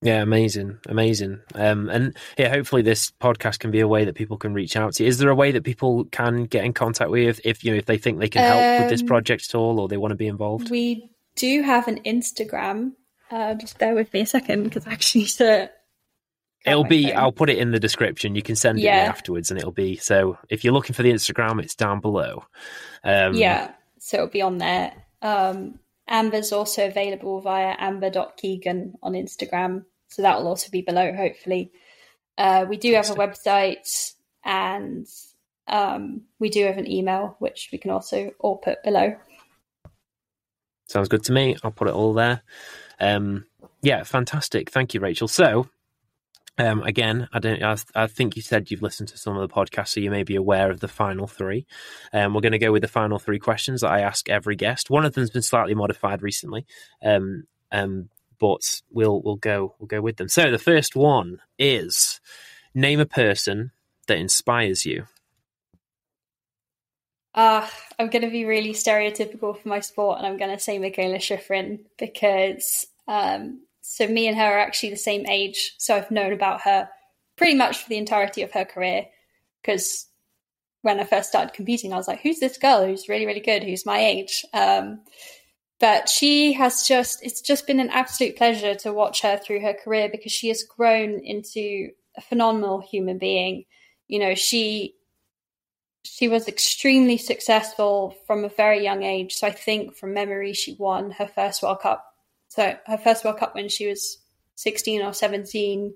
Yeah, 0.00 0.22
amazing, 0.22 0.78
amazing. 0.86 1.40
Um, 1.56 1.88
and 1.88 2.16
yeah, 2.36 2.50
hopefully 2.50 2.82
this 2.82 3.10
podcast 3.20 3.58
can 3.58 3.72
be 3.72 3.80
a 3.80 3.88
way 3.88 4.04
that 4.04 4.14
people 4.14 4.36
can 4.36 4.54
reach 4.54 4.76
out 4.76 4.92
to. 4.94 5.02
You. 5.02 5.08
Is 5.08 5.18
there 5.18 5.30
a 5.30 5.34
way 5.34 5.50
that 5.50 5.64
people 5.64 6.04
can 6.04 6.44
get 6.44 6.64
in 6.64 6.72
contact 6.72 7.10
with 7.10 7.40
if 7.44 7.64
you 7.64 7.72
know 7.72 7.78
if 7.78 7.86
they 7.86 7.98
think 7.98 8.20
they 8.20 8.28
can 8.28 8.44
help 8.44 8.62
um, 8.62 8.82
with 8.82 8.90
this 8.90 9.00
um, 9.00 9.08
project 9.08 9.48
at 9.48 9.56
all 9.56 9.80
or 9.80 9.88
they 9.88 9.96
want 9.96 10.12
to 10.12 10.16
be 10.16 10.28
involved? 10.28 10.70
We 10.70 11.10
do 11.38 11.62
have 11.62 11.88
an 11.88 12.00
Instagram. 12.02 12.92
Uh, 13.30 13.54
just 13.54 13.78
bear 13.78 13.94
with 13.94 14.12
me 14.12 14.20
a 14.22 14.26
second 14.26 14.64
because 14.64 14.86
I 14.86 14.92
actually 14.92 15.22
need 15.22 15.28
to 15.28 15.70
It'll 16.64 16.84
be. 16.84 17.08
Phone. 17.08 17.16
I'll 17.16 17.32
put 17.32 17.50
it 17.50 17.58
in 17.58 17.70
the 17.70 17.80
description. 17.80 18.34
You 18.34 18.42
can 18.42 18.56
send 18.56 18.80
yeah. 18.80 19.04
it 19.04 19.08
afterwards, 19.08 19.50
and 19.50 19.58
it'll 19.58 19.72
be. 19.72 19.96
So 19.96 20.38
if 20.48 20.64
you're 20.64 20.72
looking 20.72 20.94
for 20.94 21.02
the 21.02 21.12
Instagram, 21.12 21.62
it's 21.62 21.74
down 21.74 22.00
below. 22.00 22.44
Um, 23.04 23.34
yeah, 23.34 23.72
so 23.98 24.18
it'll 24.18 24.28
be 24.28 24.42
on 24.42 24.58
there. 24.58 24.92
Um, 25.22 25.78
Amber's 26.08 26.52
also 26.52 26.86
available 26.86 27.40
via 27.40 27.76
amber.keegan 27.78 28.94
on 29.02 29.12
Instagram, 29.12 29.84
so 30.08 30.22
that 30.22 30.38
will 30.38 30.48
also 30.48 30.70
be 30.70 30.82
below. 30.82 31.12
Hopefully, 31.12 31.70
uh, 32.36 32.66
we 32.68 32.76
do 32.76 32.92
have 32.94 33.10
a 33.10 33.14
website, 33.14 34.12
and 34.44 35.06
um, 35.68 36.22
we 36.40 36.48
do 36.48 36.64
have 36.64 36.78
an 36.78 36.90
email, 36.90 37.36
which 37.38 37.68
we 37.70 37.78
can 37.78 37.92
also 37.92 38.32
all 38.40 38.56
put 38.56 38.82
below. 38.82 39.16
Sounds 40.88 41.08
good 41.08 41.24
to 41.24 41.32
me. 41.32 41.56
I'll 41.62 41.70
put 41.70 41.88
it 41.88 41.94
all 41.94 42.14
there. 42.14 42.42
Um, 42.98 43.46
yeah, 43.82 44.02
fantastic. 44.02 44.70
Thank 44.70 44.94
you, 44.94 45.00
Rachel. 45.00 45.28
So 45.28 45.68
um, 46.58 46.82
again, 46.82 47.28
I 47.32 47.38
don't. 47.38 47.62
I, 47.62 47.76
I, 47.94 48.06
think 48.08 48.34
you 48.34 48.42
said 48.42 48.70
you've 48.70 48.82
listened 48.82 49.10
to 49.10 49.18
some 49.18 49.36
of 49.36 49.48
the 49.48 49.54
podcasts, 49.54 49.90
so 49.90 50.00
you 50.00 50.10
may 50.10 50.24
be 50.24 50.34
aware 50.34 50.70
of 50.70 50.80
the 50.80 50.88
final 50.88 51.28
three. 51.28 51.66
Um, 52.12 52.34
we're 52.34 52.40
going 52.40 52.52
to 52.52 52.58
go 52.58 52.72
with 52.72 52.82
the 52.82 52.88
final 52.88 53.20
three 53.20 53.38
questions 53.38 53.82
that 53.82 53.92
I 53.92 54.00
ask 54.00 54.28
every 54.28 54.56
guest. 54.56 54.90
One 54.90 55.04
of 55.04 55.14
them's 55.14 55.30
been 55.30 55.42
slightly 55.42 55.74
modified 55.74 56.20
recently, 56.20 56.66
um, 57.00 57.44
um, 57.70 58.08
but 58.40 58.82
we'll 58.90 59.22
we'll 59.22 59.36
go 59.36 59.76
we'll 59.78 59.86
go 59.86 60.00
with 60.00 60.16
them. 60.16 60.28
So 60.28 60.50
the 60.50 60.58
first 60.58 60.96
one 60.96 61.40
is 61.60 62.20
name 62.74 62.98
a 62.98 63.06
person 63.06 63.70
that 64.08 64.18
inspires 64.18 64.84
you. 64.84 65.06
Uh, 67.38 67.64
I'm 68.00 68.10
going 68.10 68.24
to 68.24 68.30
be 68.32 68.44
really 68.44 68.72
stereotypical 68.72 69.56
for 69.56 69.68
my 69.68 69.78
sport, 69.78 70.18
and 70.18 70.26
I'm 70.26 70.38
going 70.38 70.50
to 70.50 70.60
say 70.60 70.76
Mikaela 70.76 71.18
Shiffrin 71.18 71.78
because 71.96 72.84
um, 73.06 73.62
so 73.80 74.08
me 74.08 74.26
and 74.26 74.36
her 74.36 74.42
are 74.42 74.58
actually 74.58 74.90
the 74.90 74.96
same 74.96 75.24
age. 75.28 75.74
So 75.78 75.94
I've 75.94 76.10
known 76.10 76.32
about 76.32 76.62
her 76.62 76.88
pretty 77.36 77.54
much 77.54 77.80
for 77.80 77.90
the 77.90 77.96
entirety 77.96 78.42
of 78.42 78.50
her 78.50 78.64
career. 78.64 79.06
Because 79.62 80.08
when 80.82 80.98
I 80.98 81.04
first 81.04 81.28
started 81.28 81.54
competing, 81.54 81.92
I 81.92 81.96
was 81.96 82.08
like, 82.08 82.22
who's 82.22 82.40
this 82.40 82.58
girl 82.58 82.84
who's 82.84 83.08
really, 83.08 83.24
really 83.24 83.38
good, 83.38 83.62
who's 83.62 83.86
my 83.86 84.00
age? 84.00 84.44
Um, 84.52 85.02
but 85.78 86.08
she 86.08 86.54
has 86.54 86.88
just, 86.88 87.24
it's 87.24 87.40
just 87.40 87.68
been 87.68 87.78
an 87.78 87.90
absolute 87.90 88.36
pleasure 88.36 88.74
to 88.74 88.92
watch 88.92 89.22
her 89.22 89.38
through 89.38 89.60
her 89.60 89.74
career 89.74 90.08
because 90.10 90.32
she 90.32 90.48
has 90.48 90.64
grown 90.64 91.20
into 91.20 91.90
a 92.16 92.20
phenomenal 92.20 92.80
human 92.80 93.18
being. 93.18 93.62
You 94.08 94.18
know, 94.18 94.34
she 94.34 94.96
she 96.14 96.28
was 96.28 96.48
extremely 96.48 97.16
successful 97.16 98.16
from 98.26 98.44
a 98.44 98.48
very 98.48 98.82
young 98.82 99.02
age. 99.02 99.34
So 99.34 99.46
I 99.46 99.52
think 99.52 99.96
from 99.96 100.14
memory, 100.14 100.52
she 100.52 100.76
won 100.78 101.12
her 101.12 101.28
first 101.28 101.62
World 101.62 101.80
Cup 101.80 102.08
so 102.48 102.76
her 102.86 102.98
first 102.98 103.24
World 103.24 103.38
Cup 103.38 103.54
when 103.54 103.68
she 103.68 103.86
was 103.86 104.18
16 104.56 105.02
or 105.02 105.12
17. 105.12 105.94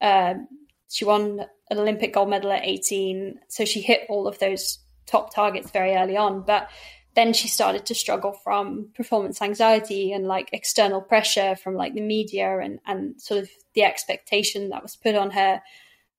Um, 0.00 0.48
she 0.88 1.04
won 1.04 1.44
an 1.70 1.78
Olympic 1.78 2.12
gold 2.12 2.30
medal 2.30 2.52
at 2.52 2.64
18. 2.64 3.38
So 3.48 3.64
she 3.64 3.80
hit 3.80 4.06
all 4.08 4.26
of 4.26 4.38
those 4.38 4.78
top 5.06 5.34
targets 5.34 5.70
very 5.70 5.94
early 5.94 6.16
on. 6.16 6.42
But 6.42 6.68
then 7.14 7.34
she 7.34 7.46
started 7.46 7.86
to 7.86 7.94
struggle 7.94 8.32
from 8.32 8.88
performance 8.94 9.42
anxiety 9.42 10.12
and 10.12 10.26
like 10.26 10.48
external 10.52 11.02
pressure 11.02 11.56
from 11.56 11.74
like 11.74 11.94
the 11.94 12.00
media 12.00 12.58
and, 12.58 12.80
and 12.86 13.20
sort 13.20 13.42
of 13.42 13.50
the 13.74 13.84
expectation 13.84 14.70
that 14.70 14.82
was 14.82 14.96
put 14.96 15.14
on 15.14 15.30
her. 15.30 15.62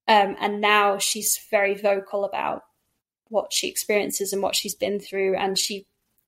Um, 0.07 0.35
and 0.39 0.61
now 0.61 0.99
she's 0.99 1.39
very 1.49 1.73
vocal 1.73 2.25
about 2.25 2.63
what 3.33 3.51
she 3.51 3.67
experiences 3.67 4.31
and 4.31 4.41
what 4.41 4.55
she's 4.55 4.75
been 4.75 4.99
through. 4.99 5.35
And 5.35 5.57
she 5.57 5.85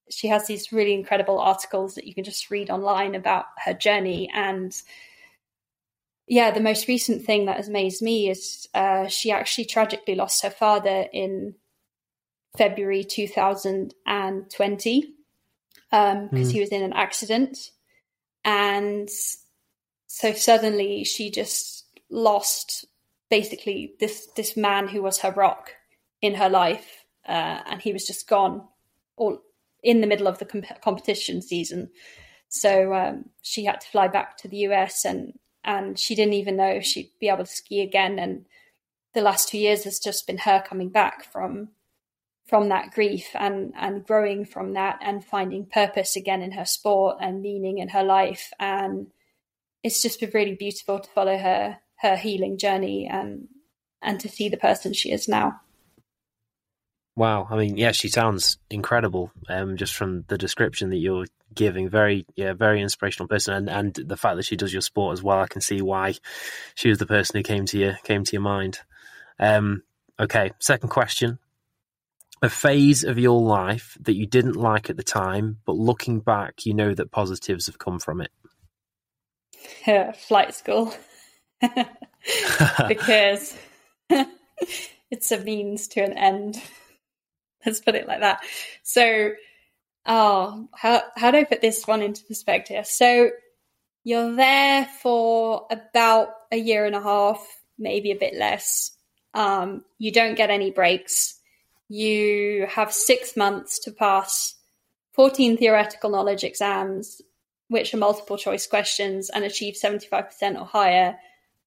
she 0.10 0.28
has 0.28 0.48
these 0.48 0.72
really 0.72 0.94
incredible 0.94 1.40
articles 1.40 1.96
that 1.96 2.06
you 2.06 2.14
can 2.14 2.24
just 2.24 2.50
read 2.52 2.70
online 2.70 3.16
about 3.16 3.46
her 3.64 3.74
journey 3.74 4.30
and 4.34 4.82
yeah 6.28 6.52
the 6.52 6.60
most 6.60 6.88
recent 6.88 7.24
thing 7.24 7.46
that 7.46 7.58
has 7.58 7.68
amazed 7.68 8.02
me 8.02 8.30
is 8.30 8.68
uh, 8.74 9.08
she 9.08 9.32
actually 9.32 9.66
tragically 9.66 10.16
lost 10.16 10.44
her 10.44 10.50
father 10.50 11.06
in 11.12 11.56
february 12.58 13.04
2020 13.04 15.02
because 15.02 15.12
um, 15.92 16.30
mm. 16.30 16.52
he 16.52 16.60
was 16.60 16.70
in 16.70 16.84
an 16.84 16.94
accident 16.94 17.72
and 18.44 19.10
so 20.08 20.34
suddenly 20.34 21.04
she 21.04 21.30
just 21.32 21.86
lost 22.10 22.86
basically 23.30 23.94
this 24.00 24.28
this 24.36 24.56
man 24.56 24.88
who 24.88 25.02
was 25.02 25.20
her 25.20 25.32
rock 25.32 25.72
in 26.26 26.36
her 26.36 26.50
life, 26.50 27.06
uh, 27.28 27.62
and 27.66 27.82
he 27.82 27.94
was 27.94 28.06
just 28.06 28.28
gone, 28.28 28.68
all 29.18 29.42
in 29.84 30.02
the 30.02 30.08
middle 30.08 30.28
of 30.28 30.40
the 30.40 30.46
comp- 30.46 30.82
competition 30.82 31.42
season. 31.42 31.90
So 32.50 32.94
um, 32.94 33.26
she 33.42 33.66
had 33.66 33.82
to 33.82 33.88
fly 33.88 34.08
back 34.08 34.38
to 34.38 34.48
the 34.48 34.58
US, 34.70 35.06
and 35.06 35.34
and 35.64 35.98
she 35.98 36.16
didn't 36.16 36.34
even 36.34 36.58
know 36.58 36.70
if 36.70 36.86
she'd 36.86 37.12
be 37.20 37.30
able 37.30 37.46
to 37.46 37.52
ski 37.52 37.82
again. 37.82 38.20
And 38.20 38.46
the 39.14 39.22
last 39.22 39.50
two 39.50 39.58
years 39.58 39.84
has 39.86 40.00
just 40.00 40.28
been 40.28 40.40
her 40.40 40.64
coming 40.68 40.90
back 40.90 41.24
from 41.32 41.70
from 42.46 42.70
that 42.70 42.92
grief 42.92 43.30
and 43.34 43.74
and 43.76 44.06
growing 44.06 44.46
from 44.46 44.74
that 44.74 45.00
and 45.02 45.26
finding 45.26 45.66
purpose 45.66 46.16
again 46.16 46.42
in 46.42 46.52
her 46.52 46.66
sport 46.66 47.18
and 47.20 47.42
meaning 47.42 47.80
in 47.80 47.90
her 47.90 48.04
life 48.04 48.54
and 48.60 49.08
it's 49.84 50.02
just 50.02 50.20
been 50.20 50.30
really 50.34 50.54
beautiful 50.54 51.00
to 51.00 51.10
follow 51.10 51.38
her 51.38 51.80
her 51.98 52.16
healing 52.16 52.58
journey 52.58 53.08
and 53.12 53.48
and 54.02 54.20
to 54.20 54.30
see 54.30 54.48
the 54.48 54.58
person 54.58 54.94
she 54.94 55.12
is 55.12 55.28
now 55.28 55.60
wow 57.16 57.48
i 57.50 57.56
mean 57.56 57.78
yeah 57.78 57.92
she 57.92 58.08
sounds 58.08 58.58
incredible 58.70 59.32
um 59.50 59.78
just 59.78 59.96
from 59.96 60.24
the 60.28 60.38
description 60.38 60.90
that 60.90 60.98
you're 60.98 61.26
giving 61.54 61.88
very 61.90 62.26
yeah 62.36 62.54
very 62.54 62.82
inspirational 62.82 63.28
person 63.28 63.54
and 63.54 63.70
and 63.70 64.10
the 64.10 64.18
fact 64.18 64.36
that 64.36 64.46
she 64.46 64.58
does 64.58 64.74
your 64.74 64.82
sport 64.82 65.14
as 65.14 65.24
well 65.24 65.40
i 65.40 65.48
can 65.48 65.62
see 65.62 65.82
why 65.82 66.14
she 66.76 66.90
was 66.90 66.98
the 66.98 67.06
person 67.06 67.38
who 67.38 67.44
came 67.44 67.66
to 67.66 67.78
you 67.78 67.94
came 68.04 68.24
to 68.24 68.34
your 68.34 68.42
mind 68.42 68.80
um 69.40 69.82
okay 70.20 70.52
second 70.60 70.90
question 70.90 71.40
a 72.42 72.50
phase 72.50 73.04
of 73.04 73.18
your 73.18 73.42
life 73.42 73.98
that 74.02 74.16
you 74.16 74.26
didn't 74.26 74.56
like 74.56 74.90
at 74.90 74.98
the 74.98 75.04
time, 75.04 75.58
but 75.66 75.76
looking 75.76 76.20
back, 76.20 76.66
you 76.66 76.74
know 76.74 76.94
that 76.94 77.12
positives 77.12 77.66
have 77.68 77.80
come 77.80 78.00
from 78.00 78.22
it? 78.22 78.32
Yeah, 79.88 80.12
flight 80.28 80.54
school. 80.54 80.94
because 82.88 83.58
it's 85.12 85.32
a 85.32 85.40
means 85.40 85.88
to 85.90 86.02
an 86.02 86.14
end. 86.14 86.62
Let's 87.68 87.82
put 87.82 87.96
it 87.96 88.08
like 88.08 88.22
that. 88.22 88.42
So, 88.84 89.32
oh, 90.06 90.68
how, 90.74 91.04
how 91.16 91.32
do 91.32 91.40
I 91.40 91.44
put 91.44 91.62
this 91.62 91.86
one 91.86 92.02
into 92.02 92.24
perspective? 92.26 92.86
So, 92.86 93.32
you're 94.04 94.36
there 94.36 94.86
for 95.02 95.66
about 95.72 96.30
a 96.52 96.58
year 96.58 96.86
and 96.86 96.96
a 96.96 97.02
half, 97.02 97.44
maybe 97.80 98.12
a 98.12 98.16
bit 98.16 98.36
less. 98.36 98.92
Um, 99.34 99.84
you 99.98 100.12
don't 100.12 100.36
get 100.36 100.52
any 100.52 100.70
breaks 100.70 101.36
you 101.88 102.66
have 102.70 102.92
six 102.92 103.38
months 103.38 103.80
to 103.80 103.92
pass 103.92 104.56
14 105.14 105.58
theoretical 105.58 106.10
knowledge 106.10 106.44
exams, 106.44 107.22
which 107.68 107.94
are 107.94 107.98
multiple 107.98 108.38
choice 108.38 108.68
questions, 108.68 109.30
and 109.30 109.44
achieve 109.44 109.76
75% 109.76 110.60
or 110.60 110.66
higher. 110.66 111.18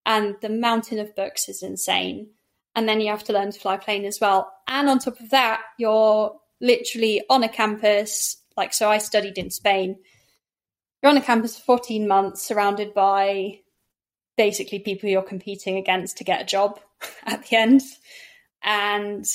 And 0.04 0.36
the 0.40 0.48
mountain 0.48 0.98
of 0.98 1.14
books 1.14 1.48
is 1.48 1.62
insane. 1.62 2.30
And 2.74 2.88
then 2.88 3.00
you 3.00 3.08
have 3.08 3.24
to 3.24 3.32
learn 3.32 3.50
to 3.50 3.58
fly 3.58 3.76
plane 3.76 4.04
as 4.04 4.20
well. 4.20 4.52
And 4.68 4.88
on 4.88 4.98
top 4.98 5.20
of 5.20 5.30
that, 5.30 5.62
you're 5.78 6.38
literally 6.60 7.22
on 7.28 7.42
a 7.42 7.48
campus. 7.48 8.36
Like, 8.56 8.72
so 8.72 8.90
I 8.90 8.98
studied 8.98 9.38
in 9.38 9.50
Spain. 9.50 9.96
You're 11.02 11.10
on 11.10 11.16
a 11.16 11.22
campus 11.22 11.56
for 11.56 11.78
14 11.78 12.06
months, 12.06 12.42
surrounded 12.42 12.94
by 12.94 13.60
basically 14.36 14.78
people 14.78 15.08
you're 15.08 15.22
competing 15.22 15.76
against 15.76 16.18
to 16.18 16.24
get 16.24 16.42
a 16.42 16.46
job 16.46 16.80
at 17.26 17.44
the 17.46 17.56
end. 17.56 17.82
And 18.62 19.26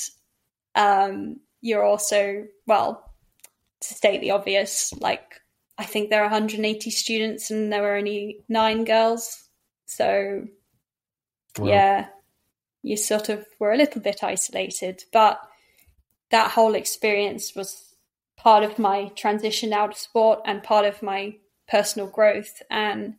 um, 0.74 1.40
you're 1.60 1.84
also, 1.84 2.46
well, 2.66 3.14
to 3.80 3.94
state 3.94 4.20
the 4.20 4.32
obvious, 4.32 4.92
like 5.00 5.40
I 5.78 5.84
think 5.84 6.10
there 6.10 6.20
are 6.20 6.30
180 6.30 6.90
students 6.90 7.50
and 7.50 7.72
there 7.72 7.82
were 7.82 7.96
only 7.96 8.44
nine 8.48 8.84
girls. 8.84 9.48
So, 9.86 10.46
wow. 11.58 11.66
yeah, 11.66 12.06
you 12.84 12.98
sort 12.98 13.30
of 13.30 13.46
were 13.58 13.72
a 13.72 13.78
little 13.78 14.02
bit 14.02 14.22
isolated. 14.22 15.04
But 15.10 15.40
that 16.30 16.50
whole 16.50 16.74
experience 16.74 17.56
was 17.56 17.94
part 18.36 18.62
of 18.62 18.78
my 18.78 19.08
transition 19.16 19.72
out 19.72 19.92
of 19.92 19.96
sport 19.96 20.40
and 20.44 20.62
part 20.62 20.84
of 20.84 21.02
my 21.02 21.36
personal 21.66 22.06
growth. 22.06 22.62
And 22.70 23.14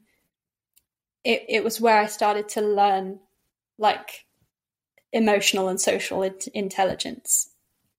it, 1.23 1.45
it 1.49 1.63
was 1.63 1.81
where 1.81 1.97
I 1.97 2.05
started 2.05 2.47
to 2.49 2.61
learn 2.61 3.19
like 3.79 4.25
emotional 5.11 5.67
and 5.67 5.81
social 5.81 6.21
intelligence. 6.53 7.49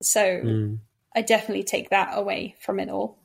So 0.01 0.21
mm. 0.21 0.79
I 1.17 1.23
definitely 1.23 1.65
take 1.65 1.91
that 1.91 2.17
away 2.17 2.55
from 2.61 2.79
it 2.79 2.89
all. 2.89 3.19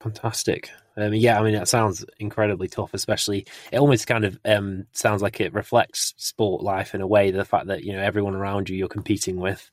Fantastic. 0.00 0.70
Um, 0.96 1.14
yeah, 1.14 1.40
I 1.40 1.42
mean, 1.42 1.54
that 1.54 1.68
sounds 1.68 2.04
incredibly 2.18 2.68
tough, 2.68 2.94
especially 2.94 3.46
it 3.70 3.78
almost 3.78 4.06
kind 4.06 4.24
of 4.24 4.38
um, 4.44 4.86
sounds 4.92 5.22
like 5.22 5.40
it 5.40 5.54
reflects 5.54 6.14
sport 6.16 6.62
life 6.62 6.94
in 6.94 7.00
a 7.00 7.06
way, 7.06 7.30
the 7.30 7.44
fact 7.44 7.68
that, 7.68 7.82
you 7.82 7.92
know, 7.92 8.02
everyone 8.02 8.34
around 8.34 8.68
you 8.68 8.76
you're 8.76 8.88
competing 8.88 9.36
with. 9.36 9.70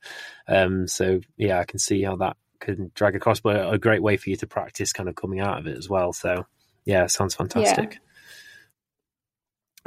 Um, 0.48 0.86
so, 0.86 1.20
yeah, 1.36 1.58
I 1.58 1.64
can 1.64 1.78
see 1.78 2.02
how 2.02 2.16
that 2.16 2.36
can 2.60 2.90
drag 2.94 3.16
across, 3.16 3.40
but 3.40 3.72
a 3.72 3.78
great 3.78 4.02
way 4.02 4.16
for 4.16 4.30
you 4.30 4.36
to 4.36 4.46
practice 4.46 4.92
kind 4.92 5.08
of 5.08 5.14
coming 5.14 5.40
out 5.40 5.58
of 5.58 5.66
it 5.66 5.76
as 5.76 5.88
well. 5.88 6.12
So, 6.12 6.46
yeah, 6.84 7.06
sounds 7.06 7.34
fantastic. 7.34 7.92
Yeah. 7.92 7.98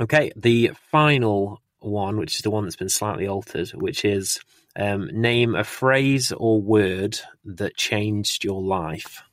Okay, 0.03 0.31
the 0.35 0.71
final 0.91 1.61
one, 1.79 2.17
which 2.17 2.35
is 2.35 2.41
the 2.41 2.49
one 2.51 2.63
that's 2.63 2.75
been 2.75 2.89
slightly 2.89 3.27
altered, 3.27 3.69
which 3.71 4.05
is 4.05 4.39
um, 4.75 5.09
name 5.13 5.55
a 5.55 5.63
phrase 5.63 6.31
or 6.31 6.61
word 6.61 7.19
that 7.45 7.77
changed 7.77 8.43
your 8.43 8.61
life. 8.61 9.23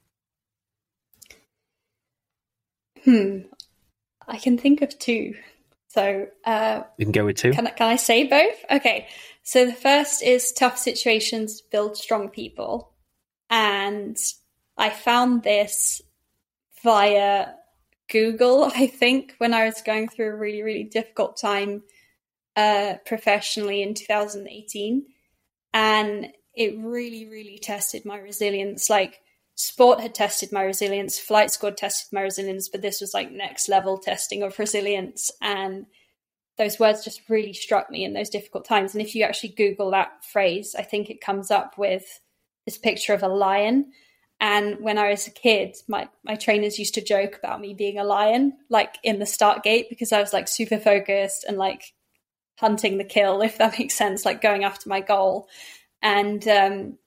Hmm. 3.05 3.39
I 4.27 4.39
can 4.39 4.59
think 4.59 4.83
of 4.83 4.99
two. 4.99 5.35
So 5.89 6.27
uh, 6.45 6.83
you 6.99 7.07
can 7.07 7.13
go 7.13 7.25
with 7.25 7.37
two. 7.37 7.53
Can, 7.53 7.67
can 7.77 7.89
I 7.89 7.97
say 7.97 8.25
both? 8.25 8.65
Okay. 8.71 9.09
So 9.43 9.67
the 9.67 9.73
first 9.73 10.23
is 10.23 10.53
tough 10.53 10.79
situations 10.79 11.61
build 11.61 11.97
strong 11.97 12.29
people, 12.29 12.93
and 13.49 14.17
I 14.77 14.91
found 14.91 15.43
this 15.43 16.01
via 16.83 17.55
Google. 18.09 18.65
I 18.75 18.87
think 18.87 19.35
when 19.39 19.53
I 19.53 19.65
was 19.65 19.83
going 19.83 20.09
through 20.09 20.29
a 20.29 20.37
really 20.37 20.63
really 20.63 20.85
difficult 20.85 21.37
time 21.37 21.83
uh, 22.57 22.95
professionally 23.07 23.83
in 23.83 23.95
2018. 23.95 25.07
And 25.73 26.29
it 26.55 26.77
really, 26.79 27.27
really 27.27 27.59
tested 27.59 28.05
my 28.05 28.19
resilience. 28.19 28.91
Like, 28.91 29.21
sport 29.61 30.01
had 30.01 30.15
tested 30.15 30.53
my 30.53 30.63
resilience, 30.63 31.19
flight 31.19 31.51
school 31.51 31.71
tested 31.71 32.11
my 32.13 32.23
resilience, 32.23 32.71
but 32.71 32.81
this 32.81 33.01
was 33.01 33.13
like 33.13 33.31
next 33.31 33.69
level 33.69 33.99
testing 33.99 34.43
of 34.43 34.59
resilience. 34.59 35.31
And 35.43 35.85
those 36.57 36.79
words 36.79 37.05
just 37.05 37.21
really 37.29 37.53
struck 37.53 37.91
me 37.91 38.03
in 38.05 38.15
those 38.15 38.31
difficult 38.31 38.65
times. 38.65 38.95
And 38.95 39.03
if 39.03 39.15
you 39.15 39.23
actually 39.23 39.51
Google 39.51 39.91
that 39.91 40.25
phrase, 40.25 40.75
I 40.79 40.83
think 40.83 41.11
it 41.11 41.21
comes 41.21 41.51
up 41.51 41.77
with 41.77 42.21
this 42.65 42.79
picture 42.79 43.13
of 43.13 43.23
a 43.23 43.29
lion. 43.29 43.93
And 44.41 44.81
when 44.81 44.97
I 44.97 45.11
was 45.11 45.27
a 45.27 45.31
kid, 45.31 45.77
my, 45.87 46.09
my 46.25 46.37
trainers 46.37 46.79
used 46.79 46.95
to 46.95 47.05
joke 47.05 47.37
about 47.37 47.61
me 47.61 47.75
being 47.75 47.99
a 47.99 48.05
lion, 48.05 48.55
like 48.71 48.97
in 49.03 49.19
the 49.19 49.27
start 49.27 49.63
gate, 49.63 49.89
because 49.91 50.11
I 50.11 50.21
was 50.21 50.33
like 50.33 50.49
super 50.49 50.79
focused 50.79 51.45
and 51.45 51.59
like 51.59 51.93
hunting 52.59 52.97
the 52.97 53.05
kill, 53.05 53.43
if 53.43 53.59
that 53.59 53.77
makes 53.79 53.95
sense, 53.95 54.25
like 54.25 54.41
going 54.41 54.65
after 54.65 54.89
my 54.89 55.03
goal. 55.03 55.49
And 56.01 56.49
um, 56.49 56.99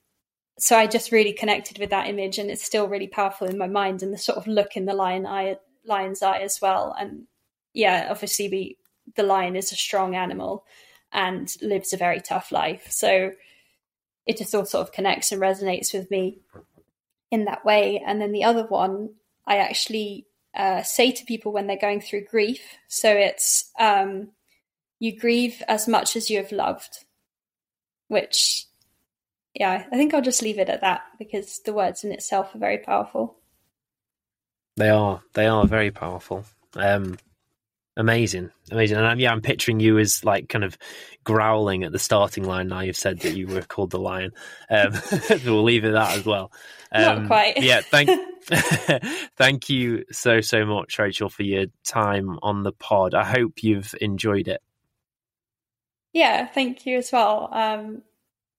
so 0.59 0.77
I 0.77 0.87
just 0.87 1.11
really 1.11 1.33
connected 1.33 1.79
with 1.79 1.89
that 1.89 2.07
image, 2.07 2.37
and 2.37 2.49
it's 2.49 2.63
still 2.63 2.87
really 2.87 3.07
powerful 3.07 3.47
in 3.47 3.57
my 3.57 3.67
mind, 3.67 4.03
and 4.03 4.13
the 4.13 4.17
sort 4.17 4.37
of 4.37 4.47
look 4.47 4.75
in 4.75 4.85
the 4.85 4.93
lion 4.93 5.25
eye, 5.25 5.57
lion's 5.85 6.21
eye 6.21 6.39
as 6.39 6.59
well. 6.61 6.95
And 6.97 7.23
yeah, 7.73 8.07
obviously, 8.09 8.49
we 8.49 8.77
the 9.15 9.23
lion 9.23 9.55
is 9.55 9.71
a 9.71 9.75
strong 9.75 10.15
animal 10.15 10.65
and 11.11 11.55
lives 11.61 11.93
a 11.93 11.97
very 11.97 12.19
tough 12.19 12.51
life. 12.51 12.87
So 12.89 13.31
it 14.25 14.37
just 14.37 14.55
all 14.55 14.65
sort 14.65 14.87
of 14.87 14.93
connects 14.93 15.31
and 15.31 15.41
resonates 15.41 15.93
with 15.93 16.09
me 16.09 16.39
in 17.31 17.45
that 17.45 17.65
way. 17.65 18.01
And 18.05 18.21
then 18.21 18.31
the 18.31 18.45
other 18.45 18.65
one, 18.65 19.09
I 19.45 19.57
actually 19.57 20.27
uh, 20.55 20.83
say 20.83 21.11
to 21.11 21.25
people 21.25 21.51
when 21.51 21.67
they're 21.67 21.77
going 21.77 22.01
through 22.01 22.25
grief. 22.25 22.61
So 22.87 23.11
it's 23.11 23.71
um, 23.79 24.29
you 24.99 25.17
grieve 25.17 25.61
as 25.67 25.87
much 25.87 26.15
as 26.15 26.29
you 26.29 26.37
have 26.37 26.51
loved, 26.51 26.99
which, 28.07 28.65
yeah, 29.53 29.85
I 29.91 29.95
think 29.97 30.13
I'll 30.13 30.21
just 30.21 30.41
leave 30.41 30.59
it 30.59 30.69
at 30.69 30.81
that 30.81 31.03
because 31.19 31.59
the 31.59 31.73
words 31.73 32.03
in 32.03 32.11
itself 32.11 32.55
are 32.55 32.59
very 32.59 32.79
powerful. 32.79 33.37
They 34.77 34.89
are. 34.89 35.21
They 35.33 35.45
are 35.45 35.67
very 35.67 35.91
powerful. 35.91 36.45
Um, 36.75 37.17
amazing, 37.95 38.49
amazing. 38.71 38.97
And 38.97 39.05
I'm, 39.05 39.19
yeah, 39.19 39.31
I'm 39.31 39.41
picturing 39.41 39.79
you 39.79 39.99
as 39.99 40.23
like 40.23 40.49
kind 40.49 40.63
of 40.63 40.77
growling 41.23 41.83
at 41.83 41.91
the 41.91 41.99
starting 41.99 42.43
line. 42.43 42.69
Now 42.69 42.79
you've 42.79 42.97
said 42.97 43.19
that 43.19 43.35
you 43.35 43.47
were 43.47 43.61
called 43.61 43.91
the 43.91 43.99
lion. 43.99 44.31
Um, 44.69 44.93
we'll 45.45 45.63
leave 45.63 45.85
it 45.85 45.89
at 45.89 45.93
that 45.93 46.17
as 46.17 46.25
well. 46.25 46.51
Um, 46.91 47.03
Not 47.03 47.27
quite. 47.27 47.61
yeah. 47.61 47.81
Thank. 47.81 48.09
thank 49.37 49.69
you 49.69 50.03
so 50.11 50.41
so 50.41 50.65
much, 50.65 50.99
Rachel, 50.99 51.29
for 51.29 51.43
your 51.43 51.67
time 51.85 52.39
on 52.41 52.63
the 52.63 52.73
pod. 52.73 53.13
I 53.13 53.23
hope 53.23 53.63
you've 53.63 53.95
enjoyed 54.01 54.49
it. 54.49 54.61
Yeah, 56.11 56.47
thank 56.47 56.85
you 56.85 56.97
as 56.97 57.11
well. 57.11 57.49
Um, 57.51 58.01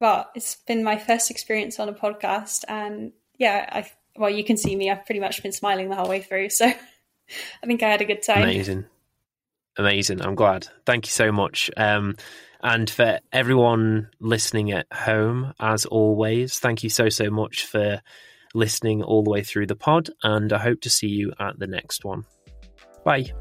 well, 0.01 0.31
it's 0.35 0.57
been 0.67 0.85
my 0.85 0.99
first 0.99 1.31
experience 1.31 1.79
on 1.79 1.89
a 1.89 1.95
podcast, 1.95 2.65
and 2.69 3.13
yeah, 3.39 3.69
I 3.71 3.91
well, 4.17 4.31
you 4.31 4.45
can 4.45 4.57
see 4.57 4.77
me. 4.77 4.91
I've 4.91 5.07
pretty 5.07 5.21
much 5.21 5.43
been 5.43 5.53
smiling 5.53 5.89
the 5.89 5.97
whole 5.97 6.09
way 6.09 6.21
through, 6.21 6.51
so 6.51 6.67
I 7.63 7.67
think 7.67 7.83
I 7.83 7.91
had 7.91 8.01
a 8.01 8.05
good 8.05 8.23
time. 8.23 8.43
Amazing. 8.43 8.85
Amazing. 9.77 10.23
I'm 10.23 10.35
glad. 10.35 10.69
Thank 10.87 11.07
you 11.07 11.11
so 11.11 11.33
much. 11.33 11.71
Um, 11.77 12.17
and 12.63 12.89
for 12.89 13.19
everyone 13.33 14.09
listening 14.21 14.71
at 14.71 14.87
home, 14.93 15.53
as 15.59 15.85
always, 15.85 16.59
thank 16.59 16.83
you 16.83 16.91
so, 16.91 17.09
so 17.09 17.29
much 17.29 17.67
for 17.67 18.01
listening 18.55 19.03
all 19.03 19.23
the 19.23 19.31
way 19.31 19.43
through 19.43 19.67
the 19.67 19.77
pod. 19.77 20.11
And 20.23 20.53
I 20.53 20.59
hope 20.59 20.81
to 20.83 20.91
see 20.91 21.09
you 21.09 21.33
at 21.39 21.59
the 21.59 21.67
next 21.67 22.05
one. 22.05 22.25
Bye. 23.05 23.33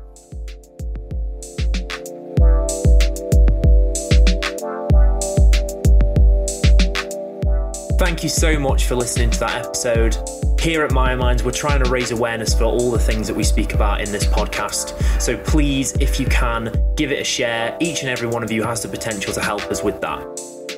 Thank 8.14 8.22
you 8.22 8.30
so 8.30 8.60
much 8.60 8.85
for 8.85 8.94
listening 8.94 9.31
to 9.31 9.40
that 9.40 9.65
episode. 9.65 10.15
Here 10.61 10.84
at 10.84 10.91
My 10.91 11.15
Minds, 11.15 11.44
we're 11.44 11.49
trying 11.49 11.84
to 11.84 11.90
raise 11.90 12.11
awareness 12.11 12.53
for 12.53 12.65
all 12.65 12.91
the 12.91 12.99
things 12.99 13.27
that 13.27 13.34
we 13.34 13.44
speak 13.44 13.73
about 13.73 14.02
in 14.02 14.11
this 14.11 14.23
podcast. 14.23 15.19
So 15.19 15.35
please, 15.35 15.94
if 15.94 16.19
you 16.19 16.27
can, 16.27 16.72
give 16.95 17.11
it 17.11 17.19
a 17.19 17.23
share. 17.23 17.76
Each 17.80 18.02
and 18.02 18.11
every 18.11 18.27
one 18.27 18.44
of 18.44 18.52
you 18.52 18.61
has 18.61 18.84
the 18.84 18.88
potential 18.88 19.34
to 19.34 19.41
help 19.41 19.64
us 19.64 19.84
with 19.84 19.99
that. 20.02 20.22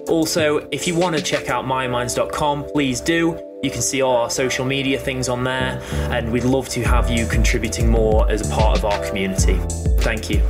Also, 0.08 0.66
if 0.72 0.88
you 0.88 0.96
want 0.96 1.18
to 1.18 1.22
check 1.22 1.50
out 1.50 1.66
myminds.com, 1.66 2.64
please 2.72 3.02
do. 3.02 3.38
You 3.62 3.70
can 3.70 3.82
see 3.82 4.02
all 4.02 4.16
our 4.16 4.30
social 4.30 4.64
media 4.64 4.98
things 4.98 5.28
on 5.28 5.44
there, 5.44 5.82
and 6.12 6.32
we'd 6.32 6.46
love 6.46 6.70
to 6.70 6.84
have 6.84 7.12
you 7.12 7.28
contributing 7.28 7.90
more 7.90 8.32
as 8.32 8.50
a 8.50 8.54
part 8.56 8.78
of 8.78 8.86
our 8.86 9.06
community. 9.06 9.60
Thank 10.00 10.30
you. 10.30 10.42